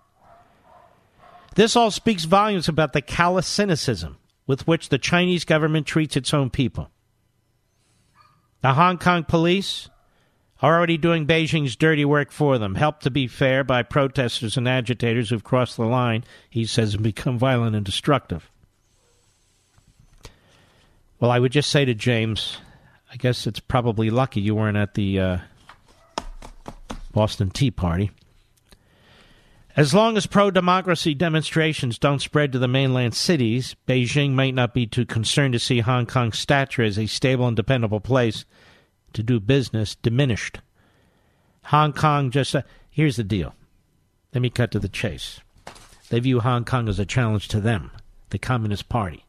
This 1.55 1.77
all 1.77 1.93
speaks 1.93 2.25
volumes 2.25 2.69
about 2.69 2.95
the 2.95 3.03
callous 3.03 3.47
cynicism 3.47 4.17
with 4.45 4.67
which 4.67 4.89
the 4.89 4.99
Chinese 4.99 5.45
government 5.45 5.87
treats 5.87 6.17
its 6.17 6.35
own 6.35 6.51
people. 6.51 6.91
The 8.61 8.75
Hong 8.75 8.99
Kong 8.99 9.23
police 9.23 9.89
already 10.63 10.97
doing 10.97 11.27
Beijing's 11.27 11.77
dirty 11.77 12.05
work 12.05 12.31
for 12.31 12.59
them, 12.59 12.75
helped 12.75 13.03
to 13.03 13.11
be 13.11 13.27
fair 13.27 13.65
by 13.65 13.83
protesters 13.83 14.57
and 14.57 14.69
agitators 14.69 15.31
who've 15.31 15.45
crossed 15.45 15.77
the 15.77 15.85
line, 15.85 16.25
he 16.49 16.65
says, 16.65 16.95
and 16.95 17.03
become 17.03 17.39
violent 17.39 17.77
and 17.77 17.85
destructive. 17.85 18.51
Well, 21.21 21.31
I 21.31 21.39
would 21.39 21.53
just 21.53 21.71
say 21.71 21.85
to 21.85 21.95
James, 21.95 22.59
I 23.13 23.17
guess 23.17 23.47
it's 23.47 23.61
probably 23.61 24.11
lucky 24.11 24.41
you 24.41 24.55
weren't 24.55 24.77
at 24.77 24.95
the 24.95 25.21
uh, 25.21 25.39
Boston 27.13 27.51
Tea 27.51 27.71
Party. 27.71 28.11
As 29.77 29.93
long 29.93 30.17
as 30.17 30.27
pro 30.27 30.53
democracy 30.53 31.15
demonstrations 31.15 31.99
don't 31.99 32.23
spread 32.23 32.53
to 32.53 32.61
the 32.61 32.69
mainland 32.69 33.15
cities, 33.15 33.75
Beijing 33.89 34.33
might 34.33 34.55
not 34.55 34.73
be 34.73 34.87
too 34.87 35.05
concerned 35.05 35.53
to 35.55 35.59
see 35.59 35.81
Hong 35.81 36.07
Kong's 36.07 36.39
stature 36.39 36.83
as 36.83 36.97
a 36.97 37.07
stable 37.07 37.49
and 37.49 37.57
dependable 37.57 37.99
place 37.99 38.45
to 39.15 39.23
do 39.23 39.41
business 39.41 39.95
diminished. 39.95 40.61
Hong 41.65 41.93
Kong 41.93 42.31
just. 42.31 42.55
Uh, 42.55 42.63
here's 42.91 43.17
the 43.17 43.25
deal. 43.25 43.55
Let 44.33 44.43
me 44.43 44.51
cut 44.51 44.71
to 44.73 44.79
the 44.79 44.89
chase. 44.89 45.41
They 46.11 46.21
view 46.21 46.41
Hong 46.41 46.65
Kong 46.65 46.89
as 46.89 46.99
a 46.99 47.07
challenge 47.07 47.49
to 47.49 47.61
them, 47.61 47.91
the 48.31 48.39
Communist 48.39 48.89
Party. 48.89 49.25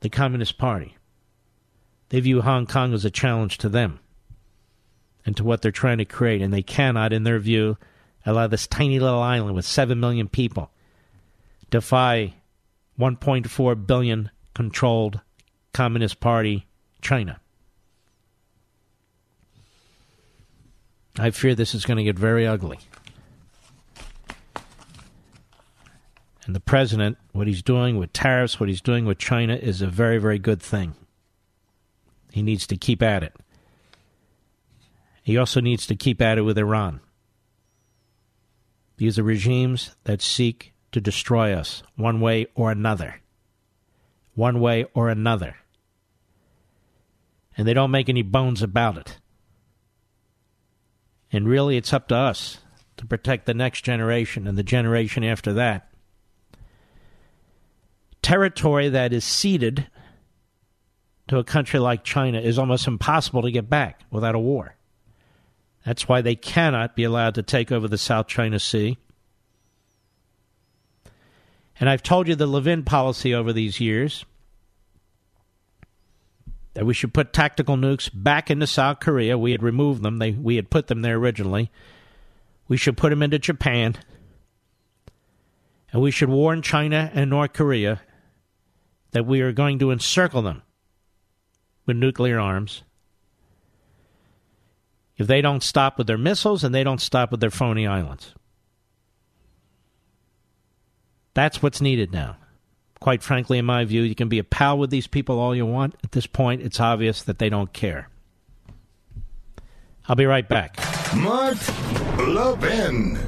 The 0.00 0.08
Communist 0.08 0.58
Party. 0.58 0.96
They 2.08 2.20
view 2.20 2.42
Hong 2.42 2.66
Kong 2.66 2.92
as 2.94 3.04
a 3.04 3.10
challenge 3.10 3.58
to 3.58 3.68
them 3.68 4.00
and 5.24 5.36
to 5.36 5.44
what 5.44 5.62
they're 5.62 5.70
trying 5.70 5.98
to 5.98 6.04
create, 6.04 6.42
and 6.42 6.52
they 6.52 6.62
cannot, 6.62 7.12
in 7.12 7.22
their 7.22 7.38
view, 7.38 7.76
allow 8.26 8.46
this 8.46 8.66
tiny 8.66 8.98
little 8.98 9.22
island 9.22 9.54
with 9.54 9.64
7 9.64 9.98
million 9.98 10.28
people 10.28 10.70
defy 11.72 12.34
1.4 13.00 13.86
billion 13.86 14.30
controlled 14.54 15.20
Communist 15.72 16.20
Party 16.20 16.66
China. 17.00 17.40
I 21.18 21.30
fear 21.30 21.54
this 21.54 21.74
is 21.74 21.84
going 21.84 21.98
to 21.98 22.04
get 22.04 22.18
very 22.18 22.46
ugly. 22.46 22.78
And 26.44 26.54
the 26.56 26.60
president, 26.60 27.18
what 27.32 27.46
he's 27.46 27.62
doing 27.62 27.96
with 27.98 28.12
tariffs, 28.12 28.58
what 28.58 28.68
he's 28.68 28.80
doing 28.80 29.04
with 29.04 29.18
China 29.18 29.54
is 29.54 29.80
a 29.80 29.86
very, 29.86 30.18
very 30.18 30.38
good 30.38 30.60
thing. 30.60 30.94
He 32.32 32.42
needs 32.42 32.66
to 32.66 32.76
keep 32.76 33.02
at 33.02 33.22
it. 33.22 33.34
He 35.22 35.36
also 35.36 35.60
needs 35.60 35.86
to 35.86 35.94
keep 35.94 36.20
at 36.20 36.38
it 36.38 36.42
with 36.42 36.58
Iran. 36.58 37.00
These 38.96 39.18
are 39.18 39.22
regimes 39.22 39.94
that 40.04 40.20
seek 40.20 40.72
to 40.92 41.00
destroy 41.00 41.54
us 41.54 41.82
one 41.96 42.20
way 42.20 42.46
or 42.54 42.70
another. 42.70 43.20
One 44.34 44.60
way 44.60 44.86
or 44.94 45.08
another 45.10 45.56
and 47.56 47.66
they 47.66 47.74
don't 47.74 47.90
make 47.90 48.08
any 48.08 48.22
bones 48.22 48.62
about 48.62 48.96
it. 48.96 49.18
And 51.30 51.48
really, 51.48 51.76
it's 51.76 51.92
up 51.92 52.08
to 52.08 52.16
us 52.16 52.58
to 52.98 53.06
protect 53.06 53.46
the 53.46 53.54
next 53.54 53.82
generation 53.82 54.46
and 54.46 54.56
the 54.56 54.62
generation 54.62 55.24
after 55.24 55.52
that. 55.54 55.88
Territory 58.20 58.88
that 58.90 59.12
is 59.12 59.24
ceded 59.24 59.86
to 61.28 61.38
a 61.38 61.44
country 61.44 61.80
like 61.80 62.04
China 62.04 62.40
is 62.40 62.58
almost 62.58 62.86
impossible 62.86 63.42
to 63.42 63.50
get 63.50 63.70
back 63.70 64.02
without 64.10 64.34
a 64.34 64.38
war. 64.38 64.76
That's 65.84 66.08
why 66.08 66.20
they 66.20 66.36
cannot 66.36 66.94
be 66.94 67.04
allowed 67.04 67.34
to 67.36 67.42
take 67.42 67.72
over 67.72 67.88
the 67.88 67.98
South 67.98 68.28
China 68.28 68.58
Sea. 68.58 68.98
And 71.80 71.88
I've 71.88 72.02
told 72.02 72.28
you 72.28 72.36
the 72.36 72.46
Levin 72.46 72.84
policy 72.84 73.34
over 73.34 73.52
these 73.52 73.80
years 73.80 74.24
that 76.74 76.86
we 76.86 76.94
should 76.94 77.12
put 77.12 77.32
tactical 77.32 77.76
nukes 77.76 78.10
back 78.12 78.50
into 78.50 78.66
South 78.66 79.00
Korea. 79.00 79.36
We 79.36 79.52
had 79.52 79.62
removed 79.62 80.02
them, 80.02 80.18
they, 80.18 80.32
we 80.32 80.56
had 80.56 80.70
put 80.70 80.86
them 80.86 81.02
there 81.02 81.16
originally. 81.16 81.70
We 82.68 82.76
should 82.76 82.96
put 82.96 83.10
them 83.10 83.22
into 83.22 83.38
Japan. 83.38 83.96
And 85.92 86.00
we 86.00 86.10
should 86.10 86.30
warn 86.30 86.62
China 86.62 87.10
and 87.12 87.28
North 87.28 87.52
Korea 87.52 88.00
that 89.10 89.26
we 89.26 89.42
are 89.42 89.52
going 89.52 89.78
to 89.80 89.90
encircle 89.90 90.40
them 90.40 90.62
with 91.84 91.96
nuclear 91.96 92.40
arms 92.40 92.82
if 95.18 95.26
they 95.26 95.42
don't 95.42 95.62
stop 95.62 95.98
with 95.98 96.06
their 96.06 96.18
missiles 96.18 96.64
and 96.64 96.74
they 96.74 96.82
don't 96.82 97.00
stop 97.00 97.30
with 97.30 97.40
their 97.40 97.50
phony 97.50 97.86
islands. 97.86 98.34
That's 101.34 101.62
what's 101.62 101.80
needed 101.80 102.12
now. 102.12 102.36
Quite 103.02 103.24
frankly, 103.24 103.58
in 103.58 103.64
my 103.64 103.84
view, 103.84 104.02
you 104.02 104.14
can 104.14 104.28
be 104.28 104.38
a 104.38 104.44
pal 104.44 104.78
with 104.78 104.90
these 104.90 105.08
people 105.08 105.40
all 105.40 105.56
you 105.56 105.66
want. 105.66 105.96
At 106.04 106.12
this 106.12 106.28
point, 106.28 106.62
it's 106.62 106.78
obvious 106.78 107.24
that 107.24 107.40
they 107.40 107.48
don't 107.48 107.72
care. 107.72 108.08
I'll 110.06 110.14
be 110.14 110.24
right 110.24 110.48
back. 110.48 110.76
Mark 111.16 111.58
Levin. 112.18 113.18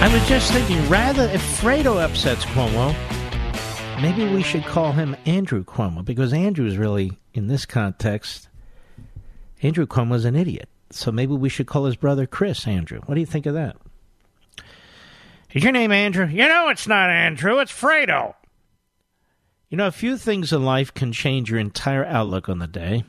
I 0.00 0.08
was 0.12 0.28
just 0.28 0.52
thinking, 0.52 0.88
rather 0.88 1.24
if 1.24 1.42
Fredo 1.60 2.00
upsets 2.00 2.44
Cuomo, 2.44 2.94
maybe 4.00 4.32
we 4.32 4.44
should 4.44 4.64
call 4.64 4.92
him 4.92 5.16
Andrew 5.26 5.64
Cuomo 5.64 6.04
because 6.04 6.32
Andrew 6.32 6.66
is 6.66 6.76
really, 6.76 7.18
in 7.34 7.48
this 7.48 7.66
context, 7.66 8.47
Andrew 9.62 9.86
Cuomo 9.86 10.14
is 10.14 10.24
an 10.24 10.36
idiot. 10.36 10.68
So 10.90 11.12
maybe 11.12 11.34
we 11.34 11.48
should 11.48 11.66
call 11.66 11.84
his 11.84 11.96
brother 11.96 12.26
Chris 12.26 12.66
Andrew. 12.66 13.00
What 13.06 13.14
do 13.14 13.20
you 13.20 13.26
think 13.26 13.46
of 13.46 13.54
that? 13.54 13.76
Is 15.52 15.62
your 15.62 15.72
name 15.72 15.92
Andrew? 15.92 16.26
You 16.26 16.48
know 16.48 16.68
it's 16.68 16.86
not 16.86 17.10
Andrew, 17.10 17.58
it's 17.58 17.72
Fredo. 17.72 18.34
You 19.68 19.76
know, 19.76 19.86
a 19.86 19.92
few 19.92 20.16
things 20.16 20.52
in 20.52 20.64
life 20.64 20.94
can 20.94 21.12
change 21.12 21.50
your 21.50 21.60
entire 21.60 22.04
outlook 22.04 22.48
on 22.48 22.58
the 22.58 22.66
day. 22.66 23.04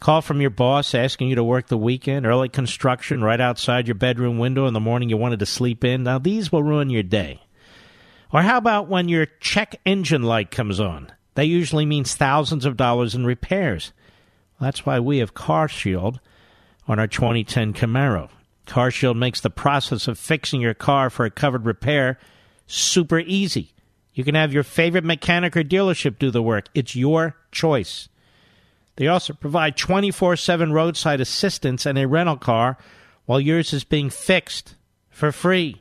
Call 0.00 0.22
from 0.22 0.40
your 0.40 0.50
boss 0.50 0.94
asking 0.94 1.28
you 1.28 1.34
to 1.34 1.44
work 1.44 1.66
the 1.66 1.76
weekend, 1.76 2.24
early 2.24 2.48
construction 2.48 3.22
right 3.22 3.40
outside 3.40 3.88
your 3.88 3.96
bedroom 3.96 4.38
window 4.38 4.66
in 4.66 4.72
the 4.72 4.80
morning 4.80 5.10
you 5.10 5.16
wanted 5.16 5.40
to 5.40 5.46
sleep 5.46 5.84
in. 5.84 6.04
Now, 6.04 6.18
these 6.18 6.52
will 6.52 6.62
ruin 6.62 6.88
your 6.88 7.02
day. 7.02 7.42
Or 8.32 8.42
how 8.42 8.58
about 8.58 8.88
when 8.88 9.08
your 9.08 9.26
check 9.40 9.80
engine 9.84 10.22
light 10.22 10.50
comes 10.50 10.78
on? 10.80 11.10
That 11.34 11.46
usually 11.46 11.84
means 11.84 12.14
thousands 12.14 12.64
of 12.64 12.76
dollars 12.76 13.14
in 13.14 13.26
repairs. 13.26 13.92
That's 14.60 14.84
why 14.84 15.00
we 15.00 15.18
have 15.18 15.34
CarShield 15.34 16.18
on 16.86 16.98
our 16.98 17.06
2010 17.06 17.72
Camaro. 17.74 18.30
CarShield 18.66 19.16
makes 19.16 19.40
the 19.40 19.50
process 19.50 20.08
of 20.08 20.18
fixing 20.18 20.60
your 20.60 20.74
car 20.74 21.10
for 21.10 21.24
a 21.24 21.30
covered 21.30 21.64
repair 21.64 22.18
super 22.66 23.18
easy. 23.20 23.72
You 24.12 24.24
can 24.24 24.34
have 24.34 24.52
your 24.52 24.64
favorite 24.64 25.04
mechanic 25.04 25.56
or 25.56 25.62
dealership 25.62 26.18
do 26.18 26.30
the 26.30 26.42
work. 26.42 26.68
It's 26.74 26.96
your 26.96 27.36
choice. 27.52 28.08
They 28.96 29.06
also 29.06 29.32
provide 29.32 29.76
24 29.76 30.36
7 30.36 30.72
roadside 30.72 31.20
assistance 31.20 31.86
and 31.86 31.96
a 31.96 32.08
rental 32.08 32.36
car 32.36 32.76
while 33.26 33.40
yours 33.40 33.72
is 33.72 33.84
being 33.84 34.10
fixed 34.10 34.74
for 35.08 35.30
free. 35.30 35.80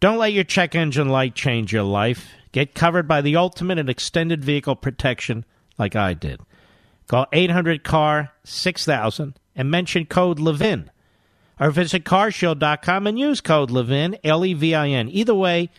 Don't 0.00 0.18
let 0.18 0.32
your 0.32 0.44
check 0.44 0.74
engine 0.74 1.08
light 1.08 1.34
change 1.34 1.72
your 1.72 1.84
life. 1.84 2.32
Get 2.52 2.74
covered 2.74 3.06
by 3.06 3.20
the 3.20 3.36
ultimate 3.36 3.78
and 3.78 3.88
extended 3.88 4.44
vehicle 4.44 4.76
protection 4.76 5.44
like 5.78 5.96
I 5.96 6.14
did. 6.14 6.40
Call 7.06 7.26
800 7.32 7.84
CAR 7.84 8.32
6000 8.44 9.38
and 9.54 9.70
mention 9.70 10.06
code 10.06 10.38
LEVIN. 10.38 10.90
Or 11.60 11.70
visit 11.70 12.04
carshield.com 12.04 13.06
and 13.06 13.18
use 13.18 13.40
code 13.40 13.70
LEVIN, 13.70 14.18
L 14.24 14.44
E 14.44 14.54
V 14.54 14.74
I 14.74 14.88
N. 14.88 15.08
Either 15.08 15.34
way, 15.34 15.70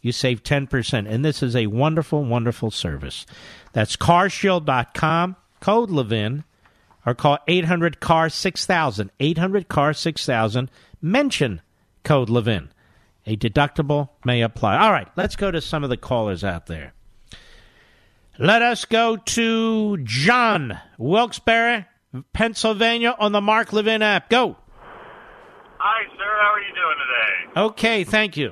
you 0.00 0.12
save 0.12 0.42
10%. 0.42 1.08
And 1.08 1.24
this 1.24 1.42
is 1.42 1.56
a 1.56 1.66
wonderful, 1.66 2.24
wonderful 2.24 2.70
service. 2.70 3.26
That's 3.72 3.96
carshield.com 3.96 5.36
code 5.60 5.90
Levin 5.90 6.44
or 7.06 7.14
call 7.14 7.38
800 7.48 8.00
CAR 8.00 8.28
6000. 8.28 9.10
800 9.18 9.68
CAR 9.68 9.92
6000. 9.92 10.70
Mention 11.00 11.62
code 12.02 12.28
Levin. 12.28 12.70
A 13.26 13.36
deductible 13.36 14.10
may 14.24 14.42
apply. 14.42 14.76
All 14.76 14.92
right, 14.92 15.08
let's 15.16 15.36
go 15.36 15.50
to 15.50 15.60
some 15.60 15.82
of 15.82 15.90
the 15.90 15.96
callers 15.96 16.44
out 16.44 16.66
there. 16.66 16.92
Let 18.38 18.62
us 18.62 18.84
go 18.84 19.14
to 19.14 19.96
John 20.02 20.74
Wilkes-Barre, 20.98 21.86
Pennsylvania 22.34 23.14
on 23.14 23.30
the 23.30 23.40
Mark 23.40 23.72
Levin 23.72 24.02
app. 24.02 24.28
Go. 24.28 24.58
Hi, 25.78 26.02
sir. 26.18 26.32
How 26.42 26.50
are 26.50 26.64
you 26.66 26.74
doing 26.74 26.98
today? 26.98 27.60
Okay, 27.70 28.02
thank 28.02 28.34
you. 28.34 28.50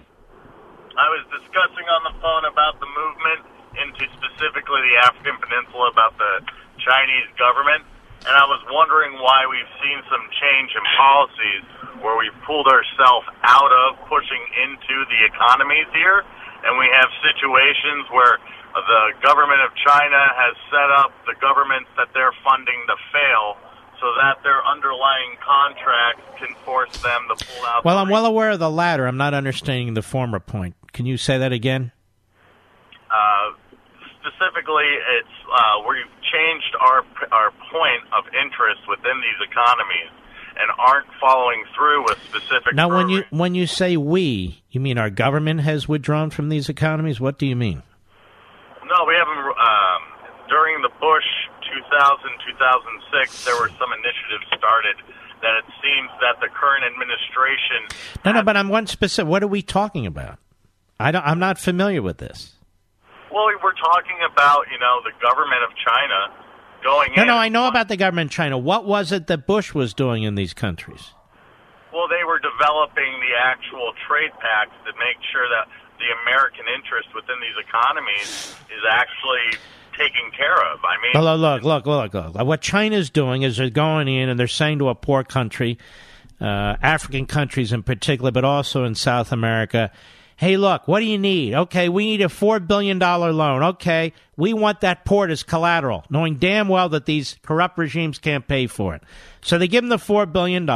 I 0.95 1.09
was 1.11 1.27
discussing 1.35 1.83
on 1.91 2.03
the 2.07 2.15
phone 2.23 2.47
about 2.47 2.79
the 2.79 2.87
movement 2.87 3.43
into 3.75 4.07
specifically 4.23 4.87
the 4.87 5.03
African 5.03 5.35
Peninsula, 5.43 5.91
about 5.91 6.15
the 6.15 6.47
Chinese 6.79 7.27
government, 7.35 7.83
and 8.23 8.39
I 8.39 8.47
was 8.47 8.63
wondering 8.71 9.19
why 9.19 9.51
we've 9.51 9.73
seen 9.83 9.99
some 10.07 10.23
change 10.39 10.71
in 10.79 10.85
policies 10.95 11.65
where 12.07 12.15
we've 12.15 12.39
pulled 12.47 12.71
ourselves 12.71 13.27
out 13.43 13.73
of 13.75 13.99
pushing 14.07 14.43
into 14.63 14.95
the 15.11 15.27
economies 15.27 15.91
here, 15.91 16.23
and 16.63 16.79
we 16.79 16.87
have 16.95 17.11
situations 17.27 18.07
where 18.15 18.39
the 18.75 19.13
government 19.23 19.61
of 19.61 19.71
China 19.77 20.23
has 20.37 20.57
set 20.71 20.91
up 20.91 21.13
the 21.27 21.35
governments 21.41 21.91
that 21.97 22.09
they're 22.15 22.35
funding 22.45 22.81
to 22.89 22.97
fail 23.13 23.57
so 24.01 24.09
that 24.19 24.43
their 24.43 24.65
underlying 24.67 25.37
contracts 25.39 26.23
can 26.39 26.55
force 26.65 26.91
them 27.03 27.29
to 27.31 27.45
pull 27.45 27.67
out. 27.67 27.85
Well, 27.85 27.99
I'm 27.99 28.09
well 28.09 28.27
aware 28.27 28.51
of 28.51 28.59
the 28.59 28.71
latter. 28.71 29.07
I'm 29.07 29.17
not 29.17 29.33
understanding 29.35 29.95
the 29.95 30.03
former 30.03 30.41
point. 30.41 30.75
Can 30.93 31.07
you 31.07 31.17
say 31.17 31.39
that 31.39 31.53
again? 31.53 31.93
Uh, 33.11 33.55
specifically, 34.19 34.89
it's 35.21 35.37
uh, 35.53 35.87
we've 35.89 36.11
changed 36.33 36.75
our 36.81 37.05
our 37.31 37.51
point 37.71 38.03
of 38.17 38.25
interest 38.35 38.81
within 38.89 39.21
these 39.21 39.49
economies 39.49 40.11
and 40.59 40.71
aren't 40.79 41.07
following 41.21 41.63
through 41.77 42.05
with 42.05 42.19
specific. 42.29 42.75
Now, 42.75 42.89
when 42.89 43.09
you 43.09 43.25
when 43.31 43.55
you 43.55 43.67
say 43.67 43.97
we, 43.97 44.63
you 44.71 44.81
mean 44.81 44.99
our 44.99 45.11
government 45.11 45.61
has 45.61 45.87
withdrawn 45.87 46.31
from 46.31 46.49
these 46.49 46.69
economies? 46.69 47.21
What 47.21 47.39
do 47.39 47.47
you 47.47 47.57
mean? 47.57 47.83
No, 48.93 49.05
we 49.09 49.15
haven't. 49.17 49.41
Um, 49.41 50.01
during 50.53 50.83
the 50.85 50.93
Bush 51.01 51.25
2000 51.65 52.29
2006, 52.53 53.45
there 53.49 53.57
were 53.57 53.73
some 53.81 53.89
initiatives 53.97 54.45
started 54.53 54.97
that 55.41 55.57
it 55.59 55.67
seems 55.81 56.11
that 56.21 56.37
the 56.45 56.49
current 56.53 56.85
administration. 56.85 57.89
No, 58.25 58.33
no, 58.33 58.43
but 58.43 58.57
I'm 58.57 58.69
one 58.69 58.87
specific. 58.87 59.29
What 59.29 59.43
are 59.43 59.49
we 59.49 59.63
talking 59.63 60.05
about? 60.07 60.39
I 61.01 61.11
don't, 61.11 61.25
I'm 61.25 61.39
not 61.41 61.59
familiar 61.59 62.03
with 62.03 62.19
this. 62.19 62.53
Well, 63.33 63.49
we're 63.65 63.73
talking 63.81 64.19
about 64.31 64.67
you 64.71 64.79
know 64.79 65.01
the 65.09 65.17
government 65.25 65.65
of 65.65 65.71
China 65.81 66.37
going 66.85 67.11
No, 67.17 67.23
in. 67.23 67.29
no, 67.29 67.37
I 67.37 67.49
know 67.49 67.67
about 67.67 67.89
the 67.89 67.97
government 67.97 68.29
of 68.31 68.35
China. 68.37 68.59
What 68.59 68.85
was 68.85 69.11
it 69.11 69.27
that 69.29 69.47
Bush 69.47 69.73
was 69.73 69.95
doing 69.95 70.23
in 70.23 70.35
these 70.35 70.53
countries? 70.53 71.15
Well, 71.93 72.09
they 72.09 72.25
were 72.25 72.41
developing 72.41 73.13
the 73.21 73.33
actual 73.41 73.93
trade 74.09 74.33
pacts 74.41 74.77
to 74.85 74.93
make 75.01 75.17
sure 75.33 75.49
that 75.49 75.69
the 76.03 76.11
American 76.27 76.67
interest 76.75 77.09
within 77.15 77.37
these 77.41 77.55
economies 77.63 78.55
is 78.75 78.83
actually 78.91 79.59
taken 79.97 80.31
care 80.37 80.59
of. 80.73 80.81
I 80.83 81.01
mean, 81.01 81.23
look, 81.23 81.63
look, 81.63 81.87
look, 81.87 82.15
look, 82.15 82.35
look. 82.35 82.47
What 82.47 82.61
China's 82.61 83.11
doing 83.11 83.43
is 83.43 83.57
they're 83.57 83.71
going 83.71 84.09
in 84.09 84.29
and 84.29 84.39
they're 84.39 84.49
saying 84.49 84.81
to 84.81 84.89
a 84.89 84.95
poor 84.95 85.23
country, 85.23 85.79
uh, 86.41 86.77
African 86.83 87.27
countries 87.27 87.73
in 87.73 87.83
particular, 87.83 88.33
but 88.33 88.45
also 88.45 88.85
in 88.85 88.95
South 88.95 89.31
America, 89.31 89.93
hey, 90.37 90.57
look, 90.57 90.89
what 90.89 90.99
do 90.99 91.07
you 91.07 91.19
need? 91.19 91.55
Okay, 91.55 91.89
we 91.89 92.05
need 92.05 92.21
a 92.21 92.27
$4 92.27 92.67
billion 92.67 92.99
loan. 92.99 93.63
Okay, 93.63 94.13
we 94.37 94.53
want 94.53 94.81
that 94.81 95.05
port 95.05 95.31
as 95.31 95.45
collateral, 95.45 96.05
knowing 96.11 96.37
damn 96.37 96.67
well 96.67 96.89
that 96.89 97.07
these 97.07 97.39
corrupt 97.43 97.79
regimes 97.79 98.19
can't 98.19 98.49
pay 98.49 98.67
for 98.67 98.95
it. 98.97 99.03
So 99.43 99.57
they 99.57 99.69
give 99.69 99.83
them 99.83 99.89
the 99.89 99.99
$4 99.99 100.33
billion. 100.33 100.67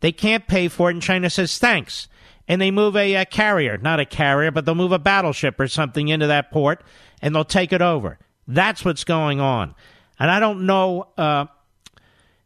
They 0.00 0.12
can't 0.12 0.46
pay 0.48 0.66
for 0.68 0.90
it, 0.90 0.94
and 0.94 1.02
China 1.02 1.30
says, 1.30 1.56
thanks. 1.58 2.08
And 2.50 2.60
they 2.60 2.72
move 2.72 2.96
a, 2.96 3.14
uh 3.14 3.24
carrier, 3.26 3.78
not 3.78 4.00
a 4.00 4.04
carrier, 4.04 4.50
but 4.50 4.64
they'll 4.64 4.74
move 4.74 4.90
a 4.90 4.98
battleship 4.98 5.60
or 5.60 5.68
something 5.68 6.08
into 6.08 6.26
that 6.26 6.50
port, 6.50 6.82
and 7.22 7.32
they'll 7.32 7.44
take 7.44 7.72
it 7.72 7.80
over. 7.80 8.18
That's 8.48 8.84
what's 8.84 9.04
going 9.04 9.40
on. 9.40 9.76
And 10.18 10.28
I 10.28 10.40
don't 10.40 10.66
know 10.66 11.06
uh, 11.16 11.46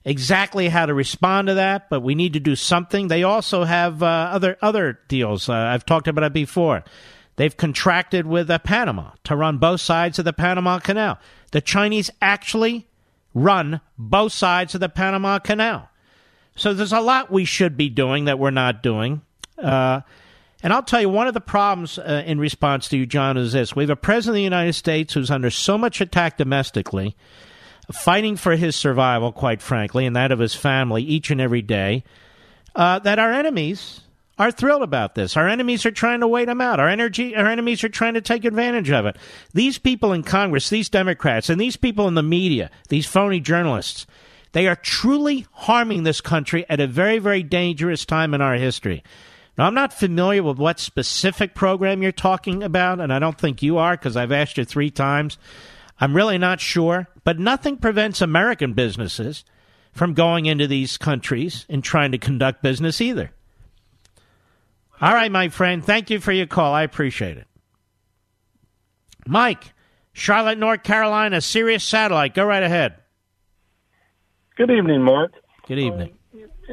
exactly 0.05 0.68
how 0.68 0.85
to 0.85 0.93
respond 0.93 1.48
to 1.48 1.55
that, 1.55 1.89
but 1.89 2.02
we 2.02 2.14
need 2.14 2.35
to 2.35 2.40
do 2.40 2.55
something. 2.55 3.09
They 3.09 3.22
also 3.22 3.64
have 3.64 4.02
uh, 4.02 4.28
other 4.31 4.59
other 4.60 5.01
deals. 5.09 5.48
Uh, 5.48 5.55
I've 5.55 5.86
talked 5.86 6.06
about 6.06 6.24
it 6.24 6.35
before. 6.35 6.85
They've 7.36 7.56
contracted 7.56 8.26
with 8.26 8.51
uh, 8.51 8.59
Panama 8.59 9.12
to 9.24 9.35
run 9.35 9.56
both 9.56 9.81
sides 9.81 10.18
of 10.18 10.26
the 10.26 10.35
Panama 10.35 10.81
Canal. 10.81 11.18
The 11.52 11.62
Chinese 11.62 12.10
actually 12.20 12.86
run 13.32 13.81
both 13.97 14.32
sides 14.32 14.74
of 14.74 14.82
the 14.82 14.90
Panama 14.90 15.39
Canal. 15.39 15.89
So 16.56 16.74
there's 16.74 16.93
a 16.93 17.01
lot 17.01 17.32
we 17.32 17.47
should 17.47 17.78
be 17.78 17.89
doing 17.89 18.26
that 18.26 18.39
we're 18.39 18.51
not 18.51 18.82
doing. 18.82 19.22
Uh, 19.59 20.01
and 20.62 20.72
I'll 20.72 20.82
tell 20.82 21.01
you, 21.01 21.10
one 21.10 21.26
of 21.26 21.35
the 21.35 21.40
problems 21.40 21.98
uh, 21.98 22.22
in 22.24 22.39
response 22.39 22.89
to 22.89 22.97
you, 22.97 23.05
John, 23.05 23.36
is 23.36 23.52
this. 23.52 23.76
We 23.76 23.82
have 23.82 23.90
a 23.90 23.97
president 23.97 24.32
of 24.32 24.36
the 24.36 24.43
United 24.43 24.72
States 24.72 25.12
who's 25.12 25.31
under 25.31 25.51
so 25.51 25.76
much 25.76 26.01
attack 26.01 26.39
domestically, 26.39 27.16
fighting 27.93 28.36
for 28.36 28.56
his 28.56 28.74
survival, 28.74 29.31
quite 29.31 29.60
frankly, 29.60 30.06
and 30.06 30.16
that 30.16 30.32
of 30.32 30.39
his 30.39 30.55
family 30.55 31.02
each 31.02 31.31
and 31.31 31.40
every 31.40 31.60
day, 31.60 32.02
uh, 32.74 32.98
that 33.01 33.18
our 33.18 33.31
enemies 33.31 34.01
are 34.39 34.51
thrilled 34.51 34.82
about 34.82 35.14
this. 35.14 35.36
Our 35.36 35.48
enemies 35.48 35.86
are 35.86 35.90
trying 35.90 36.20
to 36.20 36.28
wait 36.28 36.48
him 36.48 36.60
out. 36.60 36.81
Our 36.81 36.89
energy, 36.89 37.36
our 37.36 37.47
enemies 37.47 37.85
are 37.85 37.89
trying 37.89 38.14
to 38.14 38.20
take 38.20 38.44
advantage 38.44 38.90
of 38.90 39.06
it. 39.06 39.16
These 39.52 39.78
people 39.78 40.12
in 40.12 40.22
Congress, 40.22 40.70
these 40.70 40.89
Democrats, 40.89 41.51
and 41.51 41.60
these 41.60 41.76
people 41.76 42.09
in 42.09 42.14
the 42.14 42.22
media, 42.22 42.70
these 42.89 43.06
phony 43.06 43.39
journalists, 43.39 44.06
they 44.52 44.66
are 44.66 44.76
truly 44.76 45.47
harming 45.52 46.02
this 46.02 46.20
country 46.20 46.64
at 46.68 46.81
a 46.81 46.86
very, 46.86 47.18
very 47.18 47.43
dangerous 47.43 48.05
time 48.05 48.35
in 48.35 48.40
our 48.40 48.55
history. 48.55 49.05
Now, 49.56 49.66
I'm 49.66 49.74
not 49.74 49.93
familiar 49.93 50.43
with 50.43 50.59
what 50.59 50.81
specific 50.81 51.55
program 51.55 52.02
you're 52.02 52.12
talking 52.12 52.62
about, 52.62 53.01
and 53.01 53.12
I 53.12 53.20
don't 53.20 53.39
think 53.39 53.62
you 53.62 53.78
are 53.78 53.97
because 53.97 54.16
I've 54.16 54.32
asked 54.32 54.59
you 54.59 54.64
three 54.64 54.90
times. 54.90 55.39
I'm 56.01 56.16
really 56.16 56.39
not 56.39 56.60
sure, 56.60 57.09
but 57.22 57.39
nothing 57.39 57.76
prevents 57.76 58.20
American 58.20 58.72
businesses 58.72 59.44
from 59.93 60.12
going 60.12 60.47
into 60.47 60.66
these 60.66 60.98
countries 60.98 61.66
and 61.68 61.85
trying 61.85 62.10
to 62.12 62.18
conduct 62.18 62.62
business 62.62 63.01
either. 63.01 63.31
All 65.01 65.14
right, 65.14 65.31
my 65.31 65.48
friend, 65.51 65.85
thank 65.85 66.10
you 66.10 66.18
for 66.18 66.32
your 66.32 66.47
call. 66.47 66.74
I 66.74 66.82
appreciate 66.82 67.36
it. 67.36 67.47
Mike, 69.26 69.72
Charlotte, 70.12 70.59
North 70.59 70.82
Carolina, 70.82 71.40
Sirius 71.40 71.85
Satellite. 71.85 72.35
Go 72.35 72.44
right 72.44 72.62
ahead. 72.62 72.94
Good 74.56 74.70
evening, 74.70 75.02
Mark. 75.02 75.32
Good 75.66 75.78
evening 75.78 76.18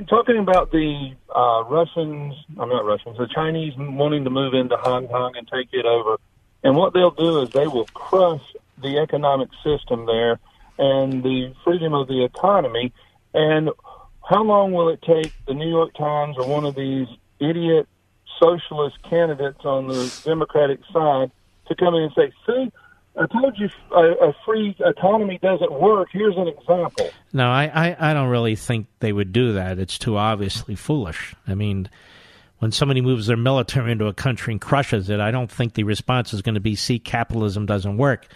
talking 0.08 0.38
about 0.38 0.72
the 0.72 1.14
uh, 1.36 1.64
Russians, 1.68 2.36
I'm 2.58 2.70
not 2.70 2.86
Russians, 2.86 3.18
the 3.18 3.28
Chinese 3.34 3.74
wanting 3.78 4.24
to 4.24 4.30
move 4.30 4.54
into 4.54 4.78
Hong 4.78 5.08
Kong 5.08 5.34
and 5.38 5.48
take 5.48 5.70
it 5.72 5.86
over. 5.86 6.18
And 6.64 6.76
what 6.76 6.94
they'll 6.94 7.12
do 7.12 7.42
is 7.42 7.50
they 7.50 7.68
will 7.68 7.88
crush 7.94 8.42
the 8.82 9.00
economic 9.00 9.50
system 9.64 10.06
there 10.06 10.40
and 10.78 11.24
the 11.24 11.54
freedom 11.64 11.94
of 11.94 12.08
the 12.08 12.24
economy. 12.24 12.94
And 13.34 13.70
how 14.28 14.44
long 14.44 14.72
will 14.72 14.90
it 14.90 15.02
take 15.02 15.34
the 15.48 15.54
New 15.54 15.70
York 15.70 15.94
Times 15.96 16.38
or 16.38 16.48
one 16.48 16.66
of 16.66 16.76
these 16.76 17.08
idiot 17.40 17.88
socialist 18.42 18.98
candidates 19.10 19.64
on 19.66 19.88
the 19.88 20.14
Democratic 20.24 20.80
side 20.92 21.32
to 21.68 21.76
come 21.76 21.96
in 21.96 22.04
and 22.04 22.12
say, 22.16 22.32
see, 22.48 22.72
I 23.18 23.28
told 23.28 23.58
you 23.58 23.70
a, 23.94 24.30
a, 24.30 24.36
free 24.46 24.76
economy 24.80 25.38
doesn't 25.42 25.72
work. 25.74 26.10
Here's 26.14 26.38
an 26.38 26.48
example. 26.48 27.10
No, 27.34 27.50
I, 27.50 27.66
I, 27.74 28.12
I 28.12 28.14
don't 28.14 28.30
really 28.30 28.56
think 28.56 28.88
they 29.00 29.12
would 29.12 29.34
do 29.34 29.54
that. 29.54 29.80
It's 29.80 29.98
too 29.98 30.18
obviously 30.18 30.76
foolish. 30.76 31.36
I 31.46 31.54
mean, 31.54 31.90
when 32.60 32.72
somebody 32.72 33.02
moves 33.02 33.28
their 33.28 33.38
military 33.38 33.92
into 33.92 34.06
a 34.06 34.14
country 34.14 34.54
and 34.54 34.62
crushes 34.62 35.10
it, 35.10 35.20
I 35.20 35.32
don't 35.32 35.52
think 35.52 35.74
the 35.74 35.84
response 35.84 36.34
is 36.34 36.42
going 36.42 36.56
to 36.56 36.62
be, 36.62 36.76
see, 36.76 37.00
capitalism 37.00 37.66
doesn't 37.66 37.98
work. 37.98 38.28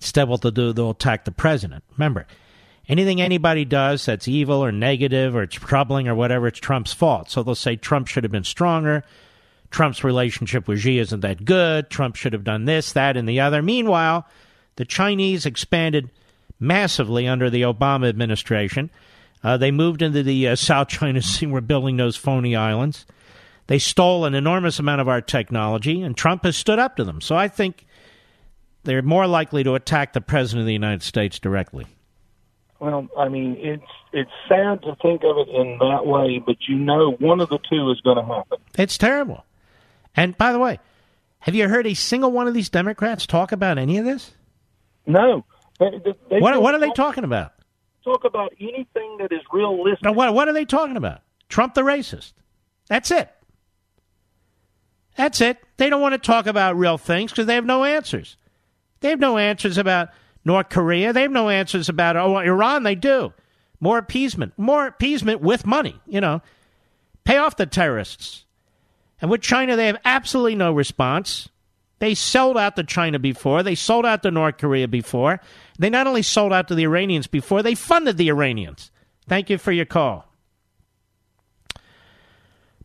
Instead, 0.00 0.28
what 0.28 0.40
they'll 0.40 0.50
do, 0.50 0.72
they'll 0.72 0.90
attack 0.90 1.24
the 1.24 1.30
president. 1.30 1.84
Remember, 1.96 2.26
anything 2.88 3.20
anybody 3.20 3.64
does 3.64 4.04
that's 4.06 4.26
evil 4.26 4.64
or 4.64 4.72
negative 4.72 5.36
or 5.36 5.42
it's 5.42 5.54
troubling 5.54 6.08
or 6.08 6.14
whatever, 6.14 6.48
it's 6.48 6.58
Trump's 6.58 6.92
fault. 6.92 7.30
So 7.30 7.42
they'll 7.42 7.54
say 7.54 7.76
Trump 7.76 8.08
should 8.08 8.24
have 8.24 8.32
been 8.32 8.44
stronger. 8.44 9.04
Trump's 9.76 10.02
relationship 10.02 10.66
with 10.66 10.78
Xi 10.78 10.98
isn't 10.98 11.20
that 11.20 11.44
good. 11.44 11.90
Trump 11.90 12.16
should 12.16 12.32
have 12.32 12.44
done 12.44 12.64
this, 12.64 12.94
that, 12.94 13.14
and 13.14 13.28
the 13.28 13.40
other. 13.40 13.60
Meanwhile, 13.60 14.26
the 14.76 14.86
Chinese 14.86 15.44
expanded 15.44 16.10
massively 16.58 17.28
under 17.28 17.50
the 17.50 17.60
Obama 17.60 18.08
administration. 18.08 18.88
Uh, 19.44 19.58
they 19.58 19.70
moved 19.70 20.00
into 20.00 20.22
the 20.22 20.48
uh, 20.48 20.56
South 20.56 20.88
China 20.88 21.20
Sea. 21.22 21.44
We're 21.44 21.60
building 21.60 21.98
those 21.98 22.16
phony 22.16 22.56
islands. 22.56 23.04
They 23.66 23.78
stole 23.78 24.24
an 24.24 24.34
enormous 24.34 24.78
amount 24.78 25.02
of 25.02 25.08
our 25.08 25.20
technology, 25.20 26.00
and 26.00 26.16
Trump 26.16 26.44
has 26.44 26.56
stood 26.56 26.78
up 26.78 26.96
to 26.96 27.04
them. 27.04 27.20
So 27.20 27.36
I 27.36 27.48
think 27.48 27.84
they're 28.84 29.02
more 29.02 29.26
likely 29.26 29.62
to 29.64 29.74
attack 29.74 30.14
the 30.14 30.22
president 30.22 30.60
of 30.62 30.66
the 30.68 30.72
United 30.72 31.02
States 31.02 31.38
directly. 31.38 31.84
Well, 32.80 33.08
I 33.18 33.28
mean, 33.28 33.58
it's 33.58 33.92
it's 34.14 34.30
sad 34.48 34.80
to 34.84 34.96
think 35.02 35.22
of 35.22 35.36
it 35.36 35.50
in 35.50 35.76
that 35.80 36.06
way, 36.06 36.42
but 36.46 36.56
you 36.66 36.76
know, 36.76 37.10
one 37.18 37.40
of 37.40 37.50
the 37.50 37.58
two 37.70 37.90
is 37.90 38.00
going 38.00 38.16
to 38.16 38.24
happen. 38.24 38.56
It's 38.78 38.96
terrible. 38.96 39.44
And 40.16 40.36
by 40.36 40.52
the 40.52 40.58
way, 40.58 40.80
have 41.40 41.54
you 41.54 41.68
heard 41.68 41.86
a 41.86 41.94
single 41.94 42.32
one 42.32 42.48
of 42.48 42.54
these 42.54 42.70
Democrats 42.70 43.26
talk 43.26 43.52
about 43.52 43.78
any 43.78 43.98
of 43.98 44.04
this? 44.04 44.32
No. 45.06 45.44
They, 45.78 45.90
they 46.30 46.40
what, 46.40 46.60
what 46.60 46.74
are 46.74 46.80
they 46.80 46.90
talking 46.90 47.24
about? 47.24 47.52
Talk 48.02 48.24
about 48.24 48.52
anything 48.58 49.18
that 49.18 49.30
is 49.30 49.42
realistic. 49.52 50.02
Now, 50.02 50.12
what, 50.12 50.32
what 50.32 50.48
are 50.48 50.52
they 50.52 50.64
talking 50.64 50.96
about? 50.96 51.20
Trump 51.48 51.74
the 51.74 51.82
racist. 51.82 52.32
That's 52.88 53.10
it. 53.10 53.30
That's 55.16 55.40
it. 55.40 55.58
They 55.76 55.90
don't 55.90 56.00
want 56.00 56.14
to 56.14 56.18
talk 56.18 56.46
about 56.46 56.76
real 56.76 56.98
things 56.98 57.30
because 57.30 57.46
they 57.46 57.54
have 57.54 57.64
no 57.64 57.84
answers. 57.84 58.36
They 59.00 59.10
have 59.10 59.20
no 59.20 59.38
answers 59.38 59.78
about 59.78 60.08
North 60.44 60.68
Korea. 60.68 61.12
They 61.12 61.22
have 61.22 61.30
no 61.30 61.48
answers 61.48 61.88
about 61.88 62.16
oh 62.16 62.38
Iran. 62.38 62.82
They 62.82 62.94
do 62.94 63.32
more 63.80 63.98
appeasement, 63.98 64.54
more 64.56 64.86
appeasement 64.86 65.40
with 65.40 65.66
money. 65.66 66.00
You 66.06 66.20
know, 66.20 66.42
pay 67.24 67.38
off 67.38 67.56
the 67.56 67.66
terrorists. 67.66 68.45
And 69.20 69.30
with 69.30 69.40
China, 69.40 69.76
they 69.76 69.86
have 69.86 70.00
absolutely 70.04 70.54
no 70.54 70.72
response. 70.72 71.48
They 71.98 72.14
sold 72.14 72.58
out 72.58 72.76
to 72.76 72.84
China 72.84 73.18
before. 73.18 73.62
They 73.62 73.74
sold 73.74 74.04
out 74.04 74.22
to 74.22 74.30
North 74.30 74.58
Korea 74.58 74.86
before. 74.86 75.40
They 75.78 75.88
not 75.88 76.06
only 76.06 76.22
sold 76.22 76.52
out 76.52 76.68
to 76.68 76.74
the 76.74 76.84
Iranians 76.84 77.26
before, 77.26 77.62
they 77.62 77.74
funded 77.74 78.18
the 78.18 78.28
Iranians. 78.28 78.90
Thank 79.26 79.48
you 79.48 79.56
for 79.56 79.72
your 79.72 79.86
call. 79.86 80.30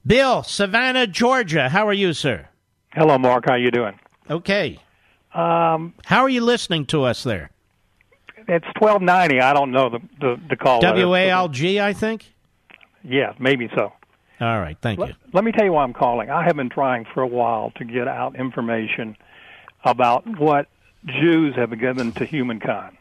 Bill, 0.05 0.43
Savannah, 0.43 1.07
Georgia. 1.07 1.69
How 1.69 1.87
are 1.87 1.93
you, 1.93 2.13
sir? 2.13 2.47
Hello, 2.93 3.17
Mark. 3.17 3.45
How 3.45 3.53
are 3.53 3.59
you 3.59 3.71
doing? 3.71 3.99
Okay. 4.29 4.79
Um, 5.33 5.93
How 6.05 6.21
are 6.21 6.29
you 6.29 6.41
listening 6.41 6.85
to 6.87 7.03
us 7.03 7.23
there? 7.23 7.51
It's 8.47 8.65
twelve 8.75 9.01
ninety. 9.01 9.39
I 9.39 9.53
don't 9.53 9.71
know 9.71 9.89
the 9.89 9.99
the, 10.19 10.41
the 10.49 10.55
call. 10.55 10.81
WALG, 10.81 11.79
I 11.79 11.93
think. 11.93 12.33
Yeah, 13.03 13.33
maybe 13.39 13.69
so. 13.75 13.93
All 14.41 14.59
right, 14.59 14.77
thank 14.81 14.99
let, 14.99 15.09
you. 15.09 15.15
Let 15.33 15.43
me 15.43 15.51
tell 15.51 15.65
you 15.65 15.73
why 15.73 15.83
I'm 15.83 15.93
calling. 15.93 16.31
I 16.31 16.43
have 16.43 16.55
been 16.55 16.69
trying 16.69 17.05
for 17.13 17.21
a 17.21 17.27
while 17.27 17.71
to 17.77 17.85
get 17.85 18.07
out 18.07 18.35
information 18.35 19.15
about 19.85 20.25
what 20.39 20.67
Jews 21.05 21.55
have 21.55 21.79
given 21.79 22.11
to 22.13 22.25
humankind, 22.25 22.97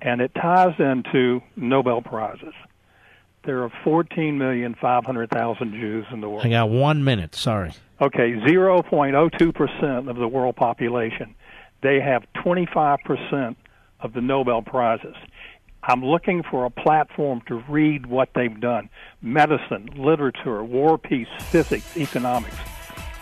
and 0.00 0.20
it 0.20 0.34
ties 0.34 0.74
into 0.80 1.40
Nobel 1.54 2.02
prizes. 2.02 2.54
There 3.44 3.62
are 3.62 3.70
14,500,000 3.84 5.72
Jews 5.72 6.06
in 6.12 6.20
the 6.20 6.28
world. 6.28 6.44
I 6.44 6.50
got 6.50 6.68
one 6.68 7.04
minute. 7.04 7.34
Sorry. 7.34 7.72
Okay, 8.00 8.32
0.02% 8.32 10.10
of 10.10 10.16
the 10.16 10.28
world 10.28 10.56
population. 10.56 11.34
They 11.82 12.00
have 12.00 12.24
25% 12.44 13.56
of 14.00 14.12
the 14.12 14.20
Nobel 14.20 14.62
Prizes. 14.62 15.16
I'm 15.90 16.04
looking 16.04 16.44
for 16.44 16.66
a 16.66 16.70
platform 16.70 17.42
to 17.48 17.64
read 17.68 18.06
what 18.06 18.28
they've 18.32 18.60
done 18.60 18.90
medicine, 19.22 19.90
literature, 19.96 20.62
war, 20.62 20.96
peace, 20.96 21.26
physics, 21.40 21.96
economics. 21.96 22.54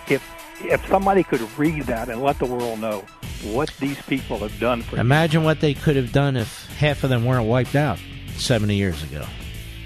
If 0.07 0.23
if 0.61 0.87
somebody 0.87 1.23
could 1.23 1.41
read 1.57 1.85
that 1.85 2.11
and 2.11 2.21
let 2.21 2.39
the 2.39 2.45
world 2.45 2.81
know 2.81 3.07
what 3.43 3.73
these 3.81 3.99
people 4.03 4.37
have 4.41 4.61
done 4.61 4.83
for 4.83 4.99
Imagine 4.99 5.45
what 5.45 5.61
they 5.61 5.73
could 5.73 5.97
have 5.97 6.13
done 6.13 6.37
if 6.37 6.67
half 6.77 7.05
of 7.05 7.09
them 7.09 7.25
weren't 7.25 7.47
wiped 7.47 7.75
out 7.75 7.99
70 8.37 8.75
years 8.75 9.03
ago. 9.03 9.25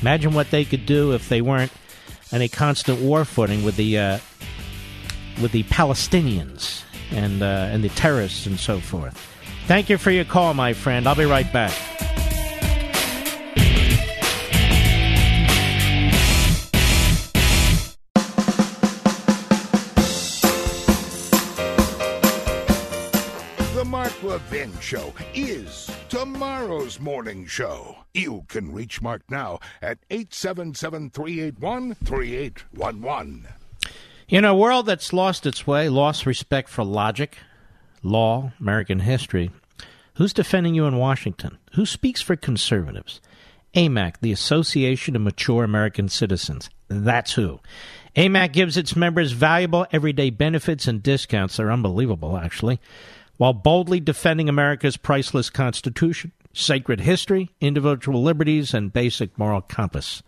Imagine 0.01 0.33
what 0.33 0.51
they 0.51 0.65
could 0.65 0.85
do 0.85 1.13
if 1.13 1.29
they 1.29 1.41
weren't 1.41 1.71
on 2.33 2.43
a 2.43 2.49
constant 2.49 3.01
war 3.01 3.25
footing 3.25 3.63
with 3.63 3.77
the 3.77 3.97
uh, 3.97 4.19
with 5.41 5.53
the 5.53 5.63
Palestinians 5.65 6.83
and 7.13 7.45
uh, 7.45 7.69
and 7.71 7.85
the 7.85 7.91
terrorists 7.91 8.47
and 8.47 8.59
so 8.59 8.81
forth. 8.81 9.17
Thank 9.69 9.89
you 9.89 9.99
for 9.99 10.11
your 10.11 10.25
call, 10.25 10.53
my 10.55 10.73
friend. 10.73 11.07
I'll 11.07 11.15
be 11.15 11.27
right 11.27 11.51
back. 11.53 11.73
Levin 24.23 24.73
Show 24.79 25.13
is 25.35 25.91
tomorrow's 26.09 27.01
morning 27.01 27.45
show. 27.45 27.97
You 28.15 28.45
can 28.47 28.73
reach 28.73 29.03
Mark 29.03 29.23
now 29.29 29.59
at 29.81 29.99
877 30.11 31.11
381 31.11 31.95
3811. 31.95 33.49
In 34.29 34.45
a 34.45 34.55
world 34.55 34.87
that's 34.87 35.13
lost 35.13 35.45
its 35.45 35.67
way, 35.67 35.89
lost 35.89 36.25
respect 36.25 36.69
for 36.69 36.85
logic, 36.85 37.39
law, 38.05 38.53
American 38.61 39.01
history, 39.01 39.51
who's 40.15 40.33
defending 40.33 40.77
you 40.77 40.87
in 40.87 40.99
Washington? 40.99 41.59
Who 41.75 41.85
speaks 41.85 42.21
for 42.21 42.37
conservatives? 42.37 43.21
AMAC, 43.75 44.21
the 44.21 44.33
Association 44.33 45.17
of 45.17 45.23
Mature 45.23 45.65
American 45.65 46.09
Citizens. 46.09 46.71
That's 46.87 47.33
who. 47.33 47.59
AMAC 48.15 48.53
gives 48.53 48.77
its 48.77 48.95
members 48.95 49.33
valuable 49.33 49.87
everyday 49.91 50.31
benefits 50.31 50.87
and 50.87 51.03
discounts. 51.03 51.57
They're 51.57 51.73
unbelievable, 51.73 52.37
actually, 52.37 52.79
while 53.37 53.53
boldly 53.53 54.01
defending 54.01 54.49
America's 54.49 54.97
priceless 54.97 55.51
Constitution, 55.51 56.33
sacred 56.53 57.01
history, 57.01 57.51
individual 57.61 58.23
liberties, 58.23 58.75
and 58.75 58.93
basic 58.93 59.37
moral 59.39 59.61
compass. 59.61 60.23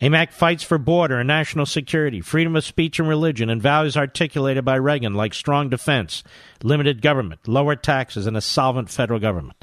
AMAC 0.00 0.32
fights 0.32 0.62
for 0.62 0.78
border 0.78 1.18
and 1.18 1.26
national 1.26 1.66
security, 1.66 2.22
freedom 2.22 2.56
of 2.56 2.64
speech 2.64 2.98
and 2.98 3.08
religion, 3.08 3.50
and 3.50 3.60
values 3.60 3.98
articulated 3.98 4.64
by 4.64 4.76
Reagan 4.76 5.14
like 5.14 5.34
strong 5.34 5.68
defense, 5.68 6.24
limited 6.62 7.02
government, 7.02 7.46
lower 7.46 7.76
taxes, 7.76 8.26
and 8.26 8.36
a 8.36 8.40
solvent 8.40 8.88
federal 8.88 9.20
government. 9.20 9.62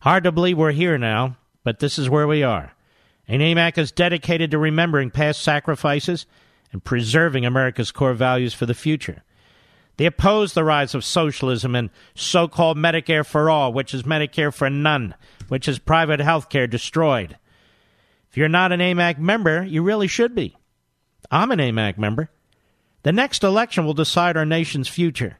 Hard 0.00 0.24
to 0.24 0.32
believe 0.32 0.56
we're 0.56 0.72
here 0.72 0.96
now, 0.96 1.36
but 1.64 1.80
this 1.80 1.98
is 1.98 2.08
where 2.08 2.26
we 2.26 2.42
are. 2.42 2.72
And 3.28 3.42
AMAC 3.42 3.76
is 3.76 3.92
dedicated 3.92 4.50
to 4.50 4.58
remembering 4.58 5.10
past 5.10 5.42
sacrifices 5.42 6.26
and 6.72 6.82
preserving 6.82 7.44
America's 7.44 7.92
core 7.92 8.14
values 8.14 8.54
for 8.54 8.64
the 8.64 8.74
future. 8.74 9.22
They 9.96 10.06
oppose 10.06 10.54
the 10.54 10.64
rise 10.64 10.94
of 10.94 11.04
socialism 11.04 11.74
and 11.74 11.90
so 12.14 12.48
called 12.48 12.76
Medicare 12.76 13.26
for 13.26 13.50
all, 13.50 13.72
which 13.72 13.92
is 13.92 14.04
Medicare 14.04 14.52
for 14.52 14.70
none, 14.70 15.14
which 15.48 15.68
is 15.68 15.78
private 15.78 16.20
health 16.20 16.48
care 16.48 16.66
destroyed. 16.66 17.36
If 18.30 18.36
you're 18.36 18.48
not 18.48 18.72
an 18.72 18.80
AMAC 18.80 19.18
member, 19.18 19.62
you 19.62 19.82
really 19.82 20.06
should 20.06 20.34
be. 20.34 20.56
I'm 21.30 21.50
an 21.50 21.58
AMAC 21.58 21.98
member. 21.98 22.30
The 23.02 23.12
next 23.12 23.44
election 23.44 23.84
will 23.84 23.94
decide 23.94 24.36
our 24.36 24.46
nation's 24.46 24.88
future. 24.88 25.38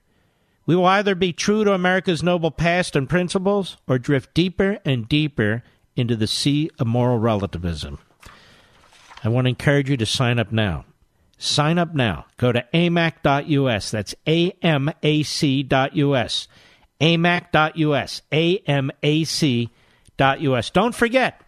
We 0.66 0.76
will 0.76 0.86
either 0.86 1.14
be 1.14 1.32
true 1.32 1.64
to 1.64 1.72
America's 1.72 2.22
noble 2.22 2.50
past 2.50 2.94
and 2.94 3.08
principles 3.08 3.78
or 3.88 3.98
drift 3.98 4.34
deeper 4.34 4.78
and 4.84 5.08
deeper 5.08 5.62
into 5.96 6.16
the 6.16 6.26
sea 6.26 6.70
of 6.78 6.86
moral 6.86 7.18
relativism. 7.18 7.98
I 9.24 9.28
want 9.28 9.46
to 9.46 9.50
encourage 9.50 9.88
you 9.88 9.96
to 9.96 10.06
sign 10.06 10.38
up 10.38 10.52
now. 10.52 10.84
Sign 11.42 11.76
up 11.76 11.92
now. 11.92 12.26
Go 12.36 12.52
to 12.52 12.64
amac.us. 12.72 13.90
That's 13.90 14.14
A-M-A-C.us. 14.28 15.68
amac.us. 17.00 18.22
A-M-A-C.us. 18.32 19.70
Don't 20.70 20.94
forget, 20.94 21.40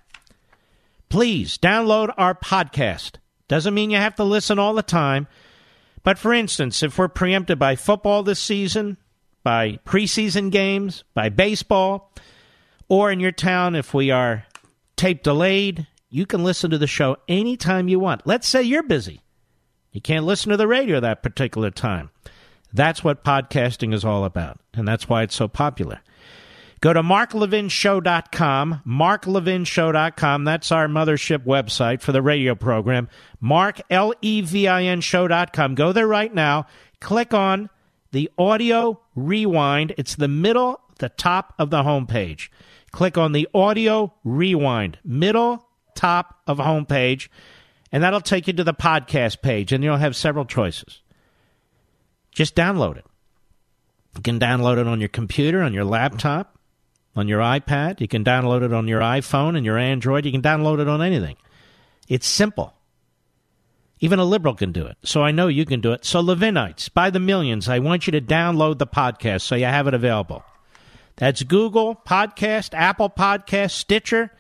please 1.09 1.59
download 1.59 2.13
our 2.17 2.35
podcast. 2.35 3.19
Doesn't 3.47 3.73
mean 3.73 3.91
you 3.91 3.99
have 3.99 4.17
to 4.17 4.25
listen 4.25 4.59
all 4.59 4.75
the 4.75 4.83
time. 4.83 5.29
But 6.03 6.19
for 6.19 6.33
instance, 6.35 6.83
if 6.83 6.99
we're 6.99 7.07
preempted 7.07 7.61
by 7.61 7.77
football 7.77 8.25
this 8.25 8.41
season, 8.41 8.97
by 9.45 9.79
preseason 9.87 10.51
games, 10.51 11.05
by 11.15 11.29
baseball, 11.29 12.11
or 12.89 13.13
in 13.13 13.21
your 13.21 13.31
town, 13.31 13.77
if 13.77 13.95
we 13.95 14.11
are 14.11 14.45
tape 14.97 15.23
delayed, 15.23 15.87
you 16.11 16.27
can 16.27 16.43
listen 16.43 16.73
to 16.73 16.79
the 16.79 16.89
show 16.89 17.17
anytime 17.29 17.87
you 17.87 18.01
want. 18.01 18.27
Let's 18.27 18.49
say 18.49 18.65
you're 18.65 18.83
busy. 18.83 19.21
You 19.95 20.01
can't 20.01 20.27
listen 20.27 20.51
to 20.51 20.57
the 20.57 20.67
radio 20.67 20.99
that 20.99 21.23
particular 21.23 21.71
time. 21.71 22.11
That's 22.73 23.05
what 23.05 23.25
podcasting 23.25 23.95
is 23.95 24.05
all 24.05 24.25
about, 24.25 24.59
and 24.75 24.87
that's 24.87 25.09
why 25.09 25.23
it's 25.23 25.37
so 25.37 25.47
popular. 25.47 26.01
Go 26.81 26.93
to 26.93 27.01
marklevinshow.com, 27.01 28.83
marklevinshow.com. 28.85 30.45
That's 30.45 30.73
our 30.73 30.89
mothership 30.89 31.45
website 31.45 32.03
for 32.03 32.11
the 32.11 32.21
radio 32.21 32.57
program. 32.57 33.09
Mark, 33.41 33.81
L-E-V-I-N 33.89 35.01
show.com. 35.01 35.75
Go 35.77 35.93
there 35.93 36.09
right 36.09 36.35
now. 36.35 36.67
Click 37.01 37.33
on 37.33 37.71
the 38.11 38.29
audio 38.37 39.01
rewind. 39.15 39.95
It's 39.97 40.17
the 40.17 40.29
middle, 40.29 40.81
the 40.99 41.09
top 41.11 41.55
of 41.57 41.71
the 41.71 41.85
homepage. 41.85 42.49
Click 42.91 43.17
on 43.17 43.31
the 43.31 43.49
audio 43.55 44.13
rewind, 44.25 44.99
middle, 45.05 45.69
top 45.95 46.41
of 46.49 46.59
homepage 46.59 47.29
and 47.95 48.03
that'll 48.03 48.21
take 48.21 48.49
you 48.49 48.53
to 48.53 48.65
the 48.65 48.75
podcast 48.75 49.41
page, 49.41 49.71
and 49.71 49.85
you'll 49.85 49.99
have 49.99 50.17
several 50.17 50.45
choices. 50.45 51.01
Just 52.33 52.57
download 52.57 52.97
it. 52.97 53.07
You 54.17 54.23
can 54.23 54.41
download 54.41 54.79
it 54.79 54.89
on 54.89 54.99
your 54.99 55.09
computer, 55.09 55.63
on 55.63 55.73
your 55.73 55.85
laptop, 55.85 56.59
on 57.15 57.29
your 57.29 57.39
iPad. 57.39 58.01
You 58.01 58.09
can 58.09 58.25
download 58.25 58.63
it 58.63 58.73
on 58.73 58.89
your 58.89 59.01
iPhone 59.01 59.57
and 59.57 59.65
your 59.65 59.79
Android. 59.79 60.27
You 60.27 60.33
can 60.33 60.43
download 60.43 60.81
it 60.81 60.89
on 60.89 61.03
anything. 61.03 61.37
It's 62.09 62.27
simple. 62.27 62.75
Even 64.01 64.19
a 64.19 64.25
liberal 64.25 64.57
can 64.57 64.73
do 64.73 64.87
it. 64.87 64.97
So 65.05 65.23
I 65.23 65.31
know 65.31 65.47
you 65.47 65.65
can 65.65 65.81
do 65.81 65.93
it. 65.93 66.05
So, 66.05 66.21
Levinites, 66.21 66.93
by 66.93 67.11
the 67.11 67.21
millions, 67.21 67.69
I 67.69 67.79
want 67.79 68.09
you 68.09 68.11
to 68.11 68.21
download 68.21 68.79
the 68.79 68.89
podcast 68.89 69.43
so 69.43 69.55
you 69.55 69.67
have 69.67 69.87
it 69.87 69.95
available. 69.95 70.43
That's 71.15 71.45
Google 71.45 71.95
Podcast, 71.95 72.75
Apple 72.75 73.09
Podcast, 73.09 73.71
Stitcher. 73.71 74.33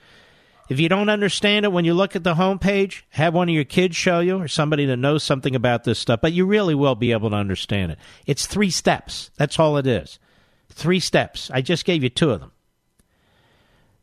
If 0.68 0.78
you 0.80 0.88
don't 0.88 1.10
understand 1.10 1.66
it 1.66 1.72
when 1.72 1.84
you 1.84 1.92
look 1.92 2.16
at 2.16 2.24
the 2.24 2.34
homepage, 2.34 3.02
have 3.10 3.34
one 3.34 3.50
of 3.50 3.54
your 3.54 3.64
kids 3.64 3.94
show 3.96 4.20
you 4.20 4.40
or 4.40 4.48
somebody 4.48 4.86
that 4.86 4.96
knows 4.96 5.22
something 5.22 5.54
about 5.54 5.84
this 5.84 5.98
stuff, 5.98 6.22
but 6.22 6.32
you 6.32 6.46
really 6.46 6.74
will 6.74 6.94
be 6.94 7.12
able 7.12 7.28
to 7.30 7.36
understand 7.36 7.92
it. 7.92 7.98
It's 8.26 8.46
three 8.46 8.70
steps. 8.70 9.30
That's 9.36 9.58
all 9.58 9.76
it 9.76 9.86
is. 9.86 10.18
Three 10.70 11.00
steps. 11.00 11.50
I 11.52 11.60
just 11.60 11.84
gave 11.84 12.02
you 12.02 12.08
two 12.08 12.30
of 12.30 12.40
them. 12.40 12.52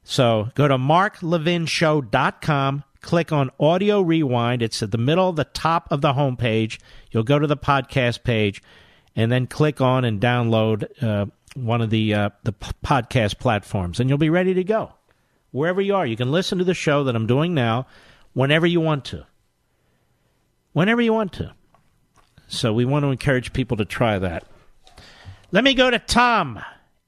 So 0.03 0.49
go 0.55 0.67
to 0.67 0.77
marklevinshow.com, 0.77 2.83
click 3.01 3.31
on 3.31 3.49
Audio 3.59 4.01
Rewind. 4.01 4.61
It's 4.61 4.83
at 4.83 4.91
the 4.91 4.99
middle, 4.99 5.33
the 5.33 5.45
top 5.45 5.91
of 5.91 6.01
the 6.01 6.13
homepage. 6.13 6.79
You'll 7.11 7.23
go 7.23 7.39
to 7.39 7.47
the 7.47 7.57
podcast 7.57 8.23
page, 8.23 8.61
and 9.15 9.31
then 9.31 9.47
click 9.47 9.81
on 9.81 10.05
and 10.05 10.21
download 10.21 11.03
uh, 11.03 11.25
one 11.55 11.81
of 11.81 11.89
the 11.89 12.13
uh, 12.13 12.29
the 12.43 12.53
podcast 12.53 13.39
platforms, 13.39 13.99
and 13.99 14.09
you'll 14.09 14.17
be 14.17 14.29
ready 14.29 14.53
to 14.53 14.63
go 14.63 14.93
wherever 15.51 15.81
you 15.81 15.95
are. 15.95 16.05
You 16.05 16.17
can 16.17 16.31
listen 16.31 16.57
to 16.57 16.63
the 16.63 16.73
show 16.73 17.03
that 17.05 17.15
I'm 17.15 17.27
doing 17.27 17.53
now 17.53 17.87
whenever 18.33 18.65
you 18.65 18.81
want 18.81 19.05
to. 19.05 19.25
Whenever 20.73 21.01
you 21.01 21.13
want 21.13 21.33
to. 21.33 21.53
So 22.47 22.73
we 22.73 22.85
want 22.85 23.03
to 23.03 23.11
encourage 23.11 23.53
people 23.53 23.77
to 23.77 23.85
try 23.85 24.19
that. 24.19 24.45
Let 25.51 25.63
me 25.63 25.73
go 25.73 25.89
to 25.89 25.99
Tom 25.99 26.59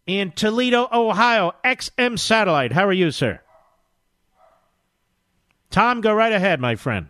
in 0.06 0.32
Toledo, 0.32 0.88
Ohio, 0.91 1.53
XM 1.64 2.20
Satellite. 2.20 2.74
How 2.74 2.86
are 2.86 2.94
you, 2.94 3.11
sir? 3.11 3.40
Tom, 5.70 6.02
go 6.02 6.14
right 6.14 6.32
ahead, 6.32 6.60
my 6.60 6.76
friend. 6.76 7.07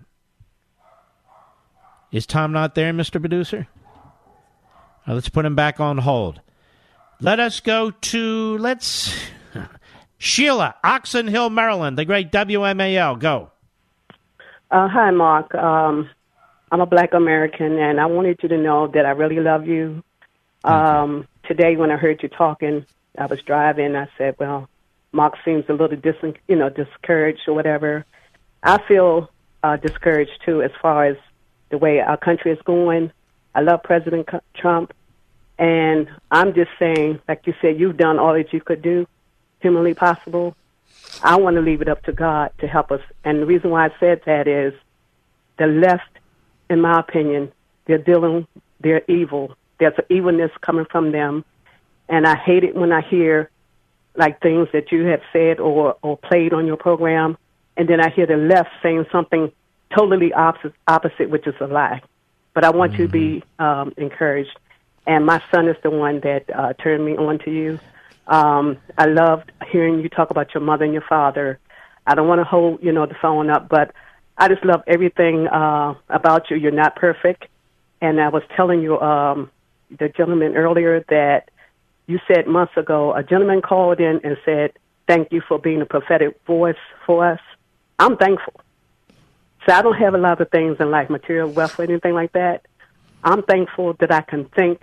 Is 2.12 2.28
Tom 2.28 2.52
not 2.52 2.76
there, 2.76 2.94
Mr. 2.94 3.20
Producer? 3.20 3.68
Uh, 5.08 5.16
let's 5.16 5.30
put 5.30 5.46
him 5.46 5.56
back 5.56 5.80
on 5.80 5.98
hold. 5.98 6.40
Let 7.20 7.40
us 7.40 7.60
go 7.60 7.92
to, 7.92 8.58
let's 8.60 9.16
Sheila, 10.24 10.76
Oxon 10.86 11.28
Hill, 11.28 11.50
Maryland, 11.50 11.98
the 11.98 12.06
great 12.06 12.32
WMAL. 12.32 13.20
Go. 13.20 13.52
Uh, 14.72 14.88
hi, 14.88 15.12
Mark. 15.12 15.54
Um, 15.54 16.10
I'm 16.72 16.80
a 16.80 16.86
black 16.86 17.14
American, 17.14 17.78
and 17.78 18.00
I 18.00 18.06
wanted 18.06 18.40
you 18.42 18.48
to 18.48 18.58
know 18.58 18.88
that 18.88 19.06
I 19.06 19.10
really 19.10 19.42
love 19.42 19.68
you. 19.68 20.02
Um, 20.64 21.28
today, 21.46 21.76
when 21.76 21.92
I 21.92 21.98
heard 21.98 22.24
you 22.24 22.30
talking, 22.30 22.86
I 23.18 23.26
was 23.26 23.42
driving. 23.42 23.98
I 23.98 24.08
said, 24.18 24.36
"Well, 24.40 24.70
Mark 25.12 25.34
seems 25.44 25.66
a 25.68 25.74
little 25.74 25.98
dis, 25.98 26.16
you 26.48 26.56
know, 26.56 26.70
discouraged 26.70 27.42
or 27.46 27.54
whatever." 27.54 28.06
I 28.64 28.82
feel 28.88 29.30
uh, 29.62 29.76
discouraged 29.76 30.40
too, 30.46 30.62
as 30.62 30.72
far 30.82 31.04
as 31.04 31.18
the 31.68 31.78
way 31.78 32.00
our 32.00 32.16
country 32.16 32.52
is 32.52 32.62
going. 32.64 33.12
I 33.54 33.60
love 33.60 33.84
President 33.84 34.30
Trump, 34.56 34.94
and 35.60 36.08
I'm 36.32 36.54
just 36.54 36.72
saying, 36.80 37.20
like 37.28 37.46
you 37.46 37.54
said, 37.62 37.78
you've 37.78 37.98
done 37.98 38.20
all 38.20 38.34
that 38.36 38.54
you 38.54 38.62
could 38.62 38.82
do 38.82 39.06
humanly 39.64 39.96
possible. 39.96 40.56
I 41.24 41.38
want 41.38 41.56
to 41.56 41.62
leave 41.62 41.82
it 41.82 41.88
up 41.88 42.04
to 42.04 42.12
God 42.12 42.52
to 42.60 42.68
help 42.68 42.92
us. 42.92 43.02
And 43.24 43.42
the 43.42 43.46
reason 43.48 43.72
why 43.72 43.88
I 43.88 43.92
said 44.00 44.22
that 44.26 44.48
is 44.48 44.74
the 45.58 45.68
left, 45.68 46.10
in 46.70 46.82
my 46.82 47.00
opinion, 47.00 47.52
they're 47.86 47.98
dealing, 47.98 48.46
they're 48.80 49.04
evil. 49.08 49.56
There's 49.80 49.98
an 49.98 50.06
evilness 50.10 50.52
coming 50.62 50.86
from 50.86 51.12
them. 51.12 51.44
And 52.10 52.28
I 52.28 52.36
hate 52.36 52.64
it 52.64 52.76
when 52.76 52.92
I 52.92 53.02
hear 53.02 53.50
like 54.16 54.42
things 54.42 54.68
that 54.74 54.92
you 54.92 55.06
have 55.06 55.22
said 55.32 55.60
or, 55.60 55.96
or 56.02 56.18
played 56.18 56.54
on 56.54 56.68
your 56.68 56.78
program. 56.78 57.38
And 57.78 57.88
then 57.88 58.00
I 58.00 58.10
hear 58.10 58.28
the 58.28 58.38
left 58.38 58.70
saying 58.84 59.06
something 59.12 59.52
totally 59.96 60.34
opposite, 60.34 60.74
opposite 60.88 61.30
which 61.30 61.48
is 61.48 61.56
a 61.60 61.68
lie. 61.68 62.02
But 62.54 62.64
I 62.64 62.70
want 62.70 62.94
mm-hmm. 62.94 63.02
you 63.02 63.08
to 63.08 63.12
be 63.12 63.44
um, 63.60 63.94
encouraged. 63.98 64.58
And 65.08 65.26
my 65.26 65.42
son 65.52 65.68
is 65.68 65.76
the 65.84 65.90
one 65.90 66.20
that 66.22 66.46
uh, 66.54 66.74
turned 66.74 67.06
me 67.06 67.18
on 67.18 67.40
to 67.40 67.52
you. 67.52 67.80
Um, 68.28 68.78
I 68.98 69.06
loved 69.06 69.52
hearing 69.72 70.00
you 70.00 70.10
talk 70.10 70.30
about 70.32 70.54
your 70.54 70.64
mother 70.64 70.86
and 70.86 70.94
your 70.94 71.04
father. 71.08 71.60
I 72.06 72.16
don't 72.16 72.28
want 72.28 72.40
to 72.40 72.46
hold, 72.46 72.84
you 72.84 72.92
know, 72.92 73.06
the 73.06 73.16
phone 73.22 73.50
up, 73.50 73.70
but 73.70 73.94
I 74.38 74.48
just 74.48 74.66
love 74.66 74.82
everything 74.88 75.48
uh, 75.48 75.96
about 76.10 76.50
you. 76.50 76.58
You're 76.58 76.72
not 76.72 76.96
perfect. 76.96 77.46
And 78.02 78.20
I 78.20 78.30
was 78.30 78.44
telling 78.56 78.82
you, 78.82 79.00
um, 79.00 79.50
the 80.00 80.10
gentleman 80.10 80.56
earlier 80.56 81.04
that 81.10 81.50
you 82.08 82.20
said 82.28 82.48
months 82.48 82.76
ago, 82.76 83.14
a 83.14 83.24
gentleman 83.24 83.62
called 83.62 84.00
in 84.00 84.20
and 84.24 84.38
said, 84.44 84.74
thank 85.08 85.32
you 85.32 85.42
for 85.48 85.60
being 85.60 85.82
a 85.82 85.86
prophetic 85.86 86.40
voice 86.46 86.76
for 87.06 87.30
us. 87.30 87.40
I'm 88.00 88.18
thankful. 88.18 88.54
So 89.66 89.74
I 89.74 89.82
don't 89.82 89.96
have 89.96 90.14
a 90.14 90.18
lot 90.18 90.42
of 90.42 90.50
things 90.50 90.78
in 90.80 90.92
life, 90.92 91.10
material 91.10 91.50
wealth 91.50 91.80
or 91.80 91.84
anything 91.84 92.14
like 92.14 92.34
that. 92.34 92.66
I'm 93.24 93.44
thankful 93.44 93.94
that 94.00 94.12
I 94.12 94.22
can 94.22 94.46
think 94.46 94.82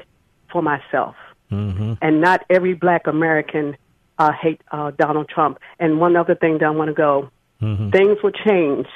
for 0.51 0.63
myself. 0.63 1.17
Mm-hmm. 1.51 1.95
And 2.01 2.21
not 2.21 2.45
every 2.49 2.75
black 2.75 3.07
American 3.07 3.77
uh, 4.19 4.33
hate 4.33 4.61
uh, 4.71 4.93
Donald 4.93 5.29
Trump. 5.29 5.59
And 5.79 5.99
one 5.99 6.17
other 6.17 6.35
thing 6.35 6.59
that 6.59 6.67
I 6.67 6.71
want 6.71 6.89
to 6.89 6.95
go, 6.95 7.31
mm-hmm. 7.61 7.91
things 7.91 8.19
will 8.23 8.33
change 8.33 8.87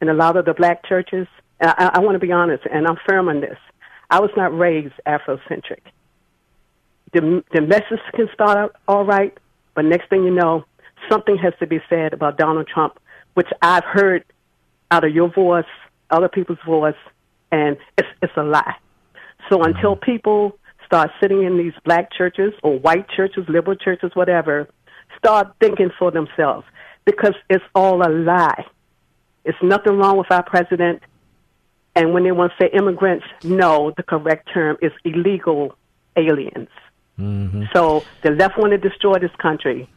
in 0.00 0.08
a 0.08 0.14
lot 0.14 0.36
of 0.36 0.44
the 0.44 0.54
black 0.54 0.84
churches. 0.84 1.26
I, 1.60 1.90
I 1.94 1.98
want 2.00 2.14
to 2.14 2.24
be 2.24 2.32
honest, 2.32 2.64
and 2.70 2.86
I'm 2.86 2.98
firm 3.08 3.28
on 3.28 3.40
this. 3.40 3.58
I 4.10 4.20
was 4.20 4.30
not 4.36 4.56
raised 4.56 4.94
Afrocentric. 5.06 5.80
The, 7.12 7.42
the 7.52 7.60
message 7.60 8.00
can 8.14 8.28
start 8.32 8.58
out 8.58 8.76
all 8.86 9.04
right, 9.04 9.36
but 9.74 9.84
next 9.84 10.08
thing 10.10 10.24
you 10.24 10.30
know, 10.30 10.64
something 11.10 11.36
has 11.38 11.54
to 11.60 11.66
be 11.66 11.80
said 11.88 12.12
about 12.12 12.36
Donald 12.38 12.68
Trump, 12.68 12.98
which 13.34 13.48
I've 13.62 13.84
heard 13.84 14.24
out 14.90 15.04
of 15.04 15.14
your 15.14 15.28
voice, 15.28 15.64
other 16.10 16.28
people's 16.28 16.58
voice, 16.66 16.96
and 17.50 17.76
it's 17.96 18.08
it's 18.22 18.32
a 18.36 18.42
lie. 18.42 18.76
So 19.48 19.62
until 19.62 19.96
people 19.96 20.58
start 20.88 21.10
sitting 21.20 21.42
in 21.44 21.58
these 21.58 21.74
black 21.84 22.10
churches 22.10 22.54
or 22.62 22.78
white 22.78 23.08
churches, 23.10 23.44
liberal 23.46 23.76
churches, 23.76 24.10
whatever, 24.14 24.66
start 25.18 25.52
thinking 25.60 25.90
for 25.98 26.10
themselves 26.10 26.66
because 27.04 27.34
it's 27.50 27.64
all 27.74 28.02
a 28.02 28.08
lie. 28.10 28.64
It's 29.44 29.58
nothing 29.62 29.98
wrong 29.98 30.16
with 30.16 30.30
our 30.30 30.42
president. 30.42 31.02
And 31.94 32.14
when 32.14 32.24
they 32.24 32.32
want 32.32 32.52
to 32.52 32.64
say 32.64 32.70
immigrants, 32.72 33.26
no, 33.44 33.92
the 33.96 34.02
correct 34.02 34.48
term 34.52 34.78
is 34.80 34.92
illegal 35.04 35.76
aliens. 36.16 36.68
Mm-hmm. 37.18 37.64
So 37.74 38.02
the 38.22 38.30
left 38.30 38.56
want 38.56 38.70
to 38.72 38.78
destroy 38.78 39.18
this 39.18 39.34
country. 39.36 39.88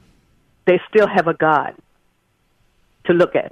They 0.66 0.82
still 0.90 1.08
have 1.08 1.28
a 1.28 1.34
God 1.34 1.76
to 3.06 3.14
look 3.14 3.36
at 3.36 3.52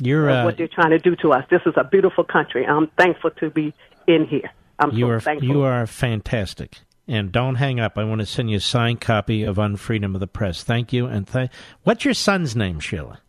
You're 0.00 0.28
uh, 0.28 0.44
what 0.44 0.56
they're 0.56 0.68
trying 0.68 0.90
to 0.90 0.98
do 0.98 1.14
to 1.16 1.32
us. 1.32 1.44
This 1.48 1.62
is 1.64 1.74
a 1.76 1.84
beautiful 1.84 2.24
country. 2.24 2.66
I'm 2.66 2.88
thankful 2.88 3.30
to 3.30 3.50
be 3.50 3.72
in 4.06 4.26
here. 4.26 4.50
I'm 4.78 4.92
you 4.92 5.06
so 5.06 5.10
are 5.10 5.20
thankful. 5.20 5.48
you 5.48 5.62
are 5.62 5.86
fantastic. 5.86 6.78
And 7.08 7.30
don't 7.30 7.54
hang 7.54 7.78
up. 7.78 7.96
I 7.96 8.04
want 8.04 8.20
to 8.20 8.26
send 8.26 8.50
you 8.50 8.56
a 8.56 8.60
signed 8.60 9.00
copy 9.00 9.44
of 9.44 9.56
Unfreedom 9.56 10.14
of 10.14 10.20
the 10.20 10.26
Press. 10.26 10.64
Thank 10.64 10.92
you. 10.92 11.06
And 11.06 11.26
th- 11.26 11.50
what's 11.84 12.04
your 12.04 12.14
son's 12.14 12.56
name, 12.56 12.80
Sheila? 12.80 13.20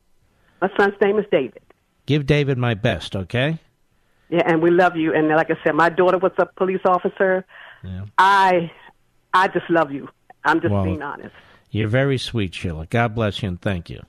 My 0.61 0.69
son's 0.75 0.95
name 0.99 1.19
is 1.19 1.25
David. 1.31 1.61
Give 2.07 2.25
David 2.25 2.57
my 2.57 2.73
best, 2.73 3.15
okay? 3.15 3.59
Yeah, 4.29 4.41
and 4.45 4.61
we 4.63 4.71
love 4.71 4.95
you. 4.95 5.13
And 5.13 5.27
like 5.29 5.51
I 5.51 5.55
said, 5.63 5.75
my 5.75 5.89
daughter 5.89 6.17
was 6.17 6.31
a 6.39 6.47
police 6.47 6.81
officer. 6.85 7.45
Yeah. 7.83 8.05
I, 8.17 8.71
I 9.33 9.47
just 9.49 9.69
love 9.69 9.91
you. 9.91 10.09
I'm 10.43 10.59
just 10.59 10.73
Well, 10.73 10.83
being 10.83 11.01
honest. 11.03 11.35
You're 11.69 11.87
very 11.87 12.17
sweet, 12.17 12.55
Sheila. 12.55 12.87
God 12.87 13.13
bless 13.13 13.43
you 13.43 13.49
and 13.49 13.61
thank 13.61 13.89
you. 13.91 14.01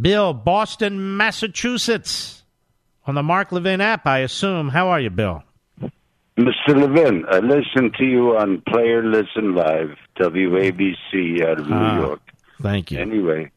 Bill, 0.00 0.32
Boston, 0.32 1.16
Massachusetts. 1.16 2.42
On 3.06 3.14
the 3.14 3.22
Mark 3.22 3.52
Levin 3.52 3.82
app, 3.82 4.06
I 4.06 4.20
assume. 4.20 4.70
How 4.70 4.88
are 4.88 5.00
you, 5.00 5.10
Bill? 5.10 5.42
Mr. 6.38 6.74
Levin, 6.74 7.24
I 7.28 7.38
listen 7.38 7.92
to 7.96 8.04
you 8.04 8.36
on 8.36 8.60
Player 8.62 9.04
Listen 9.04 9.54
Live, 9.54 9.96
WABC 10.18 11.42
out 11.44 11.60
of 11.60 11.70
Ah, 11.70 11.94
New 11.96 12.02
York. 12.02 12.20
Thank 12.60 12.90
you. 12.90 12.98
Anyway, 12.98 13.52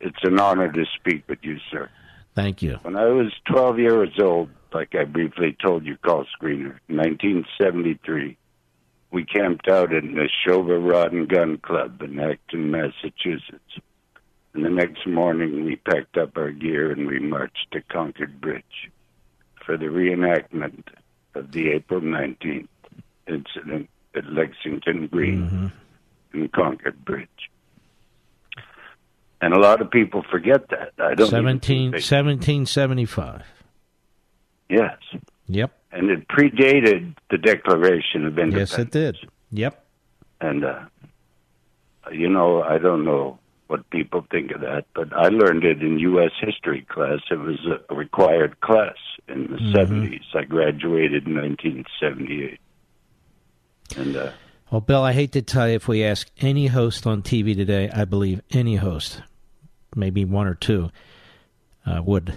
it's 0.00 0.22
an 0.22 0.38
honor 0.38 0.70
to 0.70 0.84
speak 1.00 1.24
with 1.28 1.40
you, 1.42 1.58
sir. 1.70 1.88
Thank 2.36 2.62
you. 2.62 2.78
When 2.82 2.96
I 2.96 3.06
was 3.06 3.32
12 3.46 3.78
years 3.80 4.10
old, 4.20 4.50
like 4.72 4.94
I 4.94 5.02
briefly 5.04 5.56
told 5.60 5.84
you, 5.84 5.96
call 5.96 6.26
screener, 6.40 6.78
1973, 6.86 8.36
we 9.10 9.24
camped 9.24 9.66
out 9.68 9.92
in 9.92 10.14
the 10.14 10.28
Shover 10.44 10.78
Rod 10.78 11.12
and 11.12 11.28
Gun 11.28 11.58
Club 11.58 12.02
in 12.02 12.20
Acton, 12.20 12.70
Massachusetts. 12.70 13.80
And 14.54 14.64
the 14.64 14.70
next 14.70 15.06
morning, 15.08 15.64
we 15.64 15.76
packed 15.76 16.16
up 16.18 16.36
our 16.36 16.52
gear 16.52 16.92
and 16.92 17.06
we 17.08 17.18
marched 17.18 17.66
to 17.72 17.80
Concord 17.82 18.40
Bridge 18.40 18.90
for 19.64 19.76
the 19.76 19.86
reenactment 19.86 20.84
of 21.36 21.52
the 21.52 21.70
April 21.70 22.00
19th 22.00 22.68
incident 23.28 23.88
at 24.14 24.24
Lexington 24.26 25.06
Green 25.08 25.72
and 26.32 26.52
Concord 26.52 27.04
Bridge. 27.04 27.28
And 29.40 29.52
a 29.52 29.58
lot 29.58 29.82
of 29.82 29.90
people 29.90 30.24
forget 30.30 30.68
that. 30.70 30.92
I 30.98 31.14
don't 31.14 31.28
even 31.28 31.60
17, 31.60 31.90
they- 31.90 31.96
1775. 31.96 33.42
Yes. 34.68 34.96
Yep. 35.48 35.72
And 35.92 36.10
it 36.10 36.26
predated 36.28 37.14
the 37.30 37.38
Declaration 37.38 38.26
of 38.26 38.38
Independence. 38.38 38.70
Yes, 38.72 38.78
it 38.78 38.90
did. 38.90 39.16
Yep. 39.52 39.84
And, 40.40 40.64
uh, 40.64 40.80
you 42.12 42.28
know, 42.28 42.62
I 42.62 42.78
don't 42.78 43.04
know 43.04 43.38
what 43.68 43.88
people 43.90 44.24
think 44.30 44.52
of 44.52 44.60
that, 44.60 44.84
but 44.94 45.12
I 45.12 45.28
learned 45.28 45.64
it 45.64 45.82
in 45.82 45.98
U.S. 45.98 46.30
history 46.40 46.86
class. 46.88 47.18
It 47.30 47.38
was 47.38 47.58
a 47.88 47.94
required 47.94 48.60
class 48.60 48.94
in 49.28 49.42
the 49.50 49.56
Mhm. 49.58 49.72
70s. 49.74 50.24
I 50.34 50.44
graduated 50.44 51.26
in 51.26 51.34
1978. 51.34 52.60
And, 53.96 54.16
uh, 54.16 54.32
Well, 54.70 54.80
Bill, 54.80 55.02
I 55.02 55.12
hate 55.12 55.32
to 55.32 55.42
tell 55.42 55.68
you, 55.68 55.74
if 55.76 55.86
we 55.88 56.02
ask 56.04 56.28
any 56.40 56.66
host 56.68 57.06
on 57.06 57.22
TV 57.22 57.54
today, 57.54 57.88
I 57.90 58.04
believe 58.04 58.40
any 58.50 58.76
host, 58.76 59.22
maybe 59.94 60.24
one 60.24 60.46
or 60.48 60.54
two, 60.54 60.90
uh, 61.86 62.02
would, 62.04 62.34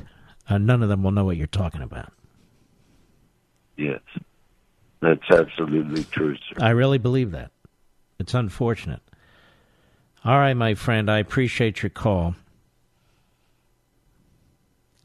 uh, 0.47 0.57
none 0.59 0.83
of 0.83 0.89
them 0.89 1.01
will 1.03 1.11
know 1.11 1.25
what 1.25 1.37
you're 1.37 1.47
talking 1.47 1.81
about. 1.81 2.11
yes, 3.77 4.01
that's 4.99 5.23
absolutely 5.31 6.03
true, 6.05 6.35
sir. 6.35 6.57
I 6.63 6.71
really 6.71 6.97
believe 6.97 7.31
that. 7.31 7.51
It's 8.19 8.33
unfortunate. 8.33 8.99
All 10.25 10.37
right, 10.37 10.53
my 10.53 10.75
friend, 10.75 11.09
I 11.09 11.19
appreciate 11.19 11.81
your 11.81 11.89
call. 11.89 12.35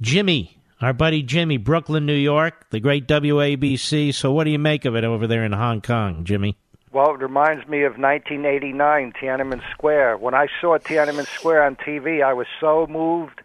Jimmy, 0.01 0.59
our 0.81 0.93
buddy 0.93 1.23
Jimmy, 1.23 1.57
Brooklyn, 1.57 2.05
New 2.05 2.12
York, 2.12 2.69
the 2.70 2.81
great 2.81 3.07
WABC. 3.07 4.12
So, 4.12 4.32
what 4.32 4.45
do 4.45 4.51
you 4.51 4.59
make 4.59 4.85
of 4.85 4.97
it 4.97 5.05
over 5.05 5.27
there 5.27 5.45
in 5.45 5.53
Hong 5.53 5.81
Kong, 5.81 6.24
Jimmy? 6.24 6.57
Well, 6.93 7.15
it 7.15 7.20
reminds 7.20 7.66
me 7.69 7.82
of 7.85 7.93
1989, 7.99 9.15
Tiananmen 9.20 9.62
Square. 9.73 10.19
When 10.19 10.35
I 10.35 10.49
saw 10.61 10.78
Tiananmen 10.78 11.27
Square 11.27 11.65
on 11.65 11.77
TV, 11.77 12.24
I 12.24 12.32
was 12.32 12.47
so 12.61 12.86
moved 12.89 13.41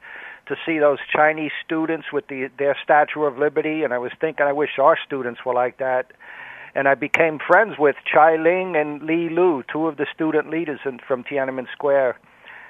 to 0.48 0.56
see 0.66 0.80
those 0.80 0.98
Chinese 1.16 1.52
students 1.64 2.08
with 2.12 2.28
the, 2.28 2.50
their 2.58 2.76
Statue 2.84 3.24
of 3.24 3.38
Liberty, 3.38 3.84
and 3.84 3.94
I 3.94 4.00
was 4.00 4.12
thinking, 4.20 4.46
I 4.46 4.54
wish 4.54 4.80
our 4.80 4.98
students 5.06 5.46
were 5.46 5.54
like 5.54 5.78
that. 5.78 6.12
And 6.80 6.88
I 6.88 6.96
became 6.96 7.40
friends 7.46 7.76
with 7.78 7.98
Chai 8.10 8.38
Ling 8.38 8.78
and 8.78 9.02
Li 9.04 9.28
Lu, 9.28 9.66
two 9.70 9.88
of 9.88 9.98
the 9.98 10.06
student 10.16 10.50
leaders 10.50 10.80
in, 10.86 11.00
from 11.06 11.26
Tiananmen 11.26 11.68
Square. 11.74 12.18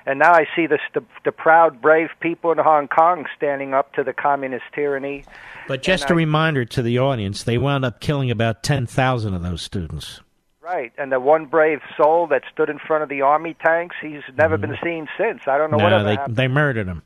And 0.07 0.17
now 0.17 0.33
I 0.33 0.47
see 0.55 0.65
this, 0.65 0.79
the, 0.95 1.03
the 1.25 1.31
proud, 1.31 1.79
brave 1.79 2.07
people 2.19 2.51
in 2.51 2.57
Hong 2.57 2.87
Kong 2.87 3.27
standing 3.37 3.75
up 3.75 3.93
to 3.93 4.03
the 4.03 4.11
communist 4.11 4.63
tyranny. 4.73 5.25
But 5.67 5.83
just 5.83 6.05
And 6.05 6.09
a 6.09 6.13
I- 6.15 6.17
reminder 6.17 6.65
to 6.65 6.81
the 6.81 6.97
audience, 6.97 7.43
they 7.43 7.59
wound 7.59 7.85
up 7.85 7.99
killing 7.99 8.31
about 8.31 8.63
10,000 8.63 9.35
of 9.35 9.43
those 9.43 9.61
students. 9.61 10.21
Right, 10.59 10.91
and 10.97 11.11
the 11.11 11.19
one 11.19 11.45
brave 11.45 11.81
soul 11.95 12.25
that 12.31 12.41
stood 12.51 12.71
in 12.71 12.79
front 12.79 13.03
of 13.03 13.09
the 13.09 13.21
army 13.21 13.55
tanks, 13.63 13.95
he's 14.01 14.23
never 14.35 14.57
mm-hmm. 14.57 14.71
been 14.71 14.77
seen 14.83 15.07
since. 15.19 15.41
I 15.45 15.59
don't 15.59 15.69
know 15.69 15.77
No, 15.77 15.83
whatever 15.83 16.03
they, 16.03 16.15
happened. 16.15 16.35
they 16.35 16.47
murdered 16.47 16.87
him. 16.87 17.03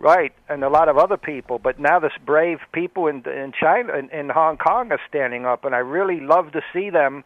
Right, 0.00 0.32
and 0.48 0.62
a 0.62 0.68
lot 0.68 0.88
of 0.88 0.96
other 0.96 1.16
people, 1.16 1.58
but 1.58 1.80
now 1.80 1.98
this 1.98 2.12
brave 2.24 2.58
people 2.72 3.08
in 3.08 3.16
in 3.26 3.52
China 3.58 3.94
in, 3.94 4.08
in 4.10 4.28
Hong 4.28 4.56
Kong 4.56 4.92
are 4.92 5.00
standing 5.08 5.44
up, 5.44 5.64
and 5.64 5.74
I 5.74 5.78
really 5.78 6.20
love 6.20 6.52
to 6.52 6.62
see 6.72 6.88
them. 6.88 7.24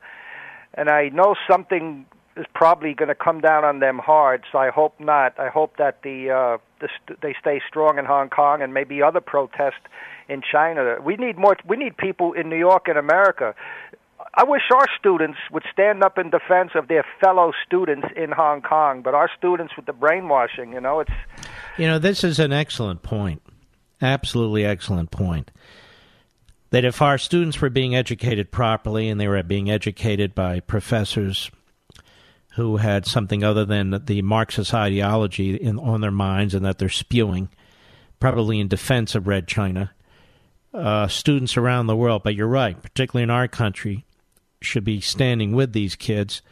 And 0.74 0.88
I 0.88 1.10
know 1.10 1.34
something 1.46 2.06
is 2.36 2.46
probably 2.54 2.94
going 2.94 3.10
to 3.10 3.14
come 3.14 3.40
down 3.40 3.64
on 3.64 3.80
them 3.80 3.98
hard, 3.98 4.44
so 4.50 4.58
I 4.58 4.70
hope 4.70 4.98
not. 4.98 5.38
I 5.38 5.48
hope 5.48 5.76
that 5.76 6.02
the, 6.02 6.30
uh, 6.30 6.58
the 6.80 6.88
st- 6.88 7.20
they 7.20 7.34
stay 7.38 7.60
strong 7.68 7.98
in 7.98 8.06
Hong 8.06 8.30
Kong 8.30 8.62
and 8.62 8.72
maybe 8.72 9.02
other 9.02 9.20
protests 9.20 9.84
in 10.28 10.40
China. 10.40 10.96
We 11.04 11.16
need 11.16 11.36
more. 11.36 11.56
We 11.66 11.76
need 11.76 11.96
people 11.96 12.32
in 12.32 12.48
New 12.48 12.56
York 12.56 12.88
and 12.88 12.96
America. 12.96 13.54
I 14.34 14.44
wish 14.44 14.62
our 14.74 14.86
students 14.98 15.38
would 15.50 15.64
stand 15.70 16.02
up 16.02 16.16
in 16.16 16.30
defense 16.30 16.70
of 16.74 16.88
their 16.88 17.04
fellow 17.20 17.52
students 17.66 18.08
in 18.16 18.32
Hong 18.32 18.62
Kong, 18.62 19.02
but 19.02 19.14
our 19.14 19.28
students 19.36 19.74
with 19.76 19.84
the 19.84 19.92
brainwashing, 19.92 20.72
you 20.72 20.80
know, 20.80 21.00
it's 21.00 21.10
You 21.76 21.86
know, 21.86 21.98
this 21.98 22.24
is 22.24 22.38
an 22.38 22.52
excellent 22.52 23.02
point. 23.02 23.42
Absolutely 24.00 24.64
excellent 24.64 25.10
point. 25.10 25.50
That 26.70 26.84
if 26.84 27.02
our 27.02 27.18
students 27.18 27.60
were 27.60 27.68
being 27.68 27.94
educated 27.94 28.50
properly 28.50 29.10
and 29.10 29.20
they 29.20 29.28
were 29.28 29.42
being 29.42 29.70
educated 29.70 30.34
by 30.34 30.60
professors 30.60 31.50
who 32.54 32.78
had 32.78 33.04
something 33.04 33.44
other 33.44 33.66
than 33.66 34.02
the 34.06 34.22
Marxist 34.22 34.72
ideology 34.72 35.56
in, 35.56 35.78
on 35.78 36.00
their 36.00 36.10
minds 36.10 36.54
and 36.54 36.64
that 36.64 36.78
they're 36.78 36.88
spewing, 36.88 37.50
probably 38.18 38.60
in 38.60 38.68
defense 38.68 39.14
of 39.14 39.26
Red 39.26 39.46
China, 39.46 39.92
uh, 40.72 41.06
students 41.08 41.58
around 41.58 41.86
the 41.86 41.96
world, 41.96 42.22
but 42.22 42.34
you're 42.34 42.46
right, 42.46 42.80
particularly 42.82 43.22
in 43.22 43.30
our 43.30 43.46
country, 43.46 44.06
should 44.64 44.84
be 44.84 45.00
standing 45.00 45.52
with 45.52 45.72
these 45.72 45.96
kids 45.96 46.42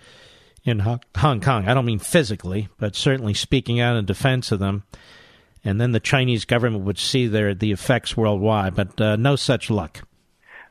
in 0.65 0.81
Hong 0.81 1.41
Kong. 1.41 1.69
I 1.69 1.75
don't 1.75 1.87
mean 1.87 1.99
physically, 1.99 2.69
but 2.79 2.95
certainly 2.95 3.35
speaking 3.35 3.81
out 3.81 3.97
in 3.97 4.05
defense 4.05 4.53
of 4.53 4.59
them. 4.59 4.85
And 5.65 5.81
then 5.81 5.93
the 5.93 6.01
Chinese 6.01 6.45
government 6.45 6.85
would 6.85 6.99
see 6.99 7.27
their 7.27 7.55
the 7.55 7.73
effects 7.73 8.17
worldwide, 8.17 8.75
but 8.75 9.01
uh, 9.01 9.17
no 9.17 9.37
such 9.37 9.71
luck. 9.71 10.03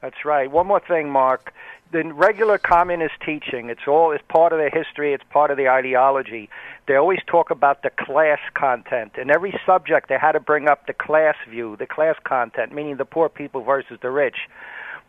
That's 0.01 0.25
right. 0.25 0.49
One 0.49 0.67
more 0.67 0.79
thing, 0.79 1.09
Mark. 1.09 1.53
The 1.91 2.03
regular 2.13 2.59
communist 2.59 3.15
teaching, 3.25 3.69
it's 3.69 3.87
all 3.87 4.11
it's 4.11 4.23
part 4.29 4.53
of 4.53 4.59
their 4.59 4.69
history, 4.69 5.13
it's 5.13 5.23
part 5.31 5.49
of 5.49 5.57
the 5.57 5.69
ideology. 5.69 6.49
They 6.87 6.95
always 6.95 7.19
talk 7.25 7.49
about 7.49 7.81
the 7.81 7.89
class 7.89 8.39
content. 8.53 9.13
In 9.17 9.31
every 9.31 9.59
subject 9.65 10.07
they 10.07 10.17
had 10.19 10.33
to 10.33 10.39
bring 10.39 10.67
up 10.67 10.85
the 10.85 10.93
class 10.93 11.35
view, 11.49 11.75
the 11.77 11.87
class 11.87 12.15
content, 12.23 12.73
meaning 12.73 12.97
the 12.97 13.05
poor 13.05 13.27
people 13.27 13.63
versus 13.63 13.97
the 14.01 14.11
rich. 14.11 14.37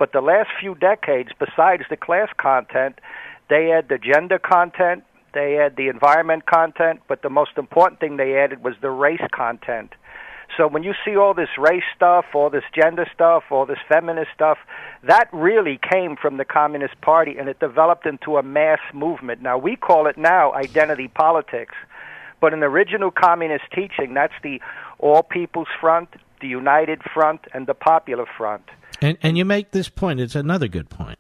But 0.01 0.12
the 0.12 0.22
last 0.22 0.48
few 0.59 0.74
decades, 0.74 1.28
besides 1.39 1.82
the 1.90 1.97
class 1.98 2.31
content, 2.39 2.98
they 3.51 3.66
had 3.66 3.90
the 3.90 3.98
gender 3.98 4.39
content, 4.39 5.05
they 5.35 5.52
had 5.52 5.77
the 5.77 5.89
environment 5.89 6.47
content, 6.47 7.01
but 7.06 7.20
the 7.20 7.28
most 7.28 7.59
important 7.59 8.01
thing 8.01 8.16
they 8.16 8.39
added 8.39 8.64
was 8.64 8.74
the 8.81 8.90
race 8.90 9.28
content. 9.31 9.93
So 10.56 10.66
when 10.66 10.85
you 10.85 10.94
see 11.05 11.16
all 11.16 11.35
this 11.35 11.51
race 11.59 11.85
stuff, 11.94 12.24
all 12.32 12.48
this 12.48 12.64
gender 12.74 13.06
stuff, 13.12 13.44
all 13.51 13.66
this 13.66 13.78
feminist 13.90 14.31
stuff, 14.35 14.56
that 15.02 15.28
really 15.35 15.78
came 15.78 16.16
from 16.16 16.39
the 16.39 16.47
Communist 16.47 16.98
Party 17.02 17.36
and 17.39 17.51
it 17.51 17.60
developed 17.60 18.06
into 18.06 18.39
a 18.39 18.43
mass 18.43 18.81
movement. 18.94 19.43
Now 19.43 19.59
we 19.59 19.77
call 19.77 20.06
it 20.06 20.16
now 20.16 20.55
identity 20.55 21.09
politics. 21.09 21.74
But 22.40 22.55
in 22.55 22.60
the 22.60 22.66
original 22.66 23.10
communist 23.10 23.64
teaching, 23.74 24.14
that's 24.14 24.32
the 24.43 24.62
all 24.98 25.22
people's 25.22 25.68
front, 25.78 26.09
the 26.40 26.48
United 26.48 27.02
Front 27.02 27.43
and 27.52 27.66
the 27.66 27.74
Popular 27.74 28.24
Front. 28.39 28.62
And 29.01 29.18
and 29.22 29.39
you 29.39 29.44
make 29.44 29.70
this 29.70 29.89
point. 29.89 30.20
It's 30.20 30.35
another 30.35 30.68
good 30.68 30.90
point. 30.90 31.18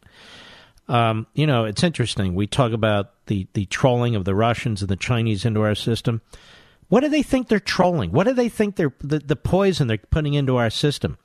Um, 0.88 1.26
you 1.34 1.46
know, 1.46 1.64
it's 1.64 1.84
interesting. 1.84 2.34
We 2.34 2.46
talk 2.46 2.72
about 2.72 3.26
the 3.26 3.46
the 3.54 3.66
trolling 3.66 4.16
of 4.16 4.24
the 4.24 4.34
Russians 4.34 4.82
and 4.82 4.88
the 4.88 4.96
Chinese 4.96 5.44
into 5.44 5.62
our 5.62 5.74
system. 5.74 6.20
What 6.88 7.00
do 7.00 7.08
they 7.08 7.22
think 7.22 7.48
they're 7.48 7.60
trolling? 7.60 8.10
What 8.10 8.26
do 8.26 8.34
they 8.34 8.48
think 8.48 8.74
they're 8.74 8.92
the, 9.00 9.20
the 9.20 9.36
poison 9.36 9.86
they're 9.86 9.98
putting 9.98 10.34
into 10.34 10.56
our 10.56 10.70
system? 10.70 11.18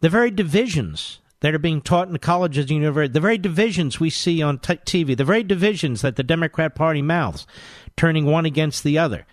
The 0.00 0.08
very 0.08 0.32
divisions 0.32 1.20
that 1.40 1.54
are 1.54 1.58
being 1.60 1.80
taught 1.80 2.08
in 2.08 2.18
colleges 2.18 2.64
and 2.64 2.78
universities, 2.78 3.14
the 3.14 3.20
very 3.20 3.38
divisions 3.38 4.00
we 4.00 4.10
see 4.10 4.42
on 4.42 4.58
t- 4.58 4.74
TV, 4.74 5.16
the 5.16 5.24
very 5.24 5.44
divisions 5.44 6.00
that 6.00 6.16
the 6.16 6.22
Democrat 6.22 6.74
Party 6.74 7.00
mouths, 7.00 7.46
turning 7.96 8.24
one 8.24 8.44
against 8.44 8.82
the 8.82 8.98
other. 8.98 9.24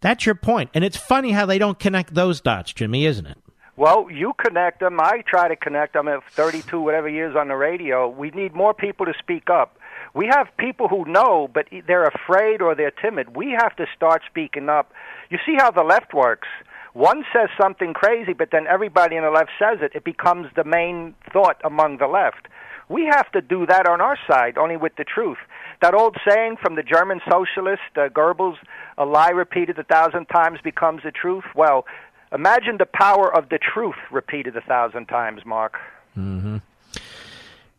That's 0.00 0.26
your 0.26 0.34
point. 0.34 0.70
And 0.74 0.82
it's 0.82 0.96
funny 0.96 1.32
how 1.32 1.46
they 1.46 1.58
don't 1.58 1.78
connect 1.78 2.14
those 2.14 2.40
dots, 2.40 2.72
Jimmy, 2.72 3.04
isn't 3.04 3.26
it? 3.26 3.38
Well, 3.78 4.10
you 4.10 4.32
connect 4.44 4.80
them. 4.80 4.98
I 4.98 5.22
try 5.24 5.46
to 5.46 5.54
connect 5.54 5.92
them 5.92 6.08
at 6.08 6.24
32, 6.32 6.80
whatever 6.80 7.08
years 7.08 7.36
on 7.36 7.46
the 7.46 7.54
radio. 7.54 8.08
We 8.08 8.30
need 8.32 8.52
more 8.52 8.74
people 8.74 9.06
to 9.06 9.12
speak 9.16 9.48
up. 9.48 9.78
We 10.14 10.26
have 10.26 10.48
people 10.58 10.88
who 10.88 11.04
know, 11.04 11.48
but 11.54 11.66
they're 11.86 12.08
afraid 12.08 12.60
or 12.60 12.74
they're 12.74 12.90
timid. 12.90 13.36
We 13.36 13.56
have 13.56 13.76
to 13.76 13.86
start 13.94 14.22
speaking 14.28 14.68
up. 14.68 14.90
You 15.30 15.38
see 15.46 15.54
how 15.56 15.70
the 15.70 15.84
left 15.84 16.12
works. 16.12 16.48
One 16.92 17.22
says 17.32 17.50
something 17.60 17.94
crazy, 17.94 18.32
but 18.32 18.48
then 18.50 18.66
everybody 18.66 19.16
on 19.16 19.22
the 19.22 19.30
left 19.30 19.50
says 19.60 19.78
it. 19.80 19.92
It 19.94 20.02
becomes 20.02 20.48
the 20.56 20.64
main 20.64 21.14
thought 21.32 21.60
among 21.62 21.98
the 21.98 22.08
left. 22.08 22.48
We 22.88 23.04
have 23.04 23.30
to 23.32 23.40
do 23.40 23.66
that 23.66 23.86
on 23.86 24.00
our 24.00 24.18
side, 24.28 24.58
only 24.58 24.76
with 24.76 24.96
the 24.96 25.04
truth. 25.04 25.38
That 25.82 25.94
old 25.94 26.16
saying 26.28 26.56
from 26.60 26.74
the 26.74 26.82
German 26.82 27.20
socialist 27.30 27.82
uh, 27.96 28.08
Goebbels, 28.08 28.56
a 28.96 29.04
lie 29.04 29.30
repeated 29.30 29.78
a 29.78 29.84
thousand 29.84 30.26
times 30.26 30.58
becomes 30.64 31.02
the 31.04 31.12
truth. 31.12 31.44
Well, 31.54 31.84
Imagine 32.32 32.76
the 32.78 32.86
power 32.86 33.34
of 33.34 33.48
the 33.48 33.58
truth 33.58 33.96
repeated 34.10 34.56
a 34.56 34.60
thousand 34.60 35.06
times, 35.06 35.42
Mark. 35.46 35.76
Mm-hmm. 36.16 36.58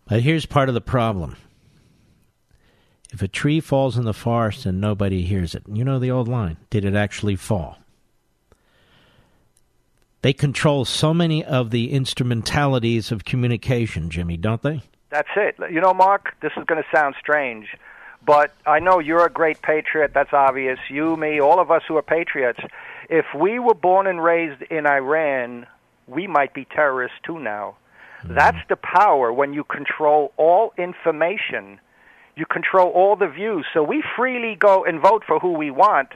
But 0.07 0.21
here's 0.21 0.45
part 0.45 0.69
of 0.69 0.75
the 0.75 0.81
problem. 0.81 1.35
If 3.11 3.21
a 3.21 3.27
tree 3.27 3.59
falls 3.59 3.97
in 3.97 4.05
the 4.05 4.13
forest 4.13 4.65
and 4.65 4.79
nobody 4.79 5.23
hears 5.23 5.55
it, 5.55 5.63
you 5.67 5.83
know 5.83 5.99
the 5.99 6.11
old 6.11 6.27
line, 6.27 6.57
did 6.69 6.85
it 6.85 6.95
actually 6.95 7.35
fall? 7.35 7.77
They 10.21 10.33
control 10.33 10.85
so 10.85 11.13
many 11.13 11.43
of 11.45 11.71
the 11.71 11.91
instrumentalities 11.91 13.11
of 13.11 13.25
communication, 13.25 14.09
Jimmy, 14.09 14.37
don't 14.37 14.61
they? 14.61 14.81
That's 15.09 15.29
it. 15.35 15.55
You 15.71 15.81
know, 15.81 15.93
Mark, 15.93 16.35
this 16.41 16.51
is 16.57 16.65
going 16.65 16.81
to 16.81 16.95
sound 16.95 17.15
strange, 17.19 17.67
but 18.25 18.53
I 18.65 18.79
know 18.79 18.99
you're 18.99 19.25
a 19.25 19.31
great 19.31 19.61
patriot. 19.61 20.11
That's 20.13 20.33
obvious. 20.33 20.77
You, 20.89 21.15
me, 21.15 21.39
all 21.39 21.59
of 21.59 21.71
us 21.71 21.83
who 21.87 21.97
are 21.97 22.03
patriots 22.03 22.59
if 23.09 23.25
we 23.35 23.59
were 23.59 23.73
born 23.73 24.07
and 24.07 24.23
raised 24.23 24.61
in 24.63 24.85
Iran, 24.85 25.65
we 26.07 26.27
might 26.27 26.53
be 26.53 26.65
terrorists 26.65 27.17
too 27.25 27.39
now. 27.39 27.75
Mm-hmm. 28.23 28.35
That's 28.35 28.57
the 28.69 28.75
power 28.75 29.33
when 29.33 29.53
you 29.53 29.63
control 29.63 30.31
all 30.37 30.73
information. 30.77 31.79
You 32.35 32.45
control 32.45 32.89
all 32.89 33.15
the 33.15 33.27
views. 33.27 33.65
So 33.73 33.83
we 33.83 34.03
freely 34.15 34.55
go 34.55 34.85
and 34.85 35.01
vote 35.01 35.23
for 35.25 35.39
who 35.39 35.53
we 35.53 35.71
want, 35.71 36.09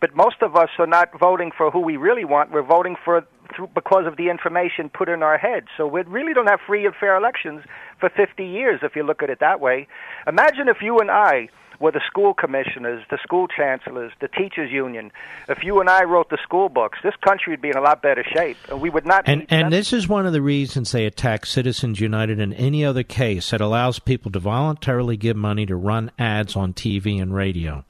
but 0.00 0.14
most 0.14 0.42
of 0.42 0.54
us 0.54 0.68
are 0.78 0.86
not 0.86 1.18
voting 1.18 1.50
for 1.56 1.70
who 1.70 1.80
we 1.80 1.96
really 1.96 2.24
want. 2.24 2.52
We're 2.52 2.62
voting 2.62 2.96
for 3.04 3.26
through, 3.54 3.68
because 3.74 4.06
of 4.06 4.16
the 4.16 4.28
information 4.28 4.88
put 4.88 5.08
in 5.08 5.22
our 5.22 5.38
heads. 5.38 5.66
So 5.76 5.86
we 5.86 6.02
really 6.02 6.34
don't 6.34 6.48
have 6.48 6.60
free 6.66 6.86
and 6.86 6.94
fair 6.94 7.16
elections 7.16 7.62
for 7.98 8.08
50 8.10 8.44
years 8.44 8.80
if 8.82 8.96
you 8.96 9.02
look 9.02 9.22
at 9.22 9.30
it 9.30 9.40
that 9.40 9.60
way. 9.60 9.86
Imagine 10.26 10.68
if 10.68 10.78
you 10.82 10.98
and 10.98 11.10
I 11.10 11.48
were 11.84 11.92
the 11.92 12.00
school 12.06 12.32
commissioners, 12.32 13.04
the 13.10 13.18
school 13.22 13.46
chancellors, 13.46 14.10
the 14.18 14.28
teachers 14.28 14.72
union. 14.72 15.12
If 15.50 15.62
you 15.62 15.80
and 15.80 15.90
I 15.90 16.04
wrote 16.04 16.30
the 16.30 16.38
school 16.42 16.70
books, 16.70 16.98
this 17.04 17.14
country 17.20 17.52
would 17.52 17.60
be 17.60 17.68
in 17.68 17.76
a 17.76 17.82
lot 17.82 18.00
better 18.00 18.24
shape, 18.24 18.56
and 18.70 18.80
we 18.80 18.88
would 18.88 19.04
not. 19.04 19.28
And 19.28 19.46
and 19.50 19.70
this 19.70 19.92
is 19.92 20.08
one 20.08 20.24
of 20.24 20.32
the 20.32 20.40
reasons 20.40 20.92
they 20.92 21.04
attack 21.04 21.44
Citizens 21.44 22.00
United 22.00 22.40
in 22.40 22.54
any 22.54 22.86
other 22.86 23.02
case 23.02 23.50
that 23.50 23.60
allows 23.60 23.98
people 23.98 24.32
to 24.32 24.38
voluntarily 24.38 25.18
give 25.18 25.36
money 25.36 25.66
to 25.66 25.76
run 25.76 26.10
ads 26.18 26.56
on 26.56 26.72
TV 26.72 27.20
and 27.20 27.34
radio. 27.34 27.84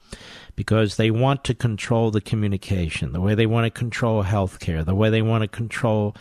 Because 0.57 0.97
they 0.97 1.09
want 1.09 1.45
to 1.45 1.53
control 1.53 2.11
the 2.11 2.21
communication, 2.21 3.13
the 3.13 3.21
way 3.21 3.33
they 3.33 3.45
want 3.45 3.65
to 3.65 3.71
control 3.71 4.23
healthcare, 4.23 4.83
the 4.85 4.95
way 4.95 5.09
they 5.09 5.21
want 5.21 5.41
to 5.41 5.47
control 5.47 6.15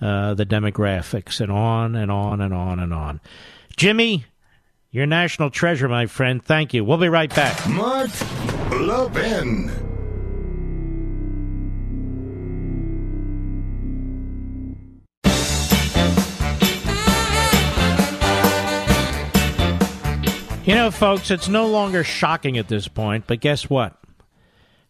uh, 0.00 0.32
the 0.32 0.46
demographics, 0.46 1.42
and 1.42 1.52
on 1.52 1.94
and 1.94 2.10
on 2.10 2.40
and 2.40 2.54
on 2.54 2.80
and 2.80 2.94
on. 2.94 3.20
Jimmy, 3.76 4.24
your 4.90 5.06
national 5.06 5.50
treasure, 5.50 5.88
my 5.88 6.06
friend. 6.06 6.42
Thank 6.42 6.74
you. 6.74 6.84
We'll 6.84 6.98
be 6.98 7.08
right 7.08 7.34
back. 7.34 7.68
Mark 7.68 8.10
Levin. 8.70 9.70
You 20.64 20.74
know, 20.74 20.90
folks, 20.90 21.30
it's 21.30 21.48
no 21.48 21.66
longer 21.66 22.04
shocking 22.04 22.58
at 22.58 22.68
this 22.68 22.88
point, 22.88 23.24
but 23.26 23.40
guess 23.40 23.70
what? 23.70 23.98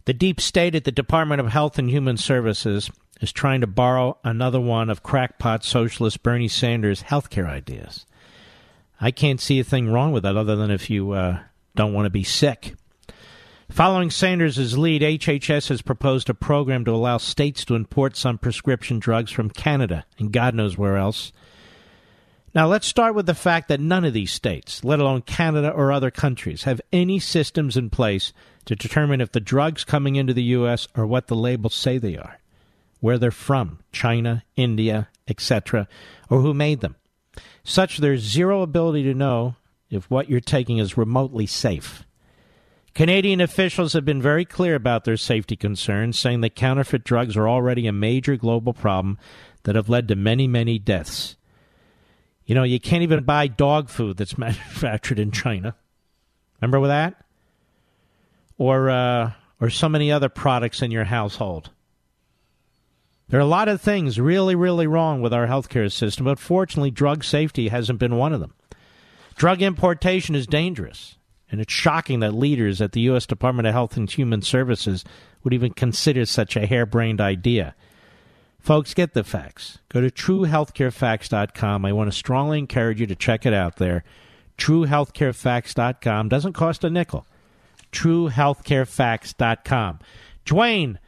The 0.06 0.12
deep 0.12 0.40
state 0.40 0.74
at 0.74 0.82
the 0.82 0.90
Department 0.90 1.40
of 1.40 1.46
Health 1.46 1.78
and 1.78 1.88
Human 1.88 2.16
Services 2.16 2.90
is 3.20 3.30
trying 3.30 3.60
to 3.60 3.68
borrow 3.68 4.18
another 4.24 4.60
one 4.60 4.90
of 4.90 5.04
crackpot 5.04 5.64
socialist 5.64 6.24
Bernie 6.24 6.48
Sanders' 6.48 7.04
healthcare 7.04 7.48
ideas. 7.48 8.06
I 9.00 9.10
can't 9.10 9.40
see 9.40 9.60
a 9.60 9.64
thing 9.64 9.90
wrong 9.90 10.12
with 10.12 10.24
that 10.24 10.36
other 10.36 10.56
than 10.56 10.70
if 10.70 10.90
you 10.90 11.12
uh, 11.12 11.40
don't 11.76 11.92
want 11.92 12.06
to 12.06 12.10
be 12.10 12.24
sick. 12.24 12.74
Following 13.70 14.10
Sanders' 14.10 14.78
lead, 14.78 15.02
HHS 15.02 15.68
has 15.68 15.82
proposed 15.82 16.30
a 16.30 16.34
program 16.34 16.84
to 16.86 16.90
allow 16.90 17.18
states 17.18 17.64
to 17.66 17.74
import 17.74 18.16
some 18.16 18.38
prescription 18.38 18.98
drugs 18.98 19.30
from 19.30 19.50
Canada 19.50 20.04
and 20.18 20.32
God 20.32 20.54
knows 20.54 20.78
where 20.78 20.96
else. 20.96 21.32
Now, 22.54 22.66
let's 22.66 22.86
start 22.86 23.14
with 23.14 23.26
the 23.26 23.34
fact 23.34 23.68
that 23.68 23.78
none 23.78 24.06
of 24.06 24.14
these 24.14 24.32
states, 24.32 24.82
let 24.82 25.00
alone 25.00 25.20
Canada 25.22 25.70
or 25.70 25.92
other 25.92 26.10
countries, 26.10 26.64
have 26.64 26.80
any 26.92 27.18
systems 27.18 27.76
in 27.76 27.90
place 27.90 28.32
to 28.64 28.74
determine 28.74 29.20
if 29.20 29.32
the 29.32 29.38
drugs 29.38 29.84
coming 29.84 30.16
into 30.16 30.32
the 30.32 30.42
U.S. 30.44 30.88
are 30.94 31.06
what 31.06 31.26
the 31.26 31.36
labels 31.36 31.74
say 31.74 31.98
they 31.98 32.16
are, 32.16 32.40
where 33.00 33.18
they're 33.18 33.30
from, 33.30 33.80
China, 33.92 34.44
India, 34.56 35.08
etc., 35.28 35.86
or 36.30 36.40
who 36.40 36.54
made 36.54 36.80
them 36.80 36.96
such 37.68 37.98
there's 37.98 38.22
zero 38.22 38.62
ability 38.62 39.02
to 39.04 39.14
know 39.14 39.54
if 39.90 40.10
what 40.10 40.28
you're 40.28 40.40
taking 40.40 40.78
is 40.78 40.96
remotely 40.96 41.46
safe. 41.46 42.04
Canadian 42.94 43.40
officials 43.40 43.92
have 43.92 44.04
been 44.04 44.20
very 44.20 44.44
clear 44.44 44.74
about 44.74 45.04
their 45.04 45.16
safety 45.16 45.54
concerns, 45.54 46.18
saying 46.18 46.40
that 46.40 46.56
counterfeit 46.56 47.04
drugs 47.04 47.36
are 47.36 47.48
already 47.48 47.86
a 47.86 47.92
major 47.92 48.36
global 48.36 48.72
problem 48.72 49.18
that 49.62 49.76
have 49.76 49.88
led 49.88 50.08
to 50.08 50.16
many, 50.16 50.48
many 50.48 50.78
deaths. 50.78 51.36
You 52.44 52.54
know, 52.54 52.64
you 52.64 52.80
can't 52.80 53.02
even 53.02 53.24
buy 53.24 53.46
dog 53.46 53.88
food 53.88 54.16
that's 54.16 54.38
manufactured 54.38 55.18
in 55.18 55.30
China. 55.30 55.76
Remember 56.60 56.88
that? 56.88 57.22
Or 58.56 58.90
uh, 58.90 59.32
or 59.60 59.70
so 59.70 59.88
many 59.88 60.10
other 60.10 60.28
products 60.28 60.82
in 60.82 60.90
your 60.90 61.04
household. 61.04 61.70
There 63.28 63.38
are 63.38 63.42
a 63.42 63.46
lot 63.46 63.68
of 63.68 63.80
things 63.80 64.18
really, 64.18 64.54
really 64.54 64.86
wrong 64.86 65.20
with 65.20 65.34
our 65.34 65.46
healthcare 65.46 65.92
system, 65.92 66.24
but 66.24 66.38
fortunately, 66.38 66.90
drug 66.90 67.24
safety 67.24 67.68
hasn't 67.68 67.98
been 67.98 68.16
one 68.16 68.32
of 68.32 68.40
them. 68.40 68.54
Drug 69.36 69.60
importation 69.60 70.34
is 70.34 70.46
dangerous, 70.46 71.16
and 71.50 71.60
it's 71.60 71.72
shocking 71.72 72.20
that 72.20 72.32
leaders 72.32 72.80
at 72.80 72.92
the 72.92 73.02
U.S. 73.02 73.26
Department 73.26 73.68
of 73.68 73.74
Health 73.74 73.96
and 73.96 74.10
Human 74.10 74.42
Services 74.42 75.04
would 75.44 75.52
even 75.52 75.72
consider 75.72 76.24
such 76.24 76.56
a 76.56 76.66
harebrained 76.66 77.20
idea. 77.20 77.74
Folks, 78.58 78.94
get 78.94 79.14
the 79.14 79.24
facts. 79.24 79.78
Go 79.88 80.00
to 80.00 80.10
truehealthcarefacts.com. 80.10 81.84
I 81.84 81.92
want 81.92 82.10
to 82.10 82.16
strongly 82.16 82.58
encourage 82.58 83.00
you 83.00 83.06
to 83.06 83.14
check 83.14 83.46
it 83.46 83.54
out 83.54 83.76
there. 83.76 84.02
Truehealthcarefacts.com 84.58 86.28
doesn't 86.28 86.54
cost 86.54 86.82
a 86.82 86.90
nickel. 86.90 87.24
Truehealthcarefacts.com. 87.92 90.00
Dwayne, 90.44 90.98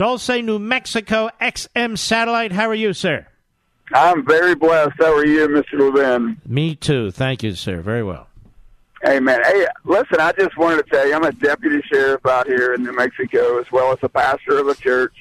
Dulce, 0.00 0.30
New 0.30 0.58
Mexico, 0.58 1.28
XM 1.42 1.98
Satellite. 1.98 2.52
How 2.52 2.70
are 2.70 2.74
you, 2.74 2.94
sir? 2.94 3.26
I'm 3.92 4.24
very 4.24 4.54
blessed. 4.54 4.94
How 4.98 5.14
are 5.14 5.26
you, 5.26 5.46
Mr. 5.46 5.78
Levin? 5.78 6.40
Me 6.46 6.74
too. 6.74 7.10
Thank 7.10 7.42
you, 7.42 7.54
sir. 7.54 7.82
Very 7.82 8.02
well. 8.02 8.26
Hey, 9.02 9.20
man. 9.20 9.42
Hey, 9.44 9.66
listen, 9.84 10.18
I 10.18 10.32
just 10.32 10.56
wanted 10.56 10.86
to 10.86 10.90
tell 10.90 11.06
you, 11.06 11.14
I'm 11.14 11.24
a 11.24 11.32
deputy 11.32 11.82
sheriff 11.92 12.24
out 12.24 12.46
here 12.46 12.72
in 12.72 12.82
New 12.82 12.94
Mexico, 12.94 13.60
as 13.60 13.70
well 13.70 13.92
as 13.92 13.98
a 14.00 14.08
pastor 14.08 14.56
of 14.56 14.68
a 14.68 14.74
church. 14.74 15.12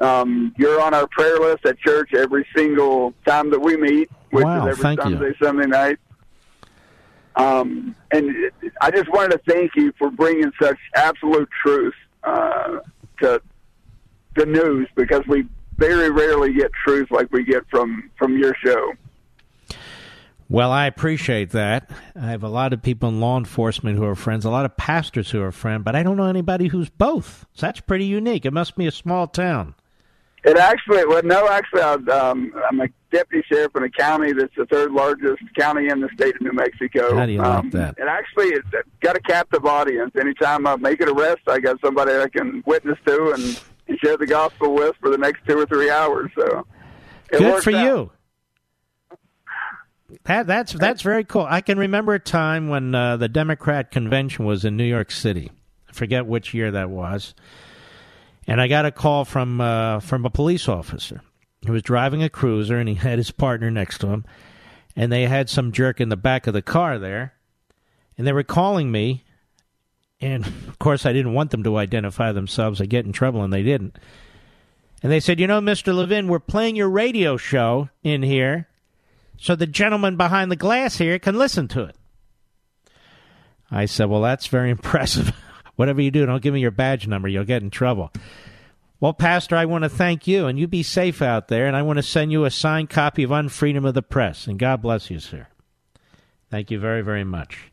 Um, 0.00 0.54
you're 0.58 0.78
on 0.78 0.92
our 0.92 1.06
prayer 1.06 1.38
list 1.38 1.64
at 1.64 1.78
church 1.78 2.12
every 2.12 2.46
single 2.54 3.14
time 3.24 3.48
that 3.48 3.60
we 3.60 3.78
meet, 3.78 4.10
which 4.30 4.44
wow, 4.44 4.66
is 4.66 4.78
every 4.78 4.94
Sunday, 4.94 5.28
you. 5.28 5.34
Sunday 5.42 5.66
night. 5.68 5.98
Um, 7.36 7.96
and 8.10 8.52
I 8.78 8.90
just 8.90 9.08
wanted 9.08 9.38
to 9.38 9.50
thank 9.50 9.70
you 9.74 9.90
for 9.98 10.10
bringing 10.10 10.52
such 10.60 10.76
absolute 10.94 11.48
truth 11.62 11.94
uh, 12.24 12.80
to 13.22 13.40
the 14.36 14.46
news 14.46 14.88
because 14.94 15.22
we 15.26 15.46
very 15.76 16.10
rarely 16.10 16.52
get 16.52 16.70
truth 16.84 17.10
like 17.10 17.30
we 17.32 17.44
get 17.44 17.64
from 17.70 18.10
from 18.16 18.38
your 18.38 18.54
show. 18.64 18.92
Well, 20.48 20.70
I 20.70 20.86
appreciate 20.86 21.50
that. 21.52 21.90
I 22.14 22.26
have 22.26 22.42
a 22.42 22.48
lot 22.48 22.74
of 22.74 22.82
people 22.82 23.08
in 23.08 23.20
law 23.20 23.38
enforcement 23.38 23.96
who 23.96 24.04
are 24.04 24.14
friends, 24.14 24.44
a 24.44 24.50
lot 24.50 24.66
of 24.66 24.76
pastors 24.76 25.30
who 25.30 25.40
are 25.40 25.50
friends, 25.50 25.82
but 25.82 25.96
I 25.96 26.02
don't 26.02 26.18
know 26.18 26.26
anybody 26.26 26.68
who's 26.68 26.90
both. 26.90 27.46
So 27.54 27.66
that's 27.66 27.80
pretty 27.80 28.04
unique. 28.04 28.44
It 28.44 28.52
must 28.52 28.76
be 28.76 28.86
a 28.86 28.90
small 28.90 29.26
town. 29.26 29.74
It 30.44 30.58
actually, 30.58 31.06
well, 31.06 31.22
no, 31.24 31.48
actually, 31.48 31.80
I, 31.80 31.94
um, 31.94 32.52
I'm 32.68 32.80
a 32.80 32.88
deputy 33.10 33.46
sheriff 33.48 33.74
in 33.76 33.84
a 33.84 33.88
county 33.88 34.32
that's 34.32 34.54
the 34.54 34.66
third 34.66 34.92
largest 34.92 35.40
county 35.56 35.88
in 35.88 36.00
the 36.00 36.10
state 36.14 36.34
of 36.34 36.42
New 36.42 36.52
Mexico. 36.52 37.16
How 37.16 37.24
do 37.24 37.32
you 37.32 37.42
um, 37.42 37.66
like 37.66 37.72
that? 37.72 37.98
And 37.98 38.08
actually, 38.08 38.48
it's 38.48 38.68
got 39.00 39.16
a 39.16 39.20
captive 39.20 39.64
audience. 39.64 40.10
Anytime 40.20 40.66
I 40.66 40.76
make 40.76 41.00
an 41.00 41.08
arrest, 41.08 41.42
I 41.46 41.60
got 41.60 41.80
somebody 41.80 42.12
I 42.12 42.28
can 42.28 42.62
witness 42.66 42.98
to 43.06 43.32
and, 43.32 43.60
and 43.88 43.98
share 43.98 44.16
the 44.16 44.26
gospel 44.26 44.74
with 44.74 44.96
for 45.00 45.10
the 45.10 45.18
next 45.18 45.44
two 45.46 45.58
or 45.58 45.66
three 45.66 45.90
hours. 45.90 46.30
So, 46.36 46.66
it 47.30 47.38
Good 47.38 47.52
works 47.52 47.64
for 47.64 47.74
out. 47.74 47.84
you. 47.84 48.10
That, 50.24 50.46
that's 50.46 50.72
that's 50.74 51.02
very 51.02 51.24
cool. 51.24 51.46
I 51.48 51.62
can 51.62 51.78
remember 51.78 52.14
a 52.14 52.20
time 52.20 52.68
when 52.68 52.94
uh, 52.94 53.16
the 53.16 53.28
Democrat 53.28 53.90
convention 53.90 54.44
was 54.44 54.64
in 54.64 54.76
New 54.76 54.84
York 54.84 55.10
City. 55.10 55.50
I 55.88 55.92
forget 55.92 56.26
which 56.26 56.52
year 56.52 56.70
that 56.70 56.90
was, 56.90 57.34
and 58.46 58.60
I 58.60 58.68
got 58.68 58.84
a 58.84 58.90
call 58.90 59.24
from 59.24 59.60
uh, 59.60 60.00
from 60.00 60.26
a 60.26 60.30
police 60.30 60.68
officer 60.68 61.22
who 61.66 61.72
was 61.72 61.82
driving 61.82 62.22
a 62.22 62.28
cruiser, 62.28 62.76
and 62.76 62.88
he 62.88 62.96
had 62.96 63.18
his 63.18 63.30
partner 63.30 63.70
next 63.70 63.98
to 63.98 64.08
him, 64.08 64.24
and 64.94 65.10
they 65.10 65.26
had 65.26 65.48
some 65.48 65.72
jerk 65.72 66.00
in 66.00 66.10
the 66.10 66.16
back 66.16 66.46
of 66.46 66.52
the 66.52 66.62
car 66.62 66.98
there, 66.98 67.34
and 68.18 68.26
they 68.26 68.32
were 68.32 68.42
calling 68.42 68.90
me, 68.92 69.24
and 70.22 70.46
of 70.46 70.78
course 70.78 71.04
I 71.04 71.12
didn't 71.12 71.34
want 71.34 71.50
them 71.50 71.64
to 71.64 71.76
identify 71.76 72.32
themselves. 72.32 72.80
I 72.80 72.86
get 72.86 73.04
in 73.04 73.12
trouble, 73.12 73.42
and 73.42 73.52
they 73.52 73.62
didn't. 73.62 73.98
And 75.02 75.12
they 75.12 75.20
said, 75.20 75.38
"You 75.38 75.46
know, 75.46 75.60
Mister 75.60 75.92
Levin, 75.92 76.28
we're 76.28 76.38
playing 76.38 76.76
your 76.76 76.88
radio 76.88 77.36
show 77.36 77.90
in 78.02 78.22
here." 78.22 78.68
so 79.42 79.56
the 79.56 79.66
gentleman 79.66 80.16
behind 80.16 80.52
the 80.52 80.56
glass 80.56 80.98
here 80.98 81.18
can 81.18 81.36
listen 81.36 81.66
to 81.66 81.82
it. 81.82 81.96
I 83.72 83.86
said, 83.86 84.08
Well, 84.08 84.22
that's 84.22 84.46
very 84.46 84.70
impressive. 84.76 85.32
Whatever 85.74 86.00
you 86.00 86.12
do, 86.12 86.24
don't 86.24 86.42
give 86.42 86.54
me 86.54 86.60
your 86.60 86.70
badge 86.70 87.08
number. 87.08 87.26
You'll 87.26 87.44
get 87.44 87.62
in 87.62 87.70
trouble. 87.70 88.12
Well, 89.00 89.14
Pastor, 89.14 89.56
I 89.56 89.64
want 89.64 89.82
to 89.82 89.88
thank 89.88 90.28
you, 90.28 90.46
and 90.46 90.60
you 90.60 90.68
be 90.68 90.84
safe 90.84 91.20
out 91.20 91.48
there, 91.48 91.66
and 91.66 91.74
I 91.74 91.82
want 91.82 91.96
to 91.96 92.04
send 92.04 92.30
you 92.30 92.44
a 92.44 92.52
signed 92.52 92.88
copy 92.88 93.24
of 93.24 93.30
Unfreedom 93.30 93.84
of 93.84 93.94
the 93.94 94.02
Press. 94.02 94.46
And 94.46 94.60
God 94.60 94.80
bless 94.80 95.10
you, 95.10 95.18
sir. 95.18 95.48
Thank 96.48 96.70
you 96.70 96.78
very, 96.78 97.02
very 97.02 97.24
much. 97.24 97.71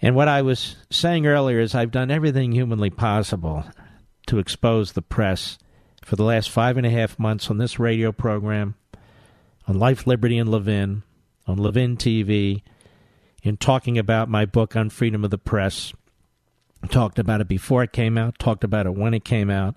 And 0.00 0.14
what 0.14 0.28
I 0.28 0.42
was 0.42 0.76
saying 0.90 1.26
earlier 1.26 1.58
is 1.60 1.74
I've 1.74 1.90
done 1.90 2.10
everything 2.10 2.52
humanly 2.52 2.90
possible 2.90 3.64
to 4.26 4.38
expose 4.38 4.92
the 4.92 5.02
press 5.02 5.58
for 6.04 6.16
the 6.16 6.24
last 6.24 6.50
five 6.50 6.76
and 6.76 6.86
a 6.86 6.90
half 6.90 7.18
months 7.18 7.50
on 7.50 7.58
this 7.58 7.78
radio 7.78 8.12
program 8.12 8.76
on 9.68 9.78
Life, 9.78 10.06
Liberty, 10.06 10.38
and 10.38 10.50
Levin, 10.50 11.02
on 11.46 11.58
Levin 11.58 11.96
TV, 11.96 12.62
in 13.42 13.56
talking 13.56 13.98
about 13.98 14.28
my 14.28 14.46
book 14.46 14.74
on 14.74 14.88
freedom 14.88 15.24
of 15.24 15.30
the 15.30 15.38
press. 15.38 15.92
Talked 16.90 17.18
about 17.18 17.40
it 17.40 17.48
before 17.48 17.82
it 17.82 17.92
came 17.92 18.16
out, 18.16 18.38
talked 18.38 18.64
about 18.64 18.86
it 18.86 18.94
when 18.94 19.12
it 19.12 19.24
came 19.24 19.50
out, 19.50 19.76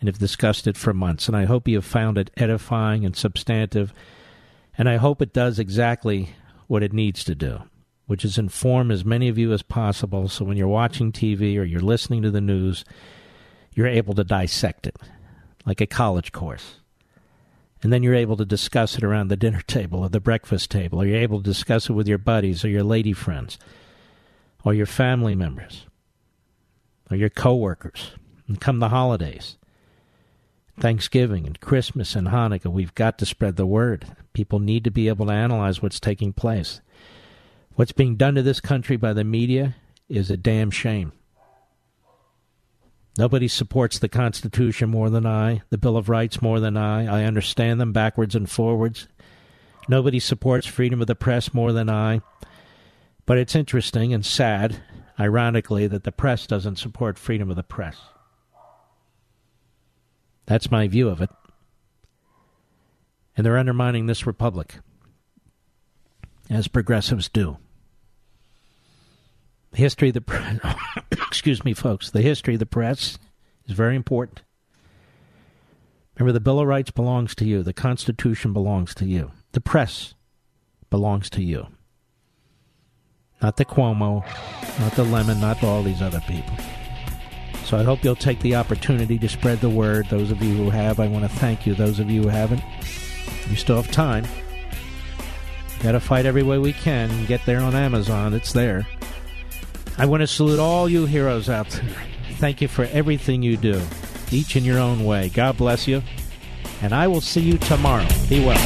and 0.00 0.08
have 0.08 0.18
discussed 0.18 0.66
it 0.66 0.76
for 0.76 0.92
months. 0.92 1.28
And 1.28 1.36
I 1.36 1.44
hope 1.44 1.66
you 1.66 1.76
have 1.76 1.84
found 1.84 2.18
it 2.18 2.30
edifying 2.36 3.06
and 3.06 3.16
substantive. 3.16 3.94
And 4.76 4.88
I 4.88 4.96
hope 4.96 5.22
it 5.22 5.32
does 5.32 5.58
exactly 5.58 6.30
what 6.66 6.82
it 6.82 6.92
needs 6.92 7.24
to 7.24 7.34
do, 7.34 7.62
which 8.06 8.24
is 8.24 8.38
inform 8.38 8.90
as 8.90 9.04
many 9.04 9.28
of 9.28 9.38
you 9.38 9.52
as 9.52 9.62
possible 9.62 10.28
so 10.28 10.44
when 10.44 10.56
you're 10.56 10.68
watching 10.68 11.12
TV 11.12 11.58
or 11.58 11.64
you're 11.64 11.80
listening 11.80 12.22
to 12.22 12.30
the 12.30 12.40
news, 12.40 12.84
you're 13.74 13.86
able 13.86 14.14
to 14.14 14.24
dissect 14.24 14.86
it 14.86 14.96
like 15.64 15.80
a 15.80 15.86
college 15.86 16.32
course 16.32 16.76
and 17.82 17.92
then 17.92 18.02
you're 18.02 18.14
able 18.14 18.36
to 18.36 18.44
discuss 18.44 18.96
it 18.96 19.04
around 19.04 19.28
the 19.28 19.36
dinner 19.36 19.60
table 19.66 20.00
or 20.00 20.08
the 20.08 20.20
breakfast 20.20 20.70
table, 20.70 21.02
or 21.02 21.06
you're 21.06 21.16
able 21.16 21.38
to 21.38 21.50
discuss 21.50 21.90
it 21.90 21.92
with 21.92 22.08
your 22.08 22.18
buddies 22.18 22.64
or 22.64 22.68
your 22.68 22.84
lady 22.84 23.12
friends 23.12 23.58
or 24.64 24.72
your 24.72 24.86
family 24.86 25.34
members 25.34 25.86
or 27.10 27.16
your 27.16 27.30
coworkers. 27.30 28.12
And 28.46 28.60
come 28.60 28.78
the 28.78 28.90
holidays, 28.90 29.56
Thanksgiving 30.78 31.46
and 31.46 31.60
Christmas 31.60 32.14
and 32.14 32.28
Hanukkah, 32.28 32.72
we've 32.72 32.94
got 32.94 33.18
to 33.18 33.26
spread 33.26 33.56
the 33.56 33.66
word. 33.66 34.06
People 34.32 34.58
need 34.58 34.84
to 34.84 34.90
be 34.90 35.08
able 35.08 35.26
to 35.26 35.32
analyze 35.32 35.82
what's 35.82 36.00
taking 36.00 36.32
place. 36.32 36.80
What's 37.74 37.92
being 37.92 38.16
done 38.16 38.34
to 38.34 38.42
this 38.42 38.60
country 38.60 38.96
by 38.96 39.12
the 39.12 39.24
media 39.24 39.76
is 40.08 40.30
a 40.30 40.36
damn 40.36 40.70
shame. 40.70 41.12
Nobody 43.18 43.48
supports 43.48 43.98
the 43.98 44.08
Constitution 44.08 44.88
more 44.88 45.10
than 45.10 45.26
I, 45.26 45.62
the 45.70 45.78
Bill 45.78 45.96
of 45.96 46.08
Rights 46.08 46.40
more 46.40 46.60
than 46.60 46.76
I. 46.76 47.04
I 47.06 47.24
understand 47.24 47.80
them 47.80 47.92
backwards 47.92 48.34
and 48.34 48.50
forwards. 48.50 49.06
Nobody 49.88 50.18
supports 50.18 50.66
freedom 50.66 51.00
of 51.00 51.06
the 51.06 51.14
press 51.14 51.52
more 51.52 51.72
than 51.72 51.90
I. 51.90 52.22
But 53.26 53.38
it's 53.38 53.54
interesting 53.54 54.14
and 54.14 54.24
sad, 54.24 54.82
ironically, 55.18 55.86
that 55.86 56.04
the 56.04 56.12
press 56.12 56.46
doesn't 56.46 56.76
support 56.76 57.18
freedom 57.18 57.50
of 57.50 57.56
the 57.56 57.62
press. 57.62 57.96
That's 60.46 60.70
my 60.70 60.88
view 60.88 61.08
of 61.08 61.20
it. 61.20 61.30
And 63.36 63.46
they're 63.46 63.58
undermining 63.58 64.06
this 64.06 64.26
republic, 64.26 64.76
as 66.52 66.68
progressives 66.68 67.28
do. 67.28 67.56
The 69.72 69.78
history 69.78 70.08
of 70.08 70.14
the 70.14 70.20
press, 70.20 70.60
excuse 71.10 71.64
me, 71.64 71.72
folks, 71.72 72.10
the 72.10 72.20
history 72.20 72.54
of 72.54 72.60
the 72.60 72.66
press 72.66 73.18
is 73.66 73.74
very 73.74 73.96
important. 73.96 74.42
Remember, 76.18 76.32
the 76.32 76.40
Bill 76.40 76.60
of 76.60 76.68
Rights 76.68 76.90
belongs 76.90 77.34
to 77.36 77.46
you, 77.46 77.62
the 77.62 77.72
Constitution 77.72 78.52
belongs 78.52 78.94
to 78.96 79.06
you, 79.06 79.32
the 79.52 79.62
press 79.62 80.14
belongs 80.90 81.30
to 81.30 81.42
you. 81.42 81.68
Not 83.40 83.56
the 83.56 83.64
Cuomo, 83.64 84.22
not 84.78 84.92
the 84.92 85.04
Lemon, 85.04 85.40
not 85.40 85.64
all 85.64 85.82
these 85.82 86.02
other 86.02 86.20
people. 86.28 86.54
So 87.64 87.78
I 87.78 87.82
hope 87.82 88.04
you'll 88.04 88.14
take 88.14 88.40
the 88.40 88.56
opportunity 88.56 89.18
to 89.18 89.28
spread 89.28 89.60
the 89.60 89.70
word. 89.70 90.06
Those 90.10 90.30
of 90.30 90.42
you 90.42 90.54
who 90.54 90.70
have, 90.70 91.00
I 91.00 91.08
want 91.08 91.24
to 91.24 91.38
thank 91.38 91.66
you. 91.66 91.74
Those 91.74 91.98
of 91.98 92.10
you 92.10 92.22
who 92.22 92.28
haven't, 92.28 92.62
you 93.48 93.56
still 93.56 93.76
have 93.76 93.90
time. 93.90 94.26
Got 95.82 95.92
to 95.92 96.00
fight 96.00 96.26
every 96.26 96.44
way 96.44 96.58
we 96.58 96.72
can 96.72 97.26
get 97.26 97.44
there 97.44 97.60
on 97.60 97.74
Amazon. 97.74 98.34
It's 98.34 98.52
there. 98.52 98.86
I 99.98 100.06
want 100.06 100.20
to 100.20 100.28
salute 100.28 100.60
all 100.60 100.88
you 100.88 101.06
heroes 101.06 101.48
out 101.48 101.68
there. 101.70 101.96
Thank 102.36 102.60
you 102.60 102.68
for 102.68 102.84
everything 102.84 103.42
you 103.42 103.56
do, 103.56 103.82
each 104.30 104.54
in 104.54 104.64
your 104.64 104.78
own 104.78 105.04
way. 105.04 105.28
God 105.28 105.56
bless 105.56 105.88
you. 105.88 106.02
And 106.82 106.94
I 106.94 107.08
will 107.08 107.20
see 107.20 107.40
you 107.40 107.58
tomorrow. 107.58 108.06
Be 108.28 108.44
well. 108.44 108.58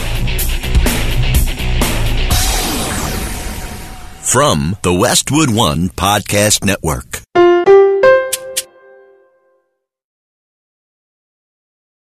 From 4.22 4.76
the 4.82 4.92
Westwood 4.92 5.54
One 5.54 5.88
Podcast 5.88 6.64
Network. 6.64 7.22